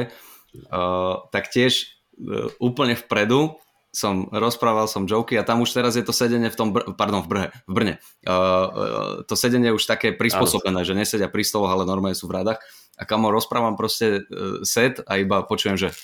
uh, 0.69 1.25
tak 1.29 1.51
tiež 1.51 1.87
uh, 2.19 2.51
úplne 2.59 2.95
vpredu 2.95 3.57
som 3.95 4.27
rozprával 4.27 4.91
som 4.91 5.07
joky 5.07 5.39
a 5.39 5.47
tam 5.47 5.63
už 5.63 5.71
teraz 5.71 5.95
je 5.95 6.03
to 6.03 6.11
sedenie 6.11 6.51
v 6.51 6.57
tom, 6.59 6.75
br- 6.75 6.83
pardon, 6.99 7.23
v, 7.23 7.27
Brhe, 7.31 7.47
v 7.63 7.71
Brne. 7.71 7.95
Uh, 8.27 8.35
uh, 8.35 8.67
to 9.23 9.39
sedenie 9.39 9.71
už 9.71 9.87
také 9.87 10.11
prispôsobené, 10.11 10.83
že 10.83 10.91
nesedia 10.91 11.31
pri 11.31 11.47
stoloch, 11.47 11.71
ale 11.71 11.87
normálne 11.87 12.19
sú 12.19 12.27
v 12.27 12.43
radách. 12.43 12.59
A 12.99 13.07
kamo 13.07 13.31
rozprávam 13.31 13.79
proste 13.79 14.27
uh, 14.27 14.59
set 14.67 14.99
a 15.07 15.15
iba 15.15 15.47
počujem, 15.47 15.79
že 15.79 15.95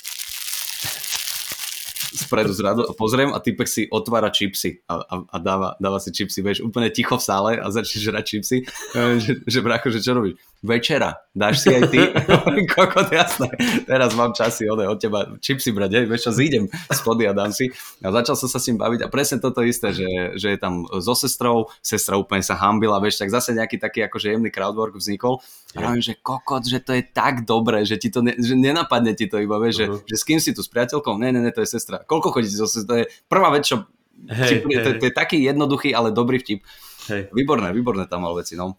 spredu 2.12 2.52
zradu 2.52 2.84
a 2.84 2.92
pozriem 2.92 3.32
a 3.32 3.40
typek 3.40 3.68
si 3.68 3.88
otvára 3.88 4.28
čipsy 4.30 4.84
a, 4.86 5.00
a, 5.00 5.16
a 5.32 5.38
dáva, 5.40 5.80
dáva 5.80 5.98
si 6.04 6.12
čipsy, 6.12 6.44
vieš, 6.44 6.60
úplne 6.62 6.92
ticho 6.92 7.16
v 7.16 7.24
sále 7.24 7.52
a 7.56 7.66
začne 7.72 8.04
žrať 8.04 8.26
čipsy, 8.28 8.58
že, 9.24 9.34
že 9.48 9.60
brácho, 9.64 9.88
že 9.88 10.04
čo 10.04 10.12
robíš? 10.16 10.36
Večera, 10.62 11.18
dáš 11.34 11.66
si 11.66 11.74
aj 11.74 11.84
ty? 11.90 12.00
Kokot, 12.76 13.10
jasné, 13.10 13.50
teraz 13.88 14.14
mám 14.14 14.36
časy 14.36 14.70
ode, 14.70 14.86
od 14.86 15.00
teba 15.00 15.26
čipsy 15.42 15.74
brať, 15.74 16.06
vieš 16.06 16.30
čo, 16.30 16.32
zídem 16.36 16.70
spody 16.92 17.26
a 17.26 17.34
dám 17.34 17.50
si. 17.50 17.74
A 18.06 18.14
začal 18.14 18.38
som 18.38 18.46
sa 18.52 18.62
s 18.62 18.68
ním 18.70 18.78
baviť 18.78 19.02
a 19.02 19.08
presne 19.10 19.42
toto 19.42 19.66
isté, 19.66 19.90
že, 19.96 20.38
že 20.38 20.54
je 20.54 20.60
tam 20.60 20.86
so 21.02 21.16
sestrou, 21.18 21.72
sestra 21.82 22.20
úplne 22.20 22.46
sa 22.46 22.60
hambila, 22.60 23.02
vieš, 23.02 23.18
tak 23.24 23.34
zase 23.34 23.58
nejaký 23.58 23.82
taký 23.82 24.06
akože 24.06 24.36
jemný 24.36 24.54
crowdwork 24.54 24.94
vznikol. 24.94 25.42
A 25.72 25.96
ja. 25.96 26.04
že 26.04 26.20
kokot, 26.20 26.68
že 26.68 26.84
to 26.84 26.92
je 26.92 27.04
tak 27.08 27.48
dobré, 27.48 27.88
že 27.88 27.96
ti 27.96 28.12
to 28.12 28.20
ne, 28.20 28.36
že 28.36 28.60
nenapadne 28.60 29.16
ti 29.16 29.32
to 29.32 29.40
iba, 29.40 29.56
vieš, 29.56 29.88
uh-huh. 29.88 30.04
že, 30.04 30.14
že 30.14 30.16
s 30.20 30.24
kým 30.28 30.40
si 30.44 30.52
tu 30.52 30.60
s 30.60 30.68
priateľkou? 30.68 31.16
Ne, 31.16 31.32
ne, 31.32 31.40
ne, 31.40 31.52
to 31.56 31.64
je 31.64 31.70
sestra. 31.72 32.01
Koľko 32.06 32.34
chodíte 32.36 32.58
so 32.58 32.68
sestrou? 32.68 32.96
To 32.96 33.00
je 33.02 33.06
prvá 33.30 33.50
vec, 33.54 33.66
čo 33.66 33.90
Hej, 34.30 34.62
hej. 34.70 34.84
To, 34.86 34.90
to 35.02 35.06
je 35.10 35.14
taký 35.16 35.42
jednoduchý, 35.42 35.98
ale 35.98 36.14
dobrý 36.14 36.38
vtip. 36.38 36.62
Hej. 37.10 37.34
Výborné, 37.34 37.74
výborné 37.74 38.06
tam 38.06 38.30
mal 38.30 38.38
veci, 38.38 38.54
no. 38.54 38.78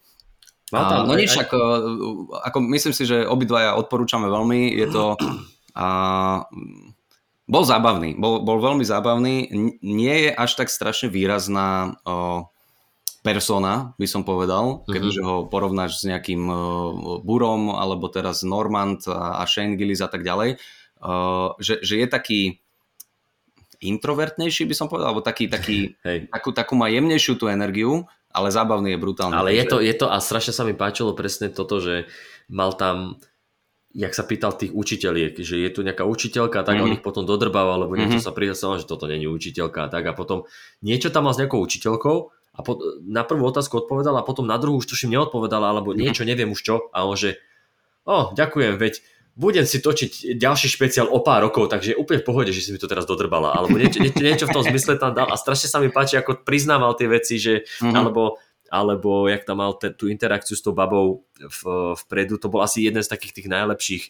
A, 0.73 1.05
no 1.05 1.13
nič, 1.13 1.37
ako, 1.37 1.59
ako 2.33 2.59
myslím 2.73 2.95
si, 2.97 3.05
že 3.05 3.29
obidvaja 3.29 3.77
odporúčame 3.77 4.25
veľmi, 4.25 4.73
je 4.73 4.87
to 4.89 5.05
a, 5.77 5.89
bol 7.45 7.65
zábavný, 7.67 8.17
bol, 8.17 8.41
bol 8.41 8.57
veľmi 8.57 8.81
zábavný, 8.81 9.53
nie 9.85 10.17
je 10.25 10.31
až 10.33 10.57
tak 10.57 10.73
strašne 10.73 11.13
výrazná 11.13 12.01
o, 12.09 12.49
persona, 13.21 13.93
by 14.01 14.09
som 14.09 14.25
povedal, 14.25 14.81
mm-hmm. 14.81 14.89
keďže 14.89 15.21
ho 15.21 15.37
porovnáš 15.53 16.01
s 16.01 16.09
nejakým 16.09 16.41
o, 16.49 16.57
Burom, 17.21 17.77
alebo 17.77 18.09
teraz 18.09 18.41
Normand 18.41 19.05
a, 19.13 19.43
a 19.43 19.45
Shane 19.45 19.77
Gillis 19.77 20.01
a 20.01 20.09
tak 20.09 20.25
ďalej, 20.25 20.57
o, 21.05 21.53
že, 21.61 21.85
že 21.85 22.01
je 22.01 22.07
taký 22.09 22.41
introvertnejší, 23.83 24.65
by 24.71 24.75
som 24.79 24.87
povedal, 24.87 25.13
alebo 25.13 25.27
taký, 25.27 25.51
taký 25.51 25.99
takú, 26.35 26.55
takú 26.55 26.79
má 26.79 26.87
jemnejšiu 26.89 27.35
tú 27.37 27.51
energiu, 27.51 28.07
ale 28.33 28.49
zábavný 28.49 28.97
je 28.97 29.03
brutálny. 29.03 29.35
Ale 29.35 29.53
je 29.53 29.65
to, 29.69 29.77
je 29.83 29.95
to 29.99 30.07
a 30.09 30.17
strašne 30.23 30.55
sa 30.55 30.65
mi 30.65 30.73
páčilo 30.73 31.13
presne 31.13 31.53
toto, 31.53 31.83
že 31.83 32.09
mal 32.49 32.73
tam 32.73 33.21
jak 33.93 34.17
sa 34.17 34.25
pýtal 34.25 34.57
tých 34.57 34.73
učiteľiek, 34.73 35.37
že 35.37 35.61
je 35.61 35.69
tu 35.69 35.85
nejaká 35.85 36.09
učiteľka, 36.09 36.65
tak 36.65 36.81
mm-hmm. 36.81 36.85
on 36.89 36.97
ich 36.97 37.05
potom 37.05 37.29
dodrbával, 37.29 37.85
lebo 37.85 37.93
niečo 37.93 38.25
mm-hmm. 38.25 38.33
sa 38.33 38.33
prihlasoval, 38.33 38.81
že 38.81 38.89
toto 38.89 39.05
není 39.05 39.29
učiteľka, 39.29 39.93
tak 39.93 40.09
a 40.09 40.17
potom 40.17 40.49
niečo 40.81 41.13
tam 41.13 41.29
mal 41.29 41.37
s 41.37 41.41
nejakou 41.45 41.61
učiteľkou 41.61 42.17
a 42.33 42.61
po, 42.65 42.81
na 43.05 43.21
prvú 43.25 43.45
otázku 43.49 43.85
odpovedal 43.85 44.17
a 44.17 44.25
potom 44.25 44.49
na 44.49 44.57
druhú 44.57 44.81
už 44.81 44.89
tuším 44.89 45.13
neodpovedala, 45.17 45.77
alebo 45.77 45.93
mhm. 45.93 46.09
niečo, 46.09 46.25
neviem 46.25 46.49
už 46.53 46.61
čo, 46.65 46.75
a 46.93 47.05
on 47.05 47.21
že, 47.21 47.37
o, 48.09 48.33
ďakujem, 48.33 48.81
veď 48.81 49.05
budem 49.33 49.65
si 49.65 49.81
točiť 49.81 50.37
ďalší 50.37 50.69
špeciál 50.69 51.09
o 51.09 51.25
pár 51.25 51.49
rokov, 51.49 51.73
takže 51.73 51.97
je 51.97 52.01
úplne 52.01 52.21
v 52.21 52.29
pohode, 52.29 52.51
že 52.53 52.61
si 52.61 52.71
mi 52.73 52.79
to 52.81 52.91
teraz 52.91 53.09
dodrbala, 53.09 53.57
alebo 53.57 53.81
niečo, 53.81 54.05
niečo, 54.05 54.21
niečo 54.21 54.47
v 54.49 54.55
tom 54.55 54.65
zmysle 54.65 55.01
tam 55.01 55.17
dal 55.17 55.29
a 55.33 55.41
strašne 55.41 55.73
sa 55.73 55.81
mi 55.81 55.89
páči, 55.89 56.21
ako 56.21 56.45
priznával 56.45 56.93
tie 57.01 57.09
veci, 57.09 57.41
že, 57.41 57.65
mm-hmm. 57.65 57.97
alebo, 57.97 58.37
alebo 58.69 59.33
jak 59.33 59.49
tam 59.49 59.65
mal 59.65 59.73
te, 59.81 59.89
tú 59.97 60.13
interakciu 60.13 60.53
s 60.53 60.65
tou 60.65 60.77
babou 60.77 61.25
v, 61.41 61.61
vpredu, 62.05 62.37
to 62.37 62.53
bol 62.53 62.61
asi 62.61 62.85
jeden 62.85 63.01
z 63.01 63.09
takých 63.09 63.41
tých 63.41 63.49
najlepších 63.49 64.05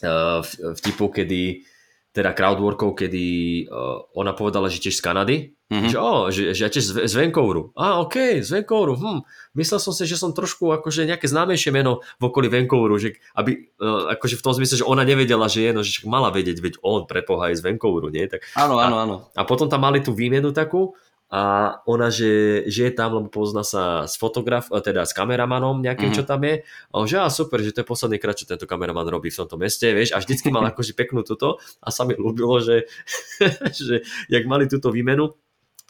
uh, 0.00 0.40
vtipov, 0.80 1.12
kedy 1.12 1.68
teda 2.16 2.32
crowdworkov, 2.32 2.96
kedy 2.96 3.24
uh, 3.68 4.08
ona 4.16 4.32
povedala, 4.32 4.72
že 4.72 4.80
tiež 4.80 4.96
z 4.96 5.04
Kanady, 5.04 5.36
mm-hmm. 5.68 5.90
že, 5.92 5.96
oh, 6.00 6.32
že, 6.32 6.56
že 6.56 6.60
ja 6.64 6.70
tiež 6.72 6.84
z, 6.88 6.92
z 7.04 7.12
Vancouveru. 7.12 7.76
A, 7.76 8.00
OK, 8.00 8.40
z 8.40 8.48
Vancouveru. 8.56 8.96
Hm. 8.96 9.20
Myslel 9.52 9.76
som 9.76 9.92
si, 9.92 10.08
že 10.08 10.16
som 10.16 10.32
trošku 10.32 10.72
akože 10.80 11.04
nejaké 11.04 11.28
známejšie 11.28 11.76
meno 11.76 12.00
v 12.16 12.32
okolí 12.32 12.48
Vancouveru, 12.48 12.96
že 12.96 13.20
aby, 13.36 13.68
uh, 13.84 14.16
akože 14.16 14.40
v 14.40 14.44
tom 14.48 14.56
zmysle, 14.56 14.80
že 14.80 14.88
ona 14.88 15.04
nevedela, 15.04 15.44
že 15.52 15.68
je, 15.68 15.70
no, 15.76 15.84
že 15.84 16.08
mala 16.08 16.32
vedieť, 16.32 16.56
veď 16.64 16.74
on 16.80 17.04
prepoha 17.04 17.52
je 17.52 17.60
z 17.60 17.64
Vancouveru, 17.68 18.08
nie? 18.08 18.24
Tak, 18.24 18.48
áno, 18.56 18.80
áno, 18.80 18.96
áno. 18.96 19.16
A, 19.36 19.44
a 19.44 19.48
potom 19.48 19.68
tam 19.68 19.84
mali 19.84 20.00
tú 20.00 20.16
výmenu 20.16 20.56
takú 20.56 20.96
a 21.26 21.74
ona, 21.90 22.06
že, 22.06 22.62
že 22.70 22.86
je 22.86 22.92
tam, 22.94 23.18
lebo 23.18 23.26
pozná 23.26 23.66
sa 23.66 24.06
s 24.06 24.14
fotograf, 24.14 24.70
e, 24.70 24.78
teda 24.78 25.02
s 25.02 25.10
kameramanom 25.10 25.82
nejakým, 25.82 26.14
mm-hmm. 26.14 26.22
čo 26.22 26.28
tam 26.28 26.46
je. 26.46 26.62
A 26.62 26.94
on, 27.02 27.06
že 27.10 27.18
á, 27.18 27.26
super, 27.26 27.58
že 27.66 27.74
to 27.74 27.82
je 27.82 27.90
posledný 27.90 28.22
krát, 28.22 28.38
čo 28.38 28.46
tento 28.46 28.62
kameraman 28.62 29.10
robí 29.10 29.34
v 29.34 29.42
tomto 29.42 29.58
meste, 29.58 29.90
vieš, 29.90 30.14
a 30.14 30.22
vždycky 30.22 30.54
mal 30.54 30.62
akože 30.70 30.94
peknú 30.94 31.26
toto 31.26 31.58
a 31.82 31.88
sa 31.90 32.06
mi 32.06 32.14
ľúbilo, 32.14 32.62
že, 32.62 32.86
že 33.74 34.06
jak 34.30 34.44
mali 34.46 34.70
túto 34.70 34.94
výmenu, 34.94 35.34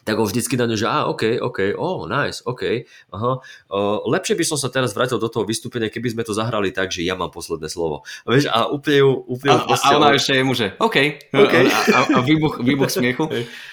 tak 0.07 0.23
on 0.23 0.31
vždycky 0.31 0.55
na 0.55 0.71
ňu, 0.71 0.79
že 0.79 0.87
á, 0.87 1.11
OK, 1.11 1.43
OK, 1.43 1.75
oh, 1.75 2.07
nice, 2.07 2.39
OK, 2.47 2.87
aha. 3.11 3.43
Uh, 3.67 3.99
lepšie 4.07 4.39
by 4.39 4.45
som 4.47 4.55
sa 4.55 4.71
teraz 4.71 4.95
vrátil 4.95 5.19
do 5.19 5.27
toho 5.27 5.43
vystúpenia, 5.43 5.91
keby 5.91 6.15
sme 6.15 6.23
to 6.23 6.31
zahrali 6.31 6.71
tak, 6.71 6.95
že 6.95 7.03
ja 7.03 7.19
mám 7.19 7.35
posledné 7.35 7.67
slovo. 7.67 8.07
Vieš, 8.23 8.47
a 8.47 8.71
úplne 8.71 9.03
ju... 9.03 9.11
Úplne 9.27 9.67
a, 9.67 9.75
a 9.75 9.89
ona 9.99 10.15
ešte 10.15 10.39
jemu, 10.39 10.55
že 10.55 10.79
OK, 10.79 10.97
okay. 11.35 11.65
a, 11.67 11.79
a, 11.91 12.01
a 12.15 12.19
výbuch, 12.23 12.63
výbuch 12.71 12.87
smiechu. 12.87 13.27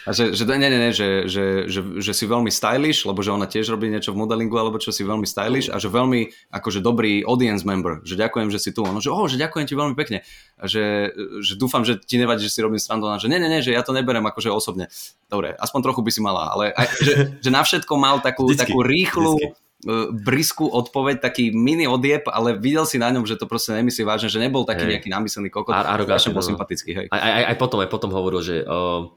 A 0.04 0.10
že, 0.10 0.34
že, 0.34 0.42
nie, 0.50 0.58
nie, 0.74 0.80
nie, 0.82 0.92
že, 0.92 1.30
že, 1.30 1.70
že, 1.70 1.80
že 2.02 2.12
si 2.18 2.26
veľmi 2.26 2.50
stylish, 2.50 3.06
lebo 3.06 3.22
že 3.22 3.30
ona 3.30 3.46
tiež 3.46 3.70
robí 3.70 3.94
niečo 3.94 4.10
v 4.18 4.26
modelingu, 4.26 4.58
alebo 4.58 4.82
čo 4.82 4.90
si 4.90 5.06
veľmi 5.06 5.30
stylish 5.30 5.70
a 5.70 5.78
že 5.78 5.94
veľmi 5.94 6.50
akože 6.50 6.82
dobrý 6.82 7.22
audience 7.30 7.62
member, 7.62 8.02
že 8.02 8.18
ďakujem, 8.18 8.50
že 8.50 8.58
si 8.58 8.74
tu. 8.74 8.82
Ono, 8.82 8.98
že 8.98 9.14
oh, 9.14 9.30
že 9.30 9.38
ďakujem 9.38 9.70
ti 9.70 9.78
veľmi 9.78 9.94
pekne. 9.94 10.26
A 10.58 10.66
že, 10.66 11.14
že 11.46 11.54
dúfam, 11.62 11.86
že 11.86 12.02
ti 12.02 12.18
nevadí, 12.18 12.42
že 12.42 12.58
si 12.58 12.60
robím 12.66 12.82
srandu. 12.82 13.06
že 13.22 13.30
nie, 13.30 13.38
nie, 13.38 13.54
nie, 13.54 13.62
že 13.62 13.76
ja 13.76 13.86
to 13.86 13.94
neberem 13.94 14.26
akože 14.26 14.50
osobne. 14.50 14.90
Dobre, 15.30 15.54
aspoň 15.60 15.80
trochu 15.86 16.02
by 16.02 16.12
si 16.12 16.23
mala, 16.24 16.56
ale 16.56 16.72
aj, 16.72 16.88
že, 17.04 17.14
že 17.44 17.50
na 17.52 17.60
všetko 17.60 17.94
mal 18.00 18.24
takú, 18.24 18.48
takú 18.56 18.80
rýchlu, 18.80 19.36
vždycky 19.36 19.60
e, 19.84 19.94
briskú 20.24 20.72
odpoveď, 20.72 21.20
taký 21.20 21.52
mini 21.52 21.84
odieb, 21.84 22.24
ale 22.32 22.56
videl 22.56 22.88
si 22.88 22.96
na 22.96 23.12
ňom, 23.12 23.28
že 23.28 23.36
to 23.36 23.44
proste 23.44 23.76
nemyslí 23.76 24.08
vážne, 24.08 24.32
že 24.32 24.40
nebol 24.40 24.64
taký 24.64 24.88
hey. 24.88 24.92
nejaký 24.96 25.12
namyslený 25.12 25.52
kokot. 25.52 25.76
A, 25.76 25.84
a, 25.84 26.00
bol 26.32 26.40
sympatický, 26.40 26.92
hej. 26.96 27.08
Aj, 27.12 27.20
aj, 27.20 27.44
aj, 27.52 27.58
potom, 27.60 27.84
aj 27.84 27.92
potom 27.92 28.16
hovoril, 28.16 28.40
že 28.40 28.64
uh, 28.64 29.12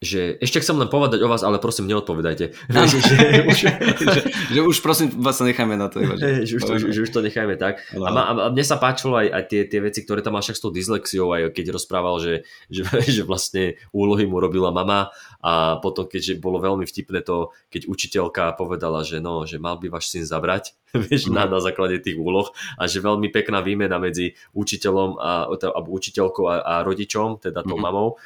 že 0.00 0.40
ešte 0.40 0.64
chcem 0.64 0.80
len 0.80 0.88
povedať 0.88 1.20
o 1.20 1.28
vás, 1.28 1.44
ale 1.44 1.60
prosím, 1.60 1.84
neodpovedajte. 1.92 2.56
že, 2.72 2.98
že, 3.04 3.40
už, 3.44 3.58
že, 4.16 4.20
že 4.48 4.60
už 4.64 4.80
prosím 4.80 5.12
vás 5.20 5.36
sa 5.36 5.44
nechajme 5.44 5.76
na 5.76 5.92
to. 5.92 6.00
Že, 6.00 6.28
že, 6.48 6.52
už 6.56 6.62
to, 6.64 6.72
že, 6.80 6.86
že 6.88 7.00
už 7.04 7.10
to 7.12 7.20
nechajme 7.20 7.52
tak. 7.60 7.84
A, 7.92 8.08
ma, 8.08 8.22
a 8.32 8.48
mne 8.48 8.64
sa 8.64 8.80
páčilo 8.80 9.20
aj, 9.20 9.28
aj 9.28 9.44
tie, 9.52 9.60
tie 9.68 9.80
veci, 9.84 10.00
ktoré 10.00 10.24
tam 10.24 10.40
mal 10.40 10.42
však 10.42 10.56
s 10.56 10.64
tou 10.64 10.72
dyslexiou, 10.72 11.36
aj 11.36 11.52
keď 11.52 11.76
rozprával, 11.76 12.16
že, 12.16 12.48
že, 12.72 12.88
že 13.20 13.22
vlastne 13.28 13.76
úlohy 13.92 14.24
mu 14.24 14.40
robila 14.40 14.72
mama 14.72 15.12
a 15.40 15.80
potom, 15.80 16.04
keďže 16.04 16.36
bolo 16.36 16.60
veľmi 16.60 16.84
vtipné 16.84 17.24
to, 17.24 17.52
keď 17.72 17.88
učiteľka 17.88 18.44
povedala, 18.60 19.00
že 19.00 19.24
no, 19.24 19.48
že 19.48 19.56
mal 19.56 19.80
by 19.80 19.88
váš 19.88 20.12
syn 20.12 20.28
zabrať, 20.28 20.76
vieš, 21.08 21.28
mm. 21.28 21.36
na, 21.36 21.44
na 21.48 21.60
základe 21.64 22.00
tých 22.00 22.20
úloh 22.20 22.52
a 22.76 22.84
že 22.84 23.00
veľmi 23.00 23.32
pekná 23.32 23.64
výmena 23.64 23.96
medzi 23.96 24.36
učiteľom 24.52 25.16
a, 25.16 25.48
alebo 25.48 25.88
učiteľkou 25.96 26.44
a, 26.44 26.56
a 26.60 26.74
rodičom, 26.84 27.40
teda 27.40 27.64
tou 27.64 27.80
mm. 27.80 27.84
mamou 27.84 28.20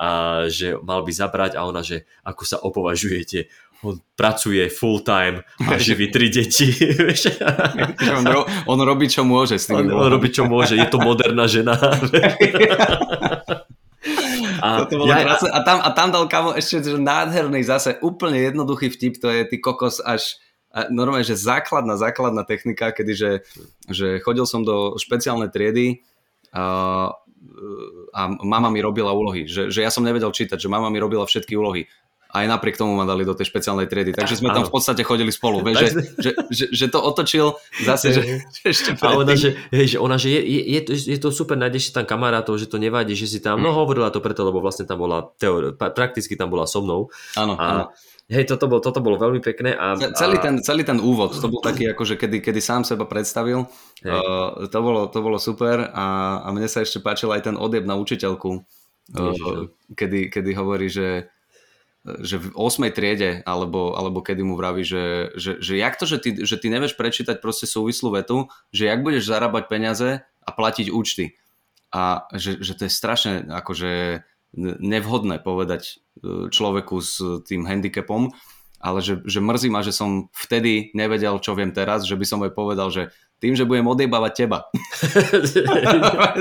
a 0.00 0.08
že 0.48 0.80
mal 0.80 1.04
by 1.04 1.12
zabrať 1.12 1.60
a 1.60 1.68
ona, 1.68 1.84
že 1.84 2.08
ako 2.24 2.42
sa 2.48 2.56
opovažujete, 2.64 3.52
on 3.82 4.00
pracuje 4.16 4.68
full 4.68 5.00
time 5.00 5.40
a 5.68 5.78
živí 5.84 6.12
tri 6.12 6.28
deti. 6.28 6.72
on, 8.18 8.24
ro- 8.24 8.46
on 8.68 8.78
robí, 8.80 9.08
čo 9.08 9.24
môže. 9.24 9.56
S 9.56 9.72
tým 9.72 9.88
on, 9.88 10.04
on 10.04 10.08
robí, 10.12 10.28
čo 10.28 10.44
môže. 10.44 10.76
Je 10.76 10.88
to 10.88 11.00
moderná 11.00 11.48
žena. 11.48 11.76
A, 14.60 14.86
ja, 15.08 15.16
a, 15.36 15.60
tam, 15.64 15.78
a 15.80 15.90
tam 15.90 16.08
dal 16.12 16.24
kamo 16.28 16.54
ešte 16.54 16.84
že 16.84 17.00
nádherný 17.00 17.64
zase, 17.64 17.96
úplne 18.04 18.38
jednoduchý 18.38 18.92
vtip, 18.92 19.18
to 19.18 19.28
je 19.32 19.42
ty 19.48 19.56
kokos 19.58 19.98
až 20.04 20.38
a 20.70 20.86
normálne, 20.86 21.26
že 21.26 21.34
základná, 21.34 21.98
základná 21.98 22.46
technika, 22.46 22.94
kedy 22.94 23.12
že, 23.18 23.32
že 23.90 24.22
chodil 24.22 24.46
som 24.46 24.62
do 24.62 24.94
špeciálnej 25.02 25.50
triedy 25.50 26.06
a 26.54 27.10
a 28.12 28.20
mama 28.44 28.68
mi 28.68 28.84
robila 28.84 29.16
úlohy, 29.16 29.48
že, 29.48 29.72
že 29.72 29.80
ja 29.80 29.88
som 29.88 30.04
nevedel 30.04 30.28
čítať, 30.28 30.60
že 30.60 30.68
mama 30.68 30.92
mi 30.92 31.00
robila 31.00 31.24
všetky 31.24 31.56
úlohy. 31.56 31.88
Aj 32.30 32.46
napriek 32.46 32.78
tomu 32.78 32.94
ma 32.94 33.02
dali 33.02 33.26
do 33.26 33.34
tej 33.34 33.50
špeciálnej 33.50 33.90
triedy. 33.90 34.14
Takže 34.14 34.38
sme 34.38 34.54
tam 34.54 34.62
v 34.62 34.70
podstate 34.70 35.02
chodili 35.02 35.34
spolu. 35.34 35.66
Vieš, 35.66 35.76
že, 35.76 35.88
že, 36.14 36.30
že, 36.46 36.64
že 36.70 36.86
to 36.86 37.02
otočil 37.02 37.58
zase, 37.82 38.14
že, 38.14 38.22
že 38.56 38.62
ešte 38.70 38.90
A 39.02 39.18
ona, 39.18 39.34
že, 39.34 39.58
hej, 39.74 39.94
že, 39.94 39.98
ona, 39.98 40.14
že 40.14 40.30
je, 40.30 40.40
je, 40.40 40.60
je, 40.62 40.80
to, 40.86 40.92
je 40.94 41.18
to 41.18 41.28
super, 41.34 41.58
nájdeš 41.58 41.90
si 41.90 41.92
tam 41.92 42.06
kamarátov, 42.06 42.54
že 42.54 42.70
to 42.70 42.78
nevadí, 42.78 43.18
že 43.18 43.26
si 43.26 43.38
tam, 43.42 43.58
no 43.58 43.74
hovorila 43.74 44.14
to 44.14 44.22
preto, 44.22 44.46
lebo 44.46 44.62
vlastne 44.62 44.86
tam 44.86 45.02
bola, 45.02 45.26
teori, 45.42 45.74
prakticky 45.74 46.38
tam 46.38 46.54
bola 46.54 46.70
so 46.70 46.78
mnou. 46.78 47.10
Áno, 47.34 47.58
a, 47.58 47.64
áno. 47.66 47.84
Hej, 48.30 48.46
toto, 48.46 48.70
bol, 48.70 48.78
toto 48.78 49.02
bolo 49.02 49.18
veľmi 49.18 49.42
pekné. 49.42 49.74
A, 49.74 49.98
celý, 50.14 50.38
ten, 50.38 50.62
celý 50.62 50.86
ten 50.86 51.02
úvod, 51.02 51.34
to 51.34 51.50
bol 51.50 51.58
taký, 51.58 51.90
akože 51.90 52.14
kedy, 52.14 52.38
kedy 52.38 52.62
sám 52.62 52.86
seba 52.86 53.02
predstavil, 53.02 53.66
uh, 54.06 54.70
to, 54.70 54.78
bolo, 54.78 55.10
to 55.10 55.18
bolo 55.18 55.34
super 55.42 55.90
a, 55.90 56.38
a 56.46 56.48
mne 56.54 56.70
sa 56.70 56.86
ešte 56.86 57.02
páčil 57.02 57.34
aj 57.34 57.50
ten 57.50 57.56
odjeb 57.58 57.82
na 57.82 57.98
učiteľku, 57.98 58.50
uh, 59.18 59.66
kedy, 59.98 60.30
kedy 60.30 60.50
hovorí, 60.54 60.86
že 60.86 61.26
že 62.00 62.40
v 62.40 62.56
8. 62.56 62.88
triede, 62.96 63.44
alebo, 63.44 63.92
alebo 63.92 64.24
kedy 64.24 64.40
mu 64.40 64.56
vraví, 64.56 64.80
že, 64.80 65.36
že, 65.36 65.60
že 65.60 65.76
jak 65.76 66.00
to, 66.00 66.08
že 66.08 66.18
ty, 66.18 66.30
že 66.40 66.56
ty 66.56 66.72
nevieš 66.72 66.96
prečítať 66.96 67.44
proste 67.44 67.68
súvislú 67.68 68.16
vetu, 68.16 68.48
že 68.72 68.88
jak 68.88 69.04
budeš 69.04 69.28
zarábať 69.28 69.68
peniaze 69.68 70.24
a 70.24 70.50
platiť 70.50 70.88
účty. 70.88 71.36
A 71.92 72.24
že, 72.32 72.62
že 72.64 72.72
to 72.72 72.88
je 72.88 72.92
strašne 72.92 73.32
akože 73.52 74.24
nevhodné 74.56 75.44
povedať 75.44 75.82
e, 75.86 76.48
človeku 76.50 76.96
s 76.98 77.44
tým 77.44 77.68
handicapom, 77.68 78.32
ale 78.80 79.04
že, 79.04 79.20
že 79.28 79.44
mrzí 79.44 79.68
ma, 79.68 79.84
že 79.84 79.92
som 79.92 80.32
vtedy 80.32 80.90
nevedel, 80.96 81.36
čo 81.44 81.52
viem 81.52 81.70
teraz, 81.70 82.08
že 82.08 82.16
by 82.16 82.24
som 82.24 82.40
aj 82.40 82.52
povedal, 82.56 82.88
že 82.88 83.12
tým, 83.40 83.56
že 83.56 83.64
budem 83.64 83.88
odjebávať 83.88 84.32
teba. 84.36 84.68
to, 85.52 85.60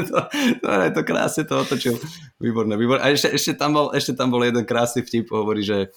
to, 0.03 0.17
to, 0.59 0.69
to 0.91 1.01
krásne 1.07 1.43
to 1.47 1.55
otočil. 1.63 1.95
Výborné, 2.43 2.76
výborné. 2.76 3.01
A 3.01 3.15
ešte, 3.15 3.31
ešte, 3.31 3.55
tam 3.55 3.71
bol, 3.71 3.88
ešte 3.95 4.11
tam 4.19 4.30
bol 4.30 4.43
jeden 4.43 4.67
krásny 4.67 5.07
vtip, 5.07 5.31
hovorí, 5.31 5.63
že 5.63 5.95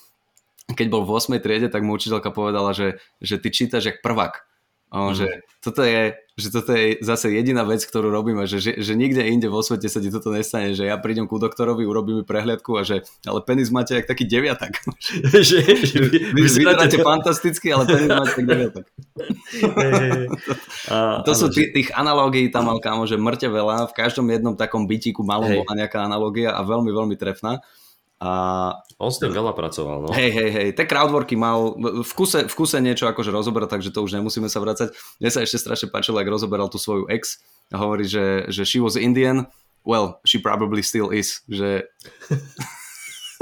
keď 0.70 0.86
bol 0.88 1.02
v 1.02 1.18
8. 1.18 1.42
triede, 1.42 1.66
tak 1.66 1.82
mu 1.82 1.98
učiteľka 1.98 2.30
povedala, 2.30 2.70
že, 2.70 3.02
že 3.18 3.42
ty 3.42 3.50
čítaš 3.50 3.90
jak 3.90 3.98
prvák. 3.98 4.46
A 4.94 5.10
on, 5.10 5.12
mm. 5.12 5.18
že 5.18 5.28
toto 5.58 5.82
je, 5.82 6.14
že 6.32 6.48
toto 6.48 6.72
je 6.72 6.96
zase 7.04 7.28
jediná 7.28 7.60
vec, 7.60 7.84
ktorú 7.84 8.08
robíme, 8.08 8.48
že, 8.48 8.56
že, 8.56 8.80
že 8.80 8.96
nikde 8.96 9.20
inde 9.20 9.52
vo 9.52 9.60
svete 9.60 9.84
sa 9.84 10.00
ti 10.00 10.08
toto 10.08 10.32
nestane, 10.32 10.72
že 10.72 10.88
ja 10.88 10.96
prídem 10.96 11.28
ku 11.28 11.36
doktorovi, 11.36 11.84
urobím 11.84 12.20
mi 12.20 12.24
prehliadku 12.24 12.72
a 12.80 12.88
že 12.88 13.04
ale 13.28 13.44
penis 13.44 13.68
máte 13.68 14.00
jak 14.00 14.08
taký 14.08 14.24
deviatak. 14.24 14.80
že, 15.44 15.60
že 15.60 15.98
vy, 16.00 16.32
vy 16.32 16.40
vyzeráte 16.40 16.96
fantasticky, 17.04 17.68
ale 17.68 17.84
penis 17.84 18.08
máte 18.08 18.32
jak 18.40 18.48
deviatak. 18.52 18.84
a, 20.88 21.20
to 21.20 21.32
sú 21.36 21.52
t- 21.52 21.68
tých 21.68 21.92
analógií 21.92 22.48
tam 22.48 22.72
mal 22.72 22.80
kámo, 22.80 23.04
že 23.04 23.20
mŕte 23.20 23.52
veľa, 23.52 23.92
v 23.92 23.96
každom 23.96 24.24
jednom 24.32 24.56
takom 24.56 24.88
bytíku 24.88 25.20
malom 25.20 25.52
bola 25.52 25.84
nejaká 25.84 26.00
analógia 26.00 26.56
a 26.56 26.64
veľmi, 26.64 26.88
veľmi 26.88 27.16
trefná. 27.20 27.60
A, 28.24 28.30
on 29.02 29.10
s 29.10 29.18
tým 29.18 29.34
veľa 29.34 29.50
pracoval, 29.58 30.06
no. 30.06 30.08
Hej, 30.14 30.30
hej, 30.30 30.50
hej, 30.54 30.68
tie 30.78 30.86
crowdworky 30.86 31.34
mal 31.34 31.74
v 31.82 32.12
kuse, 32.14 32.46
v 32.46 32.54
kuse 32.54 32.78
niečo 32.78 33.10
akože 33.10 33.34
rozoberať, 33.34 33.74
takže 33.74 33.90
to 33.90 33.98
už 34.06 34.14
nemusíme 34.14 34.46
sa 34.46 34.62
vrácať. 34.62 34.94
Mne 35.18 35.30
sa 35.34 35.42
ešte 35.42 35.58
strašne 35.58 35.90
páčilo, 35.90 36.22
ak 36.22 36.30
rozoberal 36.30 36.70
tú 36.70 36.78
svoju 36.78 37.10
ex 37.10 37.42
a 37.74 37.82
hovorí, 37.82 38.06
že, 38.06 38.46
že 38.46 38.62
she 38.62 38.78
was 38.78 38.94
Indian, 38.94 39.50
well, 39.82 40.22
she 40.22 40.38
probably 40.38 40.86
still 40.86 41.10
is, 41.10 41.42
že 41.50 41.82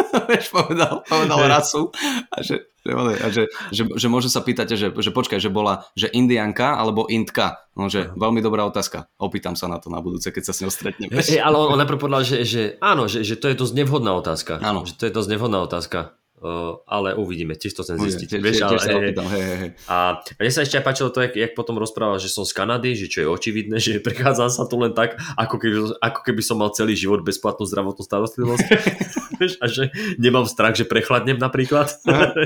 vieš, 0.31 0.53
povedal, 0.53 1.05
povedal 1.07 1.39
rasu 1.49 1.91
a 2.31 2.41
že 2.41 2.71
že, 2.81 2.97
a 2.97 3.29
že, 3.29 3.43
že, 3.77 3.83
že 3.85 4.07
môže 4.09 4.33
sa 4.33 4.41
pýtať, 4.41 4.73
že, 4.73 4.89
že 4.89 5.11
počkaj, 5.13 5.37
že 5.37 5.53
bola 5.53 5.85
že 5.93 6.09
indianka 6.17 6.81
alebo 6.81 7.05
indka. 7.13 7.61
No, 7.77 7.93
že 7.93 8.09
veľmi 8.17 8.41
dobrá 8.41 8.65
otázka. 8.65 9.05
Opýtam 9.21 9.53
sa 9.53 9.69
na 9.69 9.77
to 9.77 9.93
na 9.93 10.01
budúce, 10.01 10.33
keď 10.33 10.49
sa 10.49 10.53
s 10.57 10.65
ňou 10.65 10.73
stretneme. 10.73 11.13
Hey, 11.13 11.45
ale 11.45 11.61
on, 11.61 11.77
on 11.77 11.85
povedal, 12.01 12.25
že, 12.25 12.41
že 12.49 12.81
áno, 12.81 13.05
že, 13.05 13.21
že 13.21 13.37
to 13.37 13.53
je 13.53 13.57
dosť 13.57 13.75
nevhodná 13.85 14.17
otázka. 14.17 14.65
Áno. 14.65 14.89
Že 14.89 14.95
to 14.97 15.05
je 15.05 15.13
dosť 15.13 15.29
nevhodná 15.29 15.61
otázka. 15.61 16.17
Uh, 16.41 16.81
ale 16.89 17.13
uvidíme, 17.21 17.53
tiež 17.53 17.77
to 17.77 17.85
chcem 17.85 18.01
zistiť. 18.01 18.41
Vieš, 18.41 18.65
ale, 18.65 18.81
sa 18.81 18.97
opýtam, 18.97 19.29
hej, 19.29 19.45
hej. 19.45 19.71
A 19.93 20.25
mne 20.41 20.49
sa 20.49 20.65
ešte 20.65 20.81
aj 20.81 20.85
páčilo 20.89 21.13
to, 21.13 21.21
jak, 21.21 21.37
jak 21.37 21.53
potom 21.53 21.77
rozprával, 21.77 22.17
že 22.17 22.33
som 22.33 22.49
z 22.49 22.57
Kanady, 22.57 22.97
že 22.97 23.13
čo 23.13 23.19
je 23.21 23.29
očividné, 23.29 23.77
že 23.85 24.01
prechádzam 24.01 24.49
sa 24.49 24.65
tu 24.65 24.81
len 24.81 24.97
tak, 24.97 25.21
ako 25.37 25.61
keby, 25.61 25.77
ako 26.01 26.21
keby 26.25 26.41
som 26.41 26.57
mal 26.57 26.73
celý 26.73 26.97
život 26.97 27.21
bezplatnú 27.21 27.69
zdravotnú 27.69 28.01
starostlivosť. 28.01 28.67
a 29.61 29.65
že 29.69 29.93
nemám 30.17 30.49
strach, 30.49 30.73
že 30.81 30.89
prechladnem 30.89 31.37
napríklad. 31.37 31.93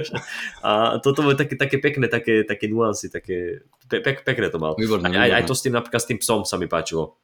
a 0.67 0.99
toto 0.99 1.23
bolo 1.23 1.39
také, 1.39 1.55
také 1.55 1.79
pekné, 1.79 2.11
také, 2.11 2.43
také 2.43 2.67
nuancy, 2.67 3.15
také 3.15 3.63
pe, 3.87 4.03
pe, 4.03 4.19
pekné 4.27 4.51
to 4.51 4.59
mal. 4.59 4.75
Výborné, 4.75 5.07
aj, 5.07 5.15
výborné. 5.15 5.39
aj 5.39 5.45
to 5.47 5.55
s 5.55 5.63
tým 5.63 5.75
napríklad 5.79 6.03
s 6.03 6.09
tým 6.11 6.19
psom 6.19 6.43
sa 6.43 6.59
mi 6.59 6.67
páčilo 6.67 7.15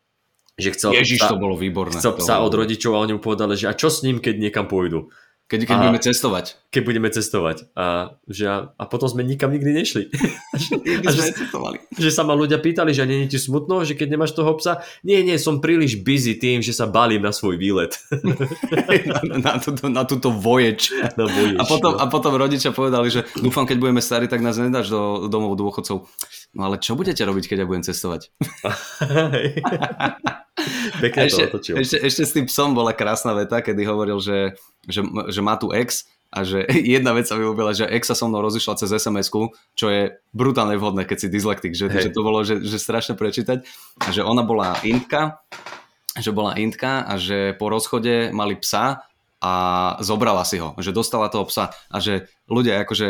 že 0.60 0.76
chcel 0.76 0.92
Ježiš, 0.92 1.24
psa, 1.24 1.32
to 1.32 1.40
bolo 1.40 1.56
výborné. 1.56 1.96
chcel 1.96 2.20
psa 2.20 2.44
od 2.44 2.52
rodičov 2.52 2.92
a 2.92 3.00
oni 3.00 3.16
mu 3.16 3.22
povedali, 3.24 3.56
že 3.56 3.66
a 3.66 3.72
čo 3.72 3.88
s 3.88 4.04
ním, 4.04 4.20
keď 4.20 4.36
niekam 4.36 4.68
pôjdu? 4.68 5.08
Keď, 5.50 5.66
keď 5.66 5.74
A- 5.74 5.80
budeme 5.82 5.98
cestovať. 5.98 6.46
Keď 6.70 6.82
budeme 6.86 7.10
cestovať. 7.10 7.66
A, 7.74 8.14
že 8.30 8.46
a, 8.46 8.70
a 8.70 8.84
potom 8.86 9.10
sme 9.10 9.26
nikam 9.26 9.50
nikdy 9.50 9.74
nešli. 9.74 10.06
Nikdy 10.86 11.02
A 11.02 11.10
že- 11.10 11.34
že 11.98 12.10
sa 12.14 12.22
ma 12.22 12.38
ľudia 12.38 12.62
pýtali, 12.62 12.94
že 12.94 13.02
nie 13.02 13.26
je 13.26 13.34
ti 13.34 13.38
smutno, 13.42 13.82
že 13.82 13.98
keď 13.98 14.14
nemáš 14.14 14.38
toho 14.38 14.54
psa. 14.54 14.86
Nie, 15.02 15.26
nie, 15.26 15.34
som 15.42 15.58
príliš 15.58 15.98
busy 15.98 16.38
tým, 16.38 16.62
že 16.62 16.70
sa 16.70 16.86
balím 16.86 17.26
na 17.26 17.34
svoj 17.34 17.58
výlet. 17.58 17.98
na, 19.26 19.36
na, 19.42 19.52
túto, 19.58 19.84
na 19.90 20.02
túto 20.06 20.30
voječ. 20.30 20.94
No, 21.18 21.26
bojíš, 21.26 21.58
A 21.58 21.64
potom, 21.66 21.92
no. 21.94 21.98
a 21.98 22.04
potom 22.06 22.32
rodičia 22.38 22.70
povedali, 22.70 23.10
že 23.10 23.26
dúfam, 23.36 23.66
keď 23.66 23.76
budeme 23.82 23.98
starí, 23.98 24.30
tak 24.30 24.40
nás 24.40 24.54
nedáš 24.54 24.94
do 24.94 25.26
domov 25.26 25.58
dôchodcov. 25.58 26.06
No 26.50 26.66
ale 26.66 26.82
čo 26.82 26.98
budete 26.98 27.22
robiť, 27.22 27.46
keď 27.46 27.56
ja 27.62 27.66
budem 27.68 27.86
cestovať? 27.86 28.34
Pekne 31.02 31.20
to 31.24 31.28
ešte, 31.30 31.42
otočil. 31.46 31.74
ešte, 31.78 31.96
ešte 32.02 32.22
s 32.26 32.34
tým 32.34 32.46
psom 32.50 32.74
bola 32.74 32.90
krásna 32.90 33.32
veta, 33.32 33.62
kedy 33.62 33.86
hovoril, 33.86 34.18
že, 34.18 34.58
že, 34.84 35.06
že 35.30 35.40
má 35.40 35.54
tu 35.56 35.70
ex 35.70 36.10
a 36.34 36.42
že 36.42 36.66
jedna 36.98 37.14
vec 37.14 37.30
sa 37.30 37.38
mi 37.38 37.46
ľúbila, 37.46 37.70
že 37.70 37.86
ex 37.86 38.10
sa 38.10 38.18
so 38.18 38.26
mnou 38.26 38.42
rozišla 38.42 38.78
cez 38.82 38.90
sms 38.90 39.30
čo 39.78 39.86
je 39.90 40.10
brutálne 40.34 40.74
vhodné, 40.74 41.06
keď 41.06 41.18
si 41.26 41.28
dyslektik, 41.30 41.72
že, 41.78 41.86
Hej. 41.86 42.10
že 42.10 42.14
to 42.14 42.20
bolo 42.26 42.42
že, 42.42 42.62
že 42.62 42.82
strašne 42.82 43.14
prečítať. 43.14 43.62
A 44.02 44.08
že 44.10 44.26
ona 44.26 44.42
bola 44.42 44.74
intka, 44.82 45.42
že 46.18 46.34
bola 46.34 46.58
intka 46.58 47.06
a 47.06 47.14
že 47.14 47.54
po 47.54 47.70
rozchode 47.70 48.34
mali 48.34 48.58
psa 48.58 49.06
a 49.40 49.52
zobrala 50.04 50.44
si 50.44 50.60
ho, 50.60 50.76
že 50.76 50.92
dostala 50.92 51.32
toho 51.32 51.48
psa 51.48 51.72
a 51.88 51.96
že 51.96 52.28
ľudia, 52.44 52.84
akože, 52.84 53.08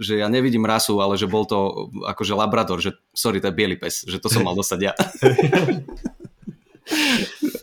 že 0.00 0.24
ja 0.24 0.32
nevidím 0.32 0.64
rasu, 0.64 0.96
ale 1.04 1.20
že 1.20 1.28
bol 1.28 1.44
to 1.44 1.92
akože 2.08 2.32
labrador, 2.32 2.80
že 2.80 2.96
sorry, 3.12 3.44
to 3.44 3.52
je 3.52 3.56
biely 3.56 3.76
pes, 3.76 4.08
že 4.08 4.16
to 4.16 4.32
som 4.32 4.48
mal 4.48 4.56
dostať 4.56 4.80
ja. 4.80 4.92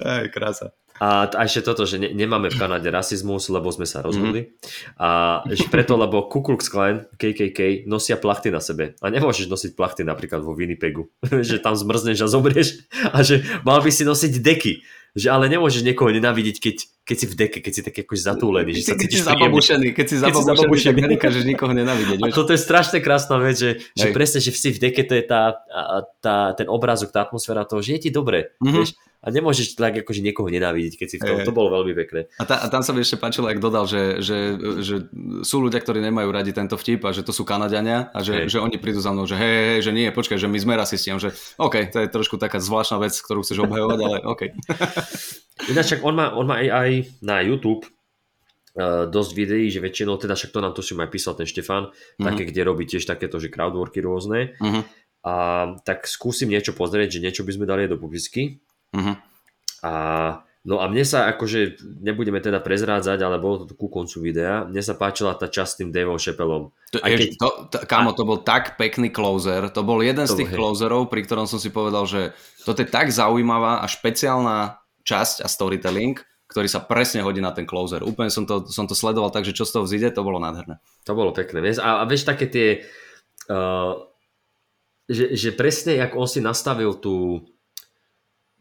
Aj, 0.06 0.30
krása. 0.30 0.70
A, 0.96 1.28
a 1.28 1.44
ešte 1.44 1.68
toto, 1.68 1.84
že 1.84 2.00
ne, 2.00 2.16
nemáme 2.16 2.48
v 2.48 2.56
Kanade 2.56 2.88
rasizmus, 2.88 3.52
lebo 3.52 3.68
sme 3.68 3.84
sa 3.84 4.00
rozhodli. 4.00 4.56
A 4.96 5.42
že 5.52 5.68
preto, 5.68 6.00
lebo 6.00 6.24
Ku 6.32 6.40
Klux 6.40 6.72
Klan, 6.72 7.04
KKK, 7.20 7.84
nosia 7.84 8.16
plachty 8.16 8.48
na 8.48 8.64
sebe. 8.64 8.96
A 9.04 9.12
nemôžeš 9.12 9.52
nosiť 9.52 9.72
plachty 9.76 10.08
napríklad 10.08 10.40
vo 10.40 10.56
Winnipegu. 10.56 11.12
že 11.48 11.60
tam 11.60 11.76
zmrzneš 11.76 12.24
a 12.24 12.32
zobrieš. 12.32 12.88
A 13.12 13.28
že 13.28 13.44
mal 13.68 13.84
by 13.84 13.92
si 13.92 14.08
nosiť 14.08 14.40
deky. 14.40 14.74
Že 15.20 15.28
ale 15.36 15.52
nemôžeš 15.52 15.84
niekoho 15.84 16.16
nenávidieť, 16.16 16.64
keď, 16.64 16.76
keď 17.06 17.18
si 17.22 17.26
v 17.30 17.36
deke, 17.38 17.58
keď 17.62 17.72
si 17.72 17.82
tak 17.86 17.96
akože 18.02 18.22
zatúlený, 18.26 18.72
že 18.74 18.82
sa 18.82 18.98
keď 18.98 18.98
si 18.98 19.06
cítiš 19.06 19.22
zababušený, 19.30 19.88
keď 19.94 20.06
si 20.10 20.16
zababušený, 20.18 20.90
tak 20.90 21.04
nedokážeš 21.06 21.44
nikoho 21.46 21.72
nenávidieť. 21.78 22.18
A 22.26 22.34
toto 22.34 22.50
je 22.50 22.60
strašne 22.60 22.98
krásna 22.98 23.38
vec, 23.38 23.62
že, 23.62 23.72
že 23.94 24.10
presne, 24.10 24.42
že 24.42 24.50
si 24.50 24.74
v 24.74 24.90
deke 24.90 25.06
to 25.06 25.14
je 25.14 25.22
tá, 25.22 25.62
tá, 26.26 26.58
ten 26.58 26.66
obrázok, 26.66 27.14
tá 27.14 27.22
atmosféra 27.22 27.62
toho, 27.70 27.86
že 27.86 28.02
je 28.02 28.10
ti 28.10 28.10
dobre, 28.10 28.58
Mhm. 28.58 28.74
vieš, 28.74 28.98
a 29.26 29.28
nemôžeš 29.34 29.74
tak 29.74 30.06
akože 30.06 30.22
niekoho 30.22 30.46
nenávidieť, 30.54 31.02
keď 31.02 31.08
si 31.10 31.18
v 31.18 31.26
tom, 31.26 31.42
to 31.42 31.50
bolo 31.50 31.82
veľmi 31.82 31.98
pekné. 31.98 32.30
A, 32.38 32.46
ta, 32.46 32.62
a 32.62 32.70
tam 32.70 32.86
sa 32.86 32.94
mi 32.94 33.02
ešte 33.02 33.18
páčilo, 33.18 33.50
ak 33.50 33.58
dodal, 33.58 33.90
že, 33.90 34.22
že, 34.22 34.54
že 34.86 34.96
sú 35.42 35.66
ľudia, 35.66 35.82
ktorí 35.82 35.98
nemajú 36.06 36.30
radi 36.30 36.54
tento 36.54 36.78
vtip 36.78 37.02
a 37.02 37.10
že 37.10 37.26
to 37.26 37.34
sú 37.34 37.42
Kanadiania 37.42 38.14
a 38.14 38.22
že, 38.22 38.46
že 38.46 38.62
oni 38.62 38.78
prídu 38.78 39.02
za 39.02 39.10
mnou, 39.10 39.26
že 39.26 39.34
hej, 39.34 39.82
hej, 39.82 39.90
že 39.90 39.92
nie, 39.98 40.14
počkaj, 40.14 40.38
že 40.38 40.46
my 40.46 40.62
sme 40.62 40.78
rasisti. 40.78 41.10
Že 41.10 41.34
OK, 41.58 41.90
to 41.90 42.06
je 42.06 42.08
trošku 42.14 42.38
taká 42.38 42.62
zvláštna 42.62 43.02
vec, 43.02 43.18
ktorú 43.18 43.42
chceš 43.42 43.66
obhajovať, 43.66 44.00
ale 44.06 44.18
OK. 44.30 44.42
Ináč 45.72 45.86
však 45.98 46.02
on 46.06 46.14
má, 46.14 46.30
on 46.38 46.46
má 46.46 46.62
aj, 46.62 46.70
aj 46.70 46.92
na 47.26 47.42
YouTube 47.42 47.88
uh, 48.78 49.08
dosť 49.08 49.32
videí, 49.34 49.72
že 49.72 49.80
väčšinou, 49.82 50.20
teda 50.20 50.36
však 50.36 50.52
to 50.52 50.60
nám 50.62 50.74
to 50.76 50.84
si 50.84 50.94
aj 50.94 51.10
písal 51.10 51.34
ten 51.34 51.48
Štefan, 51.48 51.90
Mhm. 52.20 52.26
také, 52.30 52.44
kde 52.52 52.62
robí 52.62 52.84
tiež 52.86 53.08
takéto, 53.08 53.40
že 53.40 53.50
crowdworky 53.50 54.04
rôzne. 54.04 54.54
Uh-huh. 54.60 54.84
A 55.26 55.34
tak 55.82 56.06
skúsim 56.06 56.54
niečo 56.54 56.78
pozrieť, 56.78 57.18
že 57.18 57.24
niečo 57.26 57.42
by 57.42 57.52
sme 57.58 57.66
dali 57.66 57.90
do 57.90 57.98
popisky. 57.98 58.62
Uh-huh. 58.96 59.16
A 59.84 59.92
no 60.66 60.82
a 60.82 60.90
mne 60.90 61.06
sa 61.06 61.30
akože, 61.30 61.78
nebudeme 62.02 62.42
teda 62.42 62.58
prezrádzať, 62.58 63.20
ale 63.22 63.38
bolo 63.38 63.70
to 63.70 63.78
ku 63.78 63.86
koncu 63.86 64.18
videa, 64.24 64.66
mne 64.66 64.82
sa 64.82 64.98
páčila 64.98 65.38
tá 65.38 65.46
časť 65.46 65.70
s 65.70 65.78
tým 65.78 65.90
Daveom 65.94 66.18
Chappellom. 66.18 66.74
To, 66.96 66.98
Aj 67.04 67.14
keď... 67.14 67.38
to, 67.38 67.50
to, 67.70 67.78
kámo, 67.86 68.18
to 68.18 68.26
bol 68.26 68.42
tak 68.42 68.80
pekný 68.80 69.14
closer, 69.14 69.70
to 69.70 69.86
bol 69.86 70.02
jeden 70.02 70.26
z 70.26 70.34
To 70.34 70.40
tých 70.42 70.50
bol, 70.50 70.58
hej. 70.58 70.60
closerov, 70.64 71.02
pri 71.12 71.22
ktorom 71.22 71.46
som 71.46 71.62
si 71.62 71.70
povedal, 71.70 72.10
že 72.10 72.34
toto 72.66 72.82
je 72.82 72.90
tak 72.90 73.14
zaujímavá 73.14 73.84
a 73.84 73.86
špeciálna 73.86 74.82
časť 75.06 75.46
a 75.46 75.48
storytelling, 75.52 76.18
ktorý 76.50 76.66
sa 76.66 76.82
presne 76.82 77.22
hodí 77.22 77.46
na 77.46 77.54
ten 77.54 77.70
closer. 77.70 78.02
Úplne 78.02 78.34
som 78.34 78.50
to, 78.50 78.66
som 78.66 78.90
to 78.90 78.98
sledoval 78.98 79.30
tak, 79.30 79.46
že 79.46 79.54
čo 79.54 79.70
z 79.70 79.78
toho 79.78 79.86
vzíde, 79.86 80.14
to 80.14 80.26
bolo 80.26 80.42
nádherné. 80.42 80.82
To 81.06 81.14
bolo 81.14 81.30
pekné. 81.30 81.62
Vieš? 81.62 81.78
A, 81.78 82.02
a 82.02 82.04
vieš 82.10 82.26
také 82.26 82.50
tie, 82.50 82.68
uh, 83.54 84.02
že, 85.06 85.38
že 85.38 85.54
presne, 85.54 85.98
jak 85.98 86.18
on 86.18 86.26
si 86.26 86.42
nastavil 86.42 86.98
tú, 86.98 87.46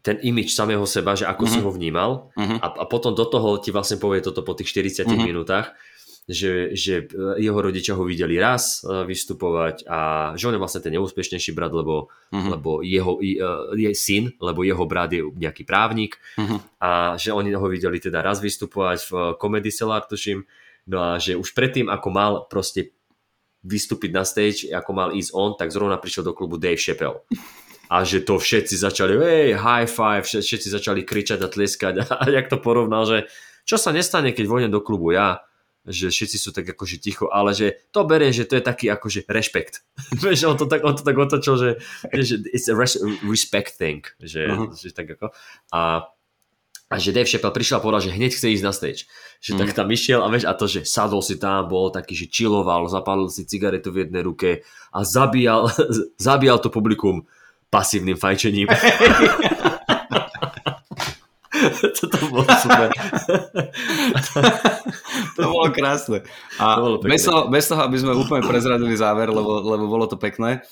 ten 0.05 0.21
imič 0.21 0.53
samého 0.53 0.85
seba, 0.85 1.17
že 1.17 1.25
ako 1.25 1.49
mm-hmm. 1.49 1.55
si 1.57 1.65
ho 1.65 1.71
vnímal 1.73 2.11
Mhm. 2.37 2.55
a, 2.61 2.67
a 2.79 2.85
potom 2.85 3.17
do 3.17 3.25
toho 3.25 3.57
ti 3.57 3.73
vlastne 3.73 3.97
povie 3.97 4.21
toto 4.21 4.45
po 4.45 4.53
tých 4.53 4.69
40 4.69 5.09
Mhm. 5.09 5.25
minútach, 5.25 5.73
že, 6.25 6.73
že 6.73 7.05
e, 7.05 7.41
jeho 7.41 7.57
rodičia 7.57 7.93
ho 7.93 8.01
videli 8.01 8.37
raz 8.37 8.81
e, 8.81 9.05
vystupovať 9.05 9.85
a 9.85 9.99
že 10.33 10.49
on 10.49 10.57
je 10.57 10.61
vlastne 10.61 10.81
ten 10.81 10.93
neúspešnejší 10.93 11.53
brat, 11.53 11.69
lebo, 11.69 12.09
Mhm. 12.33 12.49
lebo 12.53 12.81
jeho 12.81 13.17
e, 13.17 13.37
je 13.77 13.89
syn, 13.93 14.33
lebo 14.37 14.61
jeho 14.61 14.85
brat 14.85 15.09
je 15.09 15.21
nejaký 15.25 15.65
právnik 15.65 16.17
Mhm. 16.37 16.81
a 16.81 17.13
že 17.17 17.29
oni 17.29 17.53
ho 17.53 17.65
videli 17.65 17.97
teda 17.97 18.21
raz 18.21 18.41
vystupovať 18.41 18.99
v 19.05 19.11
Comedy 19.37 19.69
Cellar, 19.69 20.05
tuším, 20.05 20.45
no 20.89 20.97
a 21.01 21.17
že 21.17 21.33
už 21.33 21.49
predtým, 21.53 21.89
ako 21.89 22.07
mal 22.09 22.33
proste 22.45 22.93
vystúpiť 23.61 24.13
na 24.13 24.21
stage, 24.21 24.69
ako 24.69 24.91
mal 24.93 25.09
ísť 25.09 25.29
on, 25.33 25.57
tak 25.57 25.73
zrovna 25.73 25.97
prišiel 25.97 26.21
do 26.21 26.37
klubu 26.37 26.57
Dave 26.57 26.77
Chappelle. 26.77 27.21
A 27.87 28.01
že 28.01 28.21
to 28.21 28.37
všetci 28.37 28.75
začali, 28.75 29.13
hej, 29.15 29.47
high 29.55 29.85
five, 29.85 30.23
vše- 30.23 30.41
všetci 30.41 30.67
začali 30.69 31.01
kričať 31.01 31.39
a 31.41 31.47
tlieskať 31.47 31.93
a 32.21 32.23
jak 32.27 32.49
to 32.49 32.57
porovnal, 32.57 33.05
že 33.05 33.29
čo 33.65 33.77
sa 33.77 33.89
nestane, 33.89 34.33
keď 34.33 34.45
vojnem 34.45 34.71
do 34.73 34.81
klubu 34.81 35.13
ja, 35.13 35.41
že 35.85 36.09
všetci 36.09 36.37
sú 36.37 36.49
tak 36.49 36.65
akože 36.65 36.97
ticho, 36.97 37.29
ale 37.29 37.53
že 37.53 37.77
to 37.93 38.09
berie, 38.09 38.33
že 38.33 38.49
to 38.49 38.57
je 38.57 38.63
taký 38.65 38.89
akože 38.89 39.29
rešpekt. 39.29 39.85
Vieš, 40.25 40.49
on 40.49 40.57
to 40.57 40.65
tak, 40.65 40.81
on 40.81 40.97
to 40.97 41.05
tak 41.05 41.13
otočil, 41.13 41.55
že, 41.61 41.69
že 42.09 42.41
it's 42.49 42.65
a 42.65 42.73
res- 42.73 42.97
respect 43.21 43.77
thing, 43.77 44.01
že, 44.17 44.49
Aha. 44.49 44.73
že 44.73 44.89
tak 44.89 45.13
ako. 45.13 45.29
A 45.69 46.09
a 46.85 47.01
že 47.01 47.09
Dave 47.09 47.25
Chappelle 47.25 47.49
prišiel 47.49 47.81
a 47.81 47.85
povedal, 47.85 47.97
že 48.05 48.13
hneď 48.13 48.29
chce 48.29 48.45
ísť 48.45 48.65
na 48.65 48.69
stage. 48.69 49.09
Že 49.41 49.57
Mm. 49.57 49.59
tak 49.65 49.69
tam 49.73 49.87
išiel 49.89 50.21
a 50.21 50.29
vieš, 50.29 50.45
a 50.45 50.53
to, 50.53 50.69
že 50.69 50.85
sadol 50.85 51.25
si 51.25 51.33
tam, 51.41 51.65
bol 51.65 51.89
taký, 51.89 52.13
že 52.13 52.29
chilloval, 52.29 52.85
zapálil 52.85 53.25
si 53.25 53.41
cigaretu 53.41 53.89
v 53.89 54.05
jednej 54.05 54.21
ruke 54.21 54.61
a 54.93 55.01
zabíjal, 55.01 55.65
zabíjal 56.21 56.61
to 56.61 56.69
publikum 56.69 57.25
pasívnym 57.75 58.15
fajčením. 58.15 58.67
Toto 61.99 62.17
bolo 62.31 62.47
super. 62.61 62.87
To 65.35 65.41
bolo 65.51 65.67
krásne. 65.71 66.23
A 66.59 66.79
To 66.79 66.81
bolo 66.83 66.97
pekné. 67.03 67.11
bez, 67.15 67.21
toho, 67.27 67.41
bez 67.51 67.65
toho, 67.67 67.81
aby 67.83 67.97
sme 67.99 68.15
úplne 68.15 68.43
prezradili 68.47 68.95
záver, 68.95 69.27
lebo, 69.31 69.59
lebo 69.63 69.87
bolo 69.87 70.07
to 70.07 70.15
pekné, 70.15 70.63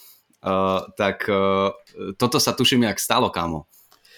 uh, 0.44 0.84
tak 0.96 1.28
uh, 1.28 1.72
toto 2.16 2.40
sa 2.40 2.56
tuším, 2.56 2.88
jak 2.88 3.00
stalo, 3.00 3.28
kámo. 3.32 3.68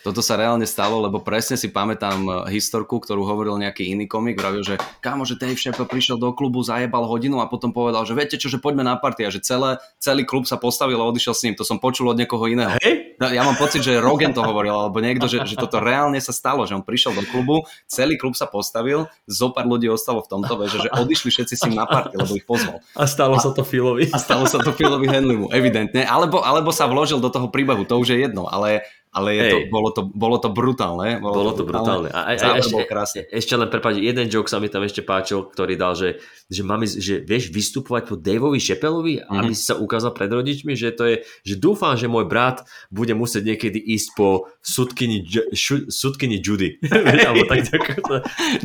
Toto 0.05 0.21
sa 0.21 0.37
reálne 0.37 0.69
stalo, 0.69 1.01
lebo 1.01 1.17
presne 1.17 1.57
si 1.57 1.73
pamätám 1.73 2.19
uh, 2.29 2.33
historku, 2.45 3.01
ktorú 3.01 3.25
hovoril 3.25 3.57
nejaký 3.57 3.89
iný 3.89 4.05
komik, 4.05 4.37
vravil, 4.37 4.61
že 4.61 4.77
kámo, 5.01 5.25
že 5.25 5.33
Dave 5.33 5.57
Chappelle 5.57 5.89
prišiel 5.89 6.21
do 6.21 6.29
klubu, 6.29 6.61
zajebal 6.61 7.09
hodinu 7.09 7.41
a 7.41 7.49
potom 7.49 7.73
povedal, 7.73 8.05
že 8.05 8.13
viete 8.13 8.37
čo, 8.37 8.45
že 8.45 8.61
poďme 8.61 8.85
na 8.85 9.01
party 9.01 9.25
a 9.25 9.33
že 9.33 9.41
celé, 9.41 9.81
celý 9.97 10.21
klub 10.21 10.45
sa 10.45 10.61
postavil 10.61 11.01
a 11.01 11.09
odišiel 11.09 11.33
s 11.33 11.41
ním. 11.49 11.57
To 11.57 11.65
som 11.65 11.81
počul 11.81 12.13
od 12.13 12.21
niekoho 12.21 12.45
iného. 12.45 12.77
Hej? 12.85 13.17
No, 13.17 13.33
ja 13.33 13.41
mám 13.41 13.57
pocit, 13.57 13.81
že 13.81 13.97
Rogan 13.97 14.29
to 14.29 14.45
hovoril, 14.45 14.77
alebo 14.77 15.01
niekto, 15.01 15.25
že, 15.25 15.41
že 15.41 15.57
toto 15.57 15.81
reálne 15.81 16.21
sa 16.21 16.29
stalo, 16.29 16.69
že 16.69 16.77
on 16.77 16.85
prišiel 16.85 17.17
do 17.17 17.25
klubu, 17.25 17.65
celý 17.89 18.21
klub 18.21 18.37
sa 18.37 18.45
postavil, 18.45 19.09
zo 19.25 19.49
pár 19.49 19.65
ľudí 19.65 19.89
ostalo 19.89 20.21
v 20.21 20.29
tomto, 20.29 20.53
že, 20.69 20.85
že 20.85 20.89
odišli 20.93 21.29
všetci 21.33 21.53
s 21.57 21.61
ním 21.65 21.81
na 21.81 21.89
party, 21.89 22.13
lebo 22.13 22.37
ich 22.37 22.45
pozval. 22.45 22.77
A 22.93 23.09
stalo 23.09 23.41
sa 23.41 23.49
to 23.57 23.65
Philovi. 23.65 24.13
A 24.13 24.21
stalo 24.21 24.45
sa 24.45 24.61
to 24.61 24.69
Philovi 24.69 25.09
Henleymu, 25.09 25.49
evidentne. 25.49 26.05
Alebo, 26.05 26.45
alebo 26.45 26.69
sa 26.69 26.85
vložil 26.85 27.17
do 27.17 27.33
toho 27.33 27.49
príbehu, 27.49 27.87
to 27.87 27.97
už 27.97 28.13
je 28.13 28.17
jedno, 28.27 28.45
ale, 28.51 28.85
ale 29.15 29.39
je 29.39 29.43
to, 29.47 29.57
Hej. 29.63 29.65
bolo, 29.71 29.89
to, 29.95 30.01
bolo 30.11 30.37
to 30.43 30.51
brutálne. 30.51 31.23
Bolo 31.23 31.55
to 31.55 31.63
brutálne. 31.63 32.11
A, 32.11 32.27
a, 32.27 32.35
a, 32.35 32.37
Záver 32.37 32.59
ešte, 32.59 32.75
bol 32.75 32.83
krásny. 32.83 33.19
ešte 33.31 33.53
len 33.55 33.71
prepáč, 33.71 34.03
jeden 34.03 34.27
joke 34.27 34.51
sa 34.51 34.59
mi 34.59 34.67
tam 34.67 34.83
ešte 34.83 35.07
páčil, 35.07 35.47
ktorý 35.47 35.79
dal, 35.79 35.95
že, 35.95 36.19
že, 36.51 36.67
máme, 36.67 36.83
že 36.83 37.23
vieš 37.23 37.47
vystupovať 37.55 38.11
po 38.11 38.19
Daveovi 38.19 38.59
Chappellovi, 38.59 39.23
mm-hmm. 39.23 39.39
aby 39.39 39.53
si 39.55 39.63
sa 39.63 39.79
ukázal 39.79 40.11
pred 40.11 40.27
rodičmi, 40.27 40.75
že 40.75 40.91
to 40.91 41.07
je, 41.07 41.15
že 41.47 41.55
dúfam, 41.55 41.95
že 41.95 42.11
môj 42.11 42.27
brat 42.27 42.67
bude 42.91 43.15
musieť 43.15 43.55
niekedy 43.55 43.79
ísť 43.79 44.19
po 44.19 44.51
sudkyni, 44.59 45.23
šu- 45.55 45.87
sudkyni 45.87 46.43
Judy. 46.43 46.75
Alebo 47.31 47.47
tak, 47.47 47.71
tak, 47.71 47.83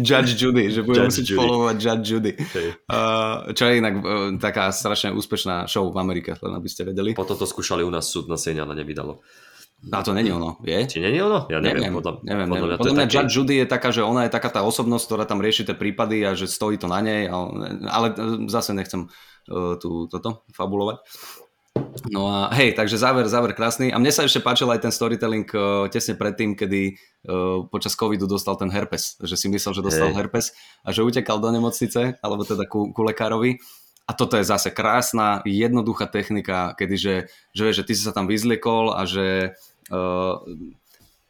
Judge 0.03 0.35
Judy, 0.35 0.75
že 0.75 0.83
bude 0.83 0.99
Judge 0.99 1.23
musieť 1.23 1.27
followovať 1.39 1.77
Judge 1.79 2.07
Judy. 2.11 2.33
Hej. 2.35 2.67
Uh, 2.91 3.55
čo 3.55 3.71
je 3.71 3.73
inak 3.79 3.95
uh, 4.03 4.35
taká 4.43 4.75
strašne 4.75 5.15
úspešná 5.15 5.71
show 5.71 5.87
v 5.87 5.97
Amerike, 6.03 6.35
len 6.43 6.59
aby 6.59 6.67
ste 6.67 6.83
vedeli. 6.83 7.15
Potom 7.15 7.39
to 7.39 7.47
skúšali 7.47 7.87
u 7.87 7.91
nás 7.95 8.11
súd 8.11 8.27
na 8.27 8.35
sieň, 8.35 8.67
ale 8.67 8.75
nevydalo. 8.83 9.23
A 9.89 10.05
to 10.05 10.13
není 10.13 10.29
ono, 10.29 10.61
je? 10.61 10.77
Či 10.85 11.01
je 11.01 11.25
ono? 11.25 11.49
Ja 11.49 11.57
neviem. 11.57 11.89
Neviem, 11.89 11.97
podľa, 11.97 12.13
neviem, 12.21 12.49
podľa 12.53 12.61
neviem. 12.61 12.79
Podľa 12.85 12.95
mňa 13.01 13.07
taký- 13.09 13.17
Judge 13.17 13.33
Judy 13.33 13.55
je 13.65 13.67
taká, 13.67 13.89
že 13.89 14.03
ona 14.05 14.29
je 14.29 14.31
taká 14.37 14.53
tá 14.53 14.61
osobnosť, 14.61 15.05
ktorá 15.09 15.25
tam 15.25 15.41
rieši 15.41 15.73
tie 15.73 15.73
prípady 15.73 16.21
a 16.29 16.37
že 16.37 16.53
stojí 16.53 16.77
to 16.77 16.85
na 16.85 17.01
nej, 17.01 17.33
ale, 17.33 17.81
ale 17.89 18.07
zase 18.53 18.77
nechcem 18.77 19.09
uh, 19.49 19.81
tu, 19.81 20.05
toto 20.13 20.45
fabulovať. 20.53 21.01
No 22.13 22.29
a 22.29 22.53
hej, 22.61 22.77
takže 22.77 23.01
záver, 23.01 23.25
záver 23.25 23.57
krásny. 23.57 23.89
A 23.89 23.97
mne 23.97 24.13
sa 24.13 24.29
ešte 24.29 24.45
páčil 24.45 24.69
aj 24.69 24.85
ten 24.85 24.93
storytelling 24.93 25.49
uh, 25.57 25.89
tesne 25.89 26.13
predtým, 26.13 26.53
kedy 26.53 26.93
uh, 27.25 27.65
počas 27.73 27.97
covidu 27.97 28.29
dostal 28.29 28.61
ten 28.61 28.69
herpes. 28.69 29.17
Že 29.17 29.37
si 29.39 29.47
myslel, 29.49 29.81
že 29.81 29.87
dostal 29.87 30.13
hey. 30.13 30.19
herpes 30.21 30.53
a 30.85 30.93
že 30.93 31.01
utekal 31.01 31.41
do 31.41 31.49
nemocnice, 31.49 32.21
alebo 32.21 32.45
teda 32.45 32.69
ku, 32.69 32.93
ku 32.93 33.01
lekárovi. 33.01 33.57
A 34.11 34.13
toto 34.13 34.35
je 34.35 34.43
zase 34.43 34.75
krásna, 34.75 35.39
jednoduchá 35.47 36.11
technika, 36.11 36.75
kedy 36.75 36.97
že, 36.99 37.15
že, 37.55 37.87
ty 37.87 37.95
si 37.95 38.03
sa 38.03 38.11
tam 38.11 38.27
vyzliekol 38.27 38.91
a 38.91 39.07
že 39.07 39.55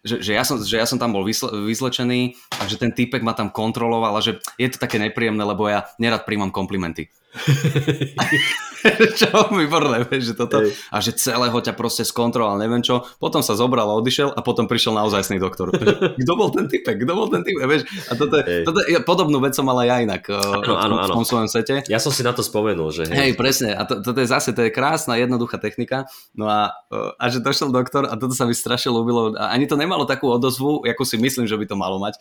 že, 0.00 0.16
že, 0.24 0.32
ja 0.32 0.44
som, 0.44 0.56
že 0.60 0.76
ja 0.80 0.86
som 0.88 0.96
tam 0.96 1.12
bol 1.12 1.24
vysle, 1.24 1.52
vyzlečený 1.52 2.36
a 2.56 2.64
že 2.64 2.80
ten 2.80 2.92
týpek 2.92 3.20
ma 3.20 3.36
tam 3.36 3.52
kontroloval 3.52 4.16
a 4.16 4.24
že 4.24 4.40
je 4.56 4.68
to 4.72 4.80
také 4.80 4.96
nepríjemné, 4.96 5.44
lebo 5.44 5.68
ja 5.68 5.88
nerad 6.00 6.24
príjmam 6.24 6.52
komplimenty. 6.52 7.12
čo 9.20 9.28
výborné, 9.54 10.02
vieš, 10.02 10.32
že 10.32 10.34
toto. 10.34 10.66
Ej. 10.66 10.74
A 10.90 10.98
že 10.98 11.14
celého 11.14 11.54
ťa 11.54 11.78
proste 11.78 12.02
skontroloval, 12.02 12.58
neviem 12.58 12.82
čo. 12.82 13.06
Potom 13.22 13.38
sa 13.38 13.54
zobral 13.54 13.86
a 13.86 13.94
odišiel 13.94 14.34
a 14.34 14.40
potom 14.42 14.66
prišiel 14.66 14.98
naozajstný 14.98 15.38
doktor. 15.38 15.70
Kto 16.20 16.32
bol 16.34 16.50
ten 16.50 16.66
typek? 16.66 16.98
Kto 16.98 17.12
bol 17.14 17.30
ten 17.30 17.46
typek? 17.46 17.62
Vieš? 17.62 17.82
A 18.10 18.18
toto, 18.18 18.42
toto 18.42 18.80
je, 18.82 18.98
podobnú 19.06 19.38
vec 19.38 19.54
som 19.54 19.62
mal 19.62 19.78
aj 19.78 19.86
ja 19.86 19.96
inak 20.02 20.22
áno, 20.26 20.74
áno, 20.74 20.94
áno. 20.98 21.14
v 21.14 21.16
tom 21.22 21.26
svojom 21.26 21.46
sete. 21.46 21.86
Ja 21.86 22.02
som 22.02 22.10
si 22.10 22.26
na 22.26 22.34
to 22.34 22.42
spomenul, 22.42 22.90
že 22.90 23.06
hej. 23.06 23.30
Hej, 23.30 23.32
presne. 23.38 23.78
A 23.78 23.86
to, 23.86 24.02
toto 24.02 24.18
je 24.18 24.26
zase, 24.26 24.50
to 24.50 24.66
je 24.66 24.74
krásna, 24.74 25.14
jednoduchá 25.14 25.62
technika. 25.62 26.10
No 26.34 26.50
a, 26.50 26.74
a 27.14 27.24
že 27.30 27.38
došiel 27.38 27.70
doktor 27.70 28.10
a 28.10 28.18
toto 28.18 28.34
sa 28.34 28.42
mi 28.42 28.58
strašne 28.58 28.90
ľúbilo. 28.90 29.38
A 29.38 29.54
ani 29.54 29.70
to 29.70 29.78
nemalo 29.78 30.02
takú 30.02 30.26
odozvu, 30.26 30.82
ako 30.82 31.06
si 31.06 31.14
myslím, 31.14 31.46
že 31.46 31.54
by 31.54 31.66
to 31.70 31.78
malo 31.78 32.02
mať 32.02 32.18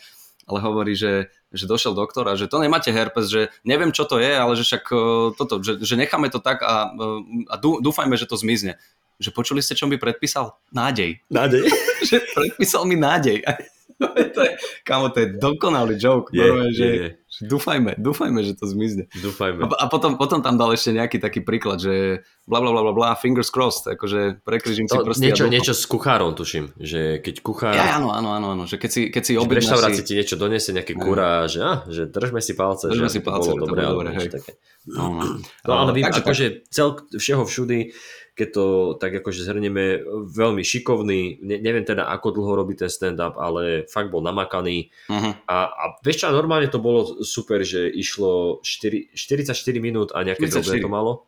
ale 0.49 0.59
hovorí, 0.65 0.97
že, 0.97 1.29
že 1.49 1.65
došiel 1.65 1.97
doktor 1.97 2.29
a 2.29 2.37
že 2.37 2.45
to 2.45 2.61
nemáte 2.61 2.93
herpes, 2.93 3.29
že 3.29 3.49
neviem, 3.65 3.89
čo 3.89 4.05
to 4.05 4.21
je, 4.21 4.29
ale 4.29 4.53
že 4.53 4.63
však 4.65 4.83
e, 4.93 4.97
toto, 5.33 5.61
že, 5.65 5.81
že 5.81 5.97
necháme 5.97 6.29
to 6.29 6.37
tak 6.37 6.61
a, 6.61 6.93
e, 6.93 7.49
a 7.49 7.55
dúfajme, 7.57 8.13
že 8.17 8.29
to 8.29 8.37
zmizne. 8.37 8.77
Že 9.17 9.33
počuli 9.33 9.59
ste, 9.65 9.75
čo 9.75 9.89
mi 9.89 9.97
predpísal? 9.97 10.53
Nádej. 10.71 11.19
Nádej? 11.27 11.65
že 12.09 12.21
predpísal 12.37 12.85
mi 12.85 12.95
nádej. 12.95 13.41
to 14.35 14.39
je, 14.41 14.51
kamo, 14.87 15.11
to 15.11 15.19
je 15.23 15.27
dokonalý 15.35 15.99
joke. 15.99 16.31
Je, 16.31 16.43
Normálne, 16.43 16.71
že, 16.71 16.87
je, 16.87 17.07
dúfajme, 17.43 17.99
dúfajme, 17.99 18.39
že 18.43 18.55
to 18.55 18.65
zmizne. 18.67 19.11
Dúfajme. 19.11 19.67
A, 19.67 19.67
a 19.75 19.85
potom, 19.91 20.15
potom 20.15 20.39
tam 20.39 20.55
dal 20.55 20.71
ešte 20.71 20.95
nejaký 20.95 21.19
taký 21.19 21.43
príklad, 21.43 21.83
že 21.83 22.23
bla 22.47 22.63
bla 22.63 22.71
bla 22.71 22.81
bla 22.87 22.93
bla, 22.95 23.09
fingers 23.19 23.51
crossed, 23.51 23.91
akože 23.91 24.43
prekryžím 24.47 24.87
si 24.87 24.95
prsty. 24.95 25.23
Niečo, 25.29 25.45
niečo 25.51 25.73
s 25.75 25.83
kuchárom 25.83 26.31
tuším, 26.31 26.71
že 26.79 27.19
keď 27.19 27.35
kuchár... 27.43 27.75
Ja, 27.75 27.99
áno, 27.99 28.15
áno, 28.15 28.31
áno, 28.31 28.47
áno, 28.55 28.63
že 28.63 28.79
keď 28.79 28.89
si, 28.89 29.01
keď 29.11 29.23
si 29.23 29.33
objednáš... 29.35 29.51
V 29.51 29.59
reštaurácii 29.67 30.03
si... 30.03 30.07
ti 30.07 30.13
niečo 30.15 30.35
donesie, 30.39 30.71
nejaké 30.71 30.93
kura, 30.95 31.45
že, 31.51 31.59
ah, 31.59 31.83
že 31.91 32.07
držme 32.07 32.39
si 32.39 32.55
palce, 32.55 32.87
držme 32.87 33.11
že 33.11 33.13
si 33.15 33.19
palce, 33.19 33.51
bolo 33.51 33.67
dobré, 33.67 33.83
dobre, 33.83 34.09
hej. 34.15 34.29
Také. 34.31 34.51
No, 34.87 35.11
no. 35.11 35.37
no, 35.67 35.73
ale 35.75 35.91
vím, 35.91 36.07
akože 36.07 36.71
cel, 36.71 37.03
všeho 37.11 37.43
všudy 37.43 37.91
keď 38.39 38.49
to 38.55 38.65
tak 38.95 39.11
akože 39.19 39.43
zhrnieme, 39.43 39.99
veľmi 40.31 40.63
šikovný, 40.63 41.43
ne, 41.43 41.59
neviem 41.59 41.83
teda 41.83 42.07
ako 42.07 42.39
dlho 42.39 42.63
robí 42.63 42.79
ten 42.79 42.87
stand-up, 42.87 43.35
ale 43.35 43.83
fakt 43.91 44.07
bol 44.07 44.23
namakaný. 44.23 44.87
Uh-huh. 45.11 45.35
a, 45.43 45.67
a 45.67 45.83
vieš 45.99 46.23
čo, 46.23 46.31
normálne 46.31 46.71
to 46.71 46.79
bolo 46.79 47.19
super, 47.27 47.67
že 47.67 47.91
išlo 47.91 48.63
4, 48.63 49.11
44 49.11 49.51
minút 49.83 50.15
a 50.15 50.23
nejaké 50.23 50.47
drobné 50.47 50.79
to 50.79 50.87
malo. 50.87 51.27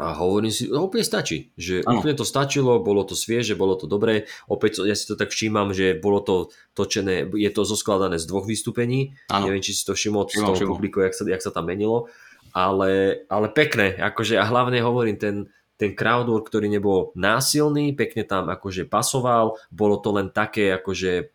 A 0.00 0.16
hovorím 0.16 0.48
si, 0.48 0.64
no 0.72 0.88
úplne 0.88 1.04
stačí, 1.04 1.52
že 1.60 1.84
ano. 1.84 2.00
úplne 2.00 2.16
to 2.16 2.24
stačilo, 2.24 2.80
bolo 2.80 3.04
to 3.04 3.12
svieže, 3.12 3.52
bolo 3.52 3.76
to 3.76 3.84
dobré, 3.84 4.24
opäť 4.48 4.80
ja 4.88 4.96
si 4.96 5.04
to 5.04 5.12
tak 5.12 5.28
všímam, 5.28 5.76
že 5.76 5.92
bolo 5.92 6.24
to 6.24 6.48
točené, 6.72 7.28
je 7.28 7.50
to 7.52 7.68
zoskladané 7.68 8.16
z 8.16 8.24
dvoch 8.24 8.48
vystúpení, 8.48 9.12
ano. 9.28 9.52
neviem, 9.52 9.60
či 9.60 9.76
si 9.76 9.84
to 9.84 9.92
všimol 9.92 10.24
z 10.24 10.40
toho 10.40 10.56
publiku, 10.72 11.04
jak 11.04 11.12
sa, 11.12 11.28
jak 11.28 11.44
sa 11.44 11.52
tam 11.52 11.68
menilo, 11.68 12.08
ale, 12.56 13.22
ale 13.28 13.52
pekné, 13.52 14.00
akože 14.00 14.40
a 14.40 14.48
hlavne 14.48 14.80
hovorím, 14.80 15.20
ten, 15.20 15.52
ten 15.80 15.96
crowdwork, 15.96 16.52
ktorý 16.52 16.68
nebol 16.68 17.16
násilný, 17.16 17.96
pekne 17.96 18.28
tam 18.28 18.52
akože 18.52 18.84
pasoval, 18.84 19.56
bolo 19.72 19.96
to 19.96 20.12
len 20.12 20.28
také 20.28 20.76
akože 20.76 21.32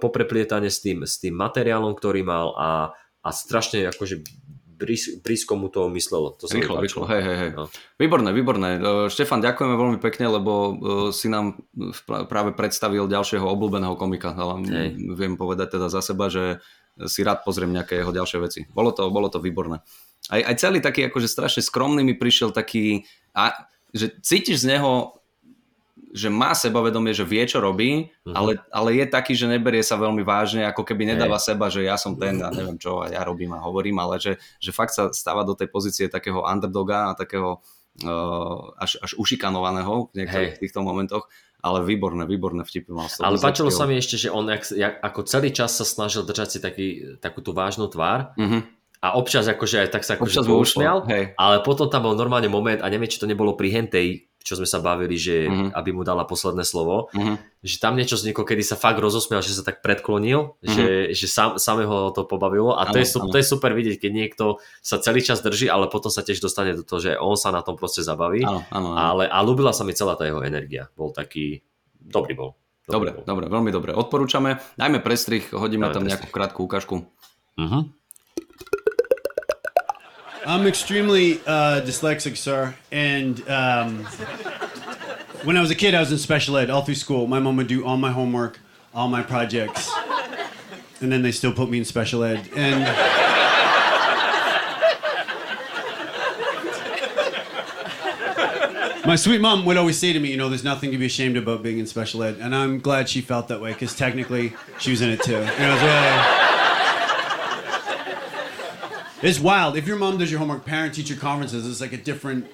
popreplietanie 0.00 0.72
s 0.72 0.80
tým, 0.80 1.04
s 1.04 1.20
tým 1.20 1.36
materiálom, 1.36 1.92
ktorý 1.92 2.24
mal 2.24 2.56
a, 2.56 2.70
a 3.20 3.28
strašne 3.28 3.92
akože 3.92 4.24
blízko 5.20 5.60
mu 5.60 5.68
to 5.68 5.92
myslelo. 5.92 6.32
To 6.40 6.48
rýchlo, 6.48 6.80
rýchlo, 6.80 7.04
hej, 7.04 7.20
hej, 7.20 7.36
hej. 7.36 7.50
No. 7.52 7.68
Výborné, 8.00 8.32
výborné. 8.32 8.70
E, 8.76 9.12
Štefan, 9.12 9.44
ďakujeme 9.44 9.76
veľmi 9.76 9.98
pekne, 10.00 10.32
lebo 10.32 10.52
e, 10.52 10.72
si 11.12 11.28
nám 11.28 11.60
práve 12.08 12.56
predstavil 12.56 13.04
ďalšieho 13.04 13.44
obľúbeného 13.44 13.92
komika. 14.00 14.32
Ale 14.32 14.64
viem 15.12 15.36
povedať 15.36 15.76
teda 15.76 15.92
za 15.92 16.00
seba, 16.00 16.32
že 16.32 16.64
si 17.08 17.20
rád 17.20 17.44
pozriem 17.44 17.72
nejaké 17.72 18.00
jeho 18.00 18.12
ďalšie 18.12 18.38
veci. 18.40 18.60
Bolo 18.72 18.96
to, 18.96 19.08
bolo 19.12 19.28
to 19.28 19.40
výborné. 19.40 19.84
Aj, 20.30 20.40
aj 20.46 20.54
celý 20.56 20.78
taký 20.78 21.10
akože 21.10 21.26
strašne 21.26 21.62
skromný 21.66 22.06
mi 22.06 22.14
prišiel 22.14 22.54
taký 22.54 23.04
a 23.34 23.66
že 23.90 24.14
cítiš 24.22 24.62
z 24.62 24.78
neho, 24.78 25.18
že 26.10 26.30
má 26.30 26.54
sebavedomie, 26.54 27.14
že 27.14 27.26
vie, 27.26 27.42
čo 27.46 27.62
robí, 27.62 28.10
uh-huh. 28.10 28.34
ale, 28.34 28.50
ale 28.70 28.98
je 28.98 29.06
taký, 29.06 29.34
že 29.34 29.50
neberie 29.50 29.82
sa 29.82 29.94
veľmi 29.98 30.22
vážne, 30.26 30.66
ako 30.66 30.82
keby 30.82 31.14
nedáva 31.14 31.38
hey. 31.38 31.46
seba, 31.54 31.66
že 31.70 31.86
ja 31.86 31.94
som 31.94 32.18
ten 32.18 32.38
a 32.42 32.50
neviem 32.50 32.78
čo, 32.78 33.02
a 33.02 33.10
ja 33.10 33.22
robím 33.22 33.54
a 33.54 33.62
hovorím, 33.62 34.02
ale 34.02 34.18
že, 34.18 34.38
že 34.58 34.70
fakt 34.74 34.94
sa 34.94 35.10
stáva 35.14 35.46
do 35.46 35.54
tej 35.54 35.70
pozície 35.70 36.06
takého 36.10 36.42
underdoga 36.42 37.10
a 37.10 37.18
takého 37.18 37.62
uh, 38.06 38.74
až, 38.78 38.98
až 39.02 39.14
ušikanovaného 39.18 40.10
v 40.10 40.14
niektorých 40.22 40.54
hey. 40.58 40.60
týchto 40.62 40.82
momentoch 40.82 41.30
ale 41.60 41.84
výborné, 41.84 42.24
výborné 42.24 42.64
vtipy 42.64 42.88
mal. 42.88 43.04
Ale 43.20 43.36
páčilo 43.36 43.68
sa 43.68 43.84
mi 43.84 44.00
ešte, 44.00 44.16
že 44.16 44.32
on 44.32 44.48
jak, 44.48 44.64
jak, 44.72 44.96
ako 44.96 45.28
celý 45.28 45.52
čas 45.52 45.76
sa 45.76 45.84
snažil 45.84 46.24
držať 46.24 46.56
si 46.56 46.58
taký, 46.58 46.88
takú 47.20 47.44
tú 47.44 47.52
vážnu 47.52 47.84
tvár, 47.92 48.32
uh-huh 48.32 48.79
a 49.00 49.16
občas 49.16 49.48
akože 49.48 49.86
aj 49.86 49.88
tak 49.88 50.04
sa 50.04 50.20
akože 50.20 50.44
pousmial, 50.44 51.08
ale 51.40 51.56
potom 51.64 51.88
tam 51.88 52.04
bol 52.04 52.12
normálne 52.12 52.52
moment 52.52 52.84
a 52.84 52.86
neviem, 52.92 53.08
či 53.08 53.16
to 53.16 53.24
nebolo 53.24 53.56
pri 53.56 53.72
hentej, 53.72 54.28
čo 54.40 54.56
sme 54.56 54.64
sa 54.64 54.80
bavili, 54.80 55.20
že 55.20 55.48
uh-huh. 55.48 55.76
aby 55.76 55.92
mu 55.92 56.00
dala 56.00 56.24
posledné 56.24 56.64
slovo, 56.64 57.12
uh-huh. 57.12 57.36
že 57.60 57.76
tam 57.76 57.96
niečo 57.96 58.16
vzniklo, 58.16 58.48
kedy 58.48 58.64
sa 58.64 58.76
fakt 58.76 58.96
rozosmial, 58.96 59.44
že 59.44 59.52
sa 59.52 59.64
tak 59.64 59.84
predklonil, 59.84 60.56
uh-huh. 60.56 60.64
že, 60.64 60.86
že 61.12 61.26
sam, 61.28 61.60
samého 61.60 62.08
to 62.16 62.24
pobavilo 62.24 62.72
a 62.72 62.88
to, 62.88 62.96
ano, 62.96 63.04
je, 63.04 63.06
to 63.20 63.36
je 63.36 63.44
super 63.44 63.76
vidieť, 63.76 64.00
keď 64.00 64.12
niekto 64.12 64.44
sa 64.80 64.96
celý 64.96 65.20
čas 65.20 65.44
drží, 65.44 65.68
ale 65.68 65.92
potom 65.92 66.08
sa 66.08 66.24
tiež 66.24 66.40
dostane 66.40 66.72
do 66.72 66.84
toho, 66.84 67.00
že 67.04 67.12
on 67.20 67.36
sa 67.36 67.52
na 67.52 67.60
tom 67.60 67.76
proste 67.76 68.00
zabaví, 68.00 68.40
ano, 68.44 68.64
ano, 68.72 68.96
ano. 68.96 68.96
ale 68.96 69.24
a 69.28 69.38
ľúbila 69.44 69.76
sa 69.76 69.84
mi 69.84 69.92
celá 69.92 70.16
tá 70.16 70.24
jeho 70.24 70.40
energia, 70.40 70.88
bol 70.96 71.12
taký, 71.12 71.60
dobrý 72.00 72.32
bol. 72.32 72.56
Dobrý 72.88 73.12
dobre, 73.12 73.22
bol. 73.22 73.24
dobre, 73.28 73.44
veľmi 73.52 73.70
dobre. 73.70 73.90
Odporúčame, 73.92 74.56
dajme 74.80 75.04
prestrih, 75.04 75.44
hodíme 75.52 75.88
Dajme 75.88 75.94
tam 75.94 76.02
prestrih. 76.08 76.16
nejakú 76.16 76.28
krátku 76.32 76.60
ukážku. 76.64 76.96
Uh-huh. 77.60 77.92
I'm 80.46 80.66
extremely 80.66 81.40
uh, 81.46 81.82
dyslexic, 81.82 82.36
sir. 82.36 82.74
And 82.90 83.46
um, 83.48 84.04
when 85.44 85.56
I 85.56 85.60
was 85.60 85.70
a 85.70 85.74
kid, 85.74 85.94
I 85.94 86.00
was 86.00 86.10
in 86.12 86.18
special 86.18 86.56
ed 86.56 86.70
all 86.70 86.82
through 86.82 86.94
school. 86.94 87.26
My 87.26 87.40
mom 87.40 87.56
would 87.56 87.66
do 87.66 87.84
all 87.84 87.96
my 87.96 88.10
homework, 88.10 88.58
all 88.94 89.08
my 89.08 89.22
projects, 89.22 89.90
and 91.00 91.12
then 91.12 91.22
they 91.22 91.32
still 91.32 91.52
put 91.52 91.68
me 91.70 91.78
in 91.78 91.84
special 91.84 92.24
ed. 92.24 92.48
And 92.56 92.80
my 99.06 99.16
sweet 99.16 99.40
mom 99.40 99.64
would 99.66 99.76
always 99.76 99.98
say 99.98 100.12
to 100.12 100.20
me, 100.20 100.30
you 100.30 100.36
know, 100.36 100.48
there's 100.48 100.64
nothing 100.64 100.90
to 100.92 100.98
be 100.98 101.06
ashamed 101.06 101.36
about 101.36 101.62
being 101.62 101.78
in 101.78 101.86
special 101.86 102.22
ed. 102.22 102.38
And 102.40 102.54
I'm 102.54 102.80
glad 102.80 103.08
she 103.08 103.20
felt 103.20 103.48
that 103.48 103.60
way 103.60 103.72
because 103.72 103.94
technically 103.94 104.54
she 104.78 104.90
was 104.90 105.02
in 105.02 105.10
it 105.10 105.22
too. 105.22 105.46
It's 109.22 109.38
wild. 109.38 109.76
If 109.76 109.86
your 109.86 109.96
mom 109.96 110.16
does 110.16 110.30
your 110.30 110.38
homework, 110.38 110.64
parent 110.64 110.94
teacher 110.94 111.14
conferences, 111.14 111.66
it's 111.66 111.80
like 111.80 111.92
a 111.92 111.98
different. 111.98 112.46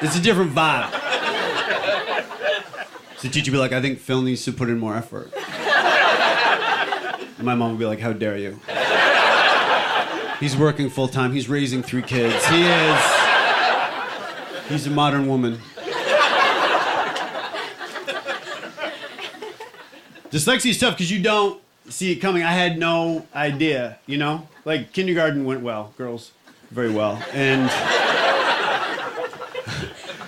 It's 0.00 0.16
a 0.16 0.20
different 0.20 0.52
vibe. 0.52 0.90
So 3.18 3.28
teacher 3.28 3.52
be 3.52 3.58
like, 3.58 3.72
I 3.72 3.80
think 3.80 3.98
Phil 3.98 4.22
needs 4.22 4.44
to 4.44 4.52
put 4.52 4.68
in 4.68 4.78
more 4.78 4.94
effort. 4.96 5.32
And 7.36 7.44
my 7.44 7.54
mom 7.54 7.72
would 7.72 7.78
be 7.78 7.86
like, 7.86 8.00
How 8.00 8.12
dare 8.12 8.36
you? 8.36 8.58
He's 10.40 10.56
working 10.56 10.90
full 10.90 11.08
time. 11.08 11.32
He's 11.32 11.48
raising 11.48 11.82
three 11.82 12.02
kids. 12.02 12.46
He 12.46 12.62
is. 12.62 13.00
He's 14.68 14.86
a 14.86 14.90
modern 14.90 15.26
woman. 15.26 15.58
Dyslexia 20.30 20.70
is 20.70 20.78
tough 20.78 20.94
because 20.94 21.10
you 21.10 21.22
don't 21.22 21.62
see 21.88 22.12
it 22.12 22.16
coming. 22.16 22.42
I 22.42 22.52
had 22.52 22.78
no 22.78 23.26
idea, 23.34 23.98
you 24.06 24.18
know? 24.18 24.48
Like 24.64 24.92
kindergarten 24.92 25.44
went 25.44 25.60
well, 25.60 25.92
girls 25.96 26.32
very 26.70 26.90
well. 26.90 27.22
And 27.32 27.70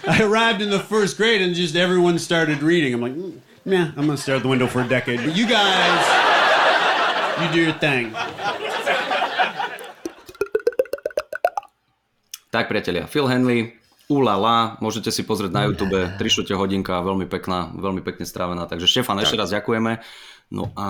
I 0.06 0.22
arrived 0.22 0.62
in 0.62 0.70
the 0.70 0.80
first 0.80 1.16
grade 1.16 1.42
and 1.42 1.54
just 1.54 1.74
everyone 1.76 2.18
started 2.18 2.62
reading. 2.62 2.94
I'm 2.94 3.00
like, 3.00 3.14
mm, 3.14 3.40
nah, 3.64 3.90
I'm 3.96 4.06
gonna 4.06 4.16
stare 4.16 4.36
at 4.36 4.42
the 4.42 4.48
window 4.48 4.66
for 4.66 4.82
a 4.82 4.88
decade. 4.88 5.24
But 5.24 5.36
you 5.36 5.46
guys, 5.46 6.04
you 7.40 7.48
do 7.52 7.60
your 7.60 7.74
thing. 7.78 8.12
Tak 12.52 12.72
priatelia, 12.72 13.04
Phil 13.04 13.28
Henley, 13.28 13.76
Ulala, 14.06 14.78
môžete 14.78 15.10
si 15.10 15.26
pozrieť 15.26 15.50
na 15.50 15.62
YouTube, 15.68 15.98
3 15.98 16.16
hodinka, 16.54 17.02
veľmi 17.02 17.26
pekná, 17.26 17.74
veľmi 17.74 18.00
pekne 18.06 18.22
strávená. 18.22 18.70
Takže 18.70 18.86
Štefan, 18.86 19.18
ešte 19.18 19.34
raz 19.34 19.50
ďakujeme. 19.50 19.98
No 20.46 20.70
a, 20.78 20.86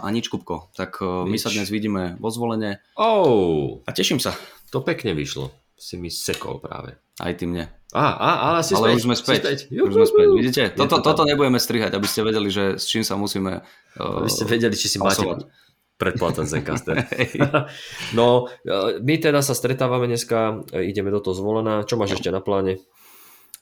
a 0.00 0.08
nič, 0.08 0.30
Kupko. 0.30 0.70
Tak 0.72 1.02
nič. 1.02 1.30
my 1.30 1.36
sa 1.36 1.50
dnes 1.50 1.66
vidíme 1.66 2.14
vo 2.22 2.30
zvolenie. 2.30 2.78
Oh. 2.94 3.82
A 3.82 3.90
teším 3.90 4.22
sa. 4.22 4.30
To 4.70 4.80
pekne 4.80 5.18
vyšlo. 5.18 5.50
Si 5.74 5.98
mi 5.98 6.12
sekol 6.12 6.62
práve. 6.62 6.94
Aj 7.18 7.32
ty 7.34 7.44
mne. 7.44 7.66
Á, 7.90 8.06
á, 8.14 8.30
ale 8.52 8.62
si 8.62 8.70
Ale 8.70 8.94
späť. 8.94 8.96
už 8.96 9.02
sme 9.02 9.16
späť. 9.18 9.40
Juhu, 9.66 9.90
Už 9.90 9.94
sme 9.98 10.06
späť. 10.06 10.26
Vidíte? 10.30 10.62
Toto, 10.78 11.02
to 11.02 11.10
toto 11.10 11.22
nebudeme 11.26 11.58
strihať, 11.58 11.98
aby 11.98 12.06
ste 12.06 12.22
vedeli, 12.22 12.46
že 12.46 12.78
s 12.78 12.86
čím 12.86 13.02
sa 13.02 13.18
musíme 13.18 13.66
uh, 13.66 14.20
Aby 14.22 14.30
ste 14.30 14.46
vedeli, 14.46 14.78
či 14.78 14.86
si 14.86 15.02
máte 15.02 15.26
pasovať. 15.26 15.50
predplatať 15.98 16.46
Zencaster. 16.54 16.96
no, 18.14 18.46
e, 18.62 19.02
my 19.02 19.14
teda 19.18 19.42
sa 19.42 19.52
stretávame 19.52 20.06
dneska, 20.06 20.62
ideme 20.70 21.10
do 21.10 21.18
toho 21.18 21.34
zvolená. 21.34 21.82
Čo 21.82 21.98
máš 21.98 22.16
ešte 22.16 22.30
na 22.30 22.38
pláne? 22.38 22.78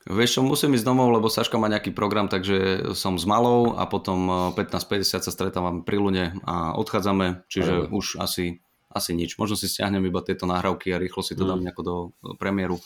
Vieš 0.06 0.38
čo, 0.38 0.40
musím 0.40 0.78
ísť 0.78 0.86
domov, 0.86 1.10
lebo 1.10 1.26
Saška 1.26 1.58
má 1.58 1.66
nejaký 1.66 1.90
program, 1.90 2.30
takže 2.30 2.90
som 2.94 3.18
s 3.18 3.26
malou 3.26 3.74
a 3.74 3.84
potom 3.84 4.52
eh, 4.54 4.62
15.50 4.62 5.26
sa 5.26 5.32
stretávame 5.32 5.82
pri 5.82 5.96
Lune 5.98 6.24
a 6.46 6.72
odchádzame, 6.78 7.44
čiže 7.50 7.90
Áno. 7.90 7.98
už 7.98 8.22
asi, 8.22 8.62
asi 8.88 9.10
nič. 9.12 9.36
Možno 9.36 9.58
si 9.58 9.66
stiahnem 9.68 10.00
iba 10.06 10.22
tieto 10.22 10.46
nahrávky 10.46 10.94
a 10.94 11.02
rýchlo 11.02 11.20
si 11.20 11.34
to 11.34 11.44
Mm. 11.44 11.50
dám 11.50 11.60
nejako 11.66 11.82
do 11.82 11.94
premiéru, 12.38 12.78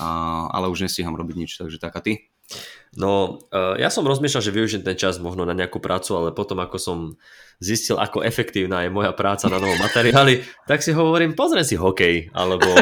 a, 0.00 0.08
ale 0.50 0.72
už 0.72 0.88
nestíham 0.88 1.14
robiť 1.14 1.36
nič, 1.36 1.50
takže 1.60 1.78
tak 1.78 1.94
a 1.94 2.00
ty? 2.02 2.32
No, 2.96 3.44
e, 3.52 3.82
ja 3.82 3.92
som 3.92 4.08
rozmýšľal, 4.08 4.40
že 4.40 4.56
využijem 4.56 4.80
ten 4.80 4.96
čas 4.96 5.20
možno 5.20 5.44
na 5.44 5.52
nejakú 5.52 5.84
prácu, 5.84 6.16
ale 6.16 6.28
potom 6.32 6.56
ako 6.64 6.80
som 6.80 6.98
zistil, 7.60 8.00
ako 8.00 8.24
efektívna 8.24 8.84
je 8.84 8.92
moja 8.92 9.12
práca 9.12 9.52
na 9.52 9.60
novom 9.60 9.76
materiáli, 9.76 10.40
tak 10.70 10.80
si 10.80 10.96
hovorím, 10.96 11.36
pozriem 11.36 11.64
si 11.64 11.76
hokej, 11.76 12.32
alebo 12.32 12.72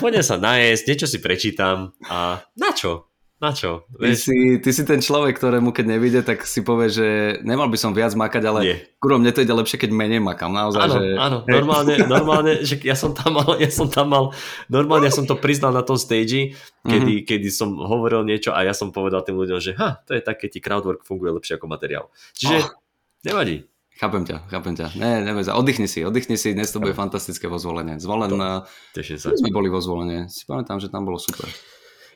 poďme 0.00 0.24
sa 0.24 0.40
najesť, 0.40 0.84
niečo 0.88 1.06
si 1.08 1.18
prečítam 1.20 1.92
a 2.08 2.40
na 2.56 2.70
čo? 2.72 3.12
Na 3.46 3.54
čo? 3.54 3.86
Ty 3.94 4.10
si, 4.12 4.58
ty 4.58 4.70
si 4.74 4.82
ten 4.82 4.98
človek, 4.98 5.38
ktorému 5.38 5.70
keď 5.70 5.86
nevíde, 5.86 6.20
tak 6.20 6.42
si 6.42 6.60
povie, 6.60 6.90
že 6.90 7.06
nemal 7.40 7.70
by 7.70 7.78
som 7.78 7.94
viac 7.94 8.10
makať, 8.12 8.42
ale 8.42 8.60
Nie. 8.60 8.76
kurva, 8.98 9.16
mne 9.16 9.30
to 9.30 9.38
ide 9.38 9.54
lepšie, 9.54 9.78
keď 9.78 9.94
menej 9.94 10.18
makám. 10.18 10.50
Naozaj, 10.50 10.82
Áno, 10.82 10.94
že... 10.96 11.02
áno, 11.14 11.38
normálne, 11.46 11.94
normálne, 12.04 12.52
že 12.60 12.82
ja 12.82 12.98
som 12.98 13.14
tam 13.14 13.38
mal, 13.38 13.54
ja 13.56 13.70
som 13.70 13.86
tam 13.86 14.10
mal, 14.10 14.34
normálne 14.66 15.06
ja 15.06 15.14
som 15.14 15.22
to 15.22 15.38
priznal 15.38 15.70
na 15.70 15.86
tom 15.86 15.94
stage, 15.94 16.58
kedy, 16.82 17.14
Mhm. 17.14 17.24
kedy 17.24 17.48
som 17.48 17.70
hovoril 17.72 18.26
niečo 18.26 18.50
a 18.50 18.60
ja 18.60 18.74
som 18.74 18.90
povedal 18.90 19.22
tým 19.22 19.38
ľuďom, 19.38 19.62
že 19.62 19.78
ha, 19.78 20.02
to 20.02 20.12
je 20.12 20.20
tak, 20.20 20.42
keď 20.42 20.50
ti 20.50 20.60
crowdwork 20.60 21.06
funguje 21.06 21.30
lepšie 21.32 21.54
ako 21.54 21.70
materiál. 21.70 22.10
Čiže 22.32 22.56
Oh. 22.58 22.74
nevadí. 23.22 23.62
Chápem 23.96 24.26
ťa, 24.26 24.44
chápem 24.50 24.74
ťa. 24.74 24.92
Ne, 24.94 25.22
neboj 25.22 25.40
sa, 25.40 25.54
oddychni 25.54 25.86
si, 25.86 26.04
oddychni 26.04 26.36
si, 26.36 26.52
dnes 26.52 26.68
to 26.68 26.76
bude 26.78 26.92
fantastické 26.92 27.46
vo 27.46 27.56
zvolenie. 27.56 27.96
Zvolen, 27.96 28.28
eh, 28.28 28.60
Teším 28.92 29.16
sa. 29.16 29.32
sme 29.32 29.48
boli 29.48 29.70
vo 29.70 29.78
zvolenie, 29.78 30.28
si 30.28 30.44
pamätám, 30.44 30.76
že 30.76 30.90
tam 30.90 31.04
bolo 31.04 31.16
super. 31.16 31.48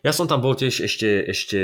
Ja 0.01 0.17
som 0.17 0.25
tam 0.25 0.41
bol 0.41 0.57
tiež 0.57 0.81
ešte, 0.81 1.29
ešte 1.29 1.59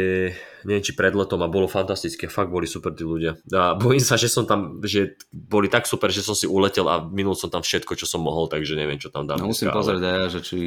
neviem 0.69 0.85
či 0.85 0.93
pred 0.93 1.17
letom 1.17 1.41
a 1.41 1.49
bolo 1.49 1.65
fantastické, 1.65 2.29
fakt 2.29 2.53
boli 2.53 2.69
super 2.69 2.93
tí 2.93 3.01
ľudia. 3.01 3.41
A 3.49 3.73
bojím 3.73 4.05
sa, 4.05 4.21
že 4.21 4.29
som 4.29 4.45
tam, 4.45 4.85
že 4.85 5.17
boli 5.33 5.73
tak 5.73 5.89
super, 5.89 6.13
že 6.13 6.21
som 6.21 6.37
si 6.37 6.45
uletel 6.45 6.85
a 6.85 7.01
minul 7.01 7.33
som 7.33 7.49
tam 7.49 7.65
všetko, 7.65 7.97
čo 7.97 8.05
som 8.05 8.21
mohol, 8.21 8.53
takže 8.53 8.77
neviem, 8.77 9.01
čo 9.01 9.09
tam 9.09 9.25
dám. 9.25 9.41
No 9.41 9.49
musím 9.49 9.73
dneska, 9.73 9.73
ale 9.73 9.81
pozrieť 9.81 10.03
aj 10.05 10.13
ja, 10.13 10.27
že 10.29 10.41
či 10.45 10.59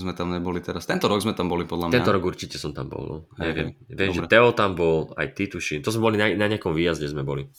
sme 0.00 0.16
tam 0.16 0.32
neboli 0.32 0.64
teraz. 0.64 0.88
Tento 0.88 1.04
rok 1.04 1.20
sme 1.20 1.36
tam 1.36 1.52
boli 1.52 1.68
podľa 1.68 1.92
mňa. 1.92 1.94
Tento 2.00 2.12
rok 2.16 2.24
určite 2.24 2.56
som 2.56 2.72
tam 2.72 2.88
bol. 2.88 3.04
No. 3.04 3.16
Neviem. 3.36 3.76
hej, 3.76 3.92
Viem, 3.92 4.10
že 4.16 4.20
dobre. 4.24 4.32
Teo 4.32 4.48
tam 4.56 4.72
bol, 4.72 5.12
aj 5.12 5.28
ty 5.36 5.44
tuším. 5.52 5.84
To 5.84 5.92
sme 5.92 6.08
boli 6.08 6.16
na, 6.16 6.32
na 6.32 6.48
nejakom 6.48 6.72
výjazde 6.72 7.04
sme 7.04 7.20
boli. 7.20 7.52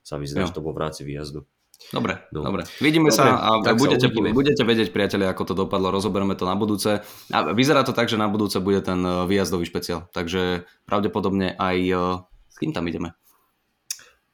Sa 0.00 0.16
mi 0.16 0.24
zdá, 0.24 0.48
že 0.48 0.56
to 0.56 0.64
bol 0.64 0.72
v 0.72 0.88
rámci 0.88 1.04
výjazdu. 1.04 1.44
Dobre, 1.88 2.20
No. 2.36 2.44
dobre. 2.44 2.68
Vidíme 2.78 3.08
Dobre, 3.08 3.16
sa 3.16 3.40
a 3.40 3.50
tak 3.64 3.76
sa 3.76 3.80
budete, 3.80 4.06
uvidíme. 4.12 4.36
budete 4.36 4.60
vedieť, 4.60 4.92
priatelia, 4.92 5.32
ako 5.32 5.42
to 5.48 5.54
dopadlo. 5.56 5.88
Rozoberieme 5.88 6.36
to 6.36 6.44
na 6.44 6.52
budúce. 6.52 7.00
A 7.32 7.38
vyzerá 7.56 7.80
to 7.80 7.96
tak, 7.96 8.12
že 8.12 8.20
na 8.20 8.28
budúce 8.28 8.60
bude 8.60 8.84
ten 8.84 9.00
eh, 9.00 9.24
výjazdový 9.24 9.64
špeciál. 9.64 10.04
Takže 10.12 10.68
pravdepodobne 10.84 11.56
aj... 11.56 11.76
eh, 11.88 12.52
S 12.52 12.56
kým 12.60 12.76
tam 12.76 12.84
ideme? 12.84 13.16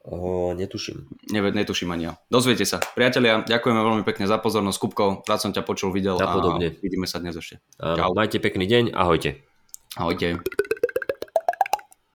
O, 0.04 0.52
netuším. 0.52 1.08
Neve, 1.32 1.48
netuším 1.52 1.88
ani 1.88 2.04
ja. 2.04 2.12
Dozviete 2.28 2.68
sa. 2.68 2.76
Priatelia, 2.76 3.40
ďakujeme 3.40 3.80
veľmi 3.80 4.04
pekne 4.04 4.28
za 4.28 4.36
pozornosť. 4.36 4.76
Kupko, 4.76 5.04
rád 5.24 5.40
som 5.40 5.48
ťa 5.48 5.64
počul, 5.64 5.96
videl 5.96 6.20
Napodobne. 6.20 6.68
a 6.68 6.76
vidíme 6.76 7.08
sa 7.08 7.24
dnes 7.24 7.32
ešte. 7.32 7.64
Áno, 7.80 8.12
majte 8.12 8.36
pekný 8.36 8.68
deň, 8.68 8.92
ahojte. 8.92 9.40
Ahojte. 9.96 10.44